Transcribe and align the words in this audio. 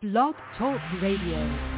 Blog 0.00 0.36
Talk 0.56 0.80
Radio. 1.02 1.77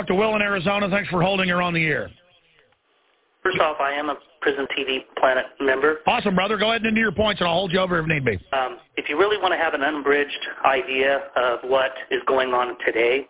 Talk 0.00 0.06
to 0.06 0.14
Will 0.14 0.34
in 0.34 0.42
Arizona. 0.42 0.88
Thanks 0.88 1.10
for 1.10 1.22
holding 1.22 1.48
her 1.48 1.60
on 1.60 1.74
the 1.74 1.84
air. 1.84 2.10
First 3.42 3.58
off, 3.58 3.76
I 3.80 3.92
am 3.92 4.08
a 4.08 4.16
Prison 4.40 4.66
TV 4.76 5.00
Planet 5.18 5.44
member. 5.60 5.98
Awesome, 6.06 6.34
brother. 6.34 6.56
Go 6.56 6.70
ahead 6.70 6.82
and 6.82 6.88
into 6.88 7.00
your 7.00 7.12
points, 7.12 7.40
and 7.40 7.48
I'll 7.48 7.54
hold 7.54 7.72
you 7.72 7.80
over 7.80 7.98
if 7.98 8.06
need 8.06 8.24
be. 8.24 8.38
Um, 8.52 8.78
if 8.96 9.08
you 9.08 9.18
really 9.18 9.38
want 9.38 9.52
to 9.52 9.58
have 9.58 9.74
an 9.74 9.82
unbridged 9.82 10.46
idea 10.64 11.20
of 11.36 11.60
what 11.64 11.92
is 12.10 12.20
going 12.26 12.50
on 12.50 12.76
today, 12.84 13.26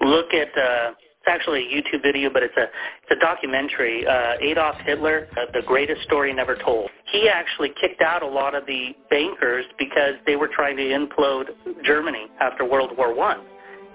look 0.00 0.32
at 0.32 0.48
uh, 0.56 0.92
it's 0.92 1.28
actually 1.28 1.66
a 1.66 1.68
YouTube 1.68 2.02
video, 2.02 2.30
but 2.30 2.42
it's 2.42 2.56
a 2.56 2.62
it's 2.62 3.10
a 3.10 3.20
documentary. 3.20 4.06
Uh, 4.06 4.32
Adolf 4.40 4.76
Hitler, 4.84 5.28
uh, 5.32 5.52
the 5.52 5.62
greatest 5.66 6.02
story 6.02 6.32
never 6.32 6.56
told. 6.56 6.90
He 7.12 7.28
actually 7.28 7.72
kicked 7.80 8.00
out 8.00 8.22
a 8.22 8.28
lot 8.28 8.54
of 8.54 8.64
the 8.66 8.94
bankers 9.10 9.66
because 9.78 10.14
they 10.26 10.36
were 10.36 10.48
trying 10.48 10.76
to 10.78 10.82
implode 10.84 11.48
Germany 11.84 12.26
after 12.40 12.64
World 12.64 12.96
War 12.96 13.14
One 13.14 13.40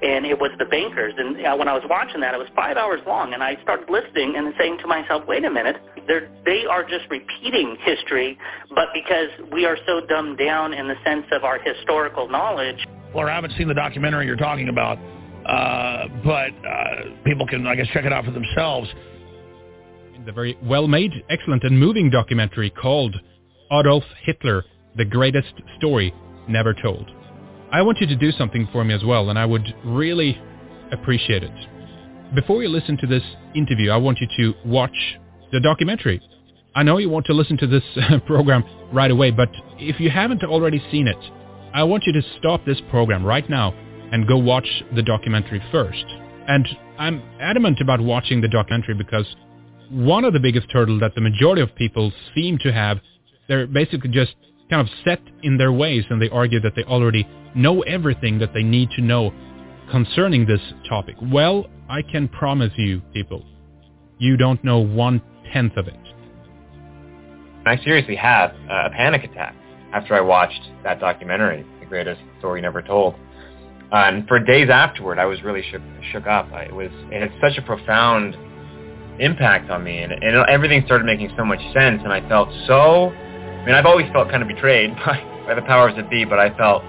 and 0.02 0.26
it 0.26 0.38
was 0.40 0.52
the 0.60 0.66
bankers. 0.66 1.14
And 1.18 1.46
uh, 1.46 1.56
when 1.56 1.68
I 1.68 1.74
was 1.74 1.84
watching 1.90 2.22
that, 2.22 2.34
it 2.34 2.38
was 2.38 2.50
five 2.56 2.78
hours 2.78 3.00
long, 3.08 3.34
and 3.34 3.42
I 3.42 3.62
started 3.64 3.90
listening 3.90 4.36
and 4.36 4.54
saying 4.58 4.78
to 4.82 4.88
myself, 4.88 5.24
wait 5.28 5.46
a 5.46 5.50
minute, 5.50 5.78
they're, 6.08 6.30
they 6.46 6.66
are 6.66 6.84
just 6.84 7.06
repeating 7.10 7.78
history, 7.82 8.38
but 8.70 8.90
because 8.94 9.30
we 9.52 9.66
are 9.66 9.78
so 9.88 10.02
dumbed 10.06 10.38
down 10.38 10.74
in 10.74 10.88
the 10.88 10.96
sense 11.06 11.26
of 11.32 11.44
our 11.44 11.60
historical 11.60 12.28
knowledge. 12.28 12.86
Well, 13.14 13.28
I 13.28 13.34
haven't 13.34 13.54
seen 13.58 13.68
the 13.68 13.74
documentary 13.74 14.26
you're 14.26 14.36
talking 14.36 14.70
about, 14.70 14.98
uh, 15.46 16.08
but 16.24 16.52
uh, 16.68 17.24
people 17.24 17.48
can, 17.48 17.66
I 17.66 17.76
guess, 17.76 17.88
check 17.94 18.06
it 18.06 18.12
out 18.12 18.26
for 18.26 18.32
themselves. 18.32 18.90
The 20.26 20.32
very 20.32 20.58
well-made, 20.64 21.12
excellent, 21.30 21.64
and 21.64 21.80
moving 21.80 22.10
documentary 22.10 22.72
called 22.72 23.16
Adolf 23.72 24.04
Hitler, 24.24 24.66
The 24.96 25.06
Greatest 25.06 25.54
Story 25.78 26.14
Never 26.48 26.74
Told. 26.74 27.10
I 27.72 27.82
want 27.82 28.00
you 28.00 28.08
to 28.08 28.16
do 28.16 28.32
something 28.32 28.68
for 28.72 28.84
me 28.84 28.94
as 28.94 29.04
well, 29.04 29.30
and 29.30 29.40
I 29.40 29.46
would 29.46 29.74
really 29.84 30.40
appreciate 30.92 31.44
it. 31.44 31.52
Before 32.34 32.62
you 32.62 32.70
listen 32.70 32.98
to 32.98 33.08
this 33.08 33.24
interview, 33.54 33.92
I 33.92 33.98
want 33.98 34.20
you 34.20 34.28
to 34.38 34.54
watch 34.68 35.18
the 35.52 35.60
documentary. 35.60 36.22
I 36.76 36.84
know 36.84 36.98
you 36.98 37.10
want 37.10 37.26
to 37.28 37.34
listen 37.34 37.58
to 37.58 37.68
this 37.68 37.84
program 38.26 38.64
right 38.92 39.12
away, 39.12 39.32
but 39.32 39.50
if 39.80 40.00
you 40.00 40.10
haven't 40.10 40.44
already 40.44 40.84
seen 40.92 41.08
it, 41.08 41.18
I 41.74 41.84
want 41.84 42.04
you 42.06 42.14
to 42.14 42.22
stop 42.38 42.66
this 42.66 42.80
program 42.90 43.26
right 43.26 43.50
now 43.50 43.74
and 44.12 44.28
go 44.28 44.38
watch 44.38 44.68
the 44.96 45.02
documentary 45.02 45.62
first. 45.72 46.06
And 46.48 46.68
I'm 46.98 47.22
adamant 47.40 47.82
about 47.82 48.00
watching 48.00 48.42
the 48.42 48.48
documentary 48.48 48.94
because 48.94 49.26
one 49.90 50.26
of 50.26 50.34
the 50.34 50.40
biggest 50.40 50.72
hurdles 50.72 51.02
that 51.02 51.16
the 51.16 51.22
majority 51.22 51.62
of 51.62 51.74
people 51.76 52.12
seem 52.34 52.58
to 52.60 52.72
have, 52.72 53.00
they're 53.48 53.68
basically 53.68 54.10
just 54.10 54.36
kind 54.70 54.82
of 54.82 54.94
set 55.04 55.22
in 55.44 55.58
their 55.58 55.72
ways 55.72 56.04
and 56.10 56.22
they 56.22 56.30
argue 56.30 56.60
that 56.62 56.74
they 56.76 56.84
already 56.84 57.28
know 57.56 57.82
everything 57.84 58.40
that 58.40 58.54
they 58.54 58.64
need 58.64 58.90
to 58.92 59.02
know 59.02 59.34
concerning 59.92 60.46
this 60.46 60.62
topic. 60.90 61.16
Well, 61.22 61.68
I 61.90 62.02
can 62.02 62.28
promise 62.28 62.72
you, 62.76 63.02
people, 63.14 63.46
you 64.18 64.38
don't 64.38 64.64
know 64.64 64.80
one-tenth 64.80 65.78
of 65.78 65.88
it. 65.88 66.00
I 67.66 67.78
seriously 67.84 68.16
had 68.16 68.48
a 68.70 68.90
panic 68.92 69.24
attack 69.24 69.56
after 69.94 70.16
I 70.16 70.22
watched 70.22 70.62
that 70.84 71.00
documentary, 71.00 71.66
The 71.80 71.86
Greatest 71.86 72.22
Story 72.40 72.62
Never 72.62 72.82
Told. 72.82 73.16
And 73.92 74.28
for 74.28 74.40
days 74.40 74.70
afterward, 74.70 75.20
I 75.20 75.26
was 75.26 75.42
really 75.44 75.64
shook, 75.72 75.82
shook 76.12 76.28
up. 76.28 76.50
It 76.52 76.74
was 76.74 76.90
it 77.12 77.22
had 77.22 77.32
such 77.40 77.58
a 77.58 77.66
profound 77.66 78.36
impact 79.20 79.70
on 79.70 79.84
me, 79.84 80.00
and, 80.00 80.12
and 80.12 80.50
everything 80.50 80.84
started 80.86 81.06
making 81.06 81.32
so 81.38 81.46
much 81.46 81.60
sense, 81.72 82.02
and 82.04 82.12
I 82.12 82.28
felt 82.28 82.50
so 82.68 83.14
I 83.66 83.70
mean, 83.70 83.76
I've 83.76 83.88
always 83.88 84.06
felt 84.12 84.30
kind 84.30 84.44
of 84.44 84.48
betrayed 84.48 84.96
by, 85.06 85.44
by 85.48 85.56
the 85.56 85.64
powers 85.64 85.94
that 85.96 86.08
be, 86.08 86.24
but 86.24 86.38
I 86.40 86.56
felt 86.56 86.84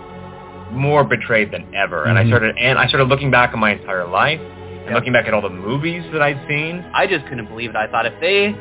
more 0.72 1.04
betrayed 1.04 1.50
than 1.50 1.74
ever. 1.74 2.04
And 2.04 2.18
Mm-hmm. 2.18 2.26
I 2.26 2.30
started 2.30 2.56
and 2.58 2.78
I 2.78 2.86
started 2.86 3.08
looking 3.08 3.30
back 3.30 3.54
on 3.54 3.60
my 3.60 3.72
entire 3.72 4.06
life 4.06 4.40
and 4.40 4.94
looking 4.94 5.12
back 5.12 5.26
at 5.26 5.32
all 5.32 5.40
the 5.40 5.48
movies 5.48 6.04
that 6.12 6.20
I'd 6.20 6.36
seen. 6.46 6.84
I 6.92 7.06
just 7.06 7.24
couldn't 7.28 7.46
believe 7.48 7.70
it. 7.70 7.76
I 7.76 7.90
thought 7.90 8.04
if 8.04 8.12
they 8.20 8.54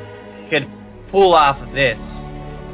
could 0.49 0.65
pull 1.11 1.33
off 1.33 1.57
this, 1.73 1.97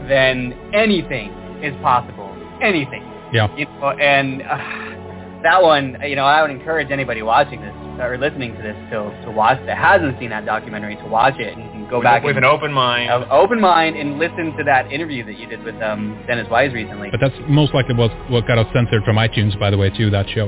then 0.08 0.54
anything 0.76 1.32
is 1.64 1.74
possible. 1.82 2.30
Anything. 2.62 3.02
Yeah. 3.34 3.48
You 3.58 3.66
know, 3.66 3.90
and 3.98 4.44
uh, 4.44 5.42
that 5.42 5.64
one, 5.64 5.98
you 6.06 6.16
know, 6.16 6.26
I 6.26 6.44
would 6.44 6.52
encourage 6.52 6.92
anybody 6.92 7.24
watching 7.24 7.62
this 7.62 7.74
or 8.00 8.16
listening 8.18 8.56
to 8.56 8.62
this 8.62 8.76
to 8.92 9.10
to 9.26 9.32
watch 9.32 9.58
that 9.66 9.78
hasn't 9.78 10.20
seen 10.20 10.30
that 10.30 10.46
documentary 10.46 10.98
to 10.98 11.08
watch 11.08 11.40
it 11.40 11.58
and 11.58 11.71
go 11.92 11.98
with, 12.00 12.06
back 12.06 12.24
with 12.24 12.38
and, 12.38 12.46
an 12.46 12.50
open 12.52 12.74
mind. 12.74 13.12
uh, 13.12 13.28
open 13.30 13.62
mind 13.62 13.96
and 13.98 14.18
listen 14.18 14.56
to 14.58 14.64
that 14.64 14.92
interview 14.92 15.24
that 15.26 15.38
you 15.38 15.46
did 15.46 15.62
with 15.64 15.76
um, 15.84 16.18
Dennis 16.26 16.48
Wise 16.50 16.74
recently. 16.74 17.12
But 17.12 17.20
that's 17.20 17.36
most 17.48 17.74
likely 17.76 17.94
what 17.94 18.10
what 18.32 18.48
got 18.48 18.58
us 18.58 18.68
censored 18.74 19.04
from 19.04 19.18
iTunes, 19.18 19.60
by 19.60 19.70
the 19.70 19.78
way, 19.78 19.90
too. 19.92 20.10
That 20.10 20.28
show. 20.30 20.48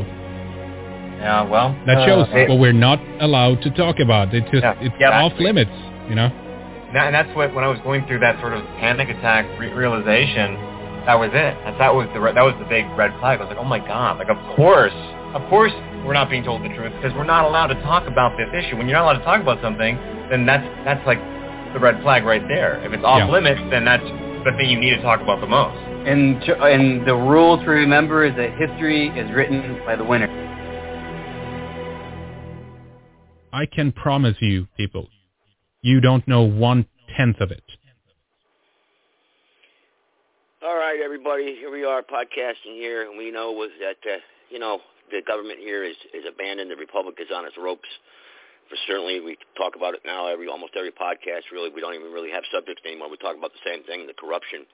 yeah, 1.19 1.43
well, 1.47 1.75
That 1.85 1.97
uh, 1.99 2.05
shows 2.07 2.27
it- 2.31 2.49
what 2.49 2.59
we're 2.59 2.73
not 2.73 2.99
allowed 3.19 3.61
to 3.61 3.69
talk 3.71 3.99
about. 3.99 4.33
It's 4.33 4.49
just 4.49 4.63
Yeah, 4.63 4.73
it's 4.79 4.95
yeah, 4.99 5.11
off 5.21 5.33
exactly. 5.33 5.45
limits. 5.45 5.71
You 6.09 6.15
know. 6.15 6.29
That, 6.93 7.07
and 7.07 7.15
that's 7.15 7.33
what 7.35 7.53
when 7.55 7.63
I 7.63 7.67
was 7.67 7.79
going 7.81 8.05
through 8.07 8.19
that 8.19 8.39
sort 8.39 8.53
of 8.53 8.63
panic 8.77 9.09
attack 9.09 9.45
re- 9.59 9.71
realization, 9.73 10.55
that 11.05 11.15
was 11.15 11.29
it. 11.33 11.53
That, 11.65 11.77
that 11.79 11.93
was 11.95 12.07
the 12.13 12.19
that 12.21 12.43
was 12.43 12.53
the 12.59 12.65
big 12.65 12.85
red 12.97 13.11
flag. 13.19 13.39
I 13.39 13.43
was 13.43 13.49
like, 13.49 13.57
oh 13.57 13.63
my 13.67 13.79
god! 13.79 14.19
Like, 14.19 14.29
of 14.29 14.37
course, 14.55 14.93
of 15.33 15.49
course, 15.49 15.73
we're 16.05 16.13
not 16.13 16.29
being 16.29 16.43
told 16.43 16.63
the 16.63 16.69
truth 16.69 16.93
because 16.95 17.11
we're 17.15 17.23
not 17.25 17.45
allowed 17.45 17.67
to 17.67 17.81
talk 17.81 18.07
about 18.07 18.37
this 18.37 18.49
issue. 18.53 18.77
When 18.77 18.87
you're 18.87 18.97
not 18.97 19.05
allowed 19.05 19.19
to 19.19 19.25
talk 19.25 19.41
about 19.41 19.61
something, 19.61 19.95
then 20.29 20.45
that's 20.45 20.63
that's 20.85 21.05
like 21.07 21.19
the 21.73 21.79
red 21.79 22.01
flag 22.03 22.23
right 22.23 22.45
there. 22.47 22.83
If 22.85 22.93
it's 22.93 23.03
off 23.03 23.19
Yeah. 23.19 23.31
limits, 23.31 23.61
then 23.71 23.83
that's 23.83 24.03
the 24.45 24.53
thing 24.57 24.69
you 24.69 24.79
need 24.79 24.91
to 24.91 25.01
talk 25.01 25.21
about 25.21 25.41
the 25.41 25.47
most. 25.47 25.75
And 26.05 26.41
to, 26.41 26.63
and 26.63 27.07
the 27.07 27.15
rule 27.15 27.57
to 27.57 27.65
remember 27.65 28.25
is 28.25 28.35
that 28.35 28.51
history 28.59 29.07
is 29.07 29.31
written 29.31 29.81
by 29.85 29.95
the 29.95 30.03
winner. 30.03 30.29
I 33.53 33.65
can 33.65 33.91
promise 33.91 34.35
you, 34.41 34.67
people, 34.77 35.07
you 35.81 36.01
don't 36.01 36.27
know 36.27 36.41
one 36.41 36.85
tenth 37.15 37.39
of 37.39 37.51
it. 37.51 37.63
All 40.65 40.75
right, 40.75 40.99
everybody. 41.03 41.55
Here 41.55 41.71
we 41.71 41.85
are 41.85 42.01
podcasting 42.01 42.75
here, 42.75 43.09
and 43.09 43.17
we 43.17 43.31
know 43.31 43.51
was 43.51 43.69
that 43.79 43.97
uh, 44.09 44.17
you 44.49 44.59
know 44.59 44.79
the 45.11 45.21
government 45.27 45.59
here 45.59 45.83
is 45.83 45.95
is 46.13 46.23
abandoned. 46.27 46.71
The 46.71 46.75
republic 46.75 47.15
is 47.19 47.27
on 47.33 47.45
its 47.45 47.57
ropes. 47.57 47.89
For 48.69 48.77
certainly, 48.87 49.19
we 49.19 49.37
talk 49.57 49.75
about 49.75 49.93
it 49.93 50.01
now. 50.05 50.27
Every 50.27 50.47
almost 50.47 50.73
every 50.75 50.91
podcast, 50.91 51.51
really, 51.51 51.69
we 51.69 51.81
don't 51.81 51.93
even 51.93 52.11
really 52.11 52.31
have 52.31 52.43
subjects 52.51 52.81
anymore. 52.85 53.09
We 53.09 53.17
talk 53.17 53.37
about 53.37 53.51
the 53.51 53.63
same 53.65 53.83
thing: 53.83 54.07
the 54.07 54.15
corruption, 54.15 54.65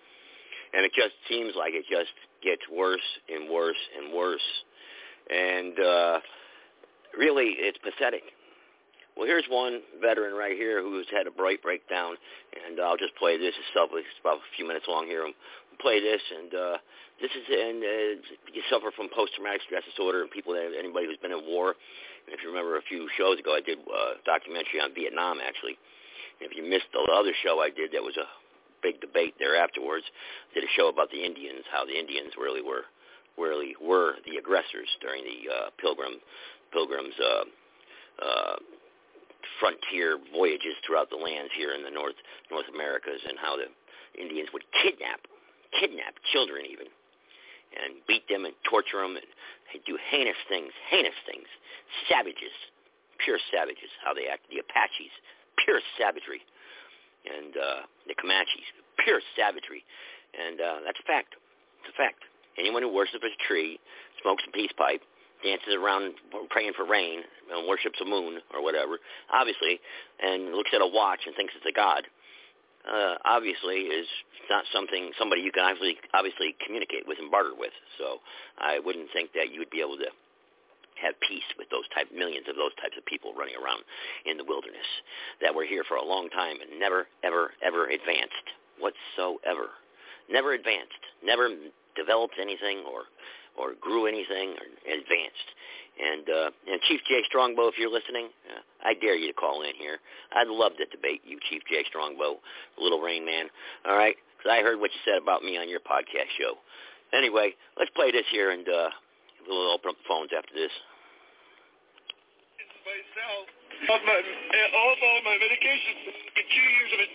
and 0.74 0.86
it 0.86 0.94
just 0.94 1.14
seems 1.28 1.54
like 1.58 1.74
it 1.74 1.86
just 1.90 2.14
gets 2.44 2.62
worse 2.72 3.08
and 3.28 3.50
worse 3.50 3.82
and 3.98 4.14
worse. 4.14 4.48
And 5.30 5.80
uh, 5.80 6.20
really, 7.18 7.58
it's 7.58 7.78
pathetic. 7.80 8.24
Well, 9.18 9.28
here's 9.28 9.46
one 9.50 9.82
veteran 10.00 10.34
right 10.34 10.56
here 10.56 10.82
who's 10.82 11.06
had 11.12 11.28
a 11.28 11.32
bright 11.32 11.62
breakdown, 11.62 12.16
and 12.56 12.80
I'll 12.80 12.96
just 12.96 13.16
play 13.18 13.38
this. 13.38 13.52
It's 13.52 13.76
about 13.76 14.38
a 14.38 14.56
few 14.56 14.66
minutes 14.66 14.86
long 14.88 15.08
here. 15.08 15.24
We'll 15.24 15.82
play 15.82 16.00
this, 16.00 16.22
and 16.40 16.54
uh, 16.54 16.78
this 17.22 17.32
is 17.36 17.46
and 17.52 17.84
uh, 17.84 18.12
you 18.56 18.64
suffer 18.72 18.92
from 18.96 19.12
post-traumatic 19.12 19.62
stress 19.68 19.84
disorder, 19.84 20.24
and 20.24 20.32
people 20.32 20.54
that 20.54 20.72
anybody 20.72 21.08
who's 21.08 21.20
been 21.20 21.36
in 21.36 21.44
war. 21.44 21.76
And 22.26 22.32
if 22.32 22.44
you 22.44 22.50
remember 22.50 22.78
a 22.78 22.86
few 22.88 23.08
shows 23.18 23.40
ago, 23.40 23.56
I 23.56 23.62
did 23.62 23.80
a 23.80 24.20
documentary 24.24 24.80
on 24.80 24.96
Vietnam 24.96 25.40
actually. 25.44 25.76
And 26.40 26.48
if 26.48 26.56
you 26.56 26.64
missed 26.64 26.88
the 26.96 27.04
other 27.12 27.36
show 27.44 27.60
I 27.60 27.70
did, 27.70 27.92
that 27.92 28.04
was 28.04 28.16
a 28.16 28.28
big 28.80 29.02
debate 29.04 29.36
there 29.40 29.60
afterwards. 29.60 30.08
I 30.52 30.60
did 30.60 30.64
a 30.64 30.72
show 30.80 30.88
about 30.88 31.12
the 31.12 31.20
Indians, 31.20 31.68
how 31.68 31.84
the 31.84 31.98
Indians 31.98 32.34
really 32.40 32.64
were 32.64 32.88
really 33.36 33.76
were 33.80 34.20
the 34.28 34.40
aggressors 34.40 34.88
during 35.04 35.24
the 35.24 35.40
uh, 35.52 35.68
Pilgrim 35.80 36.24
Pilgrims. 36.72 37.16
Uh, 37.20 37.44
uh, 38.20 38.56
frontier 39.60 40.20
voyages 40.36 40.76
throughout 40.86 41.10
the 41.10 41.16
lands 41.16 41.52
here 41.56 41.72
in 41.72 41.84
the 41.84 41.90
North 41.90 42.16
North 42.52 42.68
Americas 42.74 43.20
and 43.28 43.40
how 43.40 43.56
the 43.56 43.68
Indians 44.20 44.50
would 44.54 44.64
kidnap 44.84 45.24
kidnap 45.80 46.16
children 46.32 46.66
even 46.68 46.88
and 47.76 48.02
beat 48.08 48.26
them 48.28 48.46
and 48.46 48.54
torture 48.66 49.02
them 49.02 49.18
and 49.18 49.28
do 49.86 49.98
heinous 50.10 50.40
things, 50.50 50.74
heinous 50.90 51.18
things, 51.26 51.46
savages, 52.10 52.54
pure 53.22 53.38
savages, 53.52 53.92
how 54.04 54.14
they 54.14 54.28
act. 54.28 54.50
The 54.50 54.60
Apaches, 54.60 55.14
pure 55.64 55.82
savagery, 55.98 56.42
and 57.28 57.54
uh, 57.54 57.82
the 58.08 58.16
Comanches, 58.16 58.66
pure 59.04 59.22
savagery, 59.36 59.84
and 60.34 60.58
uh, 60.60 60.78
that's 60.86 61.00
a 61.00 61.08
fact. 61.08 61.36
It's 61.84 61.94
a 61.94 61.98
fact. 61.98 62.26
Anyone 62.58 62.82
who 62.84 62.92
worships 62.92 63.24
a 63.24 63.34
tree, 63.48 63.80
smokes 64.22 64.44
a 64.48 64.52
peace 64.52 64.74
pipe, 64.76 65.02
dances 65.44 65.76
around 65.76 66.14
praying 66.50 66.74
for 66.76 66.86
rain 66.86 67.24
and 67.52 67.68
worships 67.68 68.00
a 68.02 68.06
moon 68.06 68.40
or 68.54 68.64
whatever, 68.64 69.00
obviously, 69.32 69.80
and 70.20 70.52
looks 70.52 70.72
at 70.74 70.82
a 70.82 70.88
watch 70.88 71.22
and 71.26 71.36
thinks 71.36 71.54
it's 71.56 71.66
a 71.66 71.76
god, 71.76 72.04
uh, 72.88 73.16
obviously 73.26 73.92
is 73.92 74.08
not 74.50 74.64
something 74.74 75.12
somebody 75.18 75.42
you 75.42 75.52
can 75.52 75.64
obviously 75.64 75.98
obviously 76.14 76.56
communicate 76.66 77.08
with 77.08 77.20
and 77.20 77.32
barter 77.32 77.54
with. 77.58 77.74
So 77.98 78.20
I 78.58 78.80
wouldn't 78.80 79.12
think 79.14 79.34
that 79.34 79.52
you 79.52 79.60
would 79.60 79.70
be 79.70 79.82
able 79.82 79.98
to 79.98 80.10
have 81.00 81.16
peace 81.24 81.48
with 81.58 81.70
those 81.72 81.88
type 81.96 82.12
millions 82.12 82.48
of 82.50 82.56
those 82.56 82.76
types 82.82 82.96
of 83.00 83.06
people 83.06 83.32
running 83.32 83.56
around 83.56 83.84
in 84.28 84.36
the 84.36 84.44
wilderness 84.44 84.88
that 85.42 85.54
were 85.54 85.64
here 85.64 85.84
for 85.88 85.96
a 85.96 86.04
long 86.04 86.30
time 86.30 86.60
and 86.60 86.80
never 86.80 87.08
ever 87.24 87.52
ever 87.64 87.88
advanced 87.88 88.48
whatsoever. 88.80 89.76
Never 90.30 90.54
advanced. 90.54 91.04
Never 91.24 91.50
developed 91.96 92.36
anything 92.40 92.84
or 92.86 93.10
or 93.58 93.74
grew 93.80 94.08
anything 94.08 94.56
or 94.58 94.68
advanced. 94.86 95.50
And 96.00 96.30
uh, 96.30 96.50
and 96.72 96.80
Chief 96.88 97.02
Jay 97.10 97.22
Strongbow, 97.28 97.68
if 97.68 97.76
you're 97.78 97.92
listening, 97.92 98.30
uh, 98.48 98.64
I 98.88 98.94
dare 98.96 99.18
you 99.18 99.28
to 99.28 99.34
call 99.34 99.64
in 99.64 99.76
here. 99.76 100.00
I'd 100.32 100.48
love 100.48 100.72
to 100.80 100.86
debate 100.88 101.22
you, 101.26 101.40
Chief 101.50 101.62
Jay 101.70 101.84
Strongbow, 101.88 102.40
Little 102.80 103.02
Rain 103.02 103.26
Man. 103.26 103.48
All 103.86 103.98
right, 103.98 104.16
because 104.38 104.48
I 104.48 104.64
heard 104.64 104.80
what 104.80 104.92
you 104.96 105.02
said 105.04 105.22
about 105.22 105.44
me 105.44 105.58
on 105.58 105.68
your 105.68 105.82
podcast 105.82 106.32
show. 106.40 106.56
Anyway, 107.12 107.52
let's 107.78 107.92
play 107.92 108.12
this 108.12 108.24
here, 108.32 108.52
and 108.52 108.64
uh, 108.64 108.90
we'll 109.48 109.76
open 109.76 109.92
up 109.92 109.98
the 110.00 110.08
phones 110.08 110.32
after 110.32 110.56
this. 110.56 110.72
myself 112.88 113.50
my 113.88 113.96
uh, 113.96 114.78
all 114.78 114.92
of 114.92 115.00
all 115.04 115.20
my 115.24 115.36
medications 115.40 116.00
two 116.36 116.68
years 116.68 116.92
of 116.96 117.00
it 117.00 117.12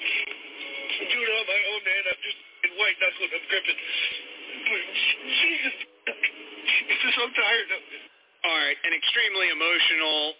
doing 1.12 1.28
it 1.28 1.34
on 1.34 1.46
my 1.46 1.60
own 1.72 1.82
man 1.84 2.02
I'm 2.08 2.20
just 2.24 2.40
white 2.78 2.96
knuckles 3.00 3.30
I'm 3.32 3.44
gripping 3.48 3.80
Jesus 4.64 5.76
Just 6.04 7.16
tired 7.16 7.70
of 7.72 7.80
it 7.80 8.04
All 8.44 8.56
right, 8.60 8.78
an 8.84 8.92
extremely 8.92 9.48
emotional, 9.48 10.36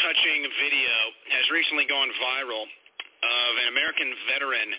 touching 0.00 0.40
video 0.56 0.96
has 1.36 1.44
recently 1.52 1.84
gone 1.84 2.08
viral 2.16 2.64
of 2.64 3.52
an 3.60 3.68
American 3.68 4.08
veteran 4.32 4.70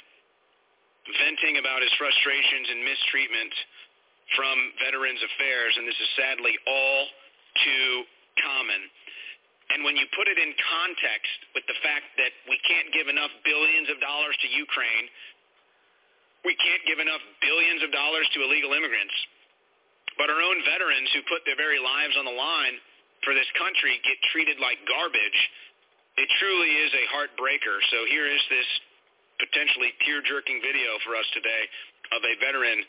venting 1.22 1.58
about 1.58 1.82
his 1.82 1.92
frustrations 1.98 2.68
and 2.70 2.80
mistreatment 2.86 3.54
from 4.38 4.56
Veterans 4.80 5.20
Affairs, 5.20 5.74
and 5.78 5.84
this 5.86 5.98
is 5.98 6.10
sadly 6.16 6.56
all 6.66 7.02
too 7.62 7.90
common. 8.40 8.82
And 9.76 9.84
when 9.88 9.96
you 9.96 10.06
put 10.16 10.28
it 10.28 10.40
in 10.40 10.52
context 10.56 11.38
with 11.56 11.66
the 11.68 11.78
fact 11.84 12.08
that 12.20 12.34
we 12.48 12.60
can't 12.68 12.92
give 12.92 13.08
enough 13.08 13.32
billions 13.44 13.88
of 13.92 14.00
dollars 14.00 14.36
to 14.44 14.48
Ukraine, 14.52 15.06
we 16.44 16.56
can't 16.58 16.84
give 16.88 17.00
enough 17.00 17.22
billions 17.40 17.84
of 17.84 17.92
dollars 17.92 18.28
to 18.36 18.44
illegal 18.44 18.74
immigrants, 18.74 19.16
but 20.22 20.30
our 20.30 20.38
own 20.38 20.62
veterans 20.70 21.10
who 21.18 21.26
put 21.26 21.42
their 21.50 21.58
very 21.58 21.82
lives 21.82 22.14
on 22.14 22.30
the 22.30 22.38
line 22.38 22.78
for 23.26 23.34
this 23.34 23.50
country 23.58 23.98
get 24.06 24.22
treated 24.30 24.62
like 24.62 24.78
garbage, 24.86 25.40
it 26.22 26.30
truly 26.38 26.70
is 26.78 26.94
a 26.94 27.10
heartbreaker. 27.10 27.82
So 27.90 28.06
here 28.06 28.30
is 28.30 28.38
this 28.54 28.70
potentially 29.42 29.90
tear-jerking 30.06 30.62
video 30.62 31.02
for 31.02 31.18
us 31.18 31.26
today 31.34 31.66
of 32.14 32.22
a 32.22 32.38
veteran 32.38 32.86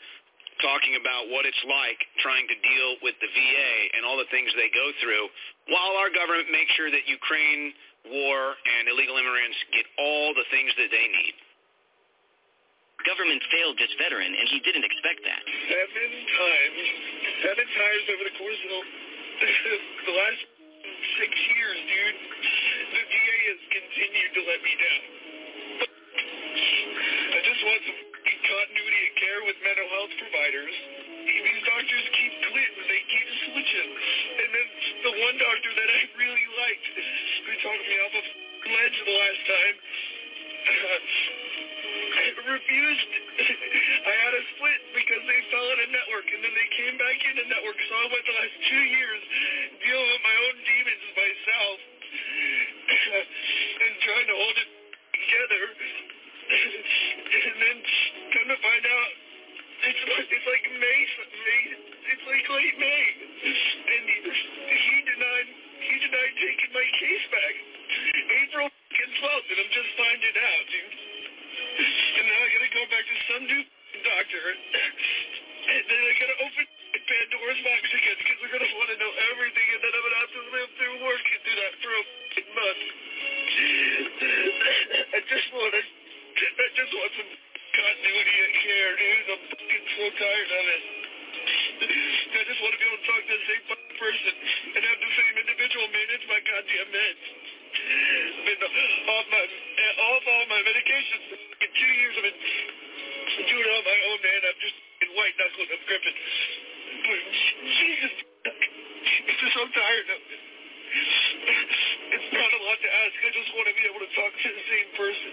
talking 0.61 0.93
about 1.01 1.33
what 1.33 1.49
it's 1.49 1.65
like 1.65 1.97
trying 2.21 2.45
to 2.45 2.57
deal 2.61 3.01
with 3.01 3.17
the 3.17 3.29
VA 3.33 3.73
and 3.97 4.05
all 4.05 4.21
the 4.21 4.29
things 4.29 4.53
they 4.53 4.69
go 4.69 4.93
through 5.01 5.25
while 5.73 5.97
our 5.97 6.13
government 6.13 6.53
makes 6.53 6.69
sure 6.77 6.93
that 6.93 7.09
Ukraine 7.09 7.73
war 8.13 8.53
and 8.53 8.93
illegal 8.93 9.17
immigrants 9.17 9.57
get 9.73 9.89
all 9.97 10.37
the 10.37 10.45
things 10.53 10.69
that 10.77 10.93
they 10.93 11.07
need. 11.09 11.33
Government 13.03 13.43
failed 13.51 13.75
this 13.75 13.91
veteran, 13.99 14.31
and 14.31 14.45
he 14.47 14.63
didn't 14.63 14.87
expect 14.87 15.27
that. 15.27 15.43
seven 15.43 16.09
times 16.23 16.83
seven 17.43 17.67
times 17.67 18.03
over 18.15 18.23
the 18.23 18.35
course 18.39 18.61
of 18.63 18.83
the, 20.07 20.13
last 20.15 20.41
six 21.19 21.31
years 21.51 21.77
dude. 21.83 22.17
The 22.95 23.03
VA 23.03 23.37
has 23.51 23.61
continued 23.75 24.31
to 24.39 24.41
let 24.47 24.59
me 24.63 24.73
down. 24.79 25.03
I 27.33 27.39
just 27.43 27.61
want 27.65 27.81
some 27.91 27.99
continuity 28.23 29.01
of 29.03 29.13
care 29.19 29.41
with 29.51 29.57
mental 29.67 29.87
health 29.99 30.13
providers. 30.23 30.75
These 31.27 31.63
doctors 31.67 32.05
keep 32.13 32.33
quitting 32.51 32.83
they 32.87 33.01
keep 33.09 33.27
switching. 33.51 33.89
And 34.37 34.49
then 34.53 34.67
the 35.03 35.13
one 35.27 35.35
doctor 35.43 35.71
that 35.75 35.89
I 35.91 36.01
really 36.19 36.47
liked 36.55 36.85
who 36.87 37.51
talked 37.67 37.83
me 37.83 37.95
off 37.99 38.13
a 38.15 38.23
ledge 38.63 38.97
the 39.03 39.15
last 39.17 39.41
time 39.43 39.75
refused. 42.45 43.11
I 44.09 44.13
had 44.13 44.33
a 44.37 44.43
split 44.55 44.81
because 44.93 45.23
they 45.25 45.39
fell 45.49 45.67
in 45.73 45.79
a 45.83 45.89
network, 45.89 46.27
and 46.29 46.41
then 46.45 46.53
they 46.53 46.69
came 46.77 46.95
back 47.01 47.17
in 47.25 47.35
a 47.41 47.45
network. 47.49 47.77
So 47.89 47.93
I 47.97 48.05
went 48.13 48.23
the 48.25 48.35
last 48.37 48.57
two 48.69 48.85
years 48.85 49.21
dealing 49.81 50.09
with 50.13 50.23
my 50.23 50.35
own 50.45 50.55
demons 50.61 51.05
myself 51.17 51.77
and 53.83 53.93
trying 54.05 54.27
to 54.29 54.35
hold 54.37 54.57
it 54.61 54.69
together. 55.17 55.63
and 57.49 57.57
then 57.57 57.77
come 58.35 58.47
to 58.51 58.59
find 58.61 58.83
out, 58.85 59.11
it's 59.83 60.01
it's 60.03 60.47
like 60.47 60.65
May, 60.79 60.99
May 61.03 61.61
it's 62.13 62.25
like 62.29 62.45
late 62.51 62.77
May, 62.79 63.03
and 63.43 64.03
he, 64.05 64.17
he 64.23 64.95
denied 65.07 65.49
he 65.81 65.95
denied 65.99 66.33
taking 66.39 66.71
my 66.71 66.87
case 66.99 67.25
back. 67.33 67.55
April 68.47 68.67
fucking 68.69 69.13
12th, 69.19 69.47
and 69.51 69.59
I'm 69.59 69.73
just 69.73 69.91
finding 69.97 70.35
out, 70.37 70.65
dude. 70.69 71.12
And 71.83 72.25
now 72.31 72.39
I 72.39 72.47
gotta 72.47 72.71
go 72.71 72.83
back 72.87 73.03
to 73.03 73.15
some 73.27 73.43
new 73.43 73.63
doctor, 74.07 74.43
and 74.47 75.83
then 75.83 75.99
I 75.99 76.11
gotta 76.15 76.37
open 76.47 76.65
Pandora's 77.03 77.61
box 77.67 77.83
again 77.91 78.17
because 78.23 78.37
they're 78.39 78.55
gonna 78.55 78.71
want 78.79 78.89
to 78.95 78.97
know 79.03 79.11
everything, 79.35 79.67
and 79.67 79.79
then 79.83 79.91
I'm 79.91 80.03
gonna 80.07 80.21
have 80.23 80.31
to 80.31 80.43
live 80.55 80.69
through 80.79 80.95
work 81.03 81.25
and 81.27 81.41
do 81.43 81.53
that 81.59 81.73
for 81.83 81.91
a 81.91 82.03
month. 82.55 82.83
I 85.11 85.19
just 85.27 85.47
want 85.51 85.71
to, 85.75 85.83
I 85.83 86.67
just 86.71 86.91
want 86.95 87.11
some 87.19 87.31
continuity 87.75 88.35
of 88.47 88.51
care, 88.63 88.91
dude. 88.95 89.27
I'm 89.27 89.43
fucking 89.51 89.85
so 89.99 90.05
tired 90.23 90.51
of 90.55 90.65
it. 90.71 90.83
I 91.83 92.43
just 92.47 92.59
want 92.63 92.71
to 92.71 92.79
be 92.79 92.85
able 92.87 93.01
to 93.03 93.07
talk 93.11 93.21
to 93.27 93.35
the 93.35 93.45
same 93.51 93.63
person 93.99 94.33
and 94.71 94.81
have 94.87 94.99
the 95.03 95.11
same 95.19 95.35
individual 95.35 95.87
manage 95.91 96.23
my 96.31 96.39
goddamn 96.47 96.89
meds. 96.95 97.42
Been 97.73 98.61
off 98.61 99.27
my 99.33 99.43
uh, 99.45 100.05
off 100.13 100.23
all 100.27 100.45
my 100.49 100.61
medications 100.61 101.23
for 101.31 101.37
two 101.73 101.91
years. 101.97 102.13
I've 102.17 102.25
been 102.29 102.39
doing 103.49 103.65
it 103.65 103.73
on 103.73 103.83
my 103.85 103.99
own, 104.13 104.19
man. 104.21 104.39
I'm 104.45 104.59
just 104.61 104.77
in 105.01 105.09
white 105.17 105.33
knuckles. 105.39 105.69
I'm 105.73 105.83
gripping. 105.89 106.17
But 107.03 107.21
Jesus, 107.81 108.13
I'm 109.57 109.71
tired 109.73 110.07
of 110.13 110.21
it. 110.21 110.41
It's 110.93 112.31
not 112.33 112.49
a 112.53 112.61
lot 112.65 112.77
to 112.81 112.89
ask. 112.89 113.13
I 113.25 113.31
just 113.33 113.49
want 113.57 113.67
to 113.69 113.75
be 113.75 113.85
able 113.89 114.01
to 114.05 114.11
talk 114.13 114.31
to 114.33 114.49
the 114.53 114.65
same 114.69 114.89
person 114.97 115.31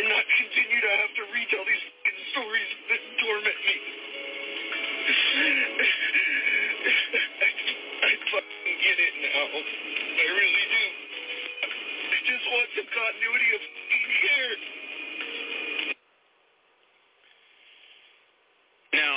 and 0.00 0.06
not 0.08 0.24
continue 0.24 0.80
to 0.80 0.92
have 1.04 1.12
to 1.16 1.22
retell 1.34 1.64
these 1.68 1.84
fucking 1.84 2.20
stories 2.32 2.70
that 2.90 3.00
torment 3.20 3.58
me. 3.68 3.76
I, 5.04 5.08
I 8.08 8.12
fucking 8.32 8.78
get 8.82 8.98
it 9.00 9.14
now. 9.22 9.44
I 9.52 10.26
really 10.36 10.66
do. 10.72 10.81
Want 12.52 12.68
some 12.76 12.84
continuity 12.84 13.48
of 13.56 13.62
fucking 13.64 14.12
care. 14.20 14.54
Now, 18.92 19.14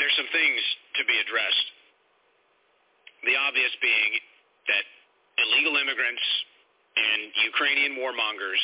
there's 0.00 0.16
some 0.16 0.32
things 0.32 0.60
to 0.96 1.02
be 1.04 1.12
addressed. 1.20 1.66
The 3.28 3.36
obvious 3.36 3.68
being 3.84 4.16
that 4.72 4.84
illegal 5.44 5.76
immigrants 5.76 6.24
and 6.96 7.36
Ukrainian 7.44 8.00
warmongers 8.00 8.62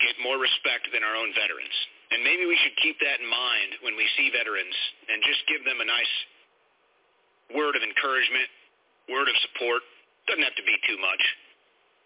get 0.00 0.16
more 0.24 0.40
respect 0.40 0.88
than 0.96 1.04
our 1.04 1.12
own 1.20 1.36
veterans. 1.36 1.76
And 2.16 2.24
maybe 2.24 2.48
we 2.48 2.56
should 2.64 2.80
keep 2.80 2.96
that 3.04 3.20
in 3.20 3.28
mind 3.28 3.76
when 3.84 3.92
we 4.00 4.08
see 4.16 4.32
veterans 4.32 4.76
and 5.04 5.20
just 5.20 5.44
give 5.52 5.68
them 5.68 5.84
a 5.84 5.86
nice 5.86 6.14
word 7.52 7.76
of 7.76 7.84
encouragement, 7.84 8.48
word 9.12 9.28
of 9.28 9.36
support. 9.52 9.84
Doesn't 10.24 10.48
have 10.48 10.56
to 10.56 10.64
be 10.64 10.80
too 10.88 10.96
much. 10.96 11.20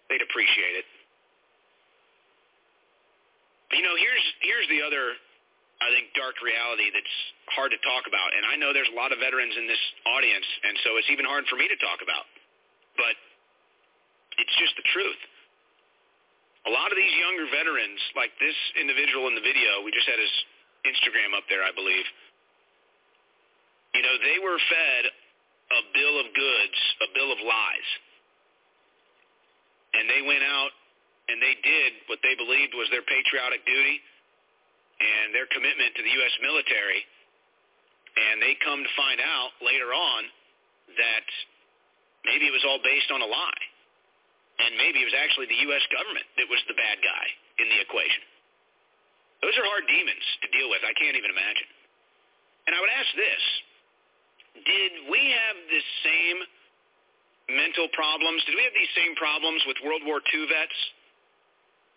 They'd 0.09 0.23
appreciate 0.23 0.85
it. 0.85 0.87
You 3.75 3.83
know, 3.83 3.97
here's 3.99 4.27
here's 4.45 4.69
the 4.71 4.85
other 4.85 5.17
I 5.83 5.91
think 5.91 6.15
dark 6.15 6.39
reality 6.41 6.89
that's 6.95 7.17
hard 7.53 7.75
to 7.75 7.81
talk 7.83 8.07
about. 8.07 8.31
And 8.33 8.47
I 8.47 8.55
know 8.57 8.71
there's 8.71 8.89
a 8.89 8.97
lot 8.97 9.11
of 9.11 9.19
veterans 9.19 9.53
in 9.59 9.67
this 9.67 9.81
audience, 10.07 10.47
and 10.65 10.75
so 10.87 10.97
it's 10.97 11.11
even 11.11 11.27
hard 11.27 11.45
for 11.51 11.59
me 11.59 11.67
to 11.67 11.79
talk 11.83 11.99
about. 12.01 12.25
But 12.95 13.15
it's 14.39 14.55
just 14.57 14.79
the 14.79 14.87
truth. 14.95 15.21
A 16.65 16.73
lot 16.73 16.89
of 16.89 16.97
these 16.97 17.13
younger 17.21 17.45
veterans, 17.53 18.01
like 18.17 18.33
this 18.41 18.57
individual 18.81 19.29
in 19.29 19.37
the 19.37 19.45
video, 19.45 19.85
we 19.85 19.93
just 19.93 20.09
had 20.09 20.17
his 20.17 20.33
Instagram 20.89 21.37
up 21.37 21.45
there, 21.53 21.61
I 21.61 21.75
believe. 21.77 22.07
You 23.93 24.01
know, 24.01 24.17
they 24.25 24.39
were 24.41 24.57
fed 24.57 25.05
a 25.75 25.81
bill 25.93 26.17
of 26.23 26.27
goods, 26.33 26.79
a 27.05 27.09
bill 27.13 27.31
of 27.35 27.41
lies. 27.45 27.89
And 29.95 30.11
they 30.11 30.23
went 30.27 30.43
out 30.43 30.73
and 31.31 31.41
they 31.41 31.57
did 31.63 32.05
what 32.11 32.21
they 32.21 32.35
believed 32.37 32.75
was 32.75 32.91
their 32.91 33.07
patriotic 33.07 33.65
duty 33.65 34.03
and 35.01 35.35
their 35.35 35.49
commitment 35.51 35.95
to 35.97 36.03
the 36.03 36.13
U.S. 36.21 36.35
military. 36.43 37.03
And 38.15 38.39
they 38.39 38.55
come 38.63 38.83
to 38.83 38.93
find 38.95 39.19
out 39.19 39.55
later 39.59 39.91
on 39.91 40.23
that 40.95 41.27
maybe 42.23 42.47
it 42.47 42.55
was 42.55 42.63
all 42.63 42.79
based 42.83 43.11
on 43.11 43.23
a 43.23 43.29
lie. 43.29 43.65
And 44.63 44.79
maybe 44.79 45.03
it 45.03 45.07
was 45.11 45.19
actually 45.19 45.51
the 45.51 45.67
U.S. 45.73 45.83
government 45.91 46.27
that 46.39 46.47
was 46.47 46.63
the 46.71 46.79
bad 46.79 47.03
guy 47.03 47.27
in 47.59 47.67
the 47.67 47.79
equation. 47.83 48.23
Those 49.43 49.57
are 49.59 49.67
hard 49.67 49.85
demons 49.91 50.27
to 50.47 50.49
deal 50.55 50.71
with. 50.71 50.87
I 50.87 50.95
can't 50.95 51.19
even 51.19 51.29
imagine. 51.29 51.69
And 52.65 52.73
I 52.73 52.79
would 52.79 52.93
ask 52.95 53.11
this. 53.19 53.43
Did 54.63 54.93
we 55.11 55.21
have 55.35 55.57
the 55.67 55.83
same 56.07 56.39
mental 57.49 57.89
problems? 57.93 58.41
Did 58.49 58.57
we 58.57 58.65
have 58.65 58.77
these 58.77 58.95
same 58.97 59.15
problems 59.17 59.61
with 59.69 59.77
World 59.85 60.03
War 60.09 60.21
II 60.21 60.45
vets? 60.49 60.79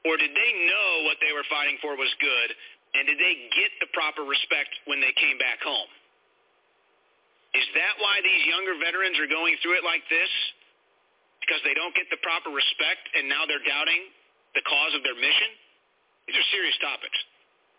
Or 0.05 0.15
did 0.15 0.31
they 0.31 0.51
know 0.67 0.89
what 1.09 1.19
they 1.19 1.35
were 1.35 1.47
fighting 1.51 1.75
for 1.83 1.97
was 1.99 2.11
good, 2.21 2.49
and 2.95 3.03
did 3.09 3.19
they 3.19 3.35
get 3.55 3.71
the 3.83 3.89
proper 3.91 4.23
respect 4.23 4.71
when 4.87 5.03
they 5.03 5.11
came 5.19 5.35
back 5.35 5.59
home? 5.59 5.91
Is 7.55 7.67
that 7.73 7.95
why 7.99 8.21
these 8.21 8.43
younger 8.47 8.75
veterans 8.77 9.17
are 9.17 9.27
going 9.27 9.57
through 9.63 9.79
it 9.79 9.85
like 9.87 10.03
this? 10.11 10.31
Because 11.41 11.63
they 11.63 11.73
don't 11.73 11.95
get 11.95 12.05
the 12.11 12.19
proper 12.19 12.51
respect 12.51 13.03
and 13.15 13.25
now 13.31 13.47
they're 13.47 13.63
doubting 13.63 14.03
the 14.53 14.63
cause 14.67 14.93
of 14.93 15.01
their 15.01 15.15
mission? 15.15 15.51
These 16.27 16.37
are 16.37 16.47
serious 16.51 16.75
topics. 16.83 17.17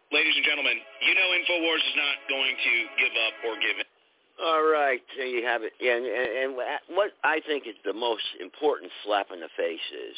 Ladies 0.08 0.32
and 0.40 0.44
gentlemen, 0.44 0.80
you 1.04 1.12
know 1.12 1.28
InfoWars 1.36 1.84
is 1.84 1.96
not 2.00 2.16
going 2.32 2.56
to 2.56 2.74
give 2.96 3.14
up 3.28 3.34
or 3.44 3.52
give 3.60 3.76
in. 3.76 3.97
All 4.38 4.62
right, 4.62 5.02
there 5.16 5.26
you 5.26 5.44
have 5.44 5.62
it. 5.62 5.74
And, 5.82 6.06
and, 6.06 6.54
and 6.54 6.96
what 6.96 7.10
I 7.24 7.40
think 7.46 7.66
is 7.66 7.74
the 7.84 7.92
most 7.92 8.22
important 8.40 8.90
slap 9.04 9.28
in 9.34 9.40
the 9.40 9.50
face 9.56 9.82
is, 9.90 10.16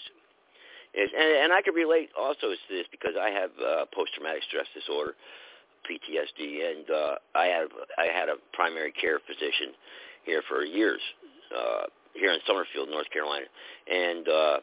is 0.93 1.09
and, 1.17 1.49
and 1.49 1.53
I 1.53 1.63
can 1.63 1.73
relate 1.73 2.11
also 2.19 2.53
to 2.53 2.69
this 2.69 2.85
because 2.91 3.17
I 3.17 3.31
have 3.31 3.51
uh, 3.57 3.85
post-traumatic 3.95 4.43
stress 4.45 4.69
disorder, 4.77 5.17
PTSD, 5.89 6.69
and 6.69 6.85
uh, 6.91 7.15
I 7.35 7.47
have 7.47 7.71
I 7.97 8.13
had 8.13 8.29
a 8.29 8.37
primary 8.53 8.93
care 8.93 9.21
physician 9.25 9.73
here 10.25 10.43
for 10.49 10.65
years, 10.65 11.01
uh, 11.57 11.89
here 12.13 12.33
in 12.33 12.41
Summerfield, 12.47 12.91
North 12.91 13.09
Carolina, 13.09 13.47
and 13.89 14.29
uh, 14.29 14.57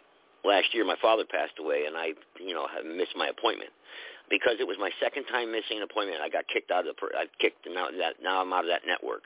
last 0.45 0.69
year 0.73 0.85
my 0.85 0.97
father 1.01 1.25
passed 1.25 1.57
away, 1.57 1.85
and 1.87 1.97
I 1.97 2.13
you 2.37 2.53
know 2.53 2.67
have 2.69 2.85
missed 2.85 3.17
my 3.17 3.33
appointment 3.33 3.71
because 4.29 4.59
it 4.59 4.67
was 4.67 4.77
my 4.79 4.91
second 5.01 5.25
time 5.25 5.51
missing 5.51 5.81
an 5.81 5.83
appointment. 5.83 6.21
I 6.21 6.29
got 6.29 6.45
kicked 6.47 6.69
out 6.69 6.85
of 6.85 6.93
the 6.93 7.07
I 7.17 7.25
kicked 7.39 7.65
now 7.65 7.87
that 7.89 8.21
now 8.21 8.41
I'm 8.41 8.53
out 8.53 8.65
of 8.65 8.69
that 8.69 8.85
network. 8.85 9.23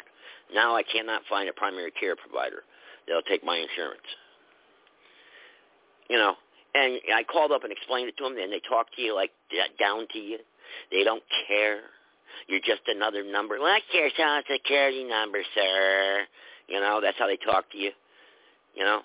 Now 0.53 0.75
I 0.75 0.83
cannot 0.83 1.21
find 1.29 1.49
a 1.49 1.53
primary 1.53 1.91
care 1.91 2.15
provider 2.15 2.63
that'll 3.07 3.21
take 3.23 3.43
my 3.43 3.57
insurance. 3.57 4.07
You 6.09 6.17
know, 6.17 6.33
and 6.75 6.99
I 7.13 7.23
called 7.23 7.51
up 7.51 7.63
and 7.63 7.71
explained 7.71 8.09
it 8.09 8.17
to 8.17 8.23
them, 8.23 8.37
and 8.37 8.51
they 8.51 8.61
talk 8.67 8.87
to 8.95 9.01
you 9.01 9.15
like 9.15 9.31
down 9.79 10.07
to 10.11 10.19
you. 10.19 10.39
They 10.91 11.03
don't 11.03 11.23
care. 11.47 11.79
You're 12.47 12.59
just 12.59 12.81
another 12.87 13.23
number. 13.23 13.59
Well, 13.59 13.73
that's 13.73 13.85
your 13.93 14.09
social 14.09 14.41
security 14.51 15.03
number, 15.03 15.39
sir. 15.55 16.25
You 16.67 16.79
know, 16.79 16.99
that's 17.01 17.17
how 17.19 17.27
they 17.27 17.37
talk 17.37 17.69
to 17.71 17.77
you. 17.77 17.91
You 18.75 18.85
know, 18.85 19.01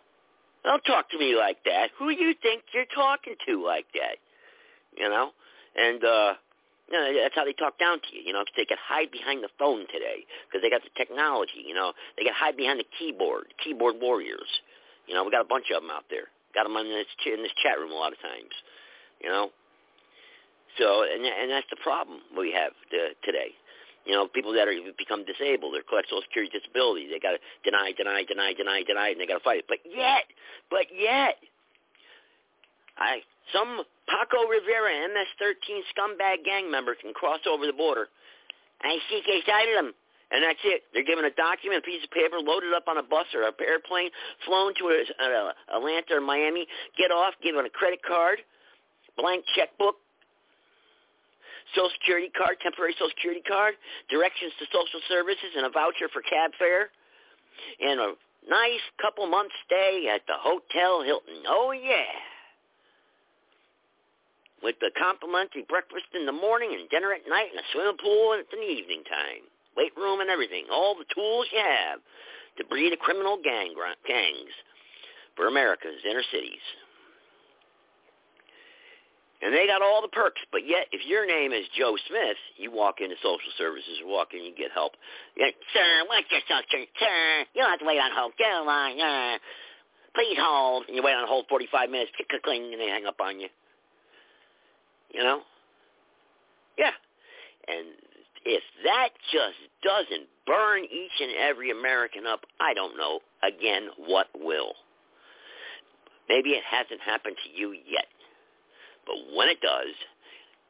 don't 0.64 0.84
talk 0.84 1.10
to 1.10 1.18
me 1.18 1.36
like 1.36 1.58
that. 1.64 1.90
Who 1.98 2.10
you 2.10 2.34
think 2.42 2.62
you're 2.72 2.90
talking 2.94 3.34
to 3.46 3.64
like 3.64 3.86
that? 3.94 4.18
You 4.96 5.08
know, 5.08 5.30
and 5.76 6.04
uh, 6.04 6.32
know, 6.92 7.22
that's 7.22 7.34
how 7.34 7.44
they 7.44 7.52
talk 7.52 7.78
down 7.78 7.98
to 7.98 8.16
you. 8.16 8.22
You 8.22 8.32
know, 8.32 8.44
'cause 8.44 8.54
they 8.56 8.64
can 8.64 8.78
hide 8.78 9.10
behind 9.10 9.42
the 9.42 9.50
phone 9.58 9.86
today 9.88 10.26
because 10.46 10.62
they 10.62 10.70
got 10.70 10.82
the 10.82 10.90
technology. 10.90 11.62
You 11.66 11.74
know, 11.74 11.92
they 12.16 12.24
can 12.24 12.34
hide 12.34 12.56
behind 12.56 12.78
the 12.78 12.86
keyboard, 12.98 13.52
keyboard 13.58 14.00
warriors. 14.00 14.60
You 15.06 15.14
know, 15.14 15.24
we 15.24 15.30
got 15.30 15.40
a 15.40 15.44
bunch 15.44 15.70
of 15.70 15.82
them 15.82 15.90
out 15.90 16.04
there. 16.08 16.30
Got 16.54 16.64
them 16.64 16.76
in 16.76 16.88
this 16.88 17.06
in 17.26 17.42
this 17.42 17.52
chat 17.62 17.78
room 17.78 17.92
a 17.92 17.94
lot 17.94 18.12
of 18.12 18.20
times. 18.20 18.54
You 19.20 19.28
know, 19.28 19.52
so 20.78 21.02
and 21.02 21.24
and 21.24 21.50
that's 21.50 21.68
the 21.70 21.76
problem 21.76 22.22
we 22.36 22.52
have 22.52 22.72
to, 22.90 23.14
today. 23.22 23.54
You 24.04 24.12
know, 24.12 24.28
people 24.28 24.52
that 24.52 24.68
are 24.68 24.74
become 24.96 25.24
disabled 25.24 25.74
or 25.74 25.82
collect 25.82 26.08
Social 26.08 26.22
Security 26.22 26.56
disability, 26.56 27.08
they 27.08 27.18
got 27.18 27.32
to 27.32 27.40
deny, 27.64 27.90
deny, 27.90 28.22
deny, 28.22 28.52
deny, 28.52 28.82
deny, 28.84 29.08
and 29.08 29.20
they 29.20 29.26
got 29.26 29.38
to 29.38 29.44
fight 29.44 29.58
it. 29.58 29.64
But 29.66 29.78
yet, 29.84 30.24
but 30.70 30.86
yet, 30.94 31.42
I 32.96 33.22
some 33.52 33.82
Paco 34.08 34.46
Rivera 34.48 35.08
MS-13 35.10 35.82
scumbag 35.94 36.44
gang 36.44 36.70
member 36.70 36.94
can 36.94 37.12
cross 37.12 37.40
over 37.48 37.66
the 37.66 37.72
border. 37.72 38.08
I 38.82 38.98
seek 39.10 39.24
asylum. 39.26 39.94
And 40.26 40.42
that's 40.42 40.58
it. 40.66 40.82
They're 40.90 41.06
given 41.06 41.24
a 41.24 41.30
document, 41.30 41.82
a 41.82 41.86
piece 41.86 42.02
of 42.02 42.10
paper, 42.10 42.42
loaded 42.42 42.74
up 42.74 42.90
on 42.90 42.98
a 42.98 43.02
bus 43.02 43.30
or 43.30 43.46
an 43.46 43.54
airplane, 43.62 44.10
flown 44.44 44.74
to 44.74 44.90
a, 44.90 44.98
a, 45.22 45.78
Atlanta 45.78 46.18
or 46.18 46.20
Miami, 46.20 46.66
get 46.98 47.14
off, 47.14 47.34
given 47.44 47.64
a 47.64 47.70
credit 47.70 48.02
card, 48.02 48.42
blank 49.16 49.44
checkbook, 49.54 49.94
Social 51.74 51.90
Security 51.98 52.30
card, 52.34 52.58
temporary 52.58 52.94
Social 52.98 53.14
Security 53.14 53.42
card, 53.46 53.74
directions 54.10 54.50
to 54.58 54.66
social 54.74 54.98
services, 55.06 55.54
and 55.54 55.66
a 55.66 55.70
voucher 55.70 56.10
for 56.10 56.22
cab 56.22 56.50
fare, 56.58 56.90
and 57.78 58.00
a 58.00 58.10
nice 58.50 58.82
couple 58.98 59.26
months 59.26 59.54
stay 59.66 60.10
at 60.10 60.26
the 60.26 60.34
Hotel 60.38 61.02
Hilton. 61.06 61.46
Oh, 61.46 61.70
yeah. 61.70 62.10
With 64.62 64.76
the 64.80 64.90
complimentary 64.96 65.64
breakfast 65.68 66.08
in 66.14 66.26
the 66.26 66.32
morning 66.32 66.72
and 66.72 66.88
dinner 66.88 67.12
at 67.12 67.28
night 67.28 67.52
and 67.52 67.60
a 67.60 67.66
swimming 67.72 68.00
pool 68.00 68.32
in 68.32 68.44
the 68.48 68.64
evening 68.64 69.04
time, 69.04 69.44
weight 69.76 69.92
room 69.96 70.20
and 70.20 70.30
everything, 70.30 70.64
all 70.72 70.96
the 70.96 71.08
tools 71.12 71.46
you 71.52 71.60
have 71.60 72.00
to 72.56 72.64
breed 72.64 72.92
a 72.92 72.96
criminal 72.96 73.36
gang 73.42 73.74
gangs 74.08 74.54
for 75.36 75.48
America's 75.48 76.00
inner 76.08 76.24
cities. 76.32 76.64
And 79.42 79.52
they 79.52 79.68
got 79.68 79.82
all 79.84 80.00
the 80.00 80.08
perks, 80.08 80.40
but 80.50 80.64
yet 80.64 80.88
if 80.92 81.04
your 81.04 81.28
name 81.28 81.52
is 81.52 81.68
Joe 81.76 81.94
Smith, 82.08 82.40
you 82.56 82.72
walk 82.72 83.04
into 83.04 83.16
social 83.20 83.52
services 83.58 84.00
walk 84.08 84.32
in, 84.32 84.40
you 84.42 84.56
get 84.56 84.72
help. 84.72 84.96
Yeah, 85.36 85.52
sir, 85.76 86.08
what's 86.08 86.24
your 86.32 86.40
social, 86.48 86.88
sir? 86.96 87.44
You 87.52 87.60
don't 87.60 87.70
have 87.70 87.80
to 87.80 87.84
wait 87.84 88.00
on 88.00 88.10
hold. 88.16 88.32
Get 88.38 88.48
on. 88.48 88.96
Uh, 88.96 89.36
please 90.16 90.40
hold. 90.40 90.88
And 90.88 90.96
you 90.96 91.02
wait 91.02 91.12
on 91.12 91.28
hold 91.28 91.44
45 91.52 91.90
minutes, 91.90 92.12
click, 92.16 92.32
click, 92.32 92.42
cling, 92.42 92.72
and 92.72 92.80
they 92.80 92.88
hang 92.88 93.04
up 93.04 93.20
on 93.20 93.38
you. 93.38 93.48
You 95.12 95.22
know? 95.22 95.40
Yeah. 96.78 96.92
And 97.68 97.86
if 98.44 98.62
that 98.84 99.08
just 99.32 99.58
doesn't 99.82 100.28
burn 100.46 100.84
each 100.84 101.16
and 101.20 101.32
every 101.36 101.70
American 101.70 102.26
up, 102.26 102.40
I 102.60 102.74
don't 102.74 102.96
know, 102.96 103.20
again, 103.42 103.88
what 104.06 104.28
will. 104.34 104.72
Maybe 106.28 106.50
it 106.50 106.62
hasn't 106.68 107.00
happened 107.00 107.36
to 107.44 107.60
you 107.60 107.72
yet. 107.72 108.06
But 109.06 109.16
when 109.36 109.48
it 109.48 109.60
does, 109.60 109.94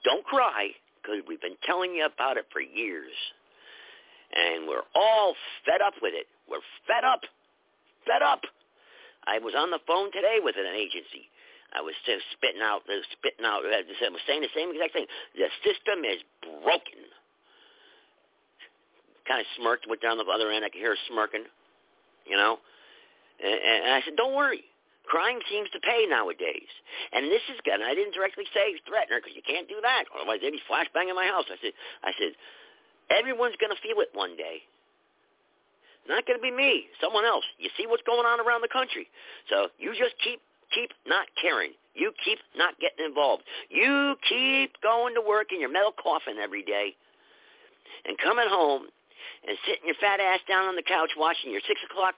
don't 0.05 0.25
cry 0.25 0.69
because 1.01 1.21
we've 1.29 1.41
been 1.41 1.61
telling 1.65 1.95
you 1.95 2.05
about 2.05 2.37
it 2.37 2.47
for 2.53 2.61
years. 2.61 3.13
And 4.35 4.69
we're 4.69 4.85
all 4.95 5.35
fed 5.65 5.81
up 5.81 5.95
with 6.03 6.13
it. 6.15 6.27
We're 6.49 6.65
fed 6.87 7.05
up. 7.05 7.21
Fed 8.07 8.23
up. 8.23 8.43
I 9.27 9.39
was 9.39 9.55
on 9.57 9.71
the 9.71 9.81
phone 9.87 10.13
today 10.13 10.39
with 10.43 10.57
an 10.59 10.67
agency. 10.75 11.29
I 11.77 11.85
was 11.85 11.93
just 12.09 12.25
spitting 12.33 12.65
out, 12.65 12.89
spitting 13.13 13.45
out, 13.45 13.61
I 13.69 13.85
was 13.85 14.25
saying 14.25 14.41
the 14.41 14.57
same 14.57 14.73
exact 14.73 14.97
thing. 14.97 15.05
The 15.37 15.53
system 15.61 16.09
is 16.09 16.25
broken. 16.65 17.05
Kind 19.29 19.45
of 19.45 19.49
smirked, 19.61 19.85
went 19.85 20.01
down 20.01 20.17
the 20.17 20.25
other 20.25 20.49
end. 20.49 20.65
I 20.65 20.73
could 20.73 20.81
hear 20.81 20.97
her 20.97 21.05
smirking, 21.13 21.45
you 22.25 22.41
know. 22.41 22.57
And, 23.45 23.61
and 23.61 23.93
I 23.93 24.01
said, 24.09 24.17
don't 24.17 24.33
worry. 24.33 24.65
Crime 25.05 25.39
seems 25.53 25.69
to 25.71 25.81
pay 25.85 26.09
nowadays. 26.09 26.71
And 27.13 27.29
this 27.29 27.45
is 27.53 27.61
good. 27.63 27.79
And 27.79 27.87
I 27.87 27.95
didn't 27.95 28.17
directly 28.17 28.49
say 28.57 28.75
threaten 28.89 29.13
her 29.13 29.21
because 29.21 29.37
you 29.37 29.45
can't 29.45 29.69
do 29.69 29.79
that. 29.85 30.09
Otherwise 30.17 30.41
they'd 30.41 30.57
be 30.57 30.65
flashbanging 30.65 31.15
my 31.15 31.29
house. 31.29 31.47
I 31.47 31.61
said, 31.61 31.75
I 32.03 32.11
said, 32.17 32.33
everyone's 33.13 33.61
going 33.61 33.71
to 33.71 33.81
feel 33.85 34.01
it 34.01 34.11
one 34.17 34.35
day. 34.35 34.65
Not 36.09 36.27
going 36.27 36.39
to 36.39 36.43
be 36.43 36.55
me, 36.55 36.87
someone 37.03 37.27
else. 37.27 37.45
You 37.59 37.69
see 37.77 37.87
what's 37.87 38.03
going 38.07 38.27
on 38.27 38.39
around 38.39 38.63
the 38.63 38.71
country. 38.71 39.11
So 39.51 39.69
you 39.79 39.91
just 39.95 40.15
keep 40.23 40.41
keep 40.75 40.91
not 41.07 41.27
caring. 41.41 41.73
You 41.95 42.13
keep 42.25 42.39
not 42.57 42.79
getting 42.79 43.05
involved. 43.07 43.43
You 43.71 44.17
keep 44.29 44.81
going 44.83 45.15
to 45.15 45.23
work 45.23 45.53
in 45.53 45.61
your 45.61 45.73
metal 45.73 45.93
coffin 45.97 46.37
every 46.43 46.63
day 46.63 46.95
and 48.05 48.19
coming 48.19 48.47
home 48.49 48.87
and 49.49 49.57
sitting 49.67 49.87
your 49.87 49.97
fat 50.01 50.21
ass 50.21 50.41
down 50.49 50.69
on 50.69 50.77
the 50.77 50.83
couch 50.83 51.11
watching 51.17 51.53
your 51.53 51.63
6 51.67 51.81
o'clock 51.91 52.15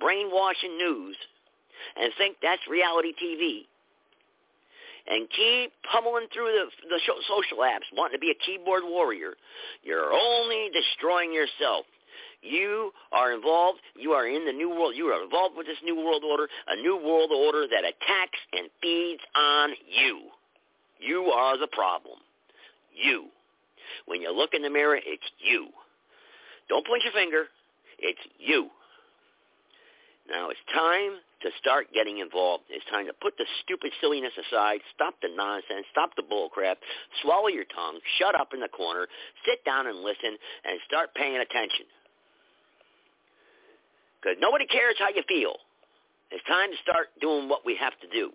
brainwashing 0.00 0.78
news 0.78 1.16
and 1.96 2.12
think 2.16 2.36
that's 2.42 2.62
reality 2.68 3.12
TV. 3.14 3.66
And 5.08 5.28
keep 5.30 5.72
pummeling 5.90 6.28
through 6.32 6.52
the, 6.52 6.66
the 6.88 7.00
social 7.24 7.64
apps, 7.64 7.88
wanting 7.96 8.16
to 8.16 8.20
be 8.20 8.30
a 8.30 8.38
keyboard 8.44 8.82
warrior. 8.84 9.32
You're 9.82 10.12
only 10.12 10.68
destroying 10.68 11.32
yourself. 11.32 11.86
You 12.42 12.92
are 13.12 13.32
involved. 13.32 13.80
You 13.96 14.12
are 14.12 14.26
in 14.26 14.44
the 14.46 14.52
new 14.52 14.70
world. 14.70 14.94
You 14.94 15.06
are 15.06 15.22
involved 15.22 15.56
with 15.56 15.66
this 15.66 15.78
new 15.84 15.96
world 15.96 16.22
order, 16.24 16.48
a 16.68 16.76
new 16.76 16.96
world 16.96 17.30
order 17.32 17.66
that 17.66 17.84
attacks 17.84 18.38
and 18.52 18.68
feeds 18.80 19.20
on 19.34 19.70
you. 19.88 20.20
You 21.00 21.24
are 21.24 21.58
the 21.58 21.68
problem. 21.68 22.18
You. 22.94 23.26
When 24.06 24.20
you 24.22 24.34
look 24.34 24.50
in 24.54 24.62
the 24.62 24.70
mirror, 24.70 24.96
it's 24.96 25.22
you. 25.38 25.68
Don't 26.68 26.86
point 26.86 27.02
your 27.04 27.12
finger. 27.12 27.44
It's 27.98 28.20
you. 28.38 28.70
Now 30.28 30.50
it's 30.50 30.60
time 30.74 31.18
to 31.40 31.48
start 31.58 31.86
getting 31.94 32.18
involved. 32.18 32.64
It's 32.68 32.84
time 32.90 33.06
to 33.06 33.14
put 33.16 33.38
the 33.38 33.46
stupid 33.64 33.92
silliness 34.00 34.34
aside, 34.36 34.80
stop 34.94 35.14
the 35.22 35.30
nonsense, 35.34 35.86
stop 35.90 36.10
the 36.16 36.26
bullcrap, 36.26 36.76
swallow 37.22 37.48
your 37.48 37.64
tongue, 37.64 37.98
shut 38.18 38.38
up 38.38 38.52
in 38.52 38.60
the 38.60 38.68
corner, 38.68 39.06
sit 39.46 39.64
down 39.64 39.86
and 39.86 40.02
listen, 40.02 40.36
and 40.64 40.78
start 40.86 41.14
paying 41.14 41.38
attention. 41.38 41.86
Because 44.20 44.36
nobody 44.40 44.66
cares 44.66 44.96
how 44.98 45.08
you 45.14 45.22
feel. 45.28 45.56
It's 46.30 46.44
time 46.44 46.70
to 46.70 46.78
start 46.82 47.08
doing 47.20 47.48
what 47.48 47.64
we 47.64 47.76
have 47.76 47.94
to 48.00 48.08
do. 48.08 48.32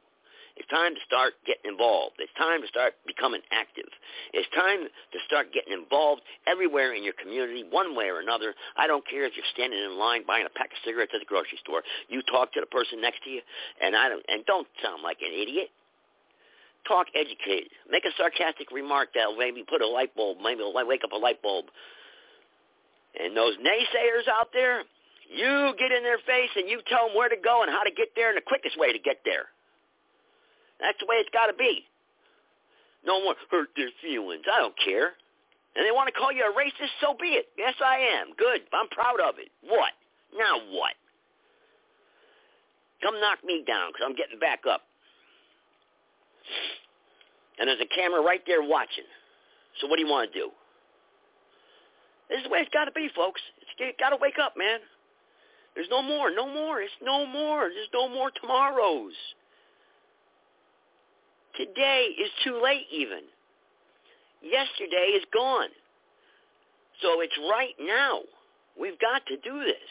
It's 0.56 0.70
time 0.70 0.94
to 0.94 1.02
start 1.02 1.34
getting 1.50 1.66
involved. 1.66 2.22
It's 2.22 2.34
time 2.38 2.62
to 2.62 2.70
start 2.70 2.94
becoming 3.10 3.42
active. 3.50 3.90
It's 4.34 4.48
time 4.54 4.86
to 4.86 5.20
start 5.26 5.50
getting 5.50 5.74
involved 5.74 6.22
everywhere 6.46 6.94
in 6.94 7.04
your 7.04 7.18
community, 7.18 7.66
one 7.66 7.96
way 7.98 8.06
or 8.06 8.22
another. 8.22 8.54
I 8.78 8.86
don't 8.86 9.02
care 9.08 9.26
if 9.26 9.34
you're 9.34 9.50
standing 9.54 9.82
in 9.82 9.98
line 9.98 10.30
buying 10.30 10.46
a 10.46 10.54
pack 10.54 10.70
of 10.70 10.78
cigarettes 10.86 11.12
at 11.14 11.26
the 11.26 11.30
grocery 11.30 11.58
store. 11.66 11.82
You 12.08 12.22
talk 12.30 12.54
to 12.54 12.62
the 12.62 12.70
person 12.70 13.02
next 13.02 13.24
to 13.26 13.32
you, 13.34 13.42
and 13.82 13.96
I 13.98 14.10
don't 14.10 14.26
and 14.30 14.46
don't 14.46 14.68
sound 14.84 15.02
like 15.02 15.18
an 15.26 15.34
idiot. 15.34 15.74
Talk 16.86 17.08
educated. 17.18 17.74
Make 17.90 18.06
a 18.06 18.14
sarcastic 18.14 18.70
remark 18.70 19.10
that'll 19.16 19.38
maybe 19.38 19.66
put 19.66 19.82
a 19.82 19.88
light 19.88 20.14
bulb, 20.14 20.38
maybe 20.44 20.62
wake 20.62 21.02
up 21.04 21.14
a 21.14 21.18
light 21.18 21.42
bulb. 21.42 21.66
And 23.18 23.36
those 23.38 23.58
naysayers 23.58 24.30
out 24.30 24.50
there, 24.54 24.84
you 25.30 25.74
get 25.80 25.92
in 25.92 26.04
their 26.04 26.20
face 26.26 26.52
and 26.56 26.70
you 26.70 26.82
tell 26.88 27.08
them 27.08 27.16
where 27.18 27.30
to 27.30 27.38
go 27.38 27.64
and 27.64 27.72
how 27.72 27.84
to 27.84 27.92
get 27.92 28.10
there 28.16 28.30
and 28.30 28.38
the 28.38 28.46
quickest 28.46 28.78
way 28.78 28.92
to 28.92 29.00
get 29.00 29.22
there. 29.26 29.52
That's 30.80 30.98
the 31.00 31.08
way 31.08 31.18
it's 31.18 31.32
got 31.32 31.48
to 31.48 31.56
be. 31.56 31.86
No 33.06 33.20
one 33.20 33.36
hurt 33.52 33.70
their 33.76 33.92
feelings. 34.02 34.44
I 34.48 34.60
don't 34.60 34.76
care. 34.80 35.16
And 35.76 35.82
they 35.82 35.92
want 35.92 36.08
to 36.08 36.16
call 36.16 36.32
you 36.32 36.46
a 36.46 36.54
racist, 36.54 36.94
so 37.02 37.16
be 37.20 37.36
it. 37.40 37.50
Yes, 37.58 37.74
I 37.84 38.22
am. 38.22 38.36
Good. 38.38 38.62
I'm 38.72 38.88
proud 38.90 39.20
of 39.20 39.40
it. 39.40 39.50
What? 39.66 39.92
Now 40.38 40.60
what? 40.72 40.94
Come 43.02 43.20
knock 43.20 43.44
me 43.44 43.64
down 43.68 43.92
because 43.92 44.06
I'm 44.06 44.16
getting 44.16 44.40
back 44.40 44.64
up. 44.70 44.82
And 47.60 47.68
there's 47.68 47.82
a 47.82 47.90
camera 47.96 48.22
right 48.22 48.42
there 48.48 48.62
watching. 48.62 49.08
So 49.82 49.88
what 49.88 49.98
do 49.98 50.06
you 50.06 50.10
want 50.10 50.32
to 50.32 50.34
do? 50.34 50.50
This 52.30 52.40
is 52.40 52.44
the 52.46 52.50
way 52.50 52.60
it's 52.60 52.74
got 52.74 52.86
to 52.86 52.92
be, 52.92 53.10
folks. 53.16 53.42
It's 53.78 54.00
got 54.00 54.10
to 54.12 54.18
wake 54.22 54.40
up, 54.42 54.54
man. 54.58 54.80
There's 55.76 55.88
no 55.90 56.02
more. 56.02 56.30
No 56.32 56.48
more. 56.48 56.82
It's 56.82 56.92
no 57.02 57.26
more. 57.26 57.70
There's 57.70 57.90
no 57.94 58.08
more 58.08 58.32
tomorrows. 58.42 59.14
Today 61.58 62.08
is 62.20 62.32
too 62.44 62.60
late 62.64 62.88
even. 62.92 63.22
Yesterday 64.42 65.16
is 65.16 65.24
gone. 65.34 65.70
So 67.02 67.22
it's 67.22 67.38
right 67.50 67.76
now. 67.80 68.22
We've 68.80 69.00
got 69.00 69.26
to 69.28 69.38
do 69.38 69.60
this. 69.64 69.90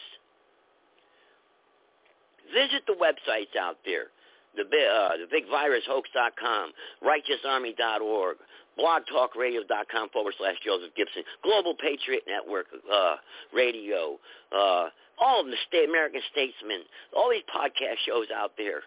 Visit 2.53 2.83
the 2.85 2.93
websites 2.93 3.57
out 3.59 3.77
there. 3.85 4.07
The, 4.55 4.61
uh, 4.63 5.17
the 5.17 5.27
bigvirushoax.com, 5.35 6.71
righteousarmy.org, 7.03 8.37
blogtalkradio.com 8.77 10.09
forward 10.09 10.35
slash 10.37 10.55
Joseph 10.63 10.93
Gibson, 10.95 11.23
Global 11.43 11.73
Patriot 11.73 12.21
Network 12.27 12.67
uh, 12.91 13.15
Radio, 13.51 14.19
uh, 14.55 14.89
all 15.23 15.39
of 15.39 15.47
the 15.47 15.55
state, 15.67 15.87
American 15.87 16.19
Statesmen, 16.31 16.83
all 17.15 17.31
these 17.31 17.47
podcast 17.47 18.03
shows 18.05 18.27
out 18.35 18.59
there. 18.59 18.83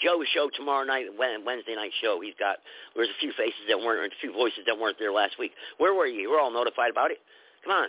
Joe's 0.00 0.28
show 0.32 0.48
tomorrow 0.52 0.84
night, 0.84 1.06
Wednesday 1.16 1.74
night 1.76 1.92
show. 2.00 2.20
He's 2.20 2.36
got 2.38 2.60
there's 2.94 3.08
a 3.08 3.20
few 3.20 3.32
faces 3.36 3.64
that 3.68 3.80
weren't, 3.80 4.12
a 4.12 4.16
few 4.20 4.32
voices 4.32 4.64
that 4.66 4.76
weren't 4.76 4.98
there 4.98 5.12
last 5.12 5.38
week. 5.38 5.52
Where 5.78 5.94
were 5.94 6.06
you? 6.06 6.30
We're 6.30 6.40
all 6.40 6.52
notified 6.52 6.90
about 6.90 7.10
it. 7.10 7.18
Come 7.64 7.72
on, 7.72 7.88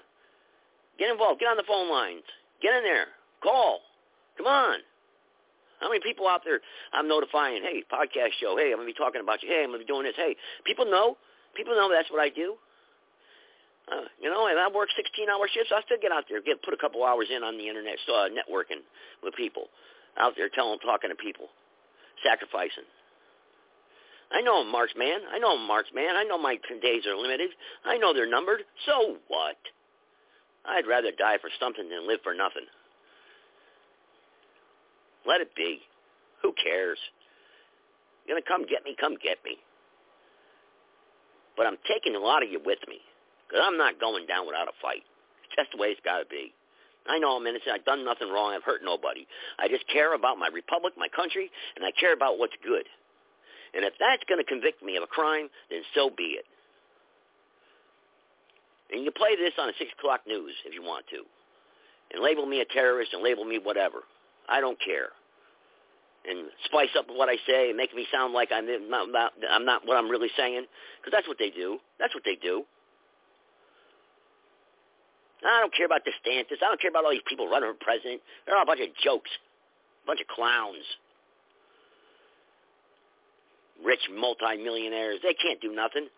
get 0.99 1.11
involved. 1.11 1.39
Get 1.39 1.47
on 1.51 1.57
the 1.57 1.67
phone 1.67 1.89
lines. 1.89 2.23
Get 2.61 2.75
in 2.75 2.83
there. 2.83 3.07
Call. 3.43 3.79
Come 4.37 4.47
on. 4.47 4.79
How 5.79 5.89
many 5.89 6.01
people 6.01 6.27
out 6.27 6.41
there 6.43 6.59
I'm 6.93 7.07
notifying? 7.07 7.61
Hey, 7.61 7.83
podcast 7.91 8.39
show. 8.39 8.55
Hey, 8.57 8.71
I'm 8.71 8.79
gonna 8.79 8.87
be 8.87 8.93
talking 8.93 9.21
about 9.21 9.43
you. 9.43 9.49
Hey, 9.49 9.63
I'm 9.63 9.69
gonna 9.69 9.79
be 9.79 9.85
doing 9.85 10.03
this. 10.03 10.15
Hey, 10.15 10.35
people 10.65 10.85
know. 10.85 11.17
People 11.55 11.75
know 11.75 11.91
that's 11.91 12.09
what 12.09 12.21
I 12.21 12.29
do. 12.29 12.55
Uh, 13.87 14.03
you 14.19 14.29
know, 14.29 14.47
and 14.47 14.59
I 14.59 14.67
work 14.67 14.89
16-hour 14.99 15.47
shifts. 15.53 15.71
I 15.71 15.81
still 15.87 15.97
get 16.01 16.11
out 16.11 16.25
there, 16.27 16.41
get 16.41 16.61
put 16.61 16.73
a 16.73 16.77
couple 16.77 17.05
hours 17.05 17.27
in 17.31 17.43
on 17.43 17.57
the 17.57 17.67
internet, 17.67 17.95
uh, 18.11 18.27
networking 18.27 18.83
with 19.23 19.33
people, 19.35 19.71
out 20.19 20.33
there, 20.35 20.49
telling, 20.49 20.79
talking 20.79 21.09
to 21.09 21.15
people 21.15 21.47
sacrificing. 22.23 22.87
I 24.31 24.41
know 24.41 24.61
I'm 24.61 24.71
Mark's 24.71 24.93
man. 24.97 25.21
I 25.31 25.39
know 25.39 25.55
I'm 25.55 25.67
Mark's 25.67 25.91
man. 25.93 26.15
I 26.15 26.23
know 26.23 26.37
my 26.37 26.57
days 26.81 27.05
are 27.05 27.15
limited. 27.15 27.51
I 27.85 27.97
know 27.97 28.13
they're 28.13 28.29
numbered. 28.29 28.61
So 28.85 29.17
what? 29.27 29.55
I'd 30.65 30.87
rather 30.87 31.11
die 31.17 31.37
for 31.39 31.49
something 31.59 31.87
than 31.87 32.07
live 32.07 32.19
for 32.23 32.33
nothing. 32.33 32.67
Let 35.25 35.39
it 35.39 35.55
be. 35.55 35.79
Who 36.43 36.51
cares? 36.61 36.99
You're 38.25 38.35
going 38.35 38.43
to 38.43 38.47
come 38.47 38.65
get 38.65 38.83
me? 38.83 38.95
Come 38.99 39.15
get 39.23 39.37
me. 39.45 39.55
But 41.55 41.65
I'm 41.65 41.77
taking 41.87 42.15
a 42.15 42.19
lot 42.19 42.43
of 42.43 42.51
you 42.51 42.59
with 42.63 42.79
me 42.87 42.99
because 43.47 43.63
I'm 43.63 43.77
not 43.77 43.99
going 43.99 44.27
down 44.27 44.45
without 44.45 44.67
a 44.67 44.75
fight. 44.81 45.03
It's 45.47 45.55
just 45.55 45.71
the 45.71 45.79
way 45.79 45.89
it's 45.89 46.03
got 46.03 46.19
to 46.19 46.25
be. 46.27 46.53
I 47.07 47.19
know 47.19 47.37
I'm 47.37 47.47
innocent. 47.47 47.71
I've 47.71 47.85
done 47.85 48.03
nothing 48.03 48.29
wrong. 48.29 48.53
I've 48.53 48.67
hurt 48.67 48.83
nobody. 48.83 49.25
I 49.57 49.67
just 49.67 49.87
care 49.87 50.13
about 50.13 50.37
my 50.37 50.49
republic, 50.51 50.93
my 50.97 51.07
country, 51.07 51.49
and 51.75 51.85
I 51.85 51.91
care 51.91 52.11
about 52.13 52.37
what's 52.37 52.55
good. 52.63 52.83
And 53.73 53.85
if 53.85 53.93
that's 53.99 54.23
going 54.27 54.39
to 54.39 54.47
convict 54.47 54.83
me 54.83 54.97
of 54.97 55.03
a 55.03 55.07
crime, 55.07 55.47
then 55.69 55.81
so 55.95 56.09
be 56.09 56.35
it. 56.35 56.45
And 58.91 59.03
you 59.03 59.11
play 59.11 59.35
this 59.35 59.53
on 59.59 59.67
the 59.67 59.73
6 59.79 59.91
o'clock 59.99 60.21
news 60.27 60.53
if 60.65 60.73
you 60.73 60.81
want 60.81 61.05
to. 61.11 61.23
And 62.13 62.23
label 62.23 62.45
me 62.45 62.61
a 62.61 62.65
terrorist 62.65 63.13
and 63.13 63.23
label 63.23 63.43
me 63.43 63.59
whatever. 63.59 64.03
I 64.47 64.61
don't 64.61 64.79
care. 64.79 65.11
And 66.27 66.47
spice 66.65 66.91
up 66.97 67.05
what 67.07 67.29
I 67.29 67.35
say 67.47 67.69
and 67.69 67.77
make 67.77 67.95
me 67.95 68.05
sound 68.11 68.33
like 68.33 68.51
I'm 68.51 68.67
not, 68.89 69.31
I'm 69.49 69.65
not 69.65 69.85
what 69.85 69.97
I'm 69.97 70.09
really 70.09 70.31
saying. 70.35 70.65
Because 70.99 71.11
that's 71.15 71.27
what 71.27 71.37
they 71.39 71.49
do. 71.49 71.79
That's 71.99 72.15
what 72.15 72.23
they 72.25 72.35
do. 72.35 72.63
I 75.45 75.61
don't 75.61 75.73
care 75.73 75.85
about 75.85 76.01
DeSantis. 76.01 76.57
I 76.61 76.69
don't 76.69 76.81
care 76.81 76.89
about 76.89 77.05
all 77.05 77.11
these 77.11 77.25
people 77.27 77.47
running 77.47 77.69
for 77.69 77.77
president. 77.77 78.21
They're 78.45 78.55
all 78.55 78.63
a 78.63 78.65
bunch 78.65 78.81
of 78.81 78.89
jokes. 79.03 79.29
A 80.03 80.07
bunch 80.07 80.21
of 80.21 80.27
clowns. 80.27 80.85
Rich 83.85 84.09
multimillionaires. 84.09 85.19
They 85.21 85.35
can't 85.37 85.61
do 85.61 85.73
nothing. 85.73 86.09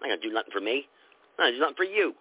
Not 0.00 0.08
going 0.08 0.20
to 0.20 0.28
do 0.28 0.34
nothing 0.34 0.52
for 0.52 0.60
me. 0.60 0.84
Not 1.38 1.48
going 1.48 1.52
to 1.52 1.56
do 1.56 1.64
nothing 1.64 1.80
for 1.80 1.88
you. 1.88 2.12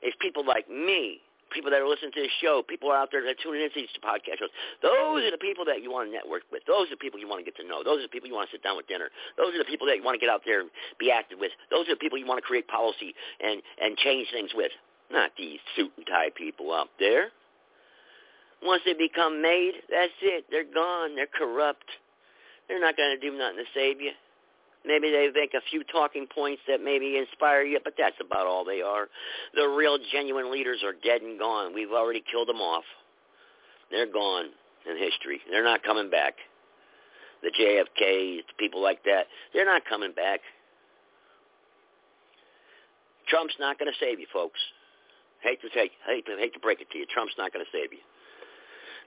It's 0.00 0.16
people 0.20 0.46
like 0.46 0.64
me, 0.70 1.20
people 1.52 1.70
that 1.70 1.82
are 1.82 1.88
listening 1.88 2.12
to 2.16 2.22
this 2.24 2.32
show, 2.40 2.64
people 2.64 2.88
out 2.88 3.12
there 3.12 3.20
that 3.20 3.36
are 3.36 3.42
tuning 3.42 3.60
into 3.60 3.84
these 3.84 3.92
podcast 4.00 4.40
shows. 4.40 4.54
Those 4.80 5.28
are 5.28 5.34
the 5.34 5.42
people 5.42 5.68
that 5.68 5.84
you 5.84 5.92
want 5.92 6.08
to 6.08 6.12
network 6.12 6.48
with. 6.48 6.64
Those 6.64 6.88
are 6.88 6.96
the 6.96 7.02
people 7.04 7.20
you 7.20 7.28
want 7.28 7.44
to 7.44 7.48
get 7.48 7.56
to 7.60 7.66
know. 7.68 7.84
Those 7.84 8.00
are 8.00 8.08
the 8.08 8.14
people 8.14 8.32
you 8.32 8.34
want 8.34 8.48
to 8.48 8.56
sit 8.56 8.64
down 8.64 8.80
with 8.80 8.88
dinner. 8.88 9.12
Those 9.36 9.52
are 9.52 9.60
the 9.60 9.68
people 9.68 9.84
that 9.92 10.00
you 10.00 10.04
want 10.04 10.16
to 10.16 10.22
get 10.22 10.32
out 10.32 10.40
there 10.48 10.64
and 10.64 10.72
be 10.96 11.12
active 11.12 11.36
with. 11.36 11.52
Those 11.68 11.84
are 11.88 11.92
the 11.92 12.00
people 12.00 12.16
you 12.16 12.24
want 12.24 12.40
to 12.40 12.46
create 12.46 12.64
policy 12.64 13.12
and, 13.44 13.60
and 13.76 13.96
change 14.00 14.32
things 14.32 14.56
with. 14.56 14.72
Not 15.10 15.32
these 15.36 15.58
suit 15.76 15.92
and 15.96 16.06
tie 16.06 16.30
people 16.36 16.72
out 16.72 16.88
there. 16.98 17.28
Once 18.62 18.82
they 18.84 18.92
become 18.92 19.42
made, 19.42 19.72
that's 19.90 20.12
it. 20.22 20.44
They're 20.50 20.64
gone. 20.64 21.16
They're 21.16 21.26
corrupt. 21.26 21.86
They're 22.68 22.80
not 22.80 22.96
going 22.96 23.18
to 23.18 23.30
do 23.30 23.36
nothing 23.36 23.58
to 23.58 23.64
save 23.74 24.00
you. 24.00 24.12
Maybe 24.84 25.10
they 25.10 25.28
make 25.34 25.52
a 25.54 25.60
few 25.70 25.84
talking 25.84 26.26
points 26.26 26.62
that 26.66 26.82
maybe 26.82 27.18
inspire 27.18 27.62
you, 27.62 27.80
but 27.82 27.94
that's 27.98 28.16
about 28.20 28.46
all 28.46 28.64
they 28.64 28.80
are. 28.80 29.08
The 29.54 29.66
real 29.68 29.98
genuine 30.12 30.50
leaders 30.50 30.82
are 30.84 30.92
dead 30.92 31.20
and 31.20 31.38
gone. 31.38 31.74
We've 31.74 31.90
already 31.90 32.22
killed 32.30 32.48
them 32.48 32.60
off. 32.60 32.84
They're 33.90 34.10
gone 34.10 34.46
in 34.88 34.96
history. 34.96 35.40
They're 35.50 35.64
not 35.64 35.82
coming 35.82 36.08
back. 36.08 36.34
The 37.42 37.50
JFKs, 37.50 38.42
people 38.58 38.82
like 38.82 39.02
that, 39.04 39.26
they're 39.52 39.66
not 39.66 39.82
coming 39.86 40.12
back. 40.12 40.40
Trump's 43.28 43.54
not 43.58 43.78
going 43.78 43.90
to 43.90 43.98
save 43.98 44.20
you, 44.20 44.26
folks. 44.32 44.60
Hate 45.50 45.58
to 45.66 45.70
take, 45.74 45.90
hate 46.06 46.22
to, 46.30 46.38
hate 46.38 46.54
to 46.54 46.62
break 46.62 46.78
it 46.80 46.86
to 46.94 46.98
you. 46.98 47.10
Trump's 47.10 47.34
not 47.34 47.50
going 47.52 47.66
to 47.66 47.70
save 47.74 47.90
you. 47.90 47.98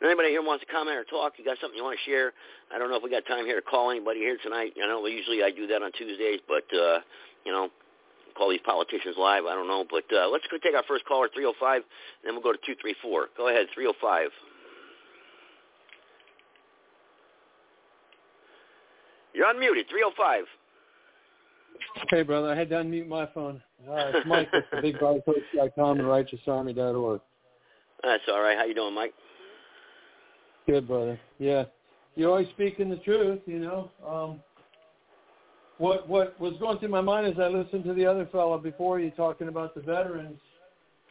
Anybody 0.04 0.36
here 0.36 0.44
wants 0.44 0.60
to 0.60 0.68
comment 0.68 1.00
or 1.00 1.08
talk? 1.08 1.40
You 1.40 1.48
got 1.48 1.56
something 1.64 1.80
you 1.80 1.88
want 1.88 1.96
to 1.96 2.04
share? 2.04 2.36
I 2.68 2.76
don't 2.76 2.92
know 2.92 3.00
if 3.00 3.04
we 3.04 3.08
got 3.08 3.24
time 3.24 3.48
here 3.48 3.56
to 3.56 3.64
call 3.64 3.96
anybody 3.96 4.20
here 4.20 4.36
tonight. 4.44 4.76
I 4.76 4.84
know 4.84 5.00
usually 5.08 5.40
I 5.40 5.56
do 5.56 5.72
that 5.72 5.80
on 5.80 5.96
Tuesdays, 5.96 6.44
but 6.44 6.68
uh, 6.76 7.00
you 7.48 7.56
know, 7.56 7.72
call 8.36 8.52
these 8.52 8.60
politicians 8.68 9.16
live. 9.16 9.48
I 9.48 9.56
don't 9.56 9.72
know, 9.72 9.88
but 9.88 10.04
uh, 10.12 10.28
let's 10.28 10.44
go 10.52 10.60
take 10.60 10.76
our 10.76 10.84
first 10.84 11.08
caller, 11.08 11.32
305, 11.32 11.56
and 11.80 11.86
then 12.28 12.36
we'll 12.36 12.44
go 12.44 12.52
to 12.52 12.60
234. 12.60 13.40
Go 13.40 13.48
ahead, 13.48 13.72
305. 13.72 14.28
You're 19.32 19.48
unmuted, 19.48 19.88
305. 19.88 20.44
Hey, 22.10 22.24
brother, 22.24 22.50
I 22.50 22.56
had 22.56 22.70
to 22.70 22.76
unmute 22.76 23.08
my 23.08 23.28
phone. 23.34 23.62
Uh, 23.90 24.12
it's 24.14 24.28
Mike 24.28 24.52
with 24.52 24.66
BigBodyCoach.com 24.84 26.00
and 26.00 26.08
RighteousArmy.org. 26.08 27.22
That's 28.04 28.24
all 28.30 28.42
right. 28.42 28.58
How 28.58 28.66
you 28.66 28.76
doing, 28.76 28.94
Mike? 28.94 29.14
Good, 30.68 30.88
brother. 30.88 31.20
Yeah, 31.40 31.66
you're 32.16 32.30
always 32.30 32.48
speaking 32.50 32.90
the 32.90 32.98
truth. 32.98 33.42
You 33.46 33.60
know, 33.60 33.92
um, 34.08 34.40
what 35.78 36.08
what 36.08 36.40
was 36.40 36.54
going 36.60 36.80
through 36.80 36.90
my 36.90 37.02
mind 37.02 37.28
as 37.28 37.40
I 37.40 37.48
listened 37.48 37.84
to 37.86 37.94
the 37.94 38.06
other 38.06 38.26
fellow 38.32 38.58
before 38.58 39.00
you 39.00 39.12
talking 39.12 39.48
about 39.48 39.76
the 39.76 39.82
veterans 39.82 40.40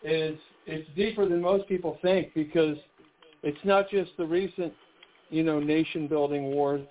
is 0.03 0.39
it's 0.67 0.89
deeper 0.97 1.29
than 1.29 1.41
most 1.41 1.69
people 1.69 1.99
think 2.03 2.33
because 2.35 2.77
it's 3.43 3.59
not 3.65 3.91
just 3.91 4.11
the 4.17 4.25
recent, 4.25 4.73
you 5.31 5.43
know, 5.43 5.61
nation 5.61 6.07
building 6.07 6.45
wars, 6.45 6.87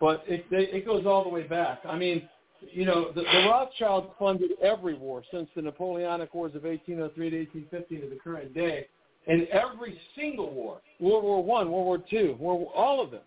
but 0.00 0.24
it 0.26 0.46
it 0.50 0.86
goes 0.86 1.04
all 1.06 1.22
the 1.22 1.30
way 1.30 1.42
back. 1.42 1.80
I 1.84 1.96
mean, 1.96 2.28
you 2.72 2.84
know, 2.84 3.10
the, 3.12 3.22
the 3.22 3.48
Rothschilds 3.48 4.08
funded 4.18 4.52
every 4.62 4.94
war 4.94 5.22
since 5.30 5.48
the 5.54 5.62
Napoleonic 5.62 6.34
Wars 6.34 6.54
of 6.54 6.64
1803 6.64 7.30
to 7.30 7.38
1850 7.38 7.96
to 7.98 8.08
the 8.08 8.20
current 8.20 8.54
day 8.54 8.86
in 9.26 9.46
every 9.52 10.00
single 10.16 10.50
war, 10.50 10.80
World 10.98 11.24
War 11.24 11.44
One, 11.44 11.70
World 11.70 11.84
War 11.84 11.98
Two, 11.98 12.36
World 12.38 12.60
War, 12.60 12.72
all 12.74 13.02
of 13.02 13.10
them, 13.10 13.20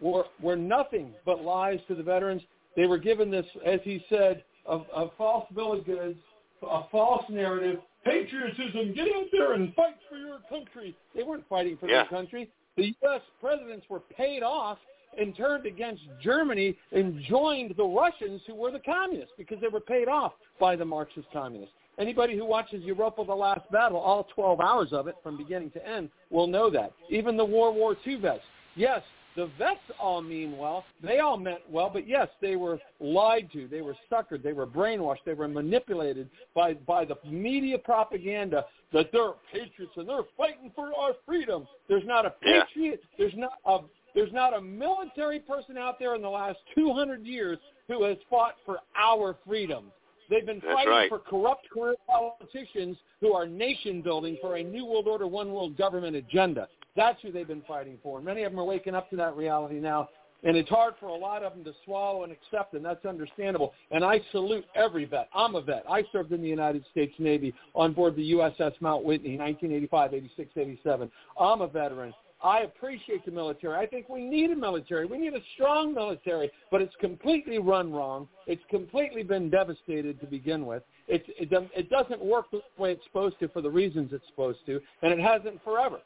were 0.00 0.24
were 0.40 0.56
nothing 0.56 1.12
but 1.24 1.42
lies 1.42 1.80
to 1.88 1.94
the 1.94 2.02
veterans. 2.02 2.42
They 2.76 2.86
were 2.86 2.98
given 2.98 3.30
this, 3.30 3.46
as 3.64 3.80
he 3.82 4.04
said, 4.08 4.44
a, 4.68 4.78
a 4.94 5.10
false 5.16 5.46
bill 5.54 5.72
of 5.72 5.86
goods, 5.86 6.18
a 6.62 6.82
false 6.90 7.24
narrative, 7.28 7.80
patriotism. 8.04 8.94
Get 8.94 9.08
out 9.16 9.26
there 9.32 9.54
and 9.54 9.74
fight 9.74 9.96
for 10.08 10.16
your 10.16 10.38
country. 10.48 10.96
They 11.14 11.22
weren't 11.22 11.48
fighting 11.48 11.76
for 11.78 11.88
yeah. 11.88 12.02
their 12.02 12.06
country. 12.06 12.50
The 12.76 12.94
U.S. 13.02 13.22
presidents 13.40 13.86
were 13.88 14.00
paid 14.00 14.42
off 14.42 14.78
and 15.18 15.36
turned 15.36 15.66
against 15.66 16.02
Germany 16.22 16.76
and 16.92 17.20
joined 17.22 17.74
the 17.76 17.84
Russians 17.84 18.40
who 18.46 18.54
were 18.54 18.70
the 18.70 18.80
communists 18.80 19.32
because 19.36 19.60
they 19.60 19.68
were 19.68 19.80
paid 19.80 20.08
off 20.08 20.32
by 20.60 20.76
the 20.76 20.84
Marxist 20.84 21.26
communists. 21.32 21.74
Anybody 21.98 22.36
who 22.36 22.44
watches 22.44 22.82
Europa 22.84 23.24
the 23.24 23.34
Last 23.34 23.70
Battle, 23.70 23.98
all 23.98 24.24
12 24.34 24.60
hours 24.60 24.88
of 24.92 25.08
it 25.08 25.16
from 25.22 25.38
beginning 25.38 25.70
to 25.70 25.88
end, 25.88 26.10
will 26.30 26.46
know 26.46 26.68
that. 26.70 26.92
Even 27.08 27.36
the 27.36 27.44
World 27.44 27.74
War 27.74 27.96
II 28.06 28.16
vets. 28.16 28.42
Yes, 28.74 29.00
the 29.34 29.50
vets 29.58 29.80
all 29.98 30.20
mean 30.20 30.56
well. 30.58 30.84
They 31.02 31.20
all 31.20 31.38
meant 31.38 31.60
well, 31.70 31.90
but 31.92 32.06
yes, 32.06 32.28
they 32.40 32.56
were 32.56 32.78
lied 33.00 33.50
to. 33.52 33.68
They 33.68 33.80
were 33.80 33.96
suckered. 34.10 34.42
They 34.42 34.52
were 34.52 34.66
brainwashed. 34.66 35.24
They 35.24 35.34
were 35.34 35.48
manipulated 35.48 36.28
by, 36.54 36.74
by 36.74 37.06
the 37.06 37.16
media 37.24 37.78
propaganda 37.78 38.64
that 38.92 39.10
they're 39.12 39.32
patriots 39.52 39.92
and 39.96 40.08
they're 40.08 40.22
fighting 40.36 40.70
for 40.74 40.90
our 40.98 41.12
freedom. 41.24 41.66
There's 41.88 42.06
not 42.06 42.26
a 42.26 42.30
patriot. 42.42 43.02
There's 43.18 43.34
not 43.36 43.54
a 43.66 43.80
there's 44.16 44.32
not 44.32 44.56
a 44.56 44.60
military 44.60 45.38
person 45.38 45.76
out 45.76 45.98
there 46.00 46.16
in 46.16 46.22
the 46.22 46.28
last 46.28 46.58
200 46.74 47.24
years 47.24 47.58
who 47.86 48.02
has 48.02 48.16
fought 48.28 48.54
for 48.64 48.78
our 48.98 49.36
freedom. 49.46 49.92
They've 50.28 50.44
been 50.44 50.60
That's 50.64 50.74
fighting 50.74 50.90
right. 50.90 51.08
for 51.08 51.18
corrupt 51.18 51.70
career 51.70 51.94
politicians 52.08 52.96
who 53.20 53.34
are 53.34 53.46
nation 53.46 54.02
building 54.02 54.38
for 54.40 54.56
a 54.56 54.62
new 54.64 54.86
world 54.86 55.06
order, 55.06 55.28
one 55.28 55.52
world 55.52 55.76
government 55.76 56.16
agenda. 56.16 56.66
That's 56.96 57.20
who 57.20 57.30
they've 57.30 57.46
been 57.46 57.62
fighting 57.68 57.98
for. 58.02 58.20
Many 58.20 58.42
of 58.42 58.52
them 58.52 58.58
are 58.58 58.64
waking 58.64 58.94
up 58.94 59.10
to 59.10 59.16
that 59.16 59.36
reality 59.36 59.78
now, 59.78 60.08
and 60.42 60.56
it's 60.56 60.68
hard 60.70 60.94
for 60.98 61.06
a 61.06 61.14
lot 61.14 61.42
of 61.42 61.52
them 61.52 61.62
to 61.64 61.72
swallow 61.84 62.24
and 62.24 62.32
accept, 62.32 62.72
and 62.72 62.84
that's 62.84 63.04
understandable. 63.04 63.74
And 63.90 64.02
I 64.02 64.20
salute 64.32 64.64
every 64.74 65.04
vet. 65.04 65.28
I'm 65.34 65.54
a 65.54 65.60
vet. 65.60 65.84
I 65.88 66.04
served 66.10 66.32
in 66.32 66.40
the 66.40 66.48
United 66.48 66.84
States 66.90 67.12
Navy 67.18 67.54
on 67.74 67.92
board 67.92 68.16
the 68.16 68.32
USS 68.32 68.72
Mount 68.80 69.04
Whitney, 69.04 69.36
1985, 69.36 70.14
86, 70.14 70.50
87. 70.56 71.10
I'm 71.38 71.60
a 71.60 71.68
veteran. 71.68 72.14
I 72.46 72.60
appreciate 72.60 73.24
the 73.24 73.32
military. 73.32 73.76
I 73.76 73.86
think 73.86 74.08
we 74.08 74.22
need 74.22 74.52
a 74.52 74.56
military. 74.56 75.04
We 75.04 75.18
need 75.18 75.34
a 75.34 75.40
strong 75.54 75.92
military, 75.92 76.48
but 76.70 76.80
it's 76.80 76.94
completely 77.00 77.58
run 77.58 77.92
wrong. 77.92 78.28
It's 78.46 78.62
completely 78.70 79.24
been 79.24 79.50
devastated 79.50 80.20
to 80.20 80.26
begin 80.26 80.64
with. 80.64 80.84
It, 81.08 81.24
it, 81.26 81.48
it 81.74 81.90
doesn't 81.90 82.24
work 82.24 82.46
the 82.52 82.60
way 82.78 82.92
it's 82.92 83.02
supposed 83.04 83.40
to 83.40 83.48
for 83.48 83.62
the 83.62 83.70
reasons 83.70 84.12
it's 84.12 84.26
supposed 84.28 84.60
to, 84.66 84.80
and 85.02 85.12
it 85.12 85.18
hasn't 85.18 85.62
forever. 85.64 85.98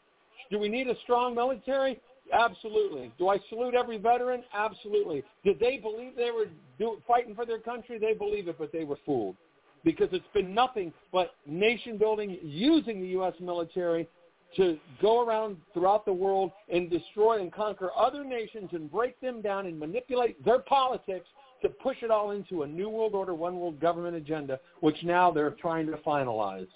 Do 0.50 0.58
we 0.58 0.70
need 0.70 0.88
a 0.88 0.94
strong 1.02 1.34
military? 1.34 2.00
Absolutely. 2.32 3.12
Do 3.18 3.28
I 3.28 3.36
salute 3.50 3.74
every 3.74 3.98
veteran? 3.98 4.42
Absolutely. 4.54 5.22
Did 5.44 5.60
they 5.60 5.76
believe 5.76 6.16
they 6.16 6.30
were 6.30 6.46
do, 6.78 7.02
fighting 7.06 7.34
for 7.34 7.44
their 7.44 7.58
country? 7.58 7.98
They 7.98 8.14
believe 8.14 8.48
it, 8.48 8.56
but 8.58 8.72
they 8.72 8.84
were 8.84 8.98
fooled 9.04 9.36
because 9.84 10.08
it's 10.12 10.24
been 10.32 10.54
nothing 10.54 10.92
but 11.12 11.34
nation 11.46 11.98
building 11.98 12.38
using 12.42 13.00
the 13.00 13.08
U.S. 13.08 13.34
military 13.40 14.08
to 14.56 14.78
go 15.00 15.24
around 15.24 15.56
throughout 15.72 16.04
the 16.04 16.12
world 16.12 16.50
and 16.72 16.90
destroy 16.90 17.40
and 17.40 17.52
conquer 17.52 17.90
other 17.96 18.24
nations 18.24 18.70
and 18.72 18.90
break 18.90 19.20
them 19.20 19.40
down 19.40 19.66
and 19.66 19.78
manipulate 19.78 20.42
their 20.44 20.58
politics 20.58 21.26
to 21.62 21.68
push 21.68 21.98
it 22.02 22.10
all 22.10 22.30
into 22.30 22.62
a 22.62 22.66
new 22.66 22.88
world 22.88 23.14
order, 23.14 23.34
one 23.34 23.58
world 23.58 23.78
government 23.80 24.16
agenda, 24.16 24.58
which 24.80 24.96
now 25.04 25.30
they're 25.30 25.50
trying 25.50 25.86
to 25.86 25.96
finalize. 25.98 26.66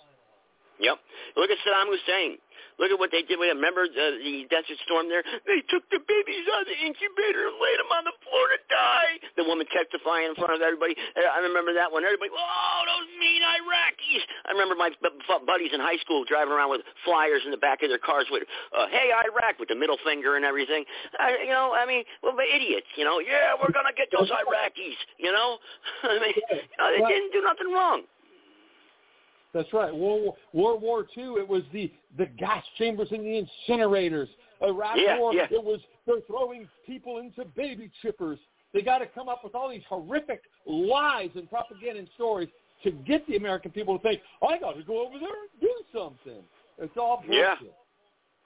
Yep. 0.81 0.99
Look 1.37 1.51
at 1.51 1.59
Saddam 1.63 1.91
Hussein. 1.91 2.39
Look 2.79 2.91
at 2.91 2.99
what 2.99 3.15
they 3.15 3.23
did 3.23 3.39
with 3.39 3.51
him. 3.51 3.63
Remember 3.63 3.87
the, 3.87 4.19
the 4.19 4.35
Desert 4.51 4.79
Storm 4.83 5.07
there? 5.07 5.23
They 5.47 5.63
took 5.71 5.87
the 5.95 6.03
babies 6.03 6.45
out 6.51 6.67
of 6.67 6.69
the 6.71 6.79
incubator 6.83 7.47
and 7.47 7.57
laid 7.63 7.79
them 7.79 7.91
on 7.95 8.03
the 8.03 8.17
floor 8.27 8.45
to 8.51 8.59
die. 8.67 9.15
The 9.39 9.47
woman 9.47 9.67
testifying 9.71 10.35
in 10.35 10.35
front 10.35 10.59
of 10.59 10.61
everybody. 10.63 10.99
I 11.15 11.39
remember 11.47 11.71
that 11.79 11.95
one. 11.95 12.03
Everybody, 12.03 12.35
oh, 12.35 12.79
those 12.83 13.09
mean 13.23 13.47
Iraqis. 13.47 14.23
I 14.47 14.59
remember 14.59 14.75
my 14.75 14.91
buddies 15.47 15.71
in 15.71 15.79
high 15.79 16.03
school 16.03 16.27
driving 16.27 16.51
around 16.51 16.75
with 16.75 16.83
flyers 17.07 17.47
in 17.47 17.55
the 17.55 17.63
back 17.63 17.87
of 17.87 17.95
their 17.95 18.03
cars 18.03 18.27
with, 18.31 18.43
uh, 18.75 18.91
hey, 18.91 19.15
Iraq, 19.15 19.63
with 19.63 19.71
the 19.71 19.79
middle 19.79 19.99
finger 20.03 20.35
and 20.35 20.43
everything. 20.43 20.83
I, 21.19 21.47
you 21.47 21.55
know, 21.55 21.75
I 21.79 21.87
mean, 21.87 22.03
well, 22.27 22.35
the 22.35 22.47
idiots, 22.47 22.91
you 22.99 23.07
know. 23.07 23.23
Yeah, 23.23 23.55
we're 23.55 23.71
going 23.71 23.87
to 23.87 23.95
get 23.95 24.11
those 24.11 24.31
Iraqis, 24.35 24.99
you 25.23 25.31
know. 25.31 25.63
I 26.03 26.19
mean, 26.19 26.35
you 26.35 26.79
know, 26.79 26.91
they 26.91 27.03
didn't 27.07 27.31
do 27.31 27.43
nothing 27.47 27.71
wrong. 27.71 28.03
That's 29.55 29.73
right. 29.73 29.95
World 29.95 30.23
War, 30.25 30.37
World 30.53 30.83
War 30.83 31.07
II, 31.17 31.35
it 31.39 31.49
was 31.49 31.63
the, 31.73 31.91
the 32.19 32.27
gas 32.27 32.65
chambers 32.77 33.09
and 33.13 33.21
the 33.21 33.47
incinerators. 33.71 34.27
Iraq 34.61 34.97
yeah, 34.97 35.19
War, 35.19 35.33
yeah. 35.33 35.47
it 35.51 35.63
was 35.63 35.81
they're 36.07 36.21
throwing 36.27 36.69
people 36.85 37.19
into 37.19 37.45
baby 37.57 37.91
chippers. 38.03 38.39
They 38.73 38.83
got 38.83 38.99
to 38.99 39.07
come 39.07 39.29
up 39.29 39.43
with 39.45 39.55
all 39.55 39.71
these 39.71 39.85
horrific 39.89 40.43
lies 40.67 41.31
and 41.37 41.49
propaganda 41.49 42.01
and 42.01 42.09
stories 42.15 42.49
to 42.83 42.91
get 42.91 43.27
the 43.29 43.37
American 43.37 43.71
people 43.71 43.97
to 43.97 44.03
think, 44.03 44.21
I 44.47 44.59
got 44.59 44.73
to 44.73 44.83
go 44.83 45.07
over 45.07 45.19
there 45.19 45.29
and 45.29 45.61
do 45.61 45.73
something. 45.93 46.43
It's 46.79 46.97
all 46.97 47.19
bullshit. 47.19 47.37
Yeah. 47.63 47.69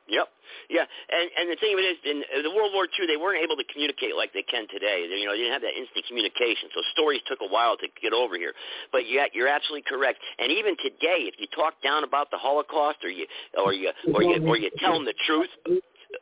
Yep. 0.08 0.26
Yeah. 0.72 0.84
And 1.12 1.28
and 1.36 1.46
the 1.52 1.56
thing 1.60 1.76
of 1.76 1.78
it 1.80 1.86
is, 1.86 1.98
in 2.04 2.24
the 2.42 2.50
World 2.50 2.72
War 2.72 2.88
II, 2.88 3.06
they 3.06 3.20
weren't 3.20 3.44
able 3.44 3.56
to 3.56 3.64
communicate 3.68 4.16
like 4.16 4.32
they 4.32 4.42
can 4.42 4.64
today. 4.68 5.04
They, 5.04 5.20
you 5.20 5.28
know, 5.28 5.32
they 5.32 5.44
didn't 5.44 5.52
have 5.52 5.64
that 5.68 5.76
instant 5.76 6.04
communication, 6.08 6.72
so 6.72 6.80
stories 6.92 7.20
took 7.28 7.40
a 7.44 7.48
while 7.48 7.76
to 7.76 7.86
get 8.00 8.12
over 8.16 8.36
here. 8.36 8.56
But 8.90 9.08
yet, 9.08 9.36
you're 9.36 9.48
absolutely 9.48 9.84
correct. 9.84 10.18
And 10.40 10.50
even 10.50 10.76
today, 10.80 11.28
if 11.28 11.36
you 11.38 11.46
talk 11.52 11.80
down 11.84 12.04
about 12.04 12.32
the 12.32 12.40
Holocaust, 12.40 13.04
or 13.04 13.12
you 13.12 13.28
or 13.56 13.72
you 13.72 13.92
or 14.12 14.24
you 14.24 14.40
or 14.48 14.56
you 14.56 14.72
tell 14.80 14.96
them 14.96 15.04
the 15.04 15.16
truth, 15.28 15.52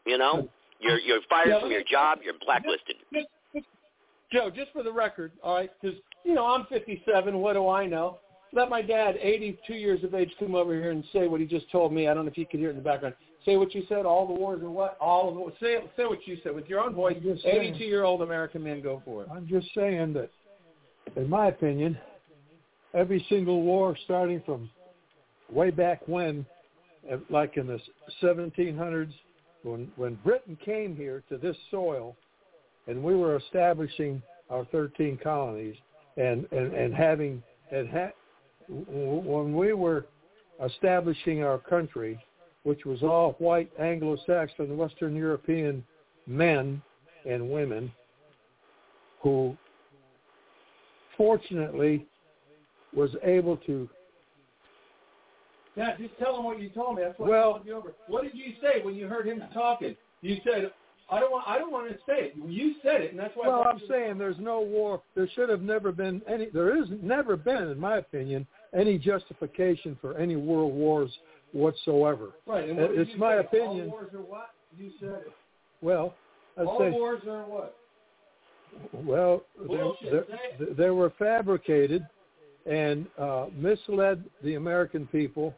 you 0.04 0.18
know, 0.18 0.50
you're 0.82 0.98
you're 0.98 1.22
fired 1.30 1.62
from 1.62 1.70
your 1.70 1.86
job. 1.86 2.18
You're 2.22 2.38
blacklisted. 2.42 2.96
Joe, 4.32 4.50
just 4.50 4.72
for 4.72 4.82
the 4.82 4.92
record, 4.92 5.30
all 5.42 5.54
right, 5.54 5.70
because 5.80 5.96
you 6.24 6.34
know 6.34 6.46
I'm 6.46 6.66
57. 6.66 7.38
What 7.38 7.52
do 7.52 7.68
I 7.68 7.86
know? 7.86 8.18
Let 8.56 8.70
my 8.70 8.80
dad, 8.80 9.16
82 9.20 9.74
years 9.74 10.02
of 10.02 10.14
age, 10.14 10.32
come 10.38 10.54
over 10.54 10.72
here 10.72 10.90
and 10.90 11.04
say 11.12 11.28
what 11.28 11.40
he 11.42 11.46
just 11.46 11.70
told 11.70 11.92
me. 11.92 12.08
I 12.08 12.14
don't 12.14 12.24
know 12.24 12.30
if 12.30 12.38
you 12.38 12.46
could 12.46 12.58
hear 12.58 12.70
it 12.70 12.72
in 12.72 12.78
the 12.78 12.82
background. 12.82 13.14
Say 13.44 13.58
what 13.58 13.74
you 13.74 13.84
said. 13.86 14.06
All 14.06 14.26
the 14.26 14.32
wars 14.32 14.62
are 14.62 14.70
what? 14.70 14.96
All 14.98 15.28
of 15.28 15.48
it. 15.48 15.54
Say 15.60 15.76
say 15.94 16.06
what 16.06 16.26
you 16.26 16.38
said 16.42 16.54
with 16.54 16.66
your 16.66 16.80
own 16.80 16.94
voice. 16.94 17.18
82 17.44 17.84
year 17.84 18.04
old 18.04 18.22
American 18.22 18.64
man, 18.64 18.80
go 18.80 19.02
for 19.04 19.22
it. 19.22 19.28
I'm 19.30 19.46
just 19.46 19.68
saying 19.74 20.14
that, 20.14 20.30
in 21.16 21.28
my 21.28 21.48
opinion, 21.48 21.98
every 22.94 23.24
single 23.28 23.60
war, 23.60 23.94
starting 24.04 24.42
from 24.46 24.70
way 25.52 25.70
back 25.70 26.00
when, 26.06 26.46
uh, 27.12 27.18
like 27.28 27.58
in 27.58 27.66
the 27.66 27.78
1700s, 28.22 29.12
when 29.64 29.92
when 29.96 30.14
Britain 30.24 30.56
came 30.64 30.96
here 30.96 31.22
to 31.28 31.36
this 31.36 31.56
soil, 31.70 32.16
and 32.86 33.04
we 33.04 33.14
were 33.14 33.36
establishing 33.36 34.22
our 34.48 34.64
13 34.72 35.18
colonies, 35.22 35.76
and 36.16 36.50
and 36.52 36.72
and 36.72 36.94
having 36.94 37.42
and 37.70 37.90
ha- 37.90 38.12
when 38.68 39.54
we 39.54 39.72
were 39.72 40.06
establishing 40.64 41.42
our 41.44 41.58
country, 41.58 42.18
which 42.64 42.84
was 42.84 43.02
all 43.02 43.32
white 43.38 43.70
Anglo-Saxon 43.78 44.76
Western 44.76 45.14
European 45.14 45.84
men 46.26 46.82
and 47.28 47.50
women 47.50 47.92
who 49.22 49.56
fortunately 51.16 52.06
was 52.94 53.10
able 53.22 53.56
to 53.58 53.88
Yeah, 55.76 55.94
just 55.98 56.16
tell 56.18 56.38
him 56.38 56.44
what 56.44 56.58
you 56.58 56.70
told 56.70 56.96
me. 56.96 57.02
That's 57.02 57.18
what 57.18 57.28
Well- 57.28 57.50
I 57.50 57.52
told 57.56 57.66
you 57.66 57.74
over. 57.74 57.94
What 58.06 58.24
did 58.24 58.34
you 58.34 58.54
say 58.62 58.80
when 58.80 58.94
you 58.94 59.08
heard 59.08 59.26
him 59.26 59.44
talking? 59.52 59.94
You 60.22 60.40
said, 60.42 60.72
"I 61.10 61.20
don't 61.20 61.30
want. 61.30 61.46
I 61.46 61.58
don't 61.58 61.70
want 61.70 61.88
to 61.90 61.98
say 62.06 62.28
it." 62.28 62.36
You 62.36 62.76
said 62.82 63.02
it, 63.02 63.10
and 63.10 63.20
that's 63.20 63.36
why. 63.36 63.46
Well, 63.46 63.62
I'm 63.62 63.78
saying 63.80 64.16
there's 64.16 64.38
no 64.38 64.60
war. 64.60 65.02
There 65.14 65.28
should 65.28 65.50
have 65.50 65.60
never 65.60 65.92
been 65.92 66.22
any. 66.26 66.46
There 66.46 66.74
is 66.76 66.88
never 67.02 67.36
been, 67.36 67.68
in 67.68 67.78
my 67.78 67.98
opinion, 67.98 68.46
any 68.74 68.98
justification 68.98 69.96
for 70.00 70.16
any 70.16 70.36
world 70.36 70.74
wars 70.74 71.10
whatsoever. 71.52 72.30
Right. 72.46 72.68
And 72.68 72.78
what 72.78 72.90
It's 72.92 73.10
my 73.18 73.34
say? 73.36 73.40
opinion. 73.40 73.86
All 73.86 73.90
wars 73.92 74.14
are 74.14 74.20
what? 74.20 74.50
You 74.76 74.90
said 75.00 75.08
it. 75.26 75.32
Well, 75.80 76.14
I'd 76.58 76.66
All 76.66 76.78
say, 76.78 76.90
wars 76.90 77.22
are 77.28 77.44
what? 77.44 77.76
well, 78.92 79.42
Bullshit, 79.66 80.28
they, 80.58 80.64
they 80.84 80.90
were 80.90 81.12
fabricated 81.18 82.06
and 82.66 83.06
uh, 83.18 83.46
misled 83.54 84.24
the 84.42 84.54
American 84.54 85.06
people. 85.06 85.54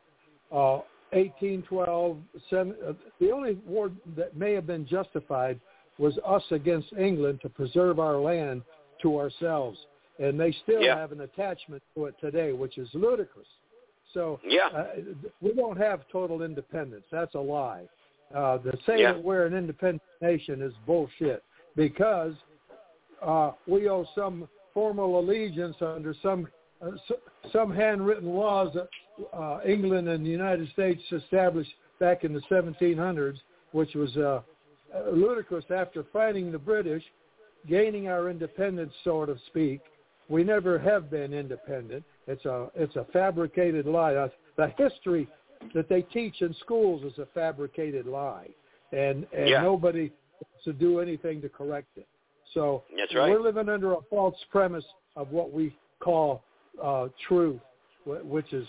Uh, 0.52 0.80
1812, 1.12 2.18
seven, 2.50 2.74
uh, 2.86 2.92
the 3.18 3.30
only 3.30 3.54
war 3.66 3.90
that 4.16 4.36
may 4.36 4.52
have 4.52 4.66
been 4.66 4.86
justified 4.86 5.58
was 5.98 6.18
us 6.26 6.42
against 6.50 6.92
England 6.98 7.40
to 7.42 7.48
preserve 7.48 7.98
our 7.98 8.18
land 8.18 8.62
to 9.02 9.18
ourselves. 9.18 9.78
And 10.18 10.38
they 10.38 10.52
still 10.62 10.82
Yeah. 10.82 10.96
have 10.96 11.12
an 11.12 11.20
attachment 11.20 11.82
to 11.94 12.06
it 12.06 12.18
today, 12.20 12.52
which 12.52 12.78
is 12.78 12.92
ludicrous. 12.94 13.48
So 14.12 14.40
Yeah. 14.44 14.66
uh, 14.68 14.86
we 15.40 15.52
don't 15.52 15.76
have 15.76 16.08
total 16.08 16.42
independence. 16.42 17.06
That's 17.10 17.34
a 17.34 17.40
lie. 17.40 17.88
Uh, 18.34 18.58
the 18.58 18.76
saying 18.84 19.00
Yeah. 19.00 19.12
that 19.12 19.22
we're 19.22 19.46
an 19.46 19.54
independent 19.54 20.02
nation 20.20 20.60
is 20.60 20.74
bullshit 20.86 21.42
because 21.76 22.34
uh, 23.22 23.52
we 23.66 23.88
owe 23.88 24.04
some 24.14 24.48
formal 24.74 25.18
allegiance 25.18 25.80
under 25.80 26.14
some 26.14 26.48
uh, 26.80 26.92
some 27.50 27.72
handwritten 27.72 28.32
laws 28.34 28.72
that 28.74 28.88
uh, 29.32 29.60
England 29.66 30.08
and 30.08 30.24
the 30.24 30.30
United 30.30 30.68
States 30.70 31.02
established 31.10 31.74
back 31.98 32.22
in 32.22 32.32
the 32.32 32.40
1700s, 32.42 33.40
which 33.72 33.94
was 33.96 34.16
uh, 34.16 34.40
uh, 34.94 35.10
ludicrous 35.10 35.64
after 35.70 36.04
fighting 36.12 36.52
the 36.52 36.58
British, 36.58 37.02
gaining 37.66 38.06
our 38.06 38.30
independence, 38.30 38.92
so 39.02 39.26
to 39.26 39.36
speak. 39.48 39.80
We 40.28 40.44
never 40.44 40.78
have 40.78 41.10
been 41.10 41.32
independent. 41.32 42.04
It's 42.26 42.44
a 42.44 42.70
it's 42.74 42.96
a 42.96 43.04
fabricated 43.12 43.86
lie. 43.86 44.12
The 44.56 44.68
history 44.76 45.28
that 45.74 45.88
they 45.88 46.02
teach 46.02 46.42
in 46.42 46.54
schools 46.60 47.02
is 47.04 47.18
a 47.18 47.26
fabricated 47.34 48.06
lie, 48.06 48.48
and 48.92 49.26
and 49.32 49.48
Yeah. 49.48 49.62
nobody 49.62 50.10
wants 50.40 50.64
to 50.64 50.72
do 50.72 51.00
anything 51.00 51.40
to 51.42 51.48
correct 51.48 51.96
it. 51.96 52.06
So 52.54 52.84
That's 52.96 53.14
right. 53.14 53.30
we're 53.30 53.40
living 53.40 53.68
under 53.68 53.92
a 53.92 54.02
false 54.10 54.36
premise 54.50 54.84
of 55.16 55.32
what 55.32 55.52
we 55.52 55.76
call 56.00 56.42
uh, 56.82 57.08
truth, 57.26 57.60
which 58.04 58.52
is 58.52 58.66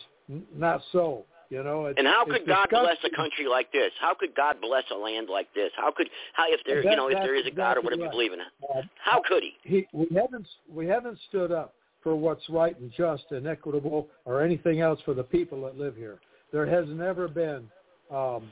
not 0.55 0.81
so. 0.91 1.25
You 1.49 1.63
know, 1.63 1.87
it's, 1.87 1.97
And 1.97 2.07
how 2.07 2.25
could 2.25 2.45
God 2.45 2.67
bless 2.69 2.97
a 3.03 3.15
country 3.15 3.47
like 3.49 3.71
this? 3.71 3.91
How 3.99 4.13
could 4.13 4.35
God 4.35 4.57
bless 4.61 4.83
a 4.91 4.95
land 4.95 5.29
like 5.31 5.51
this? 5.55 5.71
How 5.75 5.91
could 5.91 6.07
how 6.33 6.45
if 6.47 6.59
there 6.65 6.83
you 6.83 6.95
know 6.95 7.07
if 7.07 7.15
there 7.15 7.35
is 7.35 7.47
a 7.47 7.51
God 7.51 7.77
or 7.77 7.81
whatever 7.81 8.03
you 8.03 8.09
believe 8.09 8.33
in? 8.33 8.39
Uh, 8.39 8.81
How 9.03 9.21
could 9.27 9.41
he? 9.41 9.53
he, 9.63 9.87
we 9.91 10.07
haven't 10.15 10.47
we 10.71 10.85
haven't 10.85 11.17
stood 11.27 11.51
up 11.51 11.73
for 12.03 12.15
what's 12.15 12.47
right 12.49 12.79
and 12.79 12.91
just 12.95 13.23
and 13.31 13.47
equitable 13.47 14.07
or 14.25 14.43
anything 14.43 14.81
else 14.81 14.99
for 15.03 15.15
the 15.15 15.23
people 15.23 15.63
that 15.63 15.75
live 15.75 15.95
here. 15.95 16.19
There 16.51 16.67
has 16.67 16.85
never 16.87 17.27
been. 17.27 17.67
Um, 18.11 18.51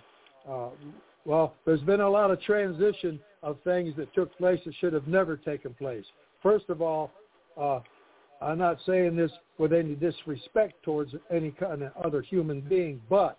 uh, 0.50 0.70
well, 1.26 1.56
there's 1.66 1.82
been 1.82 2.02
a 2.02 2.10
lot 2.10 2.32
of 2.32 2.42
transition 2.42 3.20
of 3.44 3.58
things 3.64 3.94
that 3.98 4.12
took 4.16 4.36
place 4.38 4.60
that 4.66 4.74
should 4.80 4.94
have 4.94 5.08
never 5.08 5.38
taken 5.38 5.74
place. 5.76 6.06
First 6.42 6.70
of 6.70 6.82
all, 6.82 7.12
uh, 7.60 7.80
I'm 8.42 8.58
not 8.60 8.78
saying 8.86 9.16
this 9.16 9.32
with 9.58 9.74
any 9.74 9.96
disrespect 9.96 10.84
towards 10.84 11.14
any 11.32 11.52
kind 11.52 11.84
of 11.84 11.92
other 12.04 12.22
human 12.22 12.62
being, 12.62 13.02
but 13.10 13.38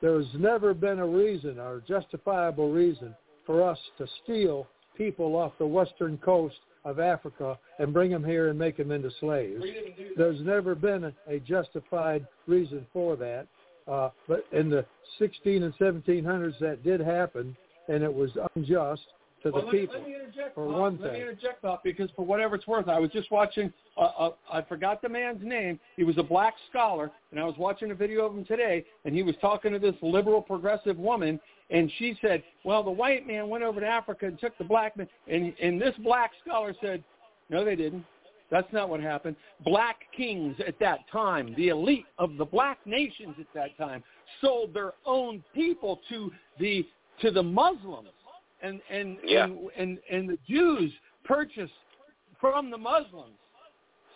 there's 0.00 0.26
never 0.36 0.74
been 0.74 0.98
a 0.98 1.06
reason 1.06 1.58
or 1.58 1.82
justifiable 1.86 2.70
reason 2.70 3.14
for 3.46 3.68
us 3.68 3.78
to 3.98 4.06
steal 4.22 4.66
people 4.96 5.36
off 5.36 5.52
the 5.58 5.66
western 5.66 6.18
coast 6.18 6.56
of 6.84 6.98
Africa 6.98 7.58
and 7.78 7.92
bring 7.92 8.10
them 8.10 8.24
here 8.24 8.48
and 8.48 8.58
make 8.58 8.76
them 8.76 8.90
into 8.90 9.10
slaves. 9.20 9.62
We 9.62 9.72
didn't 9.72 9.96
do 9.96 10.08
that. 10.08 10.18
There's 10.18 10.40
never 10.42 10.74
been 10.74 11.04
a, 11.04 11.12
a 11.26 11.40
justified 11.40 12.26
reason 12.46 12.86
for 12.92 13.16
that. 13.16 13.46
Uh, 13.86 14.10
but 14.28 14.44
in 14.52 14.70
the 14.70 14.84
16 15.18 15.62
and 15.62 15.74
1700s, 15.76 16.58
that 16.60 16.82
did 16.82 17.00
happen, 17.00 17.56
and 17.88 18.02
it 18.02 18.12
was 18.12 18.30
unjust 18.56 19.02
to 19.44 19.50
Well, 19.50 19.60
the 19.62 19.66
let, 19.66 19.74
me- 19.74 19.88
let 19.92 20.06
me 20.06 20.14
interject. 20.14 20.54
for 20.54 20.66
Bob. 20.66 20.80
one 20.80 20.98
let 21.00 21.12
me 21.12 21.20
interject, 21.20 21.62
Bob, 21.62 21.80
because 21.84 22.10
for 22.16 22.24
whatever 22.24 22.56
it's 22.56 22.66
worth, 22.66 22.88
I 22.88 22.98
was 22.98 23.10
just 23.10 23.30
watching. 23.30 23.72
Uh, 23.96 24.00
uh, 24.00 24.30
I 24.52 24.62
forgot 24.62 25.00
the 25.02 25.08
man's 25.08 25.42
name. 25.44 25.78
He 25.96 26.02
was 26.04 26.18
a 26.18 26.22
black 26.22 26.54
scholar, 26.70 27.10
and 27.30 27.38
I 27.38 27.44
was 27.44 27.54
watching 27.58 27.90
a 27.92 27.94
video 27.94 28.24
of 28.26 28.36
him 28.36 28.44
today, 28.44 28.84
and 29.04 29.14
he 29.14 29.22
was 29.22 29.34
talking 29.40 29.72
to 29.72 29.78
this 29.78 29.94
liberal 30.02 30.42
progressive 30.42 30.98
woman, 30.98 31.38
and 31.70 31.90
she 31.98 32.16
said, 32.20 32.42
"Well, 32.64 32.82
the 32.82 32.90
white 32.90 33.26
man 33.26 33.48
went 33.48 33.62
over 33.62 33.80
to 33.80 33.86
Africa 33.86 34.26
and 34.26 34.38
took 34.38 34.56
the 34.58 34.64
black 34.64 34.96
man," 34.96 35.08
and 35.28 35.54
and 35.62 35.80
this 35.80 35.94
black 36.02 36.32
scholar 36.44 36.74
said, 36.80 37.04
"No, 37.50 37.64
they 37.64 37.76
didn't." 37.76 38.04
That's 38.50 38.70
not 38.72 38.88
what 38.88 39.00
happened. 39.00 39.36
Black 39.64 39.96
kings 40.16 40.54
at 40.66 40.78
that 40.78 41.00
time, 41.10 41.54
the 41.56 41.68
elite 41.68 42.04
of 42.18 42.36
the 42.36 42.44
black 42.44 42.78
nations 42.86 43.34
at 43.40 43.46
that 43.54 43.76
time, 43.76 44.02
sold 44.40 44.72
their 44.74 44.92
own 45.06 45.42
people 45.54 46.00
to 46.08 46.30
the 46.58 46.86
to 47.20 47.30
the 47.30 47.42
Muslims, 47.42 48.08
and 48.64 48.80
and 48.90 49.18
Yeah. 49.24 49.44
and, 49.44 49.68
and 49.76 49.98
and 50.10 50.28
the 50.28 50.38
Jews 50.48 50.92
purchased 51.24 51.72
from 52.40 52.70
the 52.70 52.78
Muslims 52.78 53.36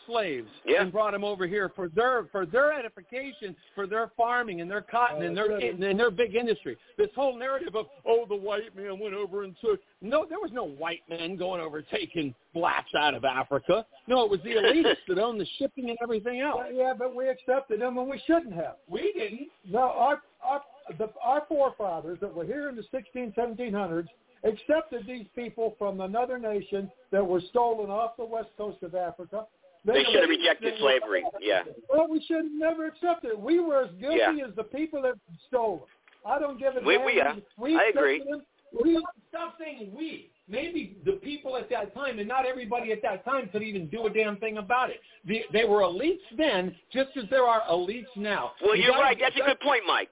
slaves 0.07 0.49
Yeah. 0.65 0.81
and 0.81 0.91
brought 0.91 1.13
them 1.13 1.23
over 1.23 1.47
here 1.47 1.69
for 1.77 1.89
their 1.91 2.25
for 2.33 2.47
their 2.47 2.73
edification, 2.73 3.55
for 3.75 3.87
their 3.87 4.11
farming 4.17 4.63
and 4.63 4.71
their 4.71 4.81
cotton 4.81 5.23
and 5.23 5.37
their 5.37 5.53
Uh, 5.53 5.59
and 5.59 6.01
their 6.01 6.11
big 6.11 6.35
industry. 6.35 6.79
This 6.97 7.11
whole 7.15 7.37
narrative 7.37 7.77
of 7.77 7.87
oh 8.07 8.25
the 8.27 8.35
white 8.35 8.75
man 8.75 8.99
went 8.99 9.15
over 9.15 9.43
and 9.45 9.55
took 9.61 9.81
no 10.01 10.25
there 10.25 10.41
was 10.41 10.51
no 10.51 10.65
white 10.65 11.03
man 11.11 11.37
going 11.37 11.61
over 11.61 11.83
taking 11.83 12.35
blacks 12.55 12.95
out 12.95 13.15
of 13.15 13.25
Africa. 13.27 13.85
No, 14.07 14.25
it 14.25 14.31
was 14.31 14.41
the 14.43 14.55
elitists 14.55 15.05
that 15.09 15.19
owned 15.19 15.39
the 15.41 15.47
shipping 15.59 15.91
and 15.91 15.99
everything 16.03 16.41
else. 16.41 16.63
Yeah, 16.73 16.79
yeah, 16.85 16.95
but 16.99 17.15
we 17.15 17.29
accepted 17.29 17.81
them 17.83 17.95
when 17.97 18.09
we 18.09 18.19
shouldn't 18.27 18.55
have. 18.55 18.77
We 18.89 19.13
didn't. 19.13 19.49
No, 19.67 19.81
our 19.81 20.23
our 20.43 20.63
the, 20.97 21.11
our 21.23 21.45
forefathers 21.49 22.19
that 22.21 22.35
were 22.35 22.47
here 22.47 22.71
in 22.71 22.77
the 22.77 22.85
16, 22.91 23.35
1700s 23.37 24.09
accepted 24.44 25.07
these 25.07 25.27
people 25.35 25.74
from 25.79 26.01
another 26.01 26.38
nation 26.38 26.90
that 27.11 27.24
were 27.27 27.40
stolen 27.51 27.90
off 27.90 28.16
the 28.16 28.24
west 28.24 28.48
coast 28.57 28.83
of 28.83 28.94
Africa. 28.94 29.46
They 29.85 30.05
should 30.05 30.20
have 30.22 30.29
rejected 30.29 30.74
slavery. 30.81 31.24
Yeah. 31.40 31.62
Well, 31.88 32.09
we 32.09 32.22
should 32.27 32.37
have 32.38 32.53
never 32.53 32.87
accepted 32.87 33.31
it. 33.33 33.40
We 33.40 33.61
were 33.61 33.85
as 33.85 33.90
guilty 34.01 34.18
Yeah. 34.18 34.46
as 34.48 34.55
the 34.57 34.64
people 34.64 35.03
that 35.03 35.14
stole 35.46 35.79
them. 35.79 35.87
I 36.27 36.38
don't 36.38 36.59
give 36.59 36.77
a 36.77 36.81
We- 36.81 36.96
damn. 36.96 37.07
we 37.07 37.20
are. 37.20 37.29
Uh, 37.29 37.37
we 37.57 37.77
I 37.79 37.85
agree. 37.85 38.18
Them, 38.18 38.44
we 38.85 39.03
stop 39.29 39.57
saying 39.59 39.92
we. 39.94 40.31
Maybe 40.51 40.96
the 41.05 41.12
people 41.12 41.57
at 41.57 41.68
that 41.70 41.94
time, 41.94 42.18
and 42.18 42.27
not 42.27 42.44
everybody 42.46 42.90
at 42.90 43.03
that 43.03 43.24
time, 43.24 43.48
could 43.51 43.62
even 43.62 43.87
do 43.88 44.07
a 44.07 44.11
damn 44.11 44.37
thing 44.38 44.59
about 44.59 44.90
it. 44.90 45.01
The, 45.27 45.44
they 45.53 45.64
were 45.64 45.81
elites 45.83 46.20
then, 46.37 46.74
just 46.90 47.11
as 47.16 47.24
there 47.31 47.44
are 47.44 47.61
elites 47.70 48.09
now. 48.16 48.53
Well, 48.62 48.74
You 48.74 48.85
you're 48.85 48.94
right. 48.94 49.16
That's 49.18 49.37
a 49.37 49.40
good 49.46 49.61
point, 49.61 49.83
Mike. 49.87 50.11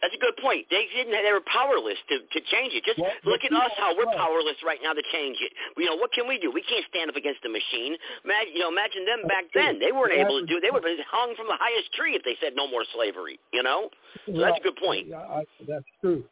That's 0.00 0.14
a 0.14 0.22
good 0.22 0.36
point. 0.38 0.66
They 0.70 0.86
didn't. 0.94 1.10
They 1.10 1.32
were 1.32 1.42
powerless 1.50 1.98
to 2.08 2.22
to 2.22 2.40
change 2.54 2.72
it. 2.74 2.84
Just 2.86 2.98
Well, 3.02 3.10
look 3.26 3.42
at 3.42 3.52
us, 3.52 3.72
how 3.76 3.96
we're 3.96 4.10
powerless 4.14 4.54
right 4.64 4.78
now 4.82 4.92
to 4.92 5.02
change 5.12 5.38
it. 5.42 5.50
You 5.76 5.86
know, 5.86 5.96
what 5.96 6.12
can 6.12 6.28
we 6.28 6.38
do? 6.38 6.50
We 6.54 6.62
can't 6.62 6.84
stand 6.88 7.10
up 7.10 7.16
against 7.16 7.42
the 7.42 7.50
machine. 7.50 7.98
Imagine, 8.24 8.52
you 8.54 8.62
know, 8.62 8.70
imagine 8.70 9.02
them 9.04 9.26
back 9.26 9.50
then. 9.54 9.78
They 9.82 9.90
weren't 9.90 10.14
able 10.14 10.38
to 10.38 10.46
do. 10.46 10.60
They 10.60 10.70
would 10.70 10.84
have 10.86 10.96
been 10.96 11.02
hung 11.10 11.34
from 11.34 11.46
the 11.50 11.58
highest 11.58 11.92
tree 11.98 12.14
if 12.14 12.22
they 12.22 12.36
said 12.40 12.54
no 12.54 12.70
more 12.70 12.84
slavery. 12.94 13.38
You 13.52 13.62
know, 13.62 13.90
so 14.26 14.38
that's 14.38 14.58
a 14.58 14.62
good 14.62 14.76
point. 14.76 15.08
Yeah, 15.08 15.26
I, 15.26 15.42
that's 15.66 15.88
true. 16.00 16.22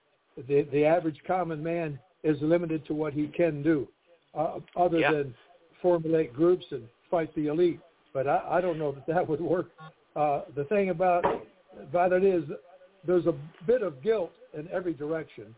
The 0.49 0.63
the 0.71 0.85
average 0.85 1.19
common 1.27 1.63
man 1.63 1.99
is 2.23 2.37
limited 2.43 2.87
to 2.87 2.95
what 2.95 3.13
he 3.15 3.27
can 3.29 3.63
do, 3.63 3.89
uh, 4.35 4.59
other 4.77 4.99
Yeah. 4.99 5.13
than 5.13 5.35
formulate 5.83 6.33
groups 6.35 6.67
and 6.71 6.83
fight 7.11 7.35
the 7.35 7.47
elite. 7.49 7.81
But 8.13 8.27
I, 8.27 8.43
I 8.59 8.61
don't 8.61 8.79
know 8.79 8.93
that 8.93 9.07
that 9.07 9.29
would 9.29 9.41
work. 9.41 9.71
Uh, 10.15 10.43
the 10.55 10.65
thing 10.65 10.91
about 10.91 11.25
about 11.83 12.13
it 12.13 12.25
is, 12.25 12.45
there's 13.07 13.27
a 13.27 13.35
bit 13.67 13.83
of 13.83 14.03
guilt 14.03 14.33
in 14.55 14.69
every 14.73 14.93
direction, 14.95 15.55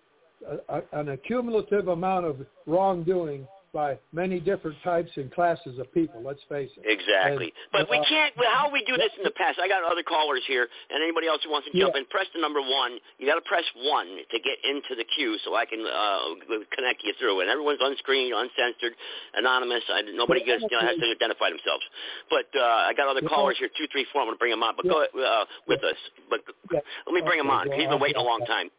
an 0.93 1.09
accumulative 1.09 1.89
amount 1.89 2.27
of 2.27 2.37
wrongdoing 2.67 3.47
by 3.73 3.99
many 4.13 4.41
different 4.41 4.77
types 4.83 5.11
and 5.17 5.31
classes 5.33 5.79
of 5.79 5.93
people. 5.93 6.23
Let's 6.25 6.43
face 6.49 6.71
it. 6.77 6.85
Exactly. 6.89 7.53
And, 7.53 7.69
but 7.73 7.91
we 7.91 7.99
uh, 7.99 8.05
can't. 8.09 8.33
Well, 8.37 8.51
how 8.53 8.73
we 8.73 8.85
do 8.85 8.97
this 8.97 9.13
in 9.17 9.25
the 9.25 9.35
past? 9.37 9.59
I 9.61 9.69
got 9.69 9.85
other 9.85 10.03
callers 10.03 10.43
here, 10.47 10.67
and 10.91 11.03
anybody 11.03 11.29
else 11.29 11.45
who 11.45 11.51
wants 11.51 11.69
to 11.71 11.75
jump 11.79 11.95
Yeah. 11.95 12.01
in, 12.01 12.07
press 12.09 12.27
the 12.35 12.41
number 12.41 12.61
one. 12.61 12.99
You 13.19 13.27
got 13.29 13.37
to 13.37 13.47
press 13.47 13.65
one 13.77 14.07
to 14.07 14.37
get 14.41 14.57
into 14.65 14.97
the 14.97 15.05
queue, 15.05 15.37
so 15.45 15.55
I 15.55 15.65
can 15.67 15.85
uh, 15.85 16.65
connect 16.73 17.05
you 17.05 17.13
through. 17.19 17.41
And 17.45 17.51
everyone's 17.51 17.81
unscreened, 17.83 18.33
uncensored, 18.33 18.97
anonymous. 19.37 19.85
I, 19.93 20.03
nobody 20.17 20.45
gets 20.45 20.65
you 20.65 20.73
know, 20.73 20.85
has 20.85 20.97
to 20.97 21.07
identify 21.09 21.51
themselves. 21.53 21.85
But 22.33 22.49
uh, 22.57 22.89
I 22.89 22.95
got 22.97 23.09
other 23.09 23.21
Yeah. 23.23 23.29
callers 23.29 23.57
here, 23.59 23.69
two, 23.77 23.87
three, 23.93 24.07
four. 24.13 24.23
I'm 24.23 24.29
going 24.29 24.37
to 24.37 24.43
bring 24.43 24.53
them 24.53 24.63
on. 24.63 24.75
But 24.77 24.89
go 24.89 25.05
uh, 25.05 25.45
with 25.69 25.85
us. 25.85 25.99
But 26.31 26.41
Yeah. 26.73 26.81
let 27.07 27.13
me 27.15 27.23
bring 27.23 27.39
them 27.39 27.51
on. 27.51 27.71
He's 27.73 27.89
been 27.89 28.01
waiting 28.01 28.21
a 28.21 28.25
long 28.25 28.45
time. 28.47 28.71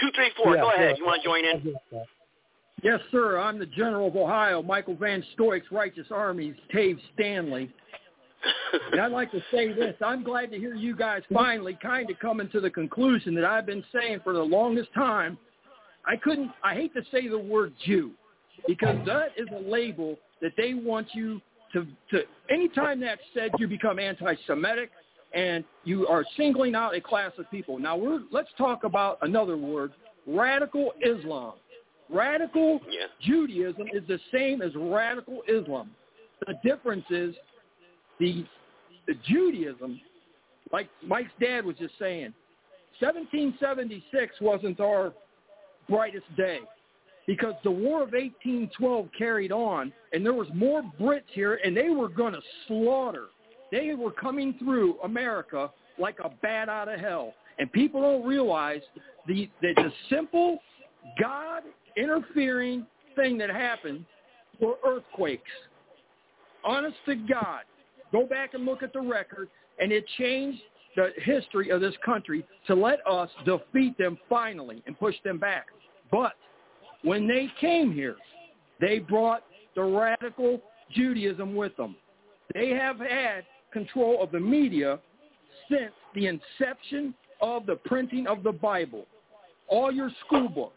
Two, 0.00 0.10
three, 0.14 0.30
four. 0.36 0.54
Yeah, 0.56 0.62
go 0.62 0.70
ahead. 0.72 0.96
You 0.98 1.04
want 1.04 1.20
to 1.20 1.26
join 1.26 1.44
in? 1.44 1.76
Yes, 2.82 3.00
sir. 3.12 3.38
I'm 3.38 3.58
the 3.58 3.66
General 3.66 4.08
of 4.08 4.16
Ohio, 4.16 4.60
Michael 4.60 4.96
Van 4.96 5.24
Stoik's 5.38 5.70
Righteous 5.70 6.08
Army's 6.10 6.56
Tave 6.72 6.98
Stanley. 7.14 7.70
And 8.90 9.00
I'd 9.00 9.12
like 9.12 9.30
to 9.30 9.40
say 9.52 9.72
this. 9.72 9.94
I'm 10.04 10.24
glad 10.24 10.50
to 10.50 10.58
hear 10.58 10.74
you 10.74 10.96
guys 10.96 11.22
finally 11.32 11.78
kind 11.80 12.10
of 12.10 12.18
coming 12.18 12.48
to 12.50 12.60
the 12.60 12.70
conclusion 12.70 13.36
that 13.36 13.44
I've 13.44 13.66
been 13.66 13.84
saying 13.92 14.20
for 14.24 14.32
the 14.32 14.42
longest 14.42 14.92
time. 14.94 15.38
I 16.04 16.16
couldn't, 16.16 16.50
I 16.64 16.74
hate 16.74 16.92
to 16.94 17.02
say 17.12 17.28
the 17.28 17.38
word 17.38 17.72
Jew 17.86 18.10
because 18.66 18.96
that 19.06 19.28
is 19.36 19.46
a 19.56 19.70
label 19.70 20.18
that 20.40 20.52
they 20.56 20.74
want 20.74 21.06
you 21.14 21.40
to, 21.72 21.86
to 22.10 22.22
anytime 22.50 22.98
that's 23.00 23.20
said, 23.32 23.52
you 23.58 23.68
become 23.68 24.00
anti-Semitic 24.00 24.90
and 25.32 25.64
you 25.84 26.08
are 26.08 26.24
singling 26.36 26.74
out 26.74 26.96
a 26.96 27.00
class 27.00 27.30
of 27.38 27.48
people. 27.50 27.78
Now 27.78 27.96
we're, 27.96 28.22
let's 28.32 28.50
talk 28.58 28.82
about 28.82 29.18
another 29.22 29.56
word, 29.56 29.92
radical 30.26 30.92
Islam. 31.00 31.52
Radical 32.12 32.80
Yeah. 32.88 33.06
Judaism 33.20 33.88
is 33.92 34.06
the 34.06 34.20
same 34.32 34.62
as 34.62 34.74
radical 34.76 35.42
Islam. 35.48 35.90
The 36.46 36.54
difference 36.62 37.06
is 37.10 37.34
the, 38.18 38.44
the 39.06 39.14
Judaism, 39.24 40.00
like 40.72 40.88
Mike's 41.02 41.32
dad 41.40 41.64
was 41.64 41.76
just 41.76 41.98
saying, 41.98 42.34
1776 43.00 44.40
wasn't 44.40 44.78
our 44.80 45.12
brightest 45.88 46.26
day 46.36 46.60
because 47.26 47.54
the 47.64 47.70
War 47.70 48.02
of 48.02 48.12
1812 48.12 49.08
carried 49.16 49.52
on, 49.52 49.92
and 50.12 50.24
there 50.24 50.34
was 50.34 50.48
more 50.54 50.82
Brits 51.00 51.22
here, 51.32 51.58
and 51.64 51.76
they 51.76 51.90
were 51.90 52.08
going 52.08 52.32
to 52.32 52.42
slaughter. 52.66 53.26
They 53.70 53.94
were 53.94 54.10
coming 54.10 54.54
through 54.58 55.00
America 55.00 55.70
like 55.98 56.18
a 56.22 56.30
bat 56.42 56.68
out 56.68 56.88
of 56.88 57.00
hell, 57.00 57.34
and 57.58 57.72
people 57.72 58.00
don't 58.00 58.26
realize 58.26 58.82
the 59.26 59.48
the, 59.60 59.72
the 59.74 59.92
simple 60.10 60.58
God 61.20 61.62
interfering 61.96 62.86
thing 63.16 63.38
that 63.38 63.50
happened 63.50 64.04
were 64.60 64.76
earthquakes. 64.86 65.50
Honest 66.64 66.96
to 67.06 67.16
God, 67.16 67.62
go 68.12 68.26
back 68.26 68.54
and 68.54 68.64
look 68.64 68.82
at 68.82 68.92
the 68.92 69.00
record, 69.00 69.48
and 69.78 69.92
it 69.92 70.04
changed 70.18 70.62
the 70.94 71.10
history 71.22 71.70
of 71.70 71.80
this 71.80 71.94
country 72.04 72.44
to 72.66 72.74
let 72.74 73.04
us 73.06 73.30
defeat 73.44 73.96
them 73.98 74.18
finally 74.28 74.82
and 74.86 74.98
push 74.98 75.14
them 75.24 75.38
back. 75.38 75.66
But 76.10 76.34
when 77.02 77.26
they 77.26 77.48
came 77.60 77.92
here, 77.92 78.16
they 78.80 78.98
brought 78.98 79.42
the 79.74 79.82
radical 79.82 80.60
Judaism 80.90 81.54
with 81.54 81.76
them. 81.76 81.96
They 82.54 82.70
have 82.70 82.98
had 82.98 83.44
control 83.72 84.22
of 84.22 84.30
the 84.30 84.40
media 84.40 85.00
since 85.70 85.92
the 86.14 86.26
inception 86.26 87.14
of 87.40 87.66
the 87.66 87.76
printing 87.76 88.26
of 88.26 88.42
the 88.42 88.52
Bible. 88.52 89.06
All 89.68 89.90
your 89.90 90.10
school 90.26 90.48
books, 90.48 90.76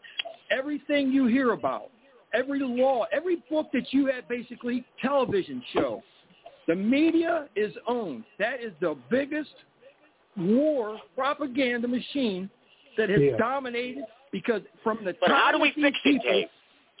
everything 0.50 1.10
you 1.12 1.26
hear 1.26 1.52
about, 1.52 1.90
every 2.34 2.60
law, 2.60 3.04
every 3.12 3.36
book 3.50 3.68
that 3.72 3.92
you 3.92 4.06
have 4.06 4.28
basically 4.28 4.84
television 5.02 5.62
show, 5.72 6.02
the 6.66 6.74
media 6.74 7.48
is 7.56 7.72
owned. 7.86 8.24
That 8.38 8.60
is 8.60 8.72
the 8.80 8.96
biggest 9.10 9.54
war 10.36 10.98
propaganda 11.14 11.88
machine 11.88 12.50
that 12.96 13.08
has 13.08 13.20
Yeah. 13.20 13.36
dominated 13.36 14.04
because 14.32 14.62
from 14.82 15.04
the 15.04 15.14
But 15.20 15.28
time 15.28 15.36
how 15.36 15.52
do 15.52 15.58
we 15.58 15.70
fix 15.72 15.96
it, 15.98 16.02
people- 16.02 16.30
Dave? 16.30 16.50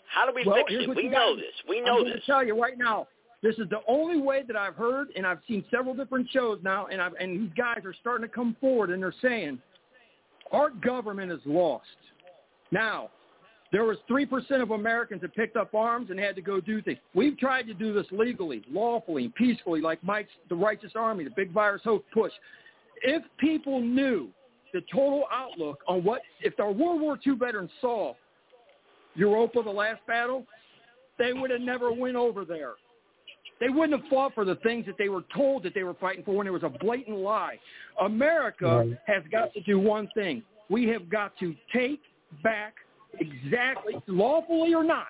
How 0.08 0.24
do 0.26 0.32
we 0.32 0.44
well, 0.44 0.56
fix 0.56 0.72
it? 0.72 0.88
We 0.88 1.04
know 1.08 1.10
gotta- 1.30 1.36
this. 1.36 1.54
We 1.68 1.78
I'm 1.80 1.84
know 1.84 1.98
going 1.98 2.12
this. 2.12 2.20
to 2.20 2.26
tell 2.26 2.44
you 2.44 2.60
right 2.60 2.78
now. 2.78 3.08
This 3.42 3.58
is 3.58 3.68
the 3.68 3.82
only 3.86 4.18
way 4.18 4.42
that 4.42 4.56
I've 4.56 4.76
heard, 4.76 5.08
and 5.14 5.26
I've 5.26 5.42
seen 5.46 5.64
several 5.70 5.94
different 5.94 6.28
shows 6.30 6.62
now, 6.62 6.86
and 6.86 7.02
I've, 7.02 7.12
and 7.20 7.38
these 7.42 7.52
guys 7.54 7.84
are 7.84 7.92
starting 7.92 8.26
to 8.26 8.32
come 8.34 8.54
forward, 8.60 8.90
and 8.90 9.02
they're 9.02 9.12
saying 9.20 9.60
our 10.52 10.70
government 10.70 11.30
is 11.30 11.44
lost. 11.44 11.86
Now, 12.70 13.10
there 13.72 13.84
was 13.84 13.96
three 14.06 14.26
percent 14.26 14.62
of 14.62 14.70
Americans 14.70 15.20
that 15.22 15.34
picked 15.34 15.56
up 15.56 15.74
arms 15.74 16.10
and 16.10 16.18
had 16.18 16.36
to 16.36 16.42
go 16.42 16.60
do 16.60 16.80
things. 16.82 16.98
We've 17.14 17.38
tried 17.38 17.66
to 17.66 17.74
do 17.74 17.92
this 17.92 18.06
legally, 18.10 18.62
lawfully, 18.70 19.32
peacefully, 19.36 19.80
like 19.80 20.02
Mike's 20.04 20.30
the 20.48 20.54
Righteous 20.54 20.92
Army, 20.94 21.24
the 21.24 21.30
Big 21.30 21.52
Virus 21.52 21.82
Hope 21.84 22.04
push. 22.12 22.32
If 23.02 23.22
people 23.38 23.80
knew 23.80 24.28
the 24.72 24.82
total 24.92 25.24
outlook 25.32 25.80
on 25.88 26.04
what 26.04 26.22
if 26.40 26.58
our 26.60 26.72
World 26.72 27.00
War 27.00 27.18
II 27.26 27.34
veterans 27.36 27.70
saw 27.80 28.14
Europa, 29.14 29.62
the 29.62 29.70
last 29.70 30.00
battle, 30.06 30.44
they 31.18 31.32
would 31.32 31.50
have 31.50 31.60
never 31.60 31.92
went 31.92 32.16
over 32.16 32.44
there. 32.44 32.74
They 33.58 33.70
wouldn't 33.70 33.98
have 33.98 34.10
fought 34.10 34.34
for 34.34 34.44
the 34.44 34.56
things 34.56 34.84
that 34.86 34.98
they 34.98 35.08
were 35.08 35.24
told 35.34 35.62
that 35.62 35.74
they 35.74 35.82
were 35.82 35.94
fighting 35.94 36.22
for 36.24 36.32
when 36.32 36.46
it 36.46 36.52
was 36.52 36.62
a 36.62 36.68
blatant 36.68 37.18
lie. 37.18 37.58
America 38.02 38.96
has 39.06 39.22
got 39.32 39.54
to 39.54 39.60
do 39.62 39.78
one 39.78 40.08
thing. 40.14 40.42
We 40.68 40.86
have 40.88 41.08
got 41.08 41.32
to 41.38 41.54
take 41.72 42.00
back 42.42 42.74
exactly, 43.18 43.94
lawfully 44.06 44.74
or 44.74 44.84
not, 44.84 45.08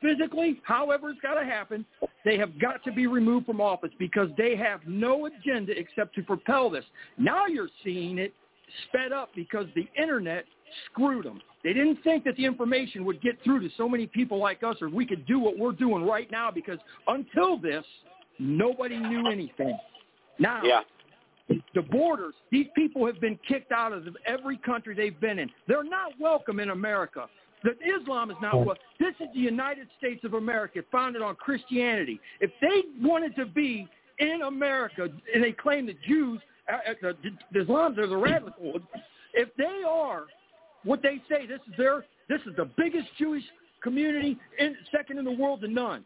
physically, 0.00 0.60
however 0.64 1.10
it's 1.10 1.20
got 1.20 1.34
to 1.34 1.44
happen, 1.44 1.84
they 2.24 2.36
have 2.38 2.58
got 2.60 2.82
to 2.84 2.92
be 2.92 3.06
removed 3.06 3.46
from 3.46 3.60
office 3.60 3.90
because 3.98 4.28
they 4.36 4.56
have 4.56 4.80
no 4.86 5.26
agenda 5.26 5.72
except 5.76 6.14
to 6.16 6.22
propel 6.22 6.70
this. 6.70 6.84
Now 7.18 7.46
you're 7.46 7.68
seeing 7.84 8.18
it 8.18 8.34
sped 8.88 9.12
up 9.12 9.30
because 9.34 9.66
the 9.74 9.88
internet 10.00 10.44
screwed 10.86 11.26
them. 11.26 11.40
They 11.64 11.72
didn't 11.72 12.02
think 12.02 12.24
that 12.24 12.36
the 12.36 12.44
information 12.44 13.04
would 13.04 13.20
get 13.20 13.42
through 13.44 13.60
to 13.60 13.68
so 13.76 13.88
many 13.88 14.06
people 14.06 14.38
like 14.38 14.62
us 14.62 14.76
or 14.80 14.88
we 14.88 15.04
could 15.06 15.26
do 15.26 15.38
what 15.38 15.58
we're 15.58 15.72
doing 15.72 16.04
right 16.04 16.30
now 16.30 16.50
because 16.50 16.78
until 17.06 17.58
this, 17.58 17.84
nobody 18.38 18.96
knew 18.98 19.28
anything. 19.28 19.78
Now, 20.38 20.62
Yeah. 20.64 20.80
The 21.74 21.82
borders, 21.82 22.34
these 22.50 22.66
people 22.74 23.06
have 23.06 23.20
been 23.20 23.38
kicked 23.46 23.72
out 23.72 23.92
of 23.92 24.04
every 24.26 24.56
country 24.58 24.94
they've 24.94 25.18
been 25.20 25.38
in. 25.38 25.50
They're 25.66 25.84
not 25.84 26.12
welcome 26.20 26.60
in 26.60 26.70
America. 26.70 27.26
The 27.62 27.72
Islam 28.00 28.30
is 28.30 28.36
not 28.40 28.56
welcome. 28.56 28.82
This 28.98 29.14
is 29.20 29.28
the 29.34 29.40
United 29.40 29.88
States 29.98 30.24
of 30.24 30.34
America, 30.34 30.80
founded 30.90 31.22
on 31.22 31.34
Christianity. 31.36 32.20
If 32.40 32.50
they 32.60 32.82
wanted 33.00 33.36
to 33.36 33.46
be 33.46 33.88
in 34.18 34.42
America, 34.42 35.08
and 35.34 35.44
they 35.44 35.52
claim 35.52 35.86
the 35.86 35.96
Jews, 36.06 36.40
uh, 36.72 36.90
uh, 36.90 37.12
the, 37.22 37.30
the 37.52 37.60
Islams 37.60 37.98
are 37.98 38.06
the 38.06 38.16
radical, 38.16 38.80
if 39.34 39.48
they 39.56 39.82
are 39.86 40.24
what 40.84 41.02
they 41.02 41.20
say, 41.28 41.46
this 41.46 41.60
is 41.68 41.74
their, 41.76 42.04
this 42.28 42.40
is 42.46 42.56
the 42.56 42.68
biggest 42.76 43.08
Jewish 43.18 43.44
community, 43.82 44.38
in, 44.58 44.76
second 44.90 45.18
in 45.18 45.24
the 45.24 45.32
world 45.32 45.60
to 45.62 45.68
none 45.68 46.04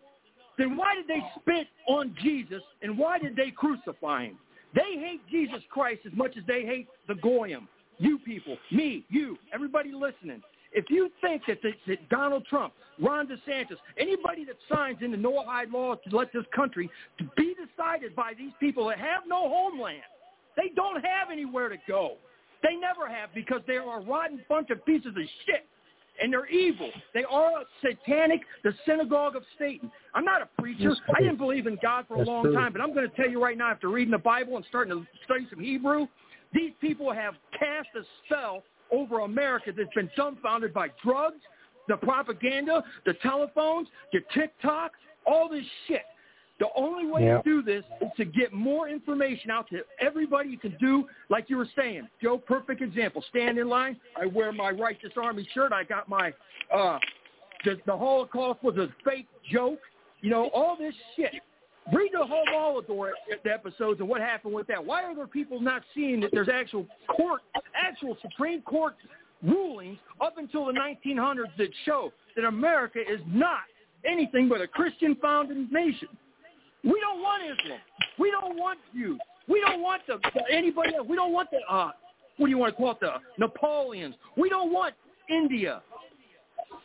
then 0.59 0.76
why 0.76 0.95
did 0.95 1.09
they 1.09 1.22
spit 1.40 1.66
on 1.88 2.14
Jesus 2.22 2.62
and 2.82 2.97
why 2.97 3.18
did 3.18 3.36
they 3.36 3.51
crucify 3.51 4.26
him? 4.26 4.38
They 4.75 4.99
hate 4.99 5.20
Jesus 5.31 5.62
Christ 5.70 6.01
as 6.07 6.12
much 6.14 6.37
as 6.37 6.45
they 6.47 6.64
hate 6.64 6.89
the 7.09 7.14
Goyim. 7.14 7.68
You 7.99 8.18
people, 8.18 8.57
me, 8.72 9.05
you, 9.09 9.39
everybody 9.53 9.93
listening. 9.93 10.43
If 10.72 10.87
you 10.91 11.11
think 11.20 11.43
that, 11.47 11.59
that, 11.62 11.75
that 11.87 12.09
Donald 12.09 12.45
Trump, 12.47 12.72
Ron 13.01 13.29
DeSantis, 13.29 13.77
anybody 13.97 14.45
that 14.47 14.57
signs 14.68 14.99
into 15.01 15.16
Noahide 15.16 15.72
laws 15.72 15.99
to 16.09 16.16
let 16.16 16.33
this 16.33 16.45
country 16.55 16.91
to 17.18 17.25
be 17.37 17.55
decided 17.55 18.16
by 18.16 18.33
these 18.37 18.51
people 18.59 18.89
that 18.89 18.99
have 18.99 19.22
no 19.29 19.49
homeland, 19.49 20.03
they 20.57 20.70
don't 20.75 20.97
have 21.05 21.31
anywhere 21.31 21.68
to 21.68 21.77
go. 21.87 22.16
They 22.64 22.75
never 22.75 23.09
have 23.09 23.31
because 23.35 23.61
they 23.66 23.77
are 23.77 24.01
a 24.01 24.05
rotten 24.05 24.41
bunch 24.49 24.70
of 24.70 24.85
pieces 24.85 25.09
of 25.09 25.22
shit. 25.47 25.66
And 26.22 26.32
they're 26.32 26.46
evil. 26.46 26.90
They 27.12 27.24
are 27.24 27.64
satanic, 27.82 28.40
the 28.62 28.72
synagogue 28.86 29.36
of 29.36 29.42
Satan. 29.58 29.90
I'm 30.14 30.24
not 30.24 30.42
a 30.42 30.48
preacher. 30.60 30.94
I 31.14 31.20
didn't 31.20 31.38
believe 31.38 31.66
in 31.66 31.78
God 31.82 32.06
for 32.06 32.14
a 32.14 32.18
That's 32.18 32.28
long 32.28 32.44
true. 32.44 32.54
time, 32.54 32.72
but 32.72 32.80
I'm 32.80 32.94
going 32.94 33.08
to 33.08 33.16
tell 33.16 33.28
you 33.28 33.42
right 33.42 33.58
now, 33.58 33.70
after 33.70 33.88
reading 33.88 34.12
the 34.12 34.18
Bible 34.18 34.56
and 34.56 34.64
starting 34.68 34.92
to 34.92 35.06
study 35.24 35.46
some 35.50 35.60
Hebrew, 35.60 36.06
these 36.52 36.72
people 36.80 37.12
have 37.12 37.34
cast 37.58 37.88
a 37.96 38.02
spell 38.24 38.62
over 38.92 39.20
America 39.20 39.72
that's 39.76 39.92
been 39.94 40.10
dumbfounded 40.16 40.72
by 40.72 40.88
drugs, 41.02 41.40
the 41.88 41.96
propaganda, 41.96 42.82
the 43.04 43.14
telephones, 43.14 43.88
the 44.12 44.20
TikTok, 44.32 44.92
all 45.26 45.48
this 45.48 45.64
shit. 45.88 46.02
The 46.61 46.68
only 46.76 47.07
way 47.07 47.24
Yeah. 47.24 47.38
to 47.38 47.42
do 47.42 47.62
this 47.62 47.84
is 48.00 48.09
to 48.16 48.24
get 48.24 48.52
more 48.52 48.88
information 48.88 49.50
out 49.50 49.68
to 49.70 49.84
everybody. 49.98 50.50
You 50.50 50.59
can 50.59 50.76
do 50.80 51.09
like 51.28 51.50
you 51.50 51.57
were 51.57 51.68
saying, 51.76 52.09
Joe. 52.22 52.38
Perfect 52.38 52.80
example. 52.80 53.22
Stand 53.30 53.59
in 53.59 53.68
line. 53.68 53.98
I 54.16 54.26
wear 54.26 54.52
my 54.52 54.70
Righteous 54.70 55.12
Army 55.16 55.46
shirt. 55.52 55.72
I 55.72 55.82
got 55.84 56.09
my 56.09 56.32
uh, 56.72 56.98
the, 57.64 57.80
the 57.86 57.96
Holocaust 57.96 58.62
was 58.62 58.76
a 58.76 58.88
fake 59.05 59.26
joke. 59.50 59.80
You 60.20 60.30
know 60.30 60.48
all 60.55 60.76
this 60.76 60.94
shit. 61.16 61.32
Read 61.92 62.12
the 62.14 62.24
whole 62.24 62.46
Molotov 62.46 63.11
episodes 63.44 64.00
and 64.00 64.09
what 64.09 64.20
happened 64.22 64.55
with 64.55 64.66
that. 64.68 64.82
Why 64.82 65.02
are 65.02 65.14
there 65.14 65.26
people 65.26 65.61
not 65.61 65.82
seeing 65.94 66.18
that 66.20 66.30
there's 66.32 66.48
actual 66.48 66.86
court, 67.09 67.42
actual 67.74 68.16
Supreme 68.22 68.62
Court 68.62 68.94
rulings 69.42 69.98
up 70.20 70.38
until 70.38 70.64
the 70.64 70.72
1900s 70.72 71.55
that 71.59 71.68
show 71.84 72.11
that 72.36 72.44
America 72.46 73.00
is 73.00 73.20
not 73.26 73.61
anything 74.07 74.48
but 74.48 74.62
a 74.62 74.66
Christian-founded 74.66 75.70
nation? 75.70 76.09
We 76.85 77.01
don't 77.01 77.20
want 77.22 77.43
Islam. 77.43 77.78
We 78.18 78.30
don't 78.30 78.59
want 78.59 78.78
you. 78.93 79.18
We 79.49 79.61
don't 79.61 79.82
want 79.82 80.03
the, 80.07 80.18
anybody 80.51 80.95
else. 80.95 81.07
We 81.09 81.16
don't 81.16 81.32
want 81.32 81.51
the 81.51 81.59
uh, 81.68 81.91
what 82.37 82.47
do 82.47 82.51
you 82.51 82.59
want 82.59 82.74
to 82.74 82.76
call 82.76 82.93
it? 82.93 83.01
The 83.01 83.12
Napoleons. 83.39 84.14
We 84.37 84.49
don't 84.49 84.72
want 84.72 84.95
India. 85.28 85.82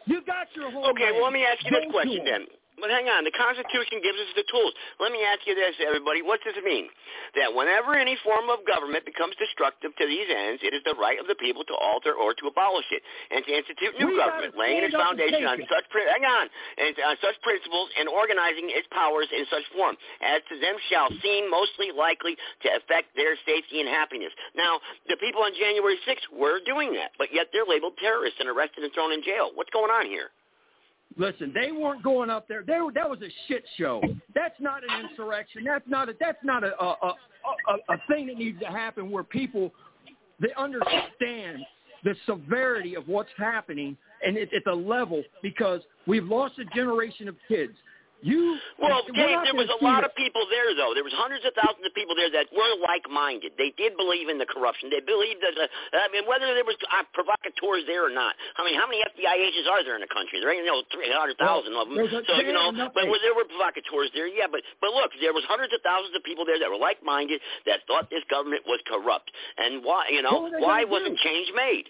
You 0.05 0.21
got 0.25 0.47
your 0.55 0.71
whole. 0.71 0.89
Okay, 0.89 1.11
well, 1.13 1.25
let 1.25 1.33
me 1.33 1.45
ask 1.45 1.63
you 1.65 1.71
this 1.71 1.91
question 1.91 2.25
then. 2.25 2.45
But 2.79 2.89
hang 2.89 3.11
on, 3.11 3.27
the 3.27 3.35
Constitution 3.35 3.99
gives 3.99 4.15
us 4.17 4.31
the 4.39 4.47
tools. 4.47 4.71
Let 5.03 5.11
me 5.11 5.19
ask 5.27 5.43
you 5.43 5.53
this, 5.53 5.75
everybody. 5.83 6.23
What 6.23 6.39
does 6.47 6.55
it 6.55 6.63
mean? 6.63 6.87
That 7.35 7.51
whenever 7.51 7.93
any 7.93 8.15
form 8.23 8.47
of 8.47 8.63
government 8.63 9.03
becomes 9.03 9.35
destructive 9.35 9.91
to 9.99 10.05
these 10.07 10.27
ends, 10.31 10.63
it 10.63 10.71
is 10.71 10.81
the 10.87 10.95
right 10.95 11.19
of 11.19 11.27
the 11.27 11.35
people 11.35 11.67
to 11.67 11.75
alter 11.75 12.15
or 12.15 12.31
to 12.39 12.47
abolish 12.47 12.87
it, 12.95 13.03
and 13.29 13.43
to 13.43 13.51
institute 13.51 13.99
new 13.99 14.15
We 14.15 14.17
government, 14.17 14.55
laying 14.55 14.81
its 14.87 14.95
stand 14.95 15.03
up 15.03 15.11
and 15.11 15.19
foundation 15.19 15.43
on 15.45 15.59
such 15.67 15.85
pri- 15.91 16.07
hang 16.07 16.23
on, 16.23 16.45
and 16.79 16.95
on 17.03 17.15
such 17.19 17.35
principles, 17.43 17.91
and 17.99 18.07
organizing 18.07 18.71
its 18.71 18.87
powers 18.95 19.27
in 19.35 19.43
such 19.51 19.67
form 19.75 19.99
as 20.23 20.39
to 20.47 20.55
them 20.57 20.79
shall 20.87 21.11
seem 21.19 21.51
mostly 21.51 21.91
likely 21.91 22.39
to 22.63 22.67
affect 22.79 23.11
their 23.19 23.35
safety 23.43 23.83
and 23.83 23.91
happiness. 23.91 24.31
Now, 24.55 24.79
the 25.11 25.19
people 25.19 25.43
on 25.43 25.51
January 25.53 25.99
6th 26.07 26.31
were 26.31 26.63
doing 26.63 26.95
that, 26.95 27.11
but 27.19 27.35
yet 27.35 27.51
they're 27.51 27.67
labeled 27.67 27.99
terrorists 27.99 28.39
and 28.39 28.47
arrested 28.47 28.87
and 28.87 28.93
thrown 28.95 29.11
in 29.11 29.21
jail. 29.21 29.51
What's 29.53 29.69
going 29.75 29.91
on 29.91 30.07
here? 30.07 30.31
Listen, 31.17 31.53
they 31.53 31.71
weren't 31.71 32.03
going 32.03 32.29
up 32.29 32.47
there. 32.47 32.63
They 32.65 32.79
were, 32.79 32.93
that 32.93 33.09
was 33.09 33.19
a 33.21 33.29
shit 33.47 33.63
show. 33.77 34.01
That's 34.35 34.55
not 34.59 34.83
an 34.83 35.05
insurrection. 35.09 35.63
That's 35.65 35.83
not 35.87 36.07
a 36.07 36.15
that's 36.19 36.37
not 36.43 36.63
a 36.63 36.79
a, 36.81 36.85
a, 36.85 37.93
a, 37.93 37.97
thing 38.07 38.27
that 38.27 38.37
needs 38.37 38.59
to 38.61 38.67
happen 38.67 39.09
where 39.11 39.23
people 39.23 39.71
they 40.39 40.53
understand 40.57 41.59
the 42.03 42.15
severity 42.25 42.95
of 42.95 43.07
what's 43.07 43.29
happening 43.37 43.97
and 44.25 44.37
it, 44.37 44.49
at 44.53 44.63
the 44.65 44.73
level 44.73 45.23
because 45.41 45.81
we've 46.07 46.25
lost 46.25 46.53
a 46.59 46.65
generation 46.75 47.27
of 47.27 47.35
kids. 47.47 47.73
You 48.19 48.59
Well, 48.75 48.99
Dave, 49.15 49.47
there 49.47 49.55
was 49.55 49.71
a 49.71 49.79
lot 49.79 50.03
it. 50.03 50.11
of 50.11 50.13
people 50.19 50.43
there, 50.51 50.75
though. 50.75 50.91
There 50.91 51.07
was 51.07 51.15
hundreds 51.15 51.47
of 51.47 51.55
thousands 51.55 51.87
of 51.87 51.95
people 51.95 52.19
there 52.19 52.27
that 52.35 52.51
were 52.51 52.75
like-minded. 52.83 53.55
They 53.55 53.71
did 53.79 53.95
believe 53.95 54.27
in 54.27 54.35
the 54.35 54.47
corruption. 54.47 54.91
They 54.91 54.99
believed 54.99 55.39
that. 55.39 55.55
Uh, 55.55 56.03
I 56.03 56.11
mean, 56.11 56.27
whether 56.27 56.51
there 56.51 56.67
was 56.67 56.75
uh, 56.91 57.07
provocateurs 57.15 57.87
there 57.87 58.03
or 58.03 58.11
not. 58.11 58.35
I 58.59 58.67
mean, 58.67 58.75
how 58.75 58.91
many 58.91 58.99
FBI 59.15 59.35
agents 59.39 59.71
are 59.71 59.87
there 59.87 59.95
in 59.95 60.03
the 60.03 60.11
country? 60.11 60.43
There 60.43 60.51
ain't, 60.51 60.67
you 60.67 60.71
know, 60.71 60.83
three 60.91 61.07
hundred 61.07 61.39
thousand 61.39 61.71
of 61.79 61.87
them. 61.87 61.95
So 62.27 62.43
you 62.43 62.51
know, 62.51 62.75
but 62.75 63.07
there 63.07 63.35
were 63.35 63.47
provocateurs 63.47 64.11
there. 64.11 64.27
Yeah, 64.27 64.51
but 64.51 64.67
but 64.83 64.91
look, 64.91 65.15
there 65.23 65.31
was 65.31 65.47
hundreds 65.47 65.71
of 65.71 65.79
thousands 65.79 66.11
of 66.11 66.23
people 66.27 66.43
there 66.43 66.59
that 66.59 66.67
were 66.67 66.79
like-minded 66.79 67.39
that 67.71 67.87
thought 67.87 68.11
this 68.11 68.23
government 68.27 68.67
was 68.67 68.83
corrupt. 68.83 69.31
And 69.55 69.79
why, 69.83 70.11
you 70.11 70.19
know, 70.19 70.51
why 70.59 70.83
wasn't 70.83 71.15
do? 71.15 71.23
change 71.23 71.47
made? 71.55 71.87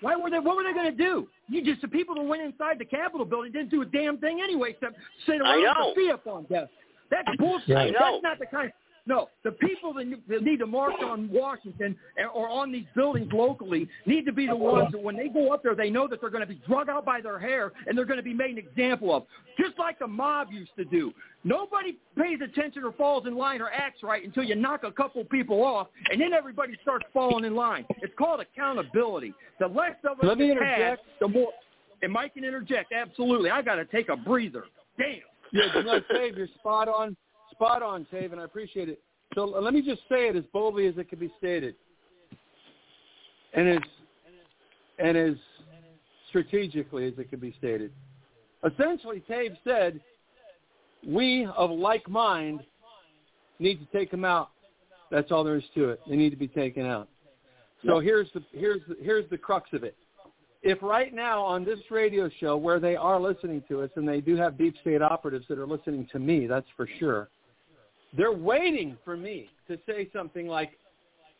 Why 0.00 0.16
were 0.16 0.30
they? 0.30 0.38
What 0.38 0.56
were 0.56 0.62
they 0.62 0.72
going 0.72 0.90
to 0.90 0.96
do? 0.96 1.28
You 1.48 1.64
just 1.64 1.80
the 1.82 1.88
people 1.88 2.14
that 2.14 2.22
went 2.22 2.42
inside 2.42 2.78
the 2.78 2.84
Capitol 2.84 3.24
building 3.24 3.52
didn't 3.52 3.70
do 3.70 3.82
a 3.82 3.86
damn 3.86 4.18
thing 4.18 4.40
anyway, 4.42 4.70
except 4.70 4.96
sit 5.26 5.40
around 5.40 5.64
with 5.96 5.96
the 5.96 6.12
up 6.12 6.26
on 6.26 6.44
desk. 6.44 6.70
That's 7.10 7.28
bullshit. 7.38 7.76
I 7.76 7.90
know. 7.90 8.20
That's 8.22 8.22
not 8.22 8.38
the 8.38 8.46
kind. 8.46 8.72
No, 9.08 9.30
the 9.42 9.52
people 9.52 9.94
that, 9.94 10.04
that 10.28 10.42
need 10.42 10.58
to 10.58 10.66
march 10.66 11.02
on 11.02 11.30
Washington 11.32 11.96
or 12.34 12.46
on 12.46 12.70
these 12.70 12.84
buildings 12.94 13.32
locally 13.32 13.88
need 14.04 14.26
to 14.26 14.32
be 14.32 14.46
the 14.46 14.54
ones 14.54 14.92
that 14.92 15.02
when 15.02 15.16
they 15.16 15.28
go 15.28 15.50
up 15.50 15.62
there, 15.62 15.74
they 15.74 15.88
know 15.88 16.06
that 16.08 16.20
they're 16.20 16.28
going 16.28 16.46
to 16.46 16.46
be 16.46 16.60
drug 16.68 16.90
out 16.90 17.06
by 17.06 17.22
their 17.22 17.38
hair 17.38 17.72
and 17.86 17.96
they're 17.96 18.04
going 18.04 18.18
to 18.18 18.22
be 18.22 18.34
made 18.34 18.50
an 18.50 18.58
example 18.58 19.14
of, 19.16 19.24
just 19.58 19.78
like 19.78 19.98
the 19.98 20.06
mob 20.06 20.48
used 20.52 20.72
to 20.76 20.84
do. 20.84 21.10
Nobody 21.42 21.96
pays 22.18 22.38
attention 22.44 22.84
or 22.84 22.92
falls 22.92 23.26
in 23.26 23.34
line 23.34 23.62
or 23.62 23.70
acts 23.70 24.02
right 24.02 24.22
until 24.22 24.44
you 24.44 24.54
knock 24.54 24.84
a 24.84 24.92
couple 24.92 25.24
people 25.24 25.64
off, 25.64 25.86
and 26.10 26.20
then 26.20 26.34
everybody 26.34 26.74
starts 26.82 27.06
falling 27.14 27.46
in 27.46 27.54
line. 27.54 27.86
It's 28.02 28.12
called 28.18 28.40
accountability. 28.40 29.32
The 29.58 29.68
less 29.68 29.96
of 30.04 30.18
us 30.18 30.24
Let 30.24 30.36
me 30.36 30.48
that 30.48 30.78
have, 30.78 30.98
the 31.18 31.28
more. 31.28 31.52
And 32.02 32.12
Mike 32.12 32.34
can 32.34 32.44
interject. 32.44 32.92
Absolutely, 32.92 33.48
I 33.48 33.62
got 33.62 33.76
to 33.76 33.86
take 33.86 34.10
a 34.10 34.16
breather. 34.16 34.64
Damn. 34.98 35.20
Yeah, 35.50 35.80
no, 35.80 36.00
Tave, 36.12 36.36
you're 36.36 36.48
spot 36.58 36.88
on, 36.88 37.16
spot 37.58 37.82
on, 37.82 38.06
Tave, 38.10 38.32
and 38.32 38.40
I 38.40 38.44
appreciate 38.44 38.88
it. 38.88 39.00
So 39.34 39.44
let 39.44 39.74
me 39.74 39.82
just 39.82 40.02
say 40.08 40.28
it 40.28 40.36
as 40.36 40.44
boldly 40.52 40.86
as 40.86 40.96
it 40.96 41.08
can 41.08 41.18
be 41.18 41.32
stated, 41.38 41.74
and 43.54 43.68
as 43.68 43.78
and 44.98 45.16
as 45.16 45.34
strategically 46.28 47.06
as 47.06 47.14
it 47.18 47.28
can 47.28 47.40
be 47.40 47.54
stated. 47.58 47.92
Essentially, 48.64 49.22
Tave 49.28 49.56
said, 49.64 50.00
"We 51.06 51.46
of 51.56 51.70
like 51.70 52.08
mind 52.08 52.64
need 53.58 53.80
to 53.80 53.98
take 53.98 54.10
them 54.10 54.24
out. 54.24 54.50
That's 55.10 55.30
all 55.30 55.44
there 55.44 55.56
is 55.56 55.64
to 55.74 55.90
it. 55.90 56.00
They 56.08 56.16
need 56.16 56.30
to 56.30 56.36
be 56.36 56.48
taken 56.48 56.86
out." 56.86 57.08
So 57.86 58.00
here's 58.00 58.28
the 58.32 58.42
here's 58.52 58.80
the, 58.88 58.96
here's 59.00 59.28
the 59.30 59.38
crux 59.38 59.68
of 59.72 59.84
it 59.84 59.96
if 60.62 60.82
right 60.82 61.14
now 61.14 61.42
on 61.42 61.64
this 61.64 61.78
radio 61.90 62.28
show 62.40 62.56
where 62.56 62.80
they 62.80 62.96
are 62.96 63.20
listening 63.20 63.62
to 63.68 63.82
us, 63.82 63.90
and 63.96 64.08
they 64.08 64.20
do 64.20 64.36
have 64.36 64.58
deep 64.58 64.74
state 64.80 65.02
operatives 65.02 65.46
that 65.48 65.58
are 65.58 65.66
listening 65.66 66.08
to 66.12 66.18
me, 66.18 66.46
that's 66.46 66.66
for 66.76 66.88
sure, 66.98 67.28
they're 68.16 68.32
waiting 68.32 68.96
for 69.04 69.16
me 69.16 69.50
to 69.68 69.78
say 69.86 70.08
something 70.12 70.46
like, 70.46 70.70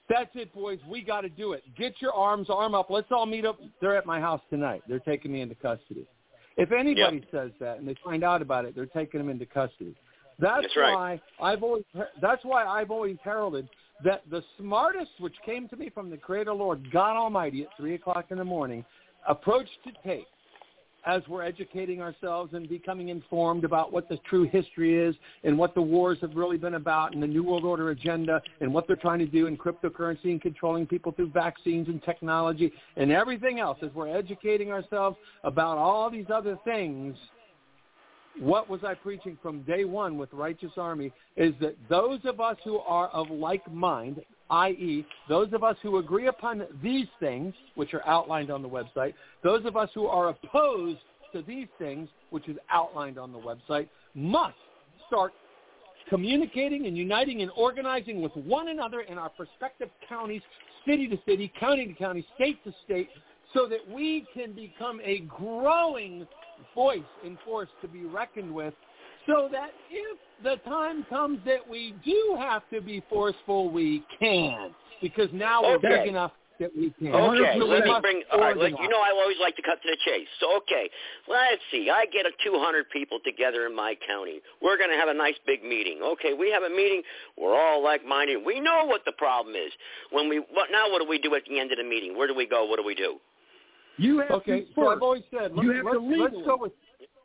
that's 0.09 0.31
it, 0.35 0.53
boys, 0.55 0.79
we 0.89 1.03
got 1.03 1.23
to 1.23 1.29
do 1.29 1.53
it. 1.53 1.63
Get 1.77 1.95
your 2.01 2.13
arms, 2.13 2.49
arm 2.51 2.75
up. 2.75 2.89
Let's 2.89 3.09
all 3.11 3.27
meet 3.27 3.45
up. 3.45 3.59
They're 3.81 3.97
at 3.97 4.07
my 4.07 4.21
house 4.21 4.41
tonight. 4.49 4.83
They're 4.89 4.99
taking 5.01 5.33
me 5.33 5.43
into 5.43 5.55
custody. 5.55 6.07
If 6.57 6.73
anybody 6.73 7.25
says 7.31 7.51
that 7.61 7.79
and 7.79 7.87
they 7.87 7.95
find 8.03 8.25
out 8.25 8.43
about 8.43 8.65
it, 8.65 8.75
they're 8.75 8.87
taking 8.87 9.21
them 9.21 9.29
into 9.29 9.47
custody. 9.47 9.95
That's, 10.41 10.63
That's 10.63 10.77
right. 10.77 10.95
why 10.95 11.21
I've 11.41 11.63
always 11.63 11.85
that's 12.23 12.45
why 12.45 12.65
I've 12.65 12.91
always 12.91 13.17
heralded 13.25 13.69
that 14.05 14.23
the 14.31 14.43
smartest, 14.57 15.11
which 15.19 15.35
came 15.45 15.69
to 15.69 15.77
me 15.77 15.91
from 15.91 16.11
the 16.11 16.17
Creator 16.17 16.53
Lord 16.53 16.91
God 16.93 17.17
Almighty 17.17 17.63
at 17.63 17.69
three 17.77 17.95
o'clock 17.95 18.27
in 18.31 18.39
the 18.39 18.45
morning, 18.45 18.85
approach 19.29 19.67
to 19.85 19.91
take 20.07 20.27
as 21.07 21.23
we're 21.29 21.43
educating 21.43 22.03
ourselves 22.03 22.55
and 22.55 22.69
becoming 22.69 23.09
informed 23.09 23.65
about 23.65 23.93
what 23.93 24.09
the 24.09 24.19
true 24.29 24.45
history 24.45 24.99
is 24.99 25.15
and 25.45 25.57
what 25.57 25.75
the 25.75 25.83
wars 25.83 26.19
have 26.21 26.35
really 26.35 26.59
been 26.59 26.75
about 26.75 27.15
and 27.15 27.23
the 27.23 27.27
New 27.27 27.43
World 27.43 27.65
Order 27.65 27.91
agenda 27.91 28.43
and 28.61 28.73
what 28.73 28.87
they're 28.87 28.97
trying 28.97 29.21
to 29.21 29.27
do 29.27 29.47
in 29.47 29.57
cryptocurrency 29.57 30.27
and 30.27 30.41
controlling 30.41 30.87
people 30.87 31.13
through 31.13 31.31
vaccines 31.31 31.89
and 31.89 32.03
technology 32.03 32.73
and 32.97 33.13
everything 33.13 33.59
else 33.59 33.79
as 33.83 33.91
we're 33.95 34.09
educating 34.09 34.71
ourselves 34.71 35.17
about 35.45 35.79
all 35.79 36.11
these 36.11 36.27
other 36.33 36.59
things 36.65 37.17
what 38.41 38.69
was 38.69 38.85
I 38.85 38.95
preaching 38.95 39.37
from 39.43 39.63
day 39.63 39.85
one 39.85 40.17
with 40.17 40.33
Righteous 40.33 40.73
Army 40.77 41.13
is 41.37 41.55
that 41.61 41.77
those 41.89 42.21
of 42.25 42.41
us 42.41 42.57
who 42.65 42.79
are 42.79 43.09
of 43.09 43.31
like 43.31 43.71
mind, 43.73 44.23
i.e., 44.51 45.07
those 45.29 45.53
of 45.53 45.63
us 45.63 45.77
who 45.83 45.99
agree 45.99 46.29
upon 46.29 46.65
these 46.83 47.07
things, 47.21 47.55
which 47.75 47.95
are 47.95 48.07
outlined 48.07 48.51
on 48.51 48.63
the 48.63 48.69
website, 48.69 49.15
those 49.43 49.65
of 49.67 49.77
us 49.77 49.91
who 49.95 50.07
are 50.07 50.29
opposed 50.29 50.99
to 51.33 51.43
these 51.43 51.69
things, 51.79 52.09
which 52.31 52.49
is 52.49 52.57
outlined 52.71 53.19
on 53.19 53.33
the 53.33 53.39
website, 53.39 53.89
must 54.15 54.57
start 55.07 55.33
communicating 56.09 56.87
and 56.87 56.97
uniting 56.97 57.43
and 57.43 57.51
organizing 57.57 58.23
with 58.23 58.35
one 58.37 58.69
another 58.69 59.01
in 59.03 59.19
our 59.19 59.31
respective 59.39 59.91
counties, 60.09 60.43
city 60.87 61.07
to 61.07 61.19
city, 61.27 61.53
county 61.61 61.87
to 61.87 61.93
county, 61.93 62.27
state 62.35 62.63
to 62.65 62.73
state, 62.85 63.09
so 63.53 63.67
that 63.67 63.81
we 63.91 64.27
can 64.35 64.53
become 64.53 65.01
a 65.05 65.21
growing 65.21 66.27
voice 66.75 67.01
and 67.25 67.37
force 67.45 67.69
to 67.83 67.89
be 67.89 68.05
reckoned 68.05 68.53
with 68.53 68.75
so 69.29 69.49
that 69.53 69.71
if 69.91 70.19
the 70.43 70.57
time 70.69 71.05
comes 71.09 71.39
that 71.45 71.69
we 71.69 71.95
do 72.05 72.37
have 72.39 72.63
to 72.73 72.81
be 72.81 73.03
forceful, 73.09 73.71
we 73.71 74.03
can. 74.19 74.75
Because 75.01 75.29
now 75.33 75.63
we're 75.63 75.77
Okay. 75.77 75.89
big 75.89 76.09
enough 76.09 76.33
that 76.59 76.75
we 76.77 76.91
can. 76.99 77.15
Okay, 77.15 77.59
We 77.59 77.65
let 77.65 77.85
me 77.85 77.95
bring. 78.01 78.23
All 78.33 78.41
right, 78.41 78.57
let, 78.57 78.71
you 78.71 78.89
know 78.89 78.99
I 78.99 79.11
always 79.11 79.39
like 79.41 79.55
to 79.57 79.63
cut 79.63 79.81
to 79.83 79.89
the 79.89 79.97
chase. 80.05 80.27
So 80.41 80.57
okay, 80.59 80.91
let's 81.29 81.63
see. 81.71 81.91
I 81.91 82.07
get 82.07 82.27
a 82.27 82.33
200 82.43 82.91
people 82.91 83.21
together 83.25 83.67
in 83.67 83.75
my 83.75 83.95
county. 84.07 84.41
We're 84.61 84.77
going 84.77 84.91
to 84.91 84.97
have 84.97 85.09
a 85.09 85.15
nice 85.15 85.37
big 85.47 85.63
meeting. 85.63 86.01
Okay, 86.03 86.35
we 86.35 86.51
have 86.51 86.65
a 86.65 86.71
meeting. 86.71 87.03
We're 87.37 87.55
all 87.55 87.83
like-minded. 87.83 88.45
We 88.45 88.61
know 88.61 88.87
what 88.87 89.05
the 89.05 89.13
problem 89.13 89.55
is. 89.55 89.73
When 90.11 90.29
we 90.29 90.39
what 90.39 90.71
now? 90.73 90.91
What 90.91 91.01
do 91.01 91.09
we 91.09 91.19
do 91.19 91.35
at 91.35 91.43
the 91.49 91.61
end 91.61 91.71
of 91.71 91.79
the 91.79 91.85
meeting? 91.85 92.17
Where 92.17 92.27
do 92.27 92.35
we 92.35 92.47
go? 92.47 92.65
What 92.65 92.79
do 92.79 92.85
we 92.85 92.95
do? 92.95 93.19
You 93.99 94.21
have 94.21 94.31
okay, 94.43 94.61
to 94.61 94.67
so 94.75 94.89
I've 94.89 95.03
always 95.03 95.25
said 95.31 95.53
let's, 95.55 95.65
you 95.65 95.73
have 95.73 95.85
let's, 95.85 95.99
to 95.99 96.03
legally. 96.03 96.31
let's 96.33 96.47
go 96.47 96.57
with. 96.57 96.73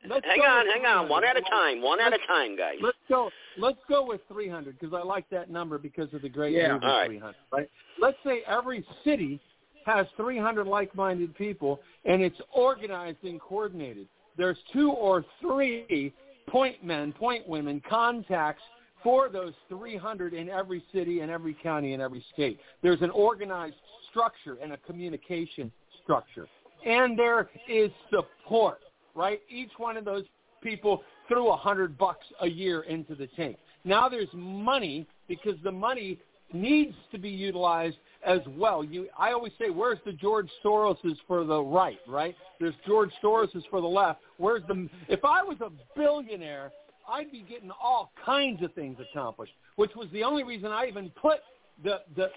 Let's 0.08 0.26
hang 0.26 0.38
go 0.40 0.44
on, 0.46 0.66
hang 0.68 0.86
on. 0.86 1.10
One 1.10 1.24
at 1.24 1.38
a 1.38 1.42
time. 1.42 1.82
One 1.82 2.00
at 2.00 2.14
a 2.14 2.18
time, 2.28 2.58
guys. 2.58 2.76
Let's 2.82 2.98
go. 3.08 3.30
Let's 3.58 3.80
go 3.88 4.06
with 4.06 4.22
300 4.32 4.78
because 4.80 4.94
I 4.94 5.04
like 5.04 5.30
that 5.30 5.50
number 5.50 5.78
because 5.78 6.14
of 6.14 6.22
the 6.22 6.30
great 6.30 6.54
Yeah. 6.54 6.74
movie 6.74 6.86
All 6.86 6.98
right. 7.00 7.08
300. 7.08 7.36
Right. 7.52 7.70
Let's 8.00 8.18
say 8.26 8.42
every 8.48 8.86
city 9.04 9.40
has 9.86 10.08
300 10.18 10.66
like-minded 10.68 11.36
people 11.36 11.82
and 12.06 12.22
it's 12.22 12.40
organized 12.54 13.24
and 13.24 13.40
coordinated. 13.40 14.08
There's 14.38 14.58
two 14.72 14.92
or 14.92 15.24
three 15.40 16.14
point 16.48 16.84
men, 16.84 17.14
point 17.14 17.48
women, 17.48 17.82
contacts 17.88 18.64
for 19.04 19.30
those 19.30 19.54
300 19.70 20.34
in 20.34 20.50
every 20.50 20.84
city 20.94 21.20
and 21.20 21.30
every 21.30 21.54
county 21.54 21.94
and 21.94 22.02
every 22.02 22.24
state. 22.34 22.60
There's 22.82 23.02
an 23.02 23.10
organized 23.12 23.76
structure 24.10 24.58
and 24.62 24.74
a 24.74 24.78
communication 24.78 25.72
structure. 26.02 26.48
And 26.86 27.18
there 27.18 27.50
is 27.70 27.92
support, 28.10 28.80
right? 29.16 29.42
Each 29.50 29.72
one 29.78 29.98
of 29.98 30.06
those 30.06 30.26
people 30.62 31.04
threw 31.28 31.52
a 31.52 31.58
hundred 31.58 31.98
bucks 31.98 32.26
a 32.42 32.48
year 32.48 32.82
into 32.82 33.16
the 33.16 33.28
tank. 33.28 33.58
Now 33.84 34.08
there's 34.10 34.30
money 34.34 35.06
because 35.28 35.56
the 35.64 35.72
money 35.72 36.20
needs 36.54 36.96
to 37.12 37.18
be 37.18 37.30
utilized 37.30 37.98
as 38.26 38.40
well. 38.48 38.84
You, 38.84 39.08
I 39.18 39.32
always 39.32 39.52
say, 39.60 39.70
where's 39.70 40.00
the 40.06 40.14
George 40.14 40.50
Soros's 40.64 41.18
for 41.28 41.44
the 41.44 41.62
right, 41.62 42.00
right? 42.08 42.36
There's 42.60 42.76
George 42.88 43.12
Soros's 43.22 43.64
for 43.70 43.82
the 43.82 43.88
left. 43.88 44.22
Where's 44.38 44.64
the? 44.68 44.88
If 45.10 45.26
I 45.26 45.44
was 45.44 45.58
a 45.62 45.70
billionaire, 45.98 46.72
I'd 47.10 47.32
be 47.32 47.46
getting 47.50 47.72
all 47.72 48.12
kinds 48.26 48.64
of 48.64 48.74
things 48.74 48.98
accomplished, 49.12 49.54
which 49.76 49.92
was 49.96 50.08
the 50.14 50.24
only 50.24 50.44
reason 50.44 50.72
I 50.72 50.88
even 50.88 51.10
put 51.22 51.40
the 51.84 52.02
the 52.16 52.30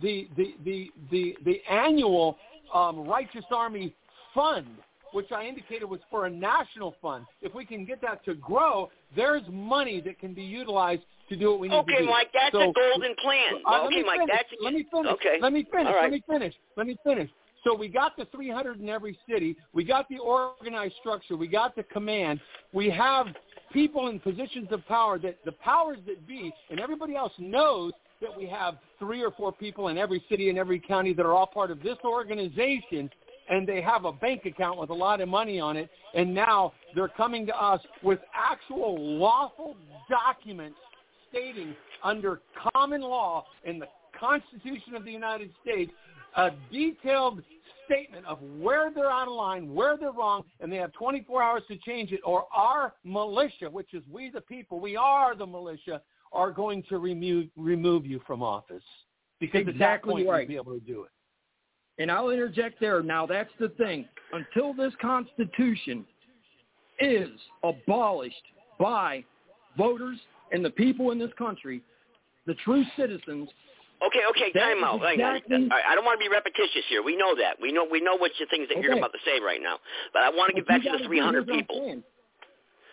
the 0.00 0.28
the 0.36 0.54
the 0.64 0.90
the, 1.10 1.36
the 1.44 1.60
annual 1.70 2.38
um, 2.72 3.06
Righteous 3.06 3.44
Army 3.50 3.94
fund, 4.34 4.68
which 5.12 5.30
I 5.32 5.44
indicated 5.46 5.84
was 5.86 6.00
for 6.10 6.26
a 6.26 6.30
national 6.30 6.94
fund. 7.02 7.26
If 7.42 7.54
we 7.54 7.64
can 7.64 7.84
get 7.84 8.00
that 8.02 8.24
to 8.24 8.34
grow, 8.34 8.90
there's 9.16 9.42
money 9.50 10.00
that 10.02 10.18
can 10.18 10.34
be 10.34 10.42
utilized 10.42 11.02
to 11.28 11.36
do 11.36 11.50
what 11.50 11.60
we 11.60 11.68
need 11.68 11.76
to 11.76 11.82
do. 11.82 11.94
Okay. 11.98 12.06
Mike, 12.06 12.30
that's 12.32 12.52
So- 12.52 12.70
a 12.70 12.72
golden 12.72 13.14
plan. 13.16 13.62
uh, 13.64 13.84
okay, 13.86 14.02
Mike, 14.02 14.20
finish. 14.20 14.34
that's 14.36 14.62
let 14.62 14.74
me 14.74 14.82
finish. 14.90 15.12
Okay. 15.12 15.38
Let 15.40 15.52
me 15.52 15.62
finish. 15.70 15.94
Right. 15.94 16.02
Let 16.02 16.10
me 16.10 16.22
finish. 16.28 16.54
Let 16.76 16.86
me 16.86 16.96
finish. 17.04 17.30
So 17.64 17.74
we 17.74 17.88
got 17.88 18.16
the 18.16 18.24
300 18.26 18.80
in 18.80 18.88
every 18.88 19.18
city. 19.28 19.56
We 19.74 19.84
got 19.84 20.08
the 20.08 20.18
organized 20.18 20.94
structure. 21.00 21.36
We 21.36 21.46
got 21.46 21.76
the 21.76 21.82
command. 21.84 22.40
We 22.72 22.88
have 22.90 23.26
people 23.72 24.08
in 24.08 24.18
positions 24.18 24.68
of 24.72 24.86
power 24.86 25.18
that 25.18 25.44
the 25.44 25.52
powers 25.52 25.98
that 26.06 26.26
be 26.26 26.52
and 26.70 26.80
everybody 26.80 27.14
else 27.16 27.32
knows 27.38 27.92
that 28.20 28.36
we 28.36 28.46
have 28.46 28.78
three 28.98 29.22
or 29.22 29.30
four 29.30 29.52
people 29.52 29.88
in 29.88 29.98
every 29.98 30.22
city 30.28 30.48
and 30.48 30.58
every 30.58 30.78
county 30.78 31.12
that 31.14 31.24
are 31.24 31.32
all 31.32 31.46
part 31.46 31.70
of 31.70 31.82
this 31.82 31.96
organization 32.04 33.10
and 33.50 33.66
they 33.66 33.82
have 33.82 34.04
a 34.04 34.12
bank 34.12 34.46
account 34.46 34.78
with 34.78 34.90
a 34.90 34.94
lot 34.94 35.20
of 35.20 35.28
money 35.28 35.60
on 35.60 35.76
it 35.76 35.90
and 36.14 36.32
now 36.34 36.72
they're 36.94 37.08
coming 37.08 37.46
to 37.46 37.62
us 37.62 37.80
with 38.02 38.18
actual 38.34 38.96
lawful 39.18 39.76
documents 40.08 40.78
stating 41.28 41.74
under 42.02 42.40
common 42.72 43.02
law 43.02 43.44
in 43.64 43.78
the 43.78 43.86
Constitution 44.18 44.94
of 44.94 45.04
the 45.04 45.12
United 45.12 45.50
States 45.62 45.92
a 46.36 46.50
detailed 46.70 47.42
statement 47.86 48.24
of 48.26 48.38
where 48.58 48.90
they're 48.92 49.10
out 49.10 49.26
of 49.26 49.34
line, 49.34 49.74
where 49.74 49.96
they're 49.96 50.12
wrong, 50.12 50.44
and 50.60 50.70
they 50.70 50.76
have 50.76 50.92
24 50.92 51.42
hours 51.42 51.62
to 51.68 51.76
change 51.78 52.12
it, 52.12 52.20
or 52.24 52.46
our 52.54 52.94
militia, 53.04 53.68
which 53.68 53.94
is 53.94 54.02
we 54.10 54.30
the 54.30 54.40
people, 54.40 54.78
we 54.78 54.96
are 54.96 55.34
the 55.34 55.46
militia, 55.46 56.00
are 56.32 56.52
going 56.52 56.84
to 56.88 56.98
remove 56.98 57.48
remove 57.56 58.06
you 58.06 58.20
from 58.24 58.42
office 58.42 58.84
because 59.40 59.66
at 59.66 59.78
that 59.78 60.02
point 60.04 60.28
right. 60.28 60.40
you'll 60.40 60.48
be 60.48 60.56
able 60.56 60.78
to 60.78 60.86
do 60.86 61.02
it. 61.02 61.10
And 62.00 62.10
I'll 62.10 62.30
interject 62.30 62.80
there. 62.80 63.02
Now, 63.02 63.26
that's 63.26 63.50
the 63.60 63.68
thing. 63.68 64.08
Until 64.32 64.72
this 64.72 64.92
Constitution 65.02 66.06
is 66.98 67.28
abolished 67.62 68.42
by 68.78 69.22
voters 69.76 70.18
and 70.50 70.64
the 70.64 70.70
people 70.70 71.10
in 71.10 71.18
this 71.18 71.30
country, 71.36 71.82
the 72.46 72.54
true 72.64 72.82
citizens, 72.96 73.48
Okay, 74.02 74.20
okay, 74.30 74.50
time 74.58 74.82
out. 74.82 74.94
Exactly- 75.04 75.68
right, 75.68 75.84
I 75.86 75.94
don't 75.94 76.06
want 76.06 76.18
to 76.18 76.24
be 76.24 76.32
repetitious 76.32 76.86
here. 76.88 77.02
We 77.02 77.16
know 77.16 77.34
that. 77.34 77.60
We 77.60 77.70
know 77.70 77.84
we 77.84 78.00
know 78.00 78.16
what 78.16 78.32
the 78.38 78.46
things 78.46 78.66
that 78.70 78.82
you're 78.82 78.96
about 78.96 79.12
to 79.12 79.18
say 79.26 79.40
right 79.40 79.60
now. 79.60 79.78
But 80.14 80.22
I 80.22 80.30
want 80.30 80.48
to 80.48 80.54
get 80.54 80.66
back 80.66 80.82
to 80.84 80.92
the 80.96 81.04
300 81.04 81.44
here's 81.44 81.46
what 81.46 81.52
I'm 81.52 81.60
people. 81.60 82.02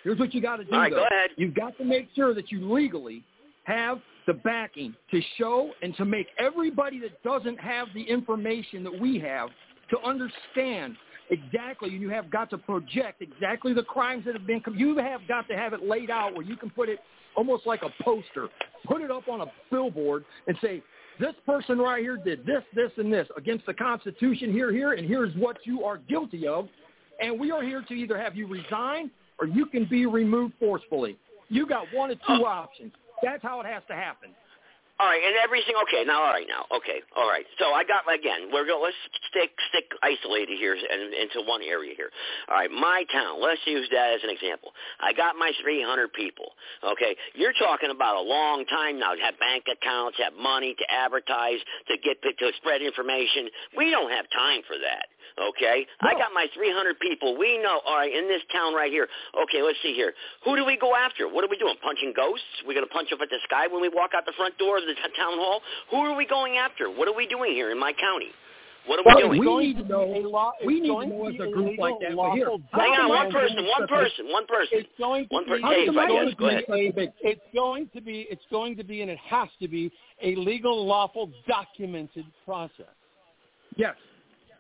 Here's 0.04 0.20
what 0.20 0.34
you 0.34 0.42
got 0.42 0.58
to 0.58 0.66
do. 0.66 0.74
All 0.74 0.80
right, 0.80 0.92
go 0.92 1.06
ahead. 1.10 1.30
You've 1.38 1.54
got 1.54 1.78
to 1.78 1.86
make 1.86 2.10
sure 2.14 2.34
that 2.34 2.52
you 2.52 2.70
legally 2.74 3.24
have 3.68 4.00
the 4.26 4.34
backing 4.34 4.96
to 5.12 5.22
show 5.38 5.72
and 5.82 5.96
to 5.98 6.06
make 6.06 6.28
everybody 6.40 7.00
that 7.02 7.22
doesn't 7.22 7.60
have 7.60 7.88
the 7.94 8.02
information 8.02 8.84
that 8.84 9.00
we 9.00 9.20
have 9.20 9.50
to 9.90 10.00
understand 10.00 10.96
exactly. 11.30 11.90
And 11.90 12.02
you 12.02 12.10
have 12.10 12.32
got 12.32 12.50
to 12.52 12.58
project 12.58 13.22
exactly 13.22 13.74
the 13.74 13.84
crimes 13.84 14.24
that 14.26 14.36
have 14.36 14.48
been 14.48 14.62
committed. 14.62 14.80
You 14.80 14.98
have 14.98 15.22
got 15.28 15.48
to 15.50 15.56
have 15.56 15.74
it 15.74 15.84
laid 15.84 16.10
out 16.10 16.34
where 16.34 16.44
you 16.44 16.56
can 16.56 16.70
put 16.70 16.88
it 16.88 17.00
almost 17.36 17.68
like 17.68 17.82
a 17.84 18.04
poster. 18.04 18.48
Put 18.86 19.02
it 19.02 19.12
up 19.12 19.28
on 19.28 19.42
a 19.42 19.46
billboard 19.70 20.24
and 20.48 20.58
say, 20.62 20.82
this 21.20 21.34
person 21.46 21.78
right 21.78 22.02
here 22.02 22.16
did 22.16 22.46
this, 22.46 22.64
this, 22.74 22.92
and 22.98 23.12
this 23.12 23.28
against 23.36 23.66
the 23.66 23.74
Constitution 23.74 24.52
here, 24.52 24.72
here, 24.72 24.94
and 24.94 25.08
here's 25.08 25.36
what 25.36 25.58
you 25.66 25.84
are 25.84 25.98
guilty 25.98 26.48
of. 26.48 26.70
And 27.20 27.38
we 27.38 27.52
are 27.52 27.64
here 27.64 27.82
to 27.82 27.94
either 27.94 28.18
have 28.18 28.36
you 28.36 28.48
resign 28.48 29.12
or 29.40 29.48
you 29.48 29.66
can 29.66 29.86
be 29.86 30.06
removed 30.06 30.54
forcefully. 30.60 31.18
You 31.50 31.68
got 31.68 31.86
one 31.94 32.12
of 32.12 32.20
two 32.28 32.46
options. 32.46 32.92
That's 33.24 33.44
how 33.44 33.60
it 33.62 33.66
has 33.66 33.84
to 33.88 33.96
happen. 33.96 34.32
All 35.00 35.06
right, 35.06 35.22
and 35.22 35.38
everything. 35.38 35.78
Okay, 35.86 36.02
now, 36.10 36.26
all 36.26 36.34
right, 36.34 36.50
now, 36.50 36.66
okay, 36.74 37.06
all 37.14 37.30
right. 37.30 37.46
So 37.62 37.70
I 37.70 37.86
got 37.86 38.10
again. 38.10 38.50
We're 38.50 38.66
going. 38.66 38.82
Let's 38.82 38.98
stick 39.30 39.54
stick 39.70 39.86
isolated 40.02 40.58
here 40.58 40.74
and 40.74 41.14
into 41.14 41.46
one 41.46 41.62
area 41.62 41.94
here. 41.94 42.10
All 42.50 42.58
right, 42.58 42.72
my 42.74 43.06
town. 43.14 43.38
Let's 43.38 43.62
use 43.70 43.86
that 43.94 44.18
as 44.18 44.26
an 44.26 44.34
example. 44.34 44.74
I 44.98 45.14
got 45.14 45.38
my 45.38 45.54
300 45.62 46.10
people. 46.18 46.50
Okay, 46.82 47.14
you're 47.38 47.54
talking 47.62 47.94
about 47.94 48.18
a 48.18 48.26
long 48.26 48.66
time 48.66 48.98
now. 48.98 49.14
To 49.14 49.22
have 49.22 49.38
bank 49.38 49.70
accounts, 49.70 50.18
have 50.18 50.34
money 50.34 50.74
to 50.74 50.86
advertise, 50.90 51.62
to 51.94 51.98
get 52.02 52.18
to 52.26 52.34
spread 52.58 52.82
information. 52.82 53.54
We 53.78 53.94
don't 53.94 54.10
have 54.10 54.26
time 54.34 54.66
for 54.66 54.82
that. 54.82 55.14
Okay, 55.38 55.86
I 56.02 56.14
got 56.14 56.32
my 56.34 56.48
300 56.56 57.00
people. 57.00 57.38
We 57.38 57.58
know. 57.60 57.80
All 57.86 57.98
right, 57.98 58.12
in 58.14 58.28
this 58.28 58.42
town 58.52 58.74
right 58.74 58.92
here. 58.92 59.08
Okay, 59.44 59.62
let's 59.62 59.78
see 59.84 59.94
here. 59.94 60.14
Who 60.46 60.56
do 60.56 60.66
we 60.66 60.78
go 60.78 60.96
after? 60.96 61.28
What 61.28 61.44
are 61.44 61.50
we 61.50 61.58
doing? 61.58 61.76
Punching 61.84 62.14
ghosts? 62.16 62.46
We're 62.66 62.74
gonna 62.74 62.88
punch 62.88 63.10
up 63.14 63.20
at 63.22 63.30
the 63.30 63.40
sky 63.46 63.68
when 63.68 63.82
we 63.82 63.90
walk 63.90 64.12
out 64.16 64.26
the 64.26 64.34
front 64.38 64.58
door 64.58 64.78
of 64.78 64.86
the 64.86 64.94
t- 64.96 65.02
town 65.18 65.38
hall. 65.38 65.62
Who 65.92 65.98
are 65.98 66.16
we 66.16 66.26
going 66.26 66.58
after? 66.58 66.90
What 66.90 67.08
are 67.08 67.16
we 67.16 67.28
doing 67.28 67.52
here 67.54 67.72
in 67.72 67.80
my 67.80 67.94
county? 67.94 68.32
What 68.88 69.00
are 69.00 69.04
we 69.04 69.12
Well, 69.14 69.36
doing? 69.36 69.58
we 69.60 69.68
need 69.68 69.78
to 69.80 69.88
know. 69.90 70.04
A 70.16 70.24
law, 70.26 70.54
We 70.64 70.76
it's 70.76 70.82
need 70.84 70.88
to 70.88 70.94
going 70.94 71.10
know 71.10 71.28
as 71.28 71.36
a 71.36 71.52
group 71.52 71.78
like 71.78 71.96
that. 72.00 72.16
But 72.16 72.32
here, 72.36 72.48
Hang 72.72 72.92
on, 72.96 73.10
one 73.10 73.32
person, 73.34 73.68
one 73.68 73.86
person, 73.88 74.32
one 74.32 74.48
person. 74.48 74.78
It's 74.80 74.90
going 74.98 75.28
to 75.28 75.34
One 75.36 75.44
be 75.44 75.50
person. 75.50 75.64
How 75.64 75.74
does 75.74 75.86
Dave, 75.88 75.90
I 75.90 76.08
guess. 76.08 76.08
migrant 76.08 76.38
Go 76.38 76.48
ahead. 76.48 76.66
play 76.68 76.92
big- 76.92 77.12
It's 77.20 77.42
going 77.54 77.90
to 77.94 78.00
be. 78.02 78.22
It's 78.32 78.46
going 78.50 78.78
to 78.78 78.86
be, 78.86 79.02
and 79.02 79.12
it 79.12 79.18
has 79.20 79.50
to 79.62 79.68
be 79.68 79.92
a 80.24 80.36
legal, 80.36 80.86
lawful, 80.86 81.30
documented 81.50 82.26
process. 82.46 82.88
Yes, 83.76 83.96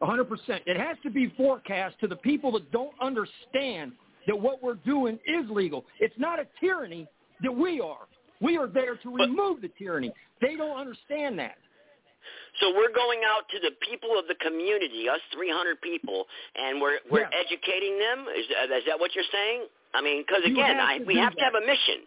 100%. 0.02 0.28
It 0.66 0.78
has 0.78 0.98
to 1.04 1.10
be 1.10 1.34
forecast 1.38 1.96
to 2.02 2.08
the 2.08 2.16
people 2.18 2.52
that 2.54 2.72
don't 2.72 2.94
understand 3.02 3.94
that 4.28 4.40
what 4.40 4.62
we're 4.62 4.76
doing 4.76 5.18
is 5.26 5.50
legal. 5.50 5.86
It's 6.00 6.18
not 6.18 6.40
a 6.40 6.46
tyranny 6.60 7.08
that 7.42 7.52
we 7.52 7.80
are. 7.82 8.08
We 8.42 8.58
are 8.58 8.68
there 8.68 8.98
to 8.98 9.10
remove 9.10 9.62
the 9.62 9.70
tyranny. 9.78 10.12
They 10.42 10.56
don't 10.56 10.78
understand 10.78 11.40
that. 11.40 11.58
So 12.60 12.74
we're 12.76 12.94
going 12.94 13.22
out 13.26 13.48
to 13.52 13.60
the 13.60 13.72
people 13.90 14.18
of 14.18 14.28
the 14.28 14.36
community, 14.36 15.08
us 15.10 15.22
300 15.34 15.80
people, 15.82 16.26
and 16.56 16.82
we're 16.82 17.00
we're 17.10 17.22
Yes. 17.22 17.46
educating 17.46 17.98
them. 18.00 18.26
Is 18.36 18.46
that, 18.50 18.78
is 18.78 18.84
that 18.88 19.00
what 19.00 19.14
you're 19.16 19.32
saying? 19.32 19.68
I 19.94 20.02
mean, 20.02 20.24
because 20.26 20.44
again, 20.46 20.76
have 20.78 21.02
I, 21.02 21.06
we 21.06 21.16
have 21.18 21.36
to 21.36 21.44
have 21.44 21.56
a 21.56 21.66
mission. 21.66 22.02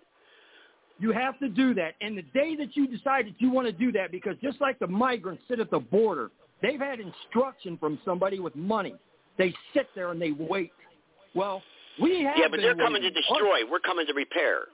You 0.99 1.13
have 1.13 1.39
to 1.39 1.49
do 1.49 1.73
that. 1.75 1.95
And 2.01 2.19
the 2.19 2.23
day 2.23 2.57
that 2.57 2.77
you 2.77 2.87
decide 2.87 3.27
that 3.27 3.41
you 3.41 3.51
want 3.51 3.67
to 3.67 3.73
do 3.73 3.91
that, 3.93 4.13
because 4.13 4.37
just 4.43 4.61
like 4.61 4.79
the 4.79 4.87
migrants 4.87 5.43
sit 5.49 5.59
at 5.59 5.71
the 5.71 5.79
border, 5.79 6.31
they've 6.63 6.81
had 6.81 6.99
instruction 7.01 7.77
from 7.79 7.99
somebody 8.05 8.41
with 8.41 8.55
money. 8.57 8.95
They 9.39 9.55
sit 9.75 9.89
there 9.95 10.11
and 10.11 10.21
they 10.21 10.33
wait. 10.33 10.73
Well, 11.35 11.63
we 12.01 12.23
have 12.23 12.35
Yeah, 12.37 12.49
but 12.51 12.61
they're 12.61 12.75
coming 12.75 13.03
to 13.03 13.11
destroy. 13.11 13.61
We're 13.71 13.81
coming 13.81 14.07
to 14.07 14.13
repair. 14.13 14.65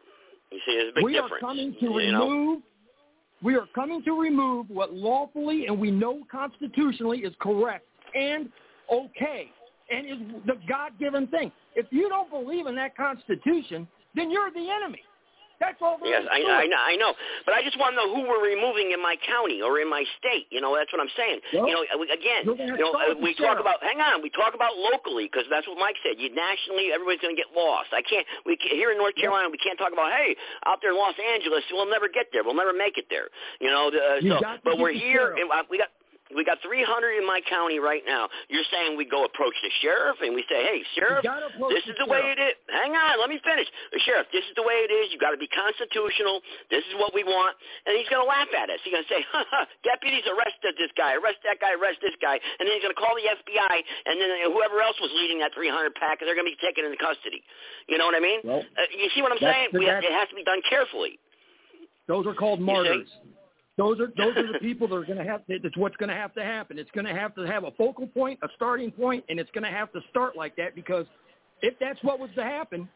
You 0.51 0.59
see, 0.66 0.74
there's 0.74 0.91
a 0.91 0.95
big 0.95 1.05
we 1.05 1.12
difference. 1.14 1.34
are 1.34 1.41
coming 1.41 1.76
to 1.80 1.87
you 1.87 2.12
know? 2.12 2.28
remove. 2.28 2.62
We 3.43 3.55
are 3.55 3.66
coming 3.74 4.03
to 4.05 4.12
remove 4.12 4.70
what 4.70 4.95
lawfully 4.95 5.66
and 5.66 5.78
we 5.78 5.91
know 5.91 6.22
constitutionally 6.30 7.18
is 7.18 7.34
correct 7.41 7.84
and 8.14 8.49
okay 8.91 9.51
and 9.91 10.07
is 10.07 10.43
the 10.47 10.55
God-given 10.68 11.28
thing. 11.28 11.53
If 11.74 11.87
you 11.91 12.09
don't 12.09 12.30
believe 12.30 12.66
in 12.66 12.74
that 12.76 12.97
Constitution, 12.97 13.87
then 14.14 14.30
you're 14.30 14.51
the 14.51 14.68
enemy. 14.70 15.03
That's 15.61 15.81
all 15.81 15.97
there 15.97 16.13
Yes, 16.13 16.23
is 16.25 16.29
I, 16.31 16.41
to 16.41 16.49
I 16.53 16.65
it. 16.65 16.71
know, 16.71 16.83
I 16.83 16.95
know, 17.01 17.13
but 17.49 17.55
I 17.57 17.65
just 17.65 17.79
want 17.81 17.97
to 17.97 17.99
know 17.99 18.09
who 18.13 18.29
we're 18.29 18.45
removing 18.45 18.93
in 18.93 19.01
my 19.01 19.17
county 19.25 19.65
or 19.65 19.81
in 19.81 19.89
my 19.89 20.05
state. 20.21 20.47
You 20.53 20.61
know, 20.61 20.77
that's 20.77 20.93
what 20.93 21.01
I'm 21.01 21.13
saying. 21.17 21.41
Well, 21.57 21.65
you 21.69 21.73
know, 21.73 21.83
again, 22.13 22.43
you 22.45 22.77
know, 22.77 22.93
uh, 22.93 23.17
we 23.17 23.33
talk 23.41 23.57
sheriff. 23.57 23.65
about. 23.65 23.81
Hang 23.81 24.01
on, 24.05 24.21
we 24.21 24.29
talk 24.31 24.53
about 24.53 24.77
locally 24.77 25.27
because 25.33 25.49
that's 25.49 25.65
what 25.67 25.81
Mike 25.81 25.97
said. 26.05 26.21
You 26.21 26.29
nationally, 26.35 26.93
everybody's 26.93 27.25
going 27.25 27.33
to 27.35 27.41
get 27.41 27.51
lost. 27.57 27.91
I 27.97 28.05
can't. 28.05 28.27
We 28.45 28.61
here 28.69 28.93
in 28.93 28.99
North 29.01 29.17
Carolina, 29.17 29.49
we 29.49 29.59
can't 29.59 29.79
talk 29.81 29.93
about 29.97 30.13
hey 30.13 30.37
out 30.69 30.79
there 30.85 30.93
in 30.93 30.99
Los 31.01 31.17
Angeles. 31.17 31.65
We'll 31.73 31.89
never 31.89 32.09
get 32.13 32.29
there. 32.37 32.45
We'll 32.45 32.59
never 32.59 32.77
make 32.77 33.01
it 33.01 33.09
there. 33.09 33.33
You 33.61 33.73
know, 33.73 33.89
the, 33.89 34.37
uh, 34.37 34.41
so 34.41 34.61
but 34.65 34.77
we're 34.79 34.93
here. 34.93 35.33
sheriff. 35.37 35.41
And, 35.41 35.49
uh, 35.51 35.65
we 35.73 35.79
got. 35.81 35.89
We 36.35 36.43
got 36.43 36.59
300 36.59 37.22
in 37.22 37.27
my 37.27 37.39
county 37.47 37.79
right 37.79 38.03
now. 38.03 38.27
You're 38.51 38.66
saying 38.74 38.99
we 38.99 39.07
go 39.07 39.22
approach 39.22 39.55
the 39.62 39.70
sheriff 39.79 40.18
and 40.18 40.35
we 40.35 40.43
say, 40.51 40.59
hey, 40.59 40.83
sheriff, 40.99 41.22
this 41.70 41.87
is 41.87 41.95
the 42.03 42.09
way 42.11 42.18
sheriff. 42.18 42.35
it 42.35 42.43
is. 42.51 42.55
Hang 42.66 42.99
on, 42.99 43.22
let 43.22 43.31
me 43.31 43.39
finish. 43.47 43.70
The 43.95 44.03
sheriff, 44.03 44.27
this 44.35 44.43
is 44.43 44.55
the 44.59 44.66
way 44.66 44.74
it 44.83 44.91
is. 44.91 45.14
You 45.14 45.22
got 45.22 45.31
to 45.31 45.39
be 45.39 45.47
constitutional. 45.47 46.43
This 46.66 46.83
is 46.91 46.99
what 46.99 47.14
we 47.14 47.22
want. 47.22 47.55
And 47.87 47.95
he's 47.95 48.11
going 48.11 48.27
to 48.27 48.27
laugh 48.27 48.51
at 48.59 48.74
us. 48.74 48.83
He's 48.83 48.91
going 48.91 49.07
to 49.07 49.12
say, 49.12 49.22
ha, 49.31 49.47
ha, 49.47 49.70
deputies 49.87 50.27
arrested 50.27 50.74
this 50.74 50.91
guy, 50.99 51.14
arrest 51.14 51.47
that 51.47 51.62
guy, 51.62 51.79
arrest 51.79 52.03
this 52.03 52.16
guy. 52.18 52.43
And 52.59 52.66
then 52.66 52.74
he's 52.74 52.83
going 52.83 52.97
to 52.97 52.99
call 52.99 53.14
the 53.14 53.31
FBI 53.31 53.77
and 54.11 54.18
then 54.18 54.31
whoever 54.51 54.83
else 54.83 54.99
was 54.99 55.14
leading 55.14 55.39
that 55.47 55.55
300 55.55 55.95
pack, 55.95 56.18
they're 56.18 56.35
going 56.35 56.51
to 56.51 56.55
be 56.55 56.59
taken 56.59 56.83
into 56.83 56.99
custody. 56.99 57.47
You 57.87 58.03
know 58.03 58.07
what 58.11 58.18
I 58.18 58.22
mean? 58.24 58.43
Well, 58.43 58.66
uh, 58.74 58.91
you 58.91 59.14
see 59.14 59.22
what 59.22 59.31
I'm 59.31 59.39
saying? 59.39 59.70
We, 59.79 59.87
it 59.87 60.11
has 60.11 60.27
to 60.31 60.37
be 60.37 60.43
done 60.43 60.59
carefully. 60.66 61.22
Those 62.11 62.27
are 62.27 62.35
called 62.35 62.59
martyrs. 62.59 63.07
Those 63.77 64.01
are 64.01 64.11
those 64.16 64.37
are 64.37 64.53
the 64.53 64.59
people 64.61 64.89
that 64.89 64.95
are 64.95 65.05
going 65.05 65.18
to 65.18 65.24
have. 65.24 65.43
That's 65.49 65.77
what's 65.77 65.97
going 65.97 66.09
to 66.09 66.14
have 66.14 66.35
to 66.35 66.43
happen. 66.43 66.79
It's 66.79 66.91
going 66.93 67.05
to 67.05 67.14
have 67.14 67.35
to 67.35 67.43
have 67.43 67.64
a 67.64 67.70
focal 67.72 68.07
point, 68.07 68.39
a 68.43 68.49
starting 68.57 68.91
point, 68.91 69.24
and 69.29 69.39
it's 69.39 69.51
going 69.51 69.64
to 69.64 69.70
have 69.70 69.93
to 69.93 70.01
start 70.11 70.37
like 70.37 70.57
that 70.57 70.74
because 70.74 71.05
if 71.61 71.74
that's 71.79 72.03
what 72.03 72.18
was 72.18 72.31
to 72.37 72.43
happen, 72.43 72.89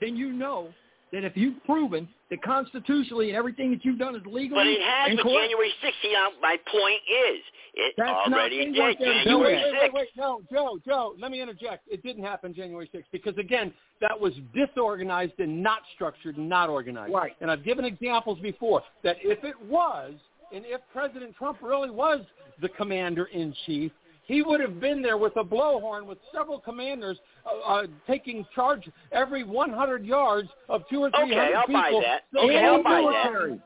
then 0.00 0.16
you 0.16 0.32
know 0.32 0.70
that 1.12 1.24
if 1.24 1.36
you've 1.36 1.62
proven 1.64 2.08
that 2.30 2.42
constitutionally 2.42 3.28
and 3.28 3.36
everything 3.36 3.70
that 3.70 3.84
you've 3.84 3.98
done 3.98 4.16
is 4.16 4.22
legal, 4.26 4.58
But 4.58 4.66
it 4.66 4.80
has 4.82 5.10
and 5.10 5.16
with 5.18 5.26
January 5.26 5.72
6th. 5.82 5.92
See, 6.02 6.12
now, 6.12 6.28
my 6.42 6.56
point 6.70 7.00
is, 7.08 7.40
it 7.74 7.94
That's 7.96 8.28
not- 8.28 8.32
already 8.40 8.64
did. 8.64 8.76
weren't 8.76 8.98
there 8.98 9.12
to 9.12 9.24
do 9.24 9.30
No, 9.30 9.44
January 9.44 9.54
wait, 9.54 9.72
wait, 9.72 9.82
wait, 9.82 9.92
wait. 9.94 10.08
No, 10.16 10.42
Joe, 10.50 10.78
Joe, 10.84 11.14
let 11.18 11.30
me 11.30 11.40
interject. 11.40 11.86
It 11.88 12.02
didn't 12.02 12.24
happen 12.24 12.52
January 12.54 12.88
6th 12.92 13.10
because, 13.12 13.36
again, 13.38 13.72
that 14.00 14.18
was 14.18 14.32
disorganized 14.54 15.38
and 15.38 15.62
not 15.62 15.82
structured 15.94 16.36
and 16.38 16.48
not 16.48 16.68
organized. 16.68 17.12
Right. 17.14 17.36
And 17.40 17.50
I've 17.50 17.62
given 17.64 17.84
examples 17.84 18.38
before 18.40 18.82
that 19.02 19.16
if 19.22 19.44
it 19.44 19.60
was, 19.62 20.14
and 20.52 20.64
if 20.66 20.80
President 20.92 21.36
Trump 21.36 21.58
really 21.62 21.90
was 21.90 22.20
the 22.60 22.68
commander-in-chief, 22.70 23.92
he 24.26 24.42
would 24.42 24.60
have 24.60 24.80
been 24.80 25.02
there 25.02 25.16
with 25.16 25.36
a 25.36 25.44
blowhorn 25.44 26.04
with 26.06 26.18
several 26.34 26.58
commanders 26.58 27.18
uh, 27.46 27.72
uh, 27.72 27.86
taking 28.06 28.44
charge 28.54 28.88
every 29.12 29.44
100 29.44 30.04
yards 30.04 30.48
of 30.68 30.82
two 30.90 31.00
or 31.02 31.10
three 31.10 31.24
Okay, 31.24 31.34
hundred 31.34 31.54
I'll 31.54 31.66
people. 31.66 32.00
buy 32.00 32.06
that. 32.06 32.38
Okay, 32.38 32.64
I'll 32.64 32.82
buy 32.82 33.12
that. 33.12 33.58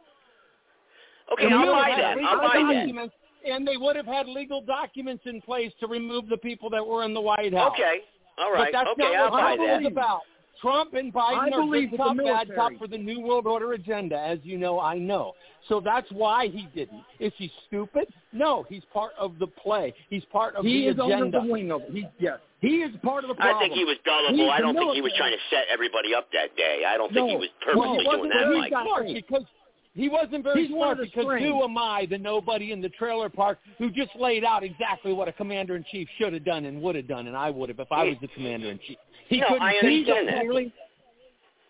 Okay, 1.33 1.45
And 1.47 1.55
I'll 1.55 1.73
buy 1.73 1.91
that. 1.97 2.19
had 2.19 2.25
I'll 2.25 2.41
buy 2.41 2.73
that. 2.73 3.11
And 3.43 3.67
they 3.67 3.79
would 3.79 3.97
have 3.97 4.07
had 4.07 4.29
legal 4.29 4.61
documents 4.61 5.23
in 5.25 5.41
place 5.41 5.73
to 5.81 5.87
remove 5.87 6.29
the 6.29 6.37
people 6.37 6.69
that 6.71 6.87
were 6.87 7.05
in 7.05 7.15
the 7.15 7.21
White 7.21 7.55
House. 7.55 7.73
Okay, 7.73 8.01
all 8.37 8.53
right. 8.53 8.71
But 8.71 8.79
that's 8.79 8.91
okay, 8.91 9.15
not 9.15 9.15
I'll 9.15 9.31
what 9.31 9.59
buy 9.59 9.67
that. 9.67 9.87
about. 9.87 10.21
Trump 10.61 10.95
and 10.95 11.13
I 11.15 11.19
Biden 11.49 11.53
are 11.55 11.61
believe 11.63 11.91
good 11.91 12.01
that 12.01 12.07
bad 12.09 12.17
military- 12.17 12.57
cop 12.57 12.73
for 12.79 12.87
the 12.87 12.99
New 12.99 13.21
World 13.21 13.47
Order 13.47 13.73
agenda, 13.73 14.19
as 14.19 14.39
you 14.43 14.59
know, 14.59 14.79
I 14.81 14.99
know. 14.99 15.35
So 15.69 15.81
that's 15.81 16.11
why 16.13 16.49
he 16.49 16.69
didn't. 16.75 17.03
Is 17.19 17.33
he 17.37 17.51
stupid? 17.67 18.07
No, 18.33 18.65
he's 18.69 18.83
part 18.93 19.13
of 19.19 19.39
the 19.39 19.47
play. 19.47 19.95
He's 20.09 20.25
part 20.27 20.57
of 20.57 20.65
he 20.65 20.83
the 20.87 20.89
is 20.93 20.99
under 21.01 21.31
the 21.31 21.47
wing 21.47 21.71
of 21.71 21.83
it. 21.83 21.93
He, 21.93 22.07
yes, 22.19 22.39
he 22.61 22.83
is 22.83 22.95
part 23.03 23.25
of 23.25 23.29
the 23.29 23.35
problem. 23.35 23.57
I 23.57 23.61
think 23.61 23.75
he 23.75 23.85
was 23.85 23.97
gullible. 24.05 24.37
He's 24.37 24.51
I 24.51 24.61
don't 24.61 24.75
think 24.75 24.95
he 24.95 25.01
was 25.01 25.13
trying 25.17 25.33
to 25.33 25.39
set 25.51 25.65
everybody 25.73 26.15
up 26.15 26.29
that 26.33 26.57
day. 26.57 26.83
I 26.87 26.97
don't 26.97 27.13
think 27.13 27.27
he 27.29 27.35
No. 27.35 27.39
was 27.41 27.49
Well, 27.67 27.75
purposely 27.75 27.99
he 27.99 28.05
doing 28.05 28.19
wasn't 28.19 28.33
that, 28.35 28.45
very 28.49 28.61
Mike. 28.61 28.71
got 28.71 28.87
smart 28.87 29.07
because 29.13 29.45
he 29.95 30.09
wasn't 30.09 30.45
very 30.45 30.63
He's 30.63 30.71
smart 30.71 30.99
because 30.99 31.23
strings. 31.25 31.47
who 31.47 31.63
am 31.65 31.77
I, 31.77 32.07
the 32.07 32.17
nobody 32.19 32.73
in 32.73 32.81
the 32.81 32.89
trailer 32.91 33.29
park, 33.29 33.59
who 33.79 33.91
just 33.91 34.15
laid 34.17 34.45
out 34.45 34.63
exactly 34.63 35.13
what 35.13 35.27
a 35.29 35.33
commander 35.33 35.75
in 35.77 35.85
chief 35.91 36.09
should 36.17 36.33
have 36.33 36.45
done 36.45 36.65
and 36.65 36.81
would 36.81 36.95
have 36.95 37.09
done, 37.09 37.27
and 37.27 37.37
I 37.37 37.51
would 37.51 37.69
have 37.71 37.81
if 37.81 37.91
I 37.91 38.05
was 38.05 38.17
the 38.21 38.29
commander 38.29 38.71
in 38.71 38.79
chief. 38.87 38.97
He 39.31 39.39
No, 39.39 39.47
couldn't 39.47 39.63
I 39.63 39.77
understand 39.77 40.29
the 40.29 40.33
that. 40.33 40.41
clearly. 40.41 40.73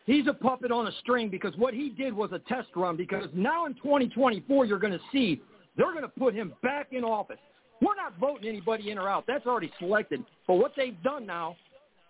He's 0.07 0.27
a 0.27 0.33
puppet 0.33 0.73
on 0.73 0.87
a 0.87 0.93
string 1.01 1.29
because 1.29 1.55
what 1.57 1.75
he 1.75 1.91
did 1.91 2.13
was 2.13 2.31
a 2.33 2.41
test 2.41 2.69
run 2.75 2.97
because 2.97 3.29
now 3.35 3.67
in 3.67 3.75
2024 3.75 4.65
you're 4.65 4.79
going 4.79 4.95
to 4.95 5.01
see 5.13 5.41
they're 5.77 5.93
going 5.93 6.03
to 6.03 6.09
put 6.09 6.35
him 6.35 6.55
back 6.63 6.89
in 6.93 7.05
office. 7.05 7.39
We're 7.81 7.95
not 7.95 8.19
voting 8.19 8.49
anybody 8.49 8.91
in 8.91 8.99
or 8.99 9.09
out. 9.09 9.25
That's 9.29 9.47
already 9.47 9.71
selected. 9.79 10.25
But 10.47 10.55
what 10.55 10.73
they've 10.77 11.01
done 11.03 11.27
now, 11.27 11.57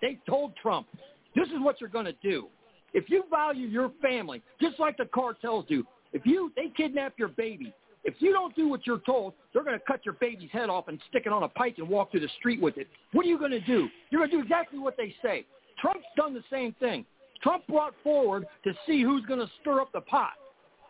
they 0.00 0.18
told 0.26 0.52
Trump, 0.56 0.86
this 1.34 1.48
is 1.48 1.56
what 1.58 1.80
you're 1.80 1.90
going 1.90 2.06
to 2.06 2.16
do. 2.22 2.46
If 2.94 3.10
you 3.10 3.24
value 3.28 3.66
your 3.66 3.92
family, 4.00 4.42
just 4.60 4.78
like 4.78 4.96
the 4.96 5.04
cartels 5.06 5.64
do, 5.68 5.84
if 6.12 6.24
you 6.24 6.52
they 6.56 6.72
kidnap 6.76 7.14
your 7.18 7.28
baby, 7.28 7.74
if 8.04 8.14
you 8.18 8.32
don't 8.32 8.54
do 8.56 8.68
what 8.68 8.86
you're 8.86 9.00
told, 9.00 9.34
they're 9.52 9.64
going 9.64 9.78
to 9.78 9.84
cut 9.86 10.04
your 10.04 10.14
baby's 10.14 10.50
head 10.50 10.70
off 10.70 10.88
and 10.88 10.98
stick 11.08 11.24
it 11.26 11.32
on 11.32 11.42
a 11.42 11.48
pike 11.48 11.74
and 11.78 11.88
walk 11.88 12.10
through 12.10 12.20
the 12.20 12.30
street 12.38 12.60
with 12.60 12.78
it. 12.78 12.88
What 13.12 13.26
are 13.26 13.28
you 13.28 13.38
going 13.38 13.50
to 13.50 13.60
do? 13.60 13.88
You're 14.10 14.20
going 14.20 14.30
to 14.30 14.36
do 14.38 14.42
exactly 14.42 14.78
what 14.78 14.96
they 14.96 15.14
say. 15.22 15.44
Trump's 15.78 16.06
done 16.16 16.34
the 16.34 16.44
same 16.50 16.74
thing. 16.80 17.04
Trump 17.42 17.66
brought 17.66 17.94
forward 18.02 18.46
to 18.64 18.72
see 18.86 19.02
who's 19.02 19.24
going 19.26 19.40
to 19.40 19.50
stir 19.60 19.80
up 19.80 19.92
the 19.92 20.00
pot. 20.02 20.32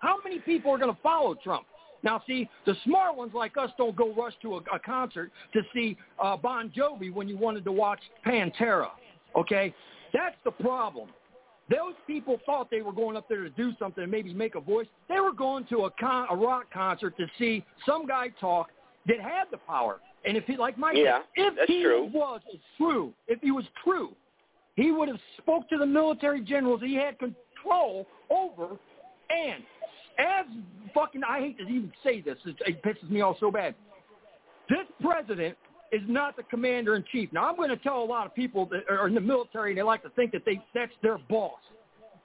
How 0.00 0.16
many 0.24 0.38
people 0.40 0.72
are 0.72 0.78
going 0.78 0.94
to 0.94 1.00
follow 1.02 1.34
Trump? 1.42 1.66
Now, 2.02 2.22
see, 2.26 2.48
the 2.64 2.74
smart 2.84 3.16
ones 3.16 3.32
like 3.34 3.56
us 3.58 3.70
don't 3.76 3.94
go 3.94 4.14
rush 4.14 4.32
to 4.42 4.54
a, 4.54 4.58
a 4.74 4.78
concert 4.78 5.30
to 5.52 5.60
see 5.74 5.96
uh, 6.22 6.36
Bon 6.36 6.72
Jovi 6.76 7.12
when 7.12 7.28
you 7.28 7.36
wanted 7.36 7.64
to 7.64 7.72
watch 7.72 8.00
Pantera. 8.26 8.88
Okay, 9.36 9.74
that's 10.12 10.36
the 10.44 10.50
problem. 10.50 11.10
Those 11.70 11.94
people 12.06 12.40
thought 12.44 12.68
they 12.70 12.82
were 12.82 12.92
going 12.92 13.16
up 13.16 13.28
there 13.28 13.44
to 13.44 13.50
do 13.50 13.72
something 13.78 14.02
and 14.02 14.10
maybe 14.10 14.34
make 14.34 14.56
a 14.56 14.60
voice. 14.60 14.86
They 15.08 15.20
were 15.20 15.32
going 15.32 15.66
to 15.66 15.84
a, 15.84 15.90
con- 15.90 16.26
a 16.28 16.36
rock 16.36 16.64
concert 16.72 17.16
to 17.16 17.26
see 17.38 17.64
some 17.86 18.06
guy 18.06 18.28
talk 18.40 18.70
that 19.06 19.20
had 19.20 19.44
the 19.52 19.58
power. 19.58 20.00
And 20.24 20.36
if 20.36 20.44
he, 20.44 20.56
like 20.56 20.76
Mike 20.76 20.96
Yeah, 20.96 21.20
if 21.36 21.68
he 21.68 21.82
true. 21.82 22.10
was 22.12 22.40
true, 22.76 23.12
if 23.28 23.40
he 23.40 23.52
was 23.52 23.64
true, 23.84 24.10
he 24.74 24.90
would 24.90 25.08
have 25.08 25.20
spoke 25.38 25.68
to 25.68 25.78
the 25.78 25.86
military 25.86 26.40
generals 26.40 26.80
he 26.82 26.94
had 26.94 27.18
control 27.18 28.06
over, 28.30 28.76
and 29.30 29.62
as 30.18 30.46
fucking 30.92 31.22
I 31.26 31.40
hate 31.40 31.58
to 31.58 31.64
even 31.64 31.92
say 32.02 32.20
this, 32.20 32.36
it 32.44 32.82
pisses 32.82 33.08
me 33.10 33.20
off 33.20 33.36
so 33.40 33.50
bad. 33.50 33.74
This 34.68 34.86
president 35.02 35.56
is 35.92 36.02
not 36.06 36.36
the 36.36 36.42
commander 36.44 36.96
in 36.96 37.04
chief. 37.10 37.32
Now 37.32 37.48
I'm 37.48 37.56
going 37.56 37.70
to 37.70 37.76
tell 37.76 38.02
a 38.02 38.04
lot 38.04 38.26
of 38.26 38.34
people 38.34 38.66
that 38.66 38.82
are 38.88 39.08
in 39.08 39.14
the 39.14 39.20
military 39.20 39.70
and 39.70 39.78
they 39.78 39.82
like 39.82 40.02
to 40.02 40.10
think 40.10 40.32
that 40.32 40.44
they 40.44 40.62
that's 40.74 40.92
their 41.02 41.18
boss. 41.18 41.58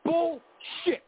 Bullshit. 0.04 1.04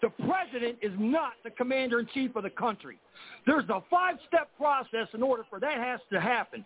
The 0.00 0.10
president 0.26 0.78
is 0.82 0.92
not 0.98 1.32
the 1.44 1.50
commander 1.50 2.00
in 2.00 2.08
chief 2.12 2.34
of 2.34 2.42
the 2.42 2.50
country. 2.50 2.98
There's 3.46 3.68
a 3.68 3.82
five 3.88 4.16
step 4.26 4.48
process 4.56 5.08
in 5.14 5.22
order 5.22 5.44
for 5.48 5.60
that 5.60 5.78
has 5.78 6.00
to 6.12 6.20
happen. 6.20 6.64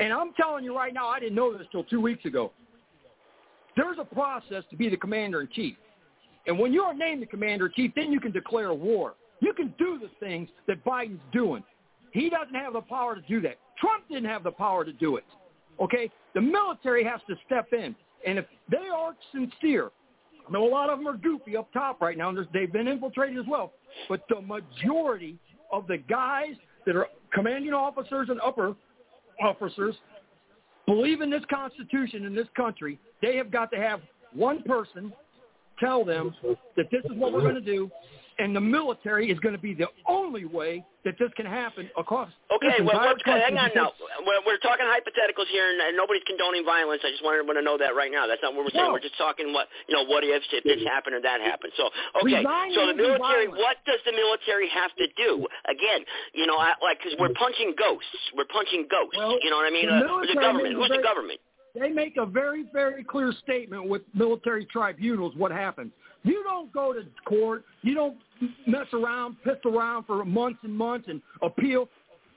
And 0.00 0.12
I'm 0.12 0.32
telling 0.34 0.64
you 0.64 0.76
right 0.76 0.92
now, 0.92 1.08
I 1.08 1.20
didn't 1.20 1.34
know 1.34 1.56
this 1.56 1.66
till 1.70 1.84
two 1.84 2.00
weeks 2.00 2.24
ago. 2.24 2.52
There's 3.76 3.98
a 3.98 4.04
process 4.04 4.64
to 4.70 4.76
be 4.76 4.88
the 4.88 4.96
commander 4.96 5.42
in 5.42 5.48
chief. 5.52 5.76
And 6.46 6.58
when 6.58 6.72
you're 6.72 6.94
named 6.94 7.22
the 7.22 7.26
commander 7.26 7.66
in 7.66 7.72
chief, 7.74 7.92
then 7.94 8.10
you 8.10 8.20
can 8.20 8.32
declare 8.32 8.72
war. 8.72 9.14
You 9.40 9.52
can 9.52 9.74
do 9.78 9.98
the 9.98 10.08
things 10.18 10.48
that 10.66 10.82
Biden's 10.84 11.20
doing. 11.32 11.62
He 12.12 12.30
doesn't 12.30 12.54
have 12.54 12.72
the 12.72 12.80
power 12.80 13.14
to 13.14 13.20
do 13.22 13.40
that. 13.42 13.56
Trump 13.78 14.04
didn't 14.08 14.28
have 14.28 14.42
the 14.42 14.50
power 14.50 14.84
to 14.84 14.92
do 14.92 15.16
it. 15.16 15.24
Okay? 15.80 16.10
The 16.34 16.40
military 16.40 17.04
has 17.04 17.20
to 17.28 17.36
step 17.44 17.72
in. 17.72 17.94
And 18.26 18.38
if 18.38 18.46
they 18.70 18.88
are 18.94 19.14
sincere, 19.32 19.90
I 20.48 20.52
know 20.52 20.66
a 20.66 20.70
lot 20.70 20.90
of 20.90 20.98
them 20.98 21.08
are 21.08 21.16
goofy 21.16 21.56
up 21.56 21.72
top 21.72 22.00
right 22.00 22.16
now, 22.16 22.30
and 22.30 22.46
they've 22.52 22.72
been 22.72 22.88
infiltrated 22.88 23.38
as 23.38 23.44
well. 23.48 23.72
But 24.08 24.22
the 24.28 24.40
majority 24.40 25.38
of 25.72 25.86
the 25.86 25.98
guys 25.98 26.54
that 26.86 26.96
are 26.96 27.08
commanding 27.32 27.72
officers 27.72 28.28
and 28.30 28.40
upper 28.40 28.74
officers 29.42 29.94
believe 30.86 31.20
in 31.20 31.30
this 31.30 31.42
Constitution 31.50 32.24
in 32.24 32.34
this 32.34 32.46
country. 32.56 32.98
They 33.20 33.36
have 33.36 33.50
got 33.50 33.70
to 33.72 33.76
have 33.76 34.00
one 34.32 34.62
person 34.62 35.12
tell 35.80 36.04
them 36.04 36.34
that 36.76 36.86
this 36.90 37.04
is 37.04 37.12
what 37.16 37.32
we're 37.32 37.40
going 37.40 37.54
to 37.54 37.60
do, 37.60 37.90
and 38.38 38.54
the 38.54 38.60
military 38.60 39.30
is 39.30 39.38
going 39.40 39.54
to 39.54 39.60
be 39.60 39.72
the 39.72 39.88
only 40.06 40.44
way 40.44 40.84
that 41.04 41.16
this 41.18 41.30
can 41.36 41.46
happen 41.46 41.88
across 41.96 42.28
Okay, 42.52 42.82
well, 42.84 42.98
country. 42.98 43.32
hang 43.32 43.56
on 43.56 43.70
now. 43.74 43.92
We're, 44.26 44.42
we're 44.44 44.58
talking 44.58 44.84
hypotheticals 44.84 45.46
here, 45.48 45.70
and, 45.70 45.80
and 45.80 45.96
nobody's 45.96 46.24
condoning 46.26 46.64
violence. 46.64 47.00
I 47.06 47.10
just 47.14 47.22
wanted 47.24 47.40
everyone 47.46 47.56
to 47.56 47.62
know 47.62 47.78
that 47.78 47.94
right 47.96 48.10
now. 48.10 48.26
That's 48.26 48.42
not 48.42 48.52
what 48.54 48.64
we're 48.68 48.74
saying. 48.76 48.90
No. 48.90 48.92
We're 48.92 49.00
just 49.04 49.16
talking 49.16 49.52
what 49.54 49.68
you 49.88 49.94
know, 49.94 50.04
what 50.04 50.24
ifs 50.24 50.44
if 50.52 50.64
this 50.64 50.82
happened 50.84 51.14
or 51.16 51.22
that 51.22 51.40
happened. 51.40 51.72
So, 51.80 51.88
okay, 52.20 52.42
Resign 52.42 52.74
so 52.74 52.86
the 52.90 52.94
military. 52.98 53.48
What 53.48 53.80
does 53.86 54.02
the 54.04 54.12
military 54.12 54.68
have 54.68 54.92
to 55.00 55.06
do? 55.16 55.46
Again, 55.70 56.04
you 56.34 56.44
know, 56.46 56.58
I, 56.58 56.74
like 56.82 56.98
because 57.00 57.16
we're 57.18 57.32
punching 57.38 57.72
ghosts. 57.78 58.10
We're 58.36 58.50
punching 58.52 58.90
ghosts. 58.90 59.16
Well, 59.16 59.38
you 59.40 59.48
know 59.48 59.56
what 59.62 59.70
I 59.70 59.74
mean? 59.74 59.88
the 59.88 60.04
Uh, 60.04 60.26
the 60.26 60.36
government. 60.36 60.74
Who's 60.76 60.88
very- 60.92 61.00
the 61.00 61.06
government? 61.06 61.40
they 61.78 61.90
make 61.90 62.16
a 62.16 62.24
very, 62.24 62.64
very 62.72 63.04
clear 63.04 63.32
statement 63.44 63.86
with 63.86 64.00
military 64.14 64.64
tribunals 64.64 65.36
what 65.36 65.52
happens. 65.52 65.92
You 66.22 66.42
don't 66.42 66.72
go 66.72 66.94
to 66.94 67.04
court. 67.26 67.64
You 67.82 67.94
don't 67.94 68.16
mess 68.66 68.86
around, 68.92 69.36
piss 69.44 69.56
around 69.64 70.04
for 70.04 70.24
months 70.24 70.60
and 70.62 70.74
months 70.74 71.08
and 71.08 71.20
appeal. 71.42 71.88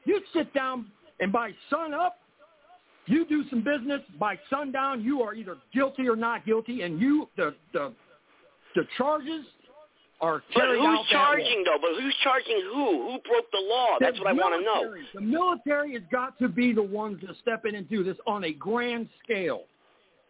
You 0.05 0.21
sit 0.33 0.53
down 0.53 0.87
and 1.19 1.31
by 1.31 1.51
sun 1.69 1.93
up, 1.93 2.17
you 3.05 3.25
do 3.25 3.43
some 3.49 3.63
business. 3.63 4.01
By 4.19 4.37
sundown, 4.49 5.03
you 5.03 5.21
are 5.21 5.33
either 5.33 5.57
guilty 5.73 6.07
or 6.07 6.15
not 6.15 6.45
guilty, 6.45 6.83
and 6.83 6.99
you 7.01 7.27
the 7.37 7.55
the 7.73 7.93
the 8.75 8.83
charges 8.97 9.45
are 10.21 10.43
But 10.53 10.61
carried 10.61 10.79
who's 10.79 10.99
out 10.99 11.05
charging 11.09 11.63
though? 11.65 11.77
But 11.81 12.01
who's 12.01 12.15
charging 12.23 12.61
who? 12.71 13.11
Who 13.11 13.19
broke 13.27 13.49
the 13.51 13.63
law? 13.67 13.97
That's 13.99 14.17
The 14.17 14.23
what 14.23 14.29
I 14.29 14.33
want 14.33 14.59
to 14.59 14.65
know. 14.65 14.95
The 15.15 15.21
military 15.21 15.93
has 15.93 16.03
got 16.11 16.37
to 16.39 16.47
be 16.47 16.73
the 16.73 16.83
ones 16.83 17.21
to 17.21 17.33
step 17.41 17.65
in 17.65 17.75
and 17.75 17.89
do 17.89 18.03
this 18.03 18.17
on 18.27 18.43
a 18.43 18.53
grand 18.53 19.09
scale. 19.23 19.63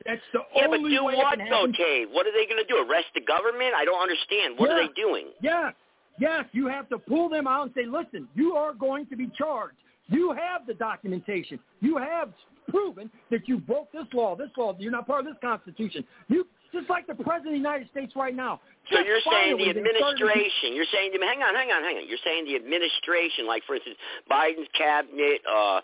That's 0.06 0.22
the 0.34 0.40
Yeah, 0.56 0.68
but 0.68 0.80
only 0.80 0.92
do 0.96 1.04
way 1.04 1.16
what 1.16 1.34
it 1.34 1.40
can 1.40 1.50
though, 1.50 1.68
happen. 1.68 1.72
Dave? 1.78 2.08
What 2.12 2.26
are 2.26 2.32
they 2.32 2.46
going 2.46 2.64
to 2.64 2.68
do? 2.68 2.86
Arrest 2.90 3.08
the 3.14 3.22
government? 3.22 3.74
I 3.76 3.86
don't 3.86 4.02
understand. 4.02 4.58
What 4.58 4.70
are 4.72 4.88
they 4.88 4.94
doing? 4.94 5.28
Yes, 5.42 5.74
yes, 6.20 6.46
you 6.52 6.68
have 6.68 6.88
to 6.90 6.98
pull 6.98 7.30
them 7.30 7.48
out 7.48 7.64
and 7.64 7.72
say, 7.76 7.86
listen, 7.86 8.28
you 8.36 8.54
are 8.54 8.74
going 8.74 9.06
to 9.08 9.16
be 9.16 9.30
charged. 9.38 9.76
You 10.08 10.32
have 10.32 10.66
the 10.66 10.74
documentation. 10.74 11.60
You 11.82 11.98
have 11.98 12.30
proven 12.70 13.12
that 13.30 13.48
you 13.48 13.58
broke 13.58 13.92
this 13.92 14.06
law, 14.14 14.36
this 14.36 14.50
law. 14.58 14.76
You're 14.80 14.92
not 14.92 15.06
part 15.08 15.22
of 15.22 15.26
this 15.26 15.36
Constitution. 15.42 16.04
You 16.28 16.48
just 16.72 16.90
like 16.90 17.08
the 17.08 17.16
President 17.16 17.48
of 17.48 17.52
the 17.54 17.58
United 17.58 17.90
States 17.90 18.14
right 18.16 18.36
now. 18.36 18.62
So 18.92 19.00
you're 19.00 19.22
saying 19.30 19.58
the 19.58 19.70
administration, 19.70 20.74
you're 20.74 20.90
saying, 20.92 21.12
hang 21.14 21.42
on, 21.44 21.54
hang 21.54 21.70
on, 21.70 21.84
hang 21.84 21.98
on. 21.98 22.08
You're 22.08 22.22
saying 22.26 22.46
the 22.46 22.56
administration, 22.56 23.46
like 23.46 23.64
for 23.66 23.76
instance, 23.76 23.98
Biden's 24.32 24.68
cabinet, 24.76 25.42
uh, 25.46 25.78
uh, 25.78 25.82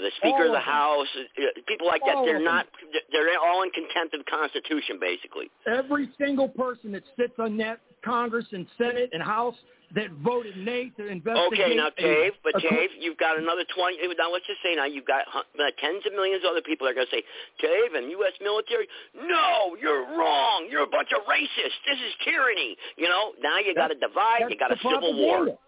the 0.00 0.10
Speaker 0.18 0.44
All 0.44 0.46
of 0.46 0.52
the. 0.52 0.60
House, 0.60 1.08
uh, 1.16 1.60
people 1.66 1.86
like 1.86 2.02
that, 2.04 2.22
they're 2.24 2.42
not, 2.42 2.66
they're 3.10 3.38
all 3.40 3.62
in 3.62 3.70
contempt 3.70 4.14
of 4.14 4.20
the 4.24 4.30
Constitution, 4.30 4.98
basically. 5.00 5.50
Every 5.66 6.10
single 6.20 6.48
person 6.48 6.92
that 6.92 7.04
sits 7.16 7.34
on 7.38 7.56
that 7.58 7.80
Congress 8.04 8.46
and 8.52 8.66
Senate 8.76 9.10
and 9.12 9.22
House 9.22 9.56
that 9.94 10.10
voted 10.24 10.56
nay 10.56 10.90
to 10.96 11.06
investigate. 11.06 11.52
Okay, 11.52 11.76
now 11.76 11.90
Dave, 11.98 12.32
but 12.42 12.54
Dave, 12.60 12.90
you've 12.98 13.18
got 13.18 13.38
another 13.38 13.64
twenty. 13.76 13.98
Now 14.16 14.32
let's 14.32 14.46
just 14.46 14.60
say 14.64 14.74
now 14.74 14.86
you've 14.86 15.06
got 15.06 15.28
uh, 15.28 15.68
tens 15.78 16.02
of 16.06 16.12
millions 16.12 16.42
of 16.44 16.50
other 16.52 16.62
people 16.62 16.86
that 16.86 16.92
are 16.92 17.04
going 17.04 17.06
to 17.08 17.14
say, 17.14 17.22
Dave, 17.60 17.92
and 17.94 18.10
U.S. 18.22 18.32
military, 18.40 18.88
no, 19.14 19.76
you're 19.80 20.08
wrong. 20.16 20.68
You're 20.70 20.84
a 20.84 20.92
bunch 20.92 21.10
of 21.12 21.22
racists. 21.28 21.76
This 21.84 22.00
is 22.00 22.12
tyranny. 22.24 22.76
You 22.96 23.08
know, 23.08 23.32
now 23.42 23.58
you 23.58 23.74
got 23.74 23.90
a 23.90 23.98
divide. 23.98 24.48
You 24.48 24.56
got 24.56 24.72
a 24.72 24.80
civil 24.80 25.14
war. 25.14 25.58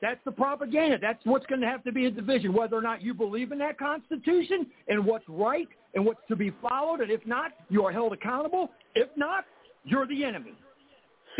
That's 0.00 0.20
the 0.24 0.32
propaganda. 0.32 0.96
That's 0.98 1.20
what's 1.24 1.44
going 1.46 1.60
to 1.60 1.66
have 1.66 1.84
to 1.84 1.92
be 1.92 2.06
a 2.06 2.10
division, 2.10 2.54
whether 2.54 2.76
or 2.76 2.80
not 2.80 3.02
you 3.02 3.12
believe 3.12 3.52
in 3.52 3.58
that 3.58 3.78
Constitution 3.78 4.66
and 4.88 5.04
what's 5.04 5.26
right 5.28 5.68
and 5.94 6.06
what's 6.06 6.20
to 6.28 6.36
be 6.36 6.52
followed. 6.62 7.00
And 7.00 7.10
if 7.10 7.24
not, 7.26 7.52
you 7.68 7.84
are 7.84 7.92
held 7.92 8.14
accountable. 8.14 8.70
If 8.94 9.08
not, 9.16 9.44
you're 9.84 10.06
the 10.06 10.24
enemy. 10.24 10.54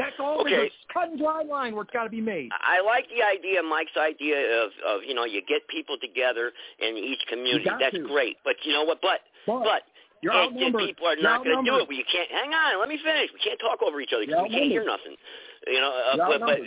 That's 0.01 0.17
all. 0.19 0.41
Okay. 0.41 0.51
There's 0.51 0.73
a 0.73 0.93
cut 0.93 1.09
and 1.11 1.19
dry 1.21 1.43
line 1.45 1.75
where 1.75 1.85
it's 1.85 1.93
got 1.93 2.05
to 2.05 2.11
be 2.11 2.21
made. 2.21 2.49
I 2.57 2.81
like 2.81 3.07
the 3.13 3.21
idea, 3.21 3.63
Mike's 3.63 3.97
idea 4.01 4.65
of, 4.65 4.71
of 4.89 5.01
you 5.07 5.15
know, 5.15 5.25
you 5.25 5.43
get 5.45 5.69
people 5.69 5.97
together 6.01 6.53
in 6.81 6.97
each 6.97 7.21
community. 7.29 7.69
That's 7.79 7.97
to. 7.97 8.09
great. 8.09 8.37
But 8.45 8.57
you 8.65 8.73
know 8.73 8.85
what? 8.85 9.01
But 9.03 9.21
But 9.47 9.65
but 9.65 9.83
you're 10.23 10.33
and 10.33 10.57
outnumbered. 10.57 10.89
people 10.89 11.07
are 11.07 11.21
not 11.21 11.45
going 11.45 11.65
to 11.65 11.71
do 11.71 11.77
it. 11.79 11.89
Well, 11.89 11.97
you 11.97 12.05
can't. 12.11 12.31
Hang 12.31 12.53
on, 12.53 12.81
let 12.81 12.89
me 12.89 12.99
finish. 13.03 13.31
We 13.33 13.41
can't 13.41 13.61
talk 13.61 13.81
over 13.85 14.01
each 14.01 14.13
other 14.17 14.25
because 14.25 14.43
we 14.49 14.51
can't 14.51 14.71
hear 14.73 14.85
nothing. 14.85 15.17
You 15.67 15.81
know, 15.81 15.93
uh, 15.93 16.17
but, 16.17 16.41
but. 16.41 16.59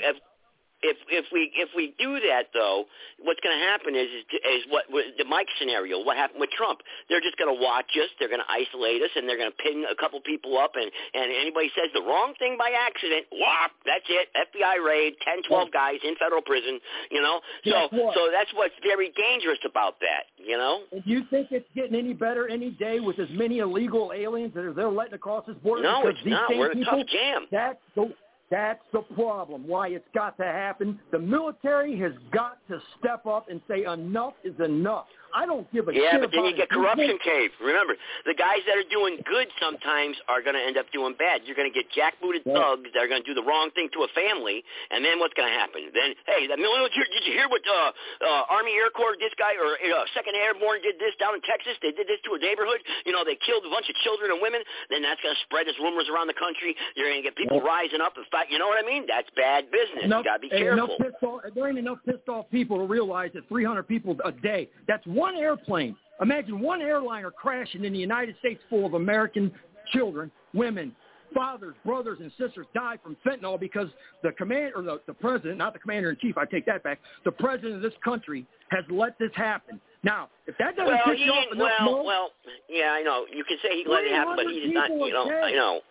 If, 0.84 0.97
if 1.07 1.25
we 1.31 1.51
if 1.55 1.69
we 1.75 1.95
do 1.97 2.19
that 2.27 2.51
though, 2.53 2.86
what's 3.23 3.39
going 3.39 3.55
to 3.55 3.63
happen 3.63 3.95
is 3.95 4.11
is, 4.11 4.23
is 4.43 4.63
what 4.69 4.86
the 4.91 5.25
Mike 5.25 5.47
scenario. 5.57 6.03
What 6.03 6.17
happened 6.17 6.43
with 6.43 6.51
Trump? 6.51 6.84
They're 7.09 7.23
just 7.23 7.39
going 7.39 7.49
to 7.49 7.59
watch 7.59 7.89
us. 7.95 8.11
They're 8.19 8.29
going 8.29 8.43
to 8.43 8.51
isolate 8.51 9.01
us, 9.01 9.09
and 9.15 9.27
they're 9.27 9.39
going 9.39 9.51
to 9.51 9.59
pin 9.63 9.88
a 9.88 9.95
couple 9.95 10.19
people 10.21 10.59
up. 10.59 10.75
And 10.75 10.91
and 11.15 11.31
anybody 11.31 11.71
says 11.73 11.89
the 11.95 12.03
wrong 12.03 12.36
thing 12.38 12.59
by 12.59 12.75
accident, 12.75 13.25
whop, 13.31 13.71
that's 13.88 14.05
it. 14.11 14.27
FBI 14.36 14.84
raid, 14.84 15.15
ten, 15.23 15.41
twelve 15.47 15.71
guys 15.71 16.03
in 16.03 16.19
federal 16.19 16.43
prison. 16.43 16.79
You 17.09 17.23
know, 17.23 17.39
so 17.63 17.88
so 17.91 18.21
that's 18.31 18.51
what's 18.53 18.75
very 18.84 19.15
dangerous 19.15 19.63
about 19.63 19.97
that. 20.03 20.27
You 20.36 20.59
know. 20.59 20.84
And 20.91 21.01
you 21.05 21.23
think 21.31 21.49
it's 21.55 21.67
getting 21.73 21.95
any 21.95 22.13
better 22.13 22.47
any 22.51 22.71
day 22.75 22.99
with 22.99 23.17
as 23.19 23.31
many 23.31 23.59
illegal 23.59 24.11
aliens 24.13 24.53
that 24.53 24.67
are 24.67 24.73
they're 24.73 24.91
letting 24.91 25.15
across 25.15 25.45
this 25.47 25.55
border? 25.63 25.84
No, 25.84 26.07
it's 26.07 26.19
these 26.23 26.31
not. 26.31 26.49
We're 26.51 26.71
in 26.71 26.84
a 26.84 26.86
tough 26.86 27.07
jam. 27.07 27.47
That's 27.51 27.79
the 27.95 28.13
that's 28.53 28.83
the 28.91 29.01
problem. 29.15 29.67
Why 29.67 29.87
it's 29.87 30.07
got 30.13 30.37
to 30.37 30.43
happen. 30.43 30.99
The 31.11 31.17
military 31.17 31.99
has 31.99 32.11
got 32.31 32.59
to 32.67 32.79
step 32.99 33.25
up 33.25 33.49
and 33.49 33.59
say 33.67 33.85
enough 33.91 34.33
is 34.43 34.53
enough. 34.63 35.07
I 35.34 35.49
don't 35.49 35.65
give 35.73 35.89
a 35.89 35.93
Yeah, 35.93 36.17
shit 36.17 36.21
but 36.21 36.31
then 36.31 36.45
you 36.45 36.55
get 36.55 36.69
corruption 36.69 37.17
cave. 37.25 37.49
Remember, 37.57 37.97
the 38.25 38.38
guys 38.38 38.61
that 38.69 38.77
are 38.77 38.86
doing 38.93 39.17
good 39.25 39.49
sometimes 39.57 40.15
are 40.29 40.45
going 40.45 40.53
to 40.53 40.61
end 40.61 40.77
up 40.77 40.86
doing 40.93 41.17
bad. 41.17 41.41
You're 41.49 41.57
going 41.57 41.67
to 41.69 41.73
get 41.73 41.89
jackbooted 41.89 42.45
thugs 42.45 42.93
that 42.93 43.01
are 43.01 43.09
going 43.09 43.25
to 43.25 43.27
do 43.27 43.34
the 43.34 43.41
wrong 43.41 43.73
thing 43.73 43.89
to 43.97 44.05
a 44.05 44.09
family, 44.13 44.61
and 44.93 45.01
then 45.01 45.17
what's 45.17 45.34
going 45.34 45.49
to 45.49 45.57
happen? 45.57 45.89
Then, 45.89 46.13
hey, 46.29 46.45
the 46.45 46.55
military, 46.55 47.09
did 47.09 47.25
you 47.25 47.34
hear 47.34 47.49
what 47.49 47.65
uh, 47.65 47.89
uh, 48.21 48.53
Army 48.53 48.77
Air 48.77 48.93
Corps, 48.93 49.17
this 49.17 49.34
guy, 49.41 49.57
or 49.57 49.73
uh, 49.73 50.05
Second 50.13 50.38
Airborne 50.38 50.86
did 50.86 51.01
this 51.01 51.17
down 51.17 51.34
in 51.34 51.41
Texas? 51.41 51.73
They 51.81 51.91
did 51.91 52.05
this 52.05 52.21
to 52.29 52.38
a 52.38 52.39
neighborhood. 52.39 52.86
You 53.09 53.11
know, 53.11 53.25
they 53.25 53.36
killed 53.41 53.65
a 53.65 53.71
bunch 53.73 53.89
of 53.89 53.97
children 54.05 54.29
and 54.29 54.38
women. 54.38 54.61
Then 54.93 55.01
that's 55.01 55.19
going 55.25 55.34
to 55.34 55.41
spread 55.49 55.65
as 55.65 55.73
rumors 55.81 56.05
around 56.13 56.29
the 56.29 56.38
country. 56.38 56.77
You're 56.93 57.09
going 57.09 57.19
to 57.19 57.25
get 57.25 57.34
people 57.34 57.57
rising 57.65 58.05
up 58.05 58.13
and 58.21 58.25
fight. 58.29 58.53
You 58.53 58.61
know 58.61 58.69
what 58.69 58.77
I 58.77 58.86
mean? 58.86 59.09
That's 59.09 59.29
bad 59.34 59.73
business. 59.73 60.05
Enough, 60.05 60.21
you 60.21 60.29
got 60.29 60.38
to 60.38 60.45
be 60.45 60.51
careful. 60.53 60.77
enough 60.77 60.93
pissed 61.01 61.23
off, 61.25 61.41
there 61.57 61.65
ain't 61.65 61.81
enough 61.81 61.99
pissed 62.05 62.29
off 62.29 62.45
people 62.53 62.77
to 62.77 62.86
realize 62.86 63.34
that 63.34 63.49
300 63.49 63.81
people 63.89 64.13
a 64.23 64.31
day, 64.31 64.69
that's 64.86 65.05
one 65.07 65.22
airplane. 65.36 65.95
Imagine 66.21 66.59
one 66.59 66.82
airliner 66.82 67.32
crashing 67.32 67.84
in 67.86 67.93
the 67.93 67.99
United 67.99 68.36
States 68.39 68.61
full 68.69 68.86
of 68.86 68.93
American 68.93 69.51
children, 69.91 70.32
women, 70.53 70.95
fathers, 71.34 71.76
brothers, 71.86 72.19
and 72.21 72.32
sisters 72.38 72.65
die 72.74 72.97
from 73.03 73.17
fentanyl 73.26 73.59
because 73.59 73.88
the 74.21 74.32
command 74.34 74.74
or 74.76 74.84
the, 74.84 75.01
the 75.07 75.13
president, 75.13 75.57
not 75.57 75.74
the 75.74 75.80
commander 75.80 76.11
in 76.11 76.17
chief, 76.17 76.38
I 76.38 76.45
take 76.45 76.65
that 76.67 76.84
back, 76.84 76.99
the 77.26 77.32
president 77.32 77.76
of 77.76 77.82
this 77.82 77.93
country 78.03 78.45
has 78.69 78.84
let 78.89 79.17
this 79.19 79.32
happen. 79.36 79.82
Now, 80.03 80.30
if 80.47 80.57
that 80.59 80.76
doesn't 80.76 80.93
well, 80.93 81.03
piss 81.05 81.19
you 81.19 81.32
off 81.32 81.45
enough 81.51 81.71
well, 81.80 81.91
more, 81.91 82.05
well, 82.05 82.30
yeah, 82.69 82.91
I 82.91 83.01
know. 83.01 83.26
You 83.32 83.43
can 83.43 83.57
say 83.63 83.78
he 83.78 83.86
let 83.88 84.03
it 84.03 84.11
happen, 84.11 84.36
but 84.36 84.45
he 84.47 84.59
did 84.59 84.74
not. 84.74 84.91
You 84.91 85.13
know, 85.13 85.30
a 85.30 85.41
I 85.41 85.51
know. 85.51 85.82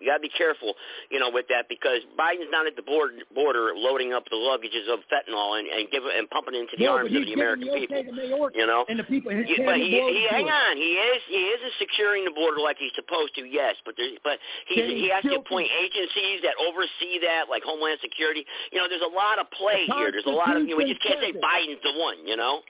You 0.00 0.06
got 0.06 0.22
to 0.22 0.24
be 0.24 0.30
careful, 0.30 0.74
you 1.10 1.18
know, 1.18 1.30
with 1.30 1.46
that 1.50 1.68
because 1.68 2.06
Biden's 2.18 2.50
not 2.50 2.66
at 2.66 2.76
the 2.76 2.82
border, 2.82 3.18
border 3.34 3.74
loading 3.74 4.12
up 4.12 4.24
the 4.30 4.38
luggages 4.38 4.86
of 4.86 5.00
fentanyl 5.10 5.58
and 5.58 5.66
and 5.66 5.90
give 5.90 6.02
and 6.06 6.30
pumping 6.30 6.54
it 6.54 6.66
into 6.66 6.76
the 6.78 6.86
no, 6.86 6.96
arms 6.96 7.14
of 7.14 7.26
the 7.26 7.34
American 7.34 7.66
the 7.66 7.74
people. 7.74 8.50
You 8.54 8.66
know, 8.66 8.86
and 8.88 8.98
the 8.98 9.04
people. 9.04 9.30
And 9.30 9.42
Yeah, 9.48 9.66
but 9.66 9.76
he, 9.76 9.90
he 9.90 10.26
hang 10.30 10.46
on. 10.46 10.76
He 10.76 10.94
is 10.94 11.20
he 11.28 11.42
is 11.50 11.60
securing 11.78 12.24
the 12.24 12.30
border 12.30 12.60
like 12.60 12.78
he's 12.78 12.94
supposed 12.94 13.34
to. 13.36 13.42
Yes, 13.42 13.74
but 13.84 13.94
there, 13.96 14.14
but 14.22 14.38
he's, 14.66 14.86
he 14.86 15.10
has 15.10 15.22
to 15.24 15.38
appoint 15.38 15.68
agencies 15.74 16.42
that 16.46 16.54
oversee 16.62 17.18
that, 17.26 17.50
like 17.50 17.62
Homeland 17.62 17.98
Security. 18.00 18.44
You 18.70 18.78
know, 18.78 18.86
there's 18.88 19.04
a 19.04 19.14
lot 19.14 19.38
of 19.38 19.50
play 19.50 19.86
The 19.86 19.94
here. 19.94 20.10
There's 20.12 20.26
a 20.26 20.34
lot 20.34 20.56
of 20.56 20.62
you 20.62 20.74
know, 20.74 20.76
we 20.78 20.86
just 20.86 21.02
can't 21.02 21.20
say 21.20 21.32
Biden's 21.32 21.82
the 21.82 21.98
one. 21.98 22.22
You 22.26 22.36
know. 22.36 22.62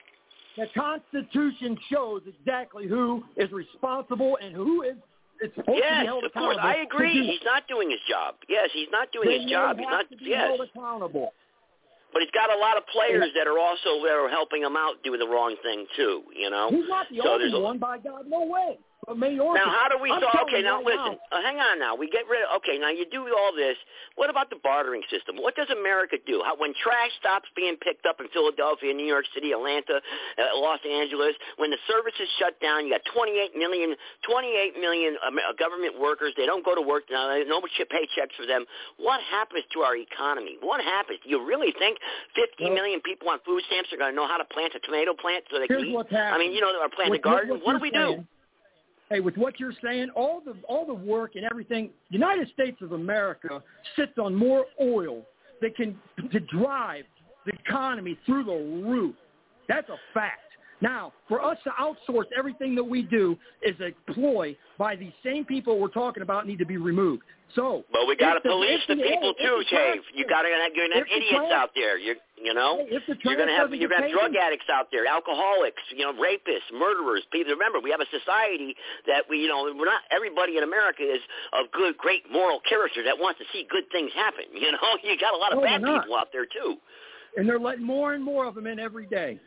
The 0.57 0.67
Constitution 0.75 1.77
shows 1.89 2.21
exactly 2.27 2.87
who 2.87 3.23
is 3.37 3.49
responsible 3.51 4.37
and 4.41 4.53
who 4.53 4.81
is 4.81 4.97
it's 5.41 5.55
supposed 5.55 5.67
to 5.67 5.71
be 5.73 5.79
Yes, 5.79 6.05
held 6.05 6.23
of 6.23 6.33
course. 6.33 6.57
I 6.61 6.77
agree. 6.77 7.13
He's 7.27 7.43
not 7.45 7.67
doing 7.67 7.89
his 7.89 7.99
job. 8.09 8.35
Yes, 8.47 8.69
he's 8.73 8.87
not 8.91 9.11
doing 9.11 9.29
Then 9.29 9.41
his 9.41 9.49
job. 9.51 9.77
He's 9.77 9.87
not. 9.89 10.09
to 10.09 10.17
be 10.17 10.25
Yes, 10.25 10.47
held 10.49 10.61
accountable. 10.61 11.33
but 12.13 12.21
he's 12.21 12.31
got 12.31 12.49
a 12.51 12.57
lot 12.59 12.77
of 12.77 12.83
players 12.87 13.29
that 13.35 13.47
are 13.47 13.57
also 13.59 14.01
that 14.03 14.13
are 14.13 14.29
helping 14.29 14.61
him 14.63 14.75
out 14.75 15.01
doing 15.03 15.19
the 15.19 15.27
wrong 15.27 15.55
thing 15.63 15.85
too. 15.95 16.23
You 16.35 16.49
know. 16.49 16.69
He's 16.69 16.87
not 16.89 17.07
the 17.09 17.21
so 17.23 17.29
only 17.33 17.43
there's 17.45 17.53
a, 17.53 17.59
one, 17.59 17.77
by 17.77 17.97
God, 17.99 18.25
no 18.27 18.45
way. 18.45 18.77
But 19.07 19.15
Mayorkas, 19.17 19.55
Now, 19.55 19.71
how 19.71 19.87
do 19.87 19.97
we 19.97 20.11
I'm 20.11 20.19
solve? 20.21 20.45
Okay, 20.51 20.61
now 20.61 20.83
right 20.83 20.91
listen. 20.93 21.17
Uh, 21.31 21.41
hang 21.41 21.57
on. 21.57 21.79
Now 21.79 21.95
we 21.95 22.09
get 22.11 22.27
rid 22.27 22.43
of. 22.43 22.59
Okay, 22.61 22.77
now 22.77 22.89
you 22.91 23.05
do 23.09 23.25
all 23.33 23.55
this. 23.55 23.77
What 24.19 24.29
about 24.29 24.49
the 24.51 24.59
bartering 24.61 25.01
system? 25.09 25.37
What 25.39 25.55
does 25.55 25.71
America 25.71 26.17
do? 26.27 26.43
How, 26.45 26.53
when 26.59 26.75
trash 26.75 27.09
stops 27.17 27.47
being 27.55 27.77
picked 27.79 28.05
up 28.05 28.19
in 28.19 28.27
Philadelphia, 28.35 28.93
New 28.93 29.07
York 29.07 29.25
City, 29.33 29.55
Atlanta, 29.55 29.97
uh, 30.03 30.59
Los 30.59 30.83
Angeles, 30.83 31.33
when 31.57 31.71
the 31.71 31.79
services 31.87 32.27
shut 32.37 32.59
down, 32.59 32.85
you 32.85 32.91
got 32.91 33.01
28 33.15 33.55
million, 33.55 33.95
28 34.27 34.77
million 34.77 35.15
um, 35.25 35.39
uh, 35.39 35.55
government 35.57 35.95
workers. 35.97 36.33
They 36.35 36.45
don't 36.45 36.65
go 36.67 36.75
to 36.75 36.83
work 36.83 37.07
now. 37.09 37.31
No 37.47 37.61
ch- 37.65 37.87
paychecks 37.87 38.35
for 38.35 38.45
them. 38.45 38.65
What 38.99 39.21
happens 39.31 39.63
to 39.73 39.79
our 39.81 39.95
economy? 39.95 40.57
What 40.59 40.83
happens? 40.83 41.19
Do 41.23 41.29
you 41.31 41.39
really 41.41 41.71
think 41.79 41.97
50 42.35 42.69
million 42.75 42.99
people 42.99 43.29
on 43.31 43.39
food 43.47 43.63
stamps 43.71 43.89
are 43.95 43.97
going 43.97 44.11
to 44.11 44.15
know 44.15 44.27
how 44.27 44.37
to 44.37 44.45
plant 44.45 44.75
a 44.75 44.79
tomato 44.83 45.15
plant 45.15 45.45
so 45.49 45.57
they 45.57 45.65
Here's 45.71 45.81
can 45.87 45.95
eat? 45.95 46.13
I 46.13 46.37
mean, 46.37 46.51
you 46.51 46.59
know, 46.61 46.75
or 46.77 46.89
plant 46.91 47.09
a 47.09 47.11
With 47.15 47.23
what- 47.23 47.47
garden. 47.47 47.49
what 47.63 47.65
What, 47.65 47.73
do 47.79 47.81
we 47.81 47.89
do? 47.95 48.27
Hey, 49.09 49.21
with 49.21 49.35
what 49.37 49.59
you're 49.59 49.73
saying, 49.83 50.09
all 50.15 50.41
the 50.43 50.53
all 50.67 50.85
the 50.85 50.93
work 50.93 51.31
and 51.35 51.43
everything, 51.49 51.89
United 52.09 52.47
States 52.53 52.77
of 52.81 52.91
America 52.91 53.61
sits 53.95 54.13
on 54.21 54.35
more 54.35 54.65
oil 54.79 55.23
that 55.61 55.75
can 55.75 55.97
to 56.31 56.39
drive 56.41 57.05
the 57.45 57.53
economy 57.65 58.17
through 58.25 58.43
the 58.43 58.87
roof. 58.87 59.15
That's 59.67 59.89
a 59.89 59.97
fact. 60.13 60.48
Now, 60.81 61.11
for 61.27 61.43
us 61.43 61.57
to 61.65 61.71
outsource 61.71 62.25
everything 62.37 62.73
that 62.75 62.83
we 62.83 63.01
do 63.01 63.37
is 63.61 63.75
a 63.81 63.91
ploy 64.13 64.55
by 64.77 64.95
these 64.95 65.11
same 65.25 65.43
people 65.43 65.77
we're 65.77 65.89
talking 65.89 66.23
about 66.23 66.47
need 66.47 66.59
to 66.59 66.65
be 66.65 66.77
removed. 66.77 67.23
So, 67.55 67.83
But 67.91 68.05
we 68.07 68.15
got 68.15 68.35
to 68.35 68.41
police 68.41 68.79
the 68.87 68.93
the- 68.95 69.01
people 69.03 69.33
too, 69.33 69.63
the 69.65 69.75
Dave. 69.75 70.03
You 70.13 70.25
got 70.29 70.43
to 70.43 70.49
you're 70.49 70.85
gonna 70.87 71.01
have 71.01 71.07
if 71.09 71.09
the 71.09 71.17
idiots 71.17 71.51
out 71.51 71.71
there. 71.75 71.97
You 71.97 72.15
you 72.37 72.53
know 72.53 72.85
the 72.87 73.17
you're 73.25 73.35
gonna 73.35 73.51
have 73.57 73.73
you're 73.73 73.89
gonna 73.89 74.03
have 74.07 74.11
drug 74.13 74.35
addicts 74.37 74.69
out 74.71 74.87
there, 74.91 75.07
alcoholics, 75.07 75.81
you 75.91 76.05
know, 76.05 76.13
rapists, 76.13 76.69
murderers. 76.71 77.25
People 77.33 77.51
remember 77.53 77.79
we 77.81 77.89
have 77.89 78.01
a 78.05 78.11
society 78.13 78.75
that 79.07 79.25
we 79.27 79.39
you 79.41 79.47
know 79.49 79.63
we're 79.75 79.89
not 79.89 80.03
everybody 80.11 80.57
in 80.57 80.63
America 80.63 81.01
is 81.01 81.19
of 81.53 81.71
good, 81.73 81.97
great 81.97 82.29
moral 82.31 82.61
character 82.69 83.01
that 83.03 83.17
wants 83.17 83.39
to 83.39 83.45
see 83.51 83.65
good 83.69 83.89
things 83.91 84.11
happen. 84.13 84.45
You 84.53 84.71
know, 84.71 84.87
you 85.03 85.17
got 85.19 85.33
a 85.33 85.37
lot 85.37 85.51
of 85.51 85.57
No, 85.59 85.65
bad 85.65 85.81
people 85.81 86.15
out 86.15 86.29
there 86.31 86.45
too. 86.45 86.77
and 87.35 87.49
they're 87.49 87.59
letting 87.59 87.83
more 87.83 88.13
and 88.13 88.23
more 88.23 88.45
of 88.45 88.53
them 88.55 88.67
in 88.67 88.77
every 88.79 89.07
day. 89.07 89.39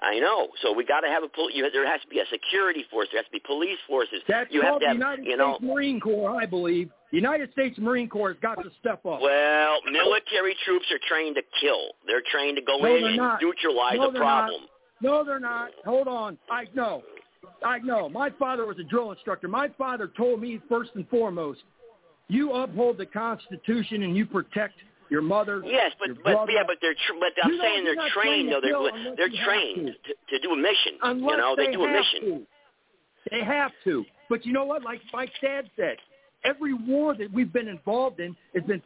I 0.00 0.18
know. 0.20 0.48
So 0.62 0.72
we 0.72 0.84
got 0.84 1.00
to 1.00 1.08
have 1.08 1.22
a 1.24 1.28
pol- 1.28 1.50
you, 1.50 1.68
there 1.72 1.86
has 1.90 2.00
to 2.02 2.08
be 2.08 2.20
a 2.20 2.24
security 2.30 2.84
force. 2.90 3.08
There 3.12 3.20
has 3.20 3.26
to 3.26 3.32
be 3.32 3.42
police 3.44 3.78
forces. 3.88 4.20
That's 4.28 4.52
you 4.52 4.62
have 4.62 4.74
to 4.74 4.78
the 4.80 4.86
have 4.88 4.96
United 4.96 5.24
you 5.24 5.34
States 5.36 5.38
know 5.38 5.58
Marine 5.60 5.98
Corps, 6.00 6.40
I 6.40 6.46
believe. 6.46 6.90
The 7.10 7.16
United 7.16 7.50
States 7.52 7.78
Marine 7.78 8.08
Corps 8.08 8.28
has 8.34 8.36
got 8.40 8.62
to 8.62 8.70
step 8.80 9.04
up. 9.06 9.20
Well, 9.20 9.78
military 9.90 10.54
troops 10.64 10.86
are 10.92 11.00
trained 11.08 11.36
to 11.36 11.42
kill. 11.60 11.92
They're 12.06 12.22
trained 12.30 12.56
to 12.58 12.62
go 12.62 12.78
No, 12.78 12.94
in 12.94 13.04
and 13.04 13.16
not. 13.16 13.40
neutralize 13.42 13.96
No, 13.96 14.10
a 14.10 14.12
problem. 14.12 14.62
No, 15.00 15.24
they're 15.24 15.40
not. 15.40 15.70
Hold 15.84 16.06
on. 16.06 16.38
I 16.50 16.64
know. 16.74 17.02
I 17.64 17.78
know. 17.78 18.08
My 18.08 18.30
father 18.38 18.66
was 18.66 18.78
a 18.78 18.84
drill 18.84 19.10
instructor. 19.12 19.48
My 19.48 19.68
father 19.78 20.10
told 20.16 20.40
me 20.40 20.60
first 20.68 20.90
and 20.94 21.08
foremost, 21.08 21.60
you 22.28 22.52
uphold 22.52 22.98
the 22.98 23.06
Constitution 23.06 24.02
and 24.02 24.16
you 24.16 24.26
protect 24.26 24.74
your 25.10 25.22
mother. 25.22 25.62
Yes, 25.64 25.92
but 25.98 26.08
but 26.22 26.32
brother. 26.32 26.52
yeah, 26.52 26.62
but 26.66 26.76
they're 26.80 26.94
tr- 26.94 27.18
but 27.20 27.32
I'm 27.42 27.52
You 27.52 27.58
know, 27.58 27.64
saying 27.64 27.84
you're 27.84 27.94
they're 27.96 28.08
trained 28.10 28.48
trained 28.50 28.52
though. 28.52 28.60
They're 28.60 29.16
they're 29.16 29.44
trained 29.44 29.90
to. 30.06 30.38
to 30.38 30.42
do 30.42 30.52
a 30.52 30.56
mission. 30.56 30.92
Unless 31.02 31.30
you 31.30 31.36
know, 31.36 31.54
they, 31.56 31.66
they 31.66 31.72
do 31.72 31.84
a 31.84 31.92
mission. 31.92 32.20
to. 32.20 32.46
They 33.30 33.44
have 33.44 33.72
to. 33.84 34.04
But 34.28 34.44
you 34.46 34.52
know 34.52 34.64
what? 34.64 34.82
Like 34.82 35.00
Mike's 35.12 35.32
dad 35.42 35.70
said, 35.76 35.96
every 36.44 36.74
war 36.74 37.14
that 37.16 37.32
we've 37.32 37.52
been 37.52 37.68
involved 37.68 38.20
in 38.20 38.36
has 38.54 38.64
been 38.64 38.82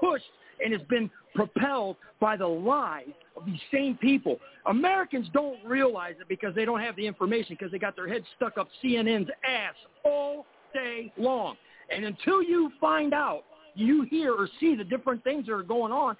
pushed 0.00 0.24
and 0.64 0.72
has 0.72 0.82
been 0.88 1.10
propelled 1.34 1.96
by 2.20 2.36
the 2.36 2.46
lies 2.46 3.08
of 3.36 3.44
these 3.44 3.60
same 3.72 3.96
people. 3.96 4.38
Americans 4.66 5.26
don't 5.32 5.58
realize 5.64 6.14
it 6.20 6.28
because 6.28 6.54
they 6.54 6.64
don't 6.64 6.80
have 6.80 6.96
the 6.96 7.06
information 7.06 7.56
because 7.58 7.72
they 7.72 7.78
got 7.78 7.96
their 7.96 8.08
heads 8.08 8.24
stuck 8.36 8.56
up 8.56 8.68
CNN's 8.82 9.28
ass 9.46 9.74
all 10.04 10.46
day 10.72 11.12
long. 11.18 11.56
And 11.94 12.04
until 12.04 12.42
you 12.42 12.70
find 12.80 13.12
out, 13.12 13.42
you 13.74 14.02
hear 14.10 14.32
or 14.32 14.48
see 14.60 14.74
the 14.74 14.84
different 14.84 15.22
things 15.24 15.46
that 15.46 15.52
are 15.52 15.62
going 15.62 15.92
on, 15.92 16.16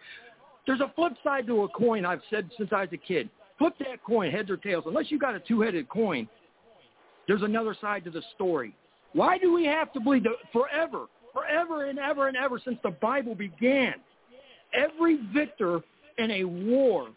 there's 0.67 0.81
a 0.81 0.93
flip 0.95 1.13
side 1.23 1.47
to 1.47 1.63
a 1.65 1.69
coin 1.69 2.05
I've 2.05 2.23
said 2.31 2.51
since 2.57 2.71
I 2.73 2.81
was 2.81 2.89
a 2.93 2.97
kid. 2.97 3.29
Flip 3.59 3.75
that 3.81 4.03
coin, 4.05 4.31
heads 4.31 4.51
or 4.51 4.57
tails. 4.57 4.85
Unless 4.87 5.11
you 5.11 5.19
got 5.19 5.35
a 5.35 5.41
two-headed 5.41 5.89
coin, 5.89 6.29
there's 7.29 7.43
another 7.43 7.77
side 7.81 8.05
to 8.05 8.11
the 8.11 8.23
story. 8.35 8.75
Why 9.13 9.39
do 9.39 9.53
we 9.53 9.65
have 9.65 9.93
to 9.93 10.01
believe 10.01 10.25
that 10.25 10.33
forever, 10.53 11.07
forever 11.33 11.87
and 11.89 11.99
ever 11.99 12.29
and 12.29 12.37
ever 12.37 12.61
since 12.65 12.79
the 12.83 12.91
Bible 12.91 13.35
began, 13.35 13.95
every 14.75 15.21
victor 15.33 15.81
in 16.19 16.31
a 16.31 16.45
war 16.45 17.09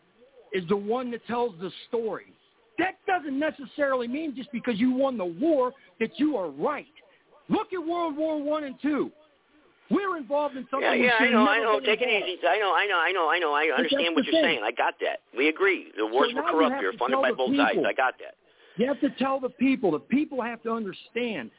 is 0.53 0.63
the 0.69 0.77
one 0.77 1.09
that 1.11 1.25
tells 1.25 1.53
the 1.59 1.71
story? 1.88 2.33
That 2.77 2.95
doesn't 3.07 3.38
necessarily 3.38 4.07
mean 4.07 4.35
just 4.35 4.51
because 4.51 4.77
you 4.77 4.91
won 4.91 5.17
the 5.17 5.25
war 5.25 5.73
that 5.99 6.11
you 6.19 6.38
are 6.38 6.49
right. 6.49 6.85
Look 7.49 7.73
at 7.73 7.79
World 7.79 8.15
War 8.15 8.41
One 8.41 8.65
and 8.65 8.75
Two. 8.81 9.11
We're 9.89 10.17
involved 10.17 10.57
in 10.57 10.67
something. 10.69 10.88
Yeah, 10.88 11.19
yeah, 11.19 11.25
I 11.27 11.29
know, 11.29 11.47
I 11.47 11.59
know. 11.59 11.79
Take 11.79 12.01
it 12.01 12.09
easy. 12.09 12.45
I 12.45 12.57
know, 12.57 12.75
I 12.75 12.85
know, 12.88 12.99
I 12.99 13.11
know, 13.11 13.29
I 13.29 13.39
know. 13.39 13.53
I 13.53 13.75
understand 13.77 14.15
what 14.15 14.25
you're 14.25 14.33
thing. 14.33 14.43
saying. 14.43 14.59
I 14.63 14.71
got 14.71 14.95
that. 15.01 15.19
We 15.35 15.47
agree. 15.47 15.91
The 15.97 16.05
wars 16.05 16.31
now 16.33 16.43
were 16.43 16.51
corrupt. 16.51 16.83
were 16.83 16.93
funded 16.99 17.21
by 17.21 17.31
both 17.31 17.55
sides. 17.55 17.79
I 17.88 17.93
got 17.93 18.15
that. 18.19 18.35
You 18.75 18.88
have 18.88 18.99
to 19.01 19.09
tell 19.11 19.39
the 19.39 19.49
people. 19.49 19.91
The 19.91 19.99
people 19.99 20.41
have 20.41 20.61
to 20.63 20.71
understand 20.71 21.51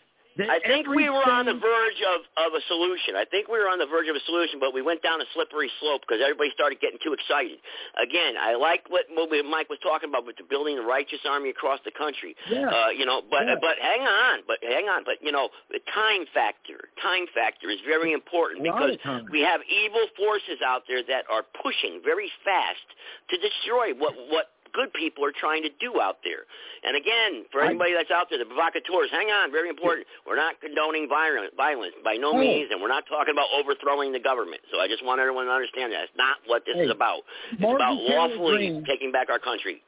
I 0.46 0.60
think 0.62 0.86
we 0.86 1.10
were 1.10 1.26
on 1.26 1.46
the 1.46 1.58
verge 1.58 2.00
of, 2.14 2.22
of 2.38 2.54
a 2.54 2.62
solution. 2.70 3.16
I 3.18 3.24
think 3.26 3.48
we 3.50 3.58
were 3.58 3.66
on 3.66 3.78
the 3.82 3.86
verge 3.90 4.06
of 4.06 4.14
a 4.14 4.22
solution, 4.22 4.60
but 4.62 4.70
we 4.72 4.82
went 4.82 5.02
down 5.02 5.20
a 5.20 5.26
slippery 5.34 5.66
slope 5.82 6.02
because 6.06 6.22
everybody 6.22 6.50
started 6.54 6.78
getting 6.78 6.98
too 7.02 7.10
excited. 7.12 7.58
Again, 7.98 8.38
I 8.38 8.54
like 8.54 8.86
what, 8.86 9.10
what 9.10 9.26
Mike 9.50 9.66
was 9.68 9.82
talking 9.82 10.08
about 10.08 10.26
with 10.26 10.36
the 10.38 10.46
building 10.46 10.76
the 10.78 10.86
righteous 10.86 11.18
army 11.26 11.50
across 11.50 11.80
the 11.84 11.90
country. 11.90 12.36
Yeah. 12.46 12.70
Uh, 12.70 12.90
you 12.94 13.02
know, 13.04 13.22
but 13.26 13.42
Yeah. 13.50 13.58
but 13.60 13.78
hang 13.82 14.06
on, 14.06 14.46
but 14.46 14.58
hang 14.62 14.86
on, 14.86 15.02
but 15.02 15.18
you 15.22 15.32
know, 15.32 15.50
the 15.74 15.80
time 15.90 16.26
factor, 16.32 16.86
time 17.02 17.26
factor 17.34 17.66
is 17.70 17.80
very 17.82 18.12
important 18.12 18.62
because 18.62 18.94
we 19.30 19.40
have 19.42 19.60
evil 19.66 20.06
forces 20.16 20.62
out 20.64 20.82
there 20.86 21.02
that 21.02 21.24
are 21.26 21.42
pushing 21.62 22.00
very 22.04 22.30
fast 22.44 22.86
to 23.30 23.36
destroy 23.38 23.90
what 23.94 24.14
what 24.30 24.54
good 24.72 24.92
people 24.92 25.24
are 25.24 25.32
trying 25.32 25.62
to 25.62 25.70
do 25.80 26.00
out 26.00 26.18
there. 26.24 26.44
And 26.84 26.96
again, 26.96 27.44
for 27.50 27.60
anybody 27.62 27.92
that's 27.94 28.10
out 28.10 28.28
there, 28.30 28.38
the 28.38 28.44
provocateurs, 28.46 29.10
hang 29.10 29.28
on, 29.28 29.50
very 29.50 29.68
important. 29.68 30.06
We're 30.26 30.36
not 30.36 30.60
condoning 30.60 31.08
violence, 31.08 31.50
violence 31.56 31.94
by 32.04 32.14
no 32.14 32.32
Oh. 32.32 32.38
means, 32.38 32.70
and 32.70 32.80
we're 32.80 32.88
not 32.92 33.04
talking 33.08 33.32
about 33.32 33.48
overthrowing 33.54 34.12
the 34.12 34.20
government. 34.20 34.60
So 34.72 34.80
I 34.80 34.86
just 34.88 35.04
want 35.04 35.20
everyone 35.20 35.46
to 35.46 35.52
understand 35.52 35.92
that. 35.92 36.04
It's 36.04 36.16
not 36.16 36.36
what 36.46 36.64
this 36.66 36.76
is 36.76 36.90
about. 36.90 37.22
It's 37.52 37.60
Margie 37.60 37.76
about 37.82 37.94
Taylor 38.06 38.18
lawfully 38.28 38.56
Greene- 38.68 38.84
taking 38.84 39.10
back 39.12 39.28
our 39.30 39.38
country. 39.40 39.82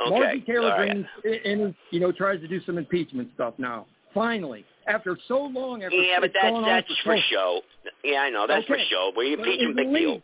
Okay. 0.00 0.10
Margie 0.10 0.40
Taylor 0.42 0.72
all 0.72 0.78
right. 0.78 1.04
Eh, 1.24 1.38
and, 1.44 1.74
you 1.90 2.00
know, 2.00 2.12
tries 2.12 2.40
to 2.40 2.48
do 2.48 2.60
some 2.64 2.78
impeachment 2.78 3.28
stuff 3.34 3.54
now. 3.58 3.86
Finally, 4.14 4.64
after 4.86 5.18
so 5.28 5.42
long, 5.42 5.82
after 5.82 5.96
Yeah, 5.96 6.20
but 6.20 6.32
that's 6.32 6.54
that's 6.64 6.98
for 7.04 7.16
so- 7.16 7.22
show. 7.30 7.60
Yeah, 8.04 8.20
I 8.22 8.30
know 8.30 8.46
that's 8.46 8.66
for 8.66 8.78
show. 8.90 9.12
But 9.14 9.26
impeach 9.26 9.60
him, 9.60 9.74
big 9.74 9.92
deal. 9.92 10.22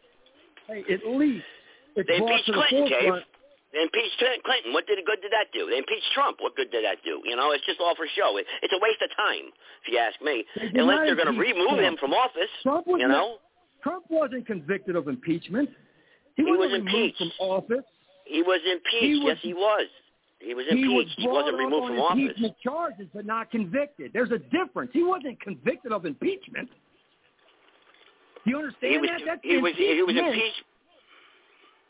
Hey, 0.66 0.84
at 0.92 1.06
least 1.06 1.44
They 1.94 2.16
impeached 2.16 2.46
to 2.46 2.52
the 2.52 2.62
Clinton, 2.68 2.88
forefront. 2.88 3.24
They 3.74 3.82
impeached 3.82 4.22
Clinton. 4.46 4.72
What 4.72 4.86
did 4.86 5.02
good 5.04 5.18
did 5.20 5.32
that 5.34 5.50
do? 5.52 5.66
They 5.68 5.78
impeached 5.82 6.06
Trump. 6.14 6.38
What 6.40 6.54
good 6.54 6.70
did 6.70 6.84
that 6.86 7.02
do? 7.04 7.18
You 7.26 7.34
know, 7.34 7.50
it's 7.50 7.66
just 7.66 7.80
all 7.82 7.94
for 7.98 8.06
show. 8.14 8.38
It, 8.38 8.46
it's 8.62 8.72
a 8.72 8.78
waste 8.78 9.02
of 9.02 9.10
time, 9.18 9.50
if 9.82 9.90
you 9.90 9.98
ask 9.98 10.14
me. 10.22 10.46
They 10.54 10.78
Unless 10.78 11.10
they're 11.10 11.18
going 11.18 11.34
to 11.34 11.38
remove 11.38 11.74
Trump. 11.74 11.82
him 11.82 11.96
from 11.98 12.14
office. 12.14 12.48
Trump 12.62 12.86
was 12.86 13.00
you 13.02 13.08
not- 13.08 13.18
know, 13.18 13.36
Trump 13.82 14.04
wasn't 14.08 14.46
convicted 14.46 14.94
of 14.96 15.08
impeachment. 15.08 15.68
He, 16.36 16.44
He 16.44 16.50
was 16.54 16.70
impeached. 16.72 17.18
from 17.18 17.32
office. 17.40 17.84
he 18.24 18.42
was 18.42 18.60
impeached. 18.64 19.02
He 19.02 19.14
was- 19.18 19.34
yes, 19.34 19.38
he 19.42 19.52
was. 19.54 19.86
He 20.38 20.54
was 20.54 20.64
He 20.70 20.76
was 20.86 21.04
impeached. 21.04 21.18
He, 21.20 21.28
wasn't 21.28 21.58
removed 21.58 21.88
from 21.88 21.98
office. 21.98 22.20
impeachment 22.22 22.54
charges, 22.62 23.06
but 23.12 23.26
not 23.26 23.50
convicted. 23.50 24.12
There's 24.14 24.30
a 24.30 24.38
difference. 24.38 24.90
He 24.92 25.02
wasn't 25.02 25.40
convicted 25.40 25.90
of 25.90 26.06
impeachment. 26.06 26.68
Do 28.44 28.50
you 28.50 28.58
understand 28.58 28.92
He 28.92 28.98
was. 28.98 29.08
that? 29.10 29.20
That's 29.26 29.40
He 29.42 29.56
was. 29.58 29.72
He 29.76 30.02
was 30.02 30.14
impeachment. 30.14 30.26
impeached. 30.34 30.62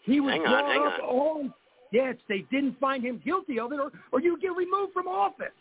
He 0.04 0.20
was 0.20 0.32
Hang 0.32 0.46
on, 0.46 0.64
hang 0.70 0.80
up 0.86 1.00
on. 1.02 1.54
Yes, 1.94 2.16
they 2.28 2.42
didn't 2.50 2.74
find 2.80 3.04
him 3.04 3.22
guilty 3.24 3.60
of 3.60 3.70
it, 3.70 3.78
or, 3.78 3.92
or 4.10 4.20
you 4.20 4.36
get 4.42 4.50
removed 4.56 4.92
from 4.92 5.06
office. 5.06 5.54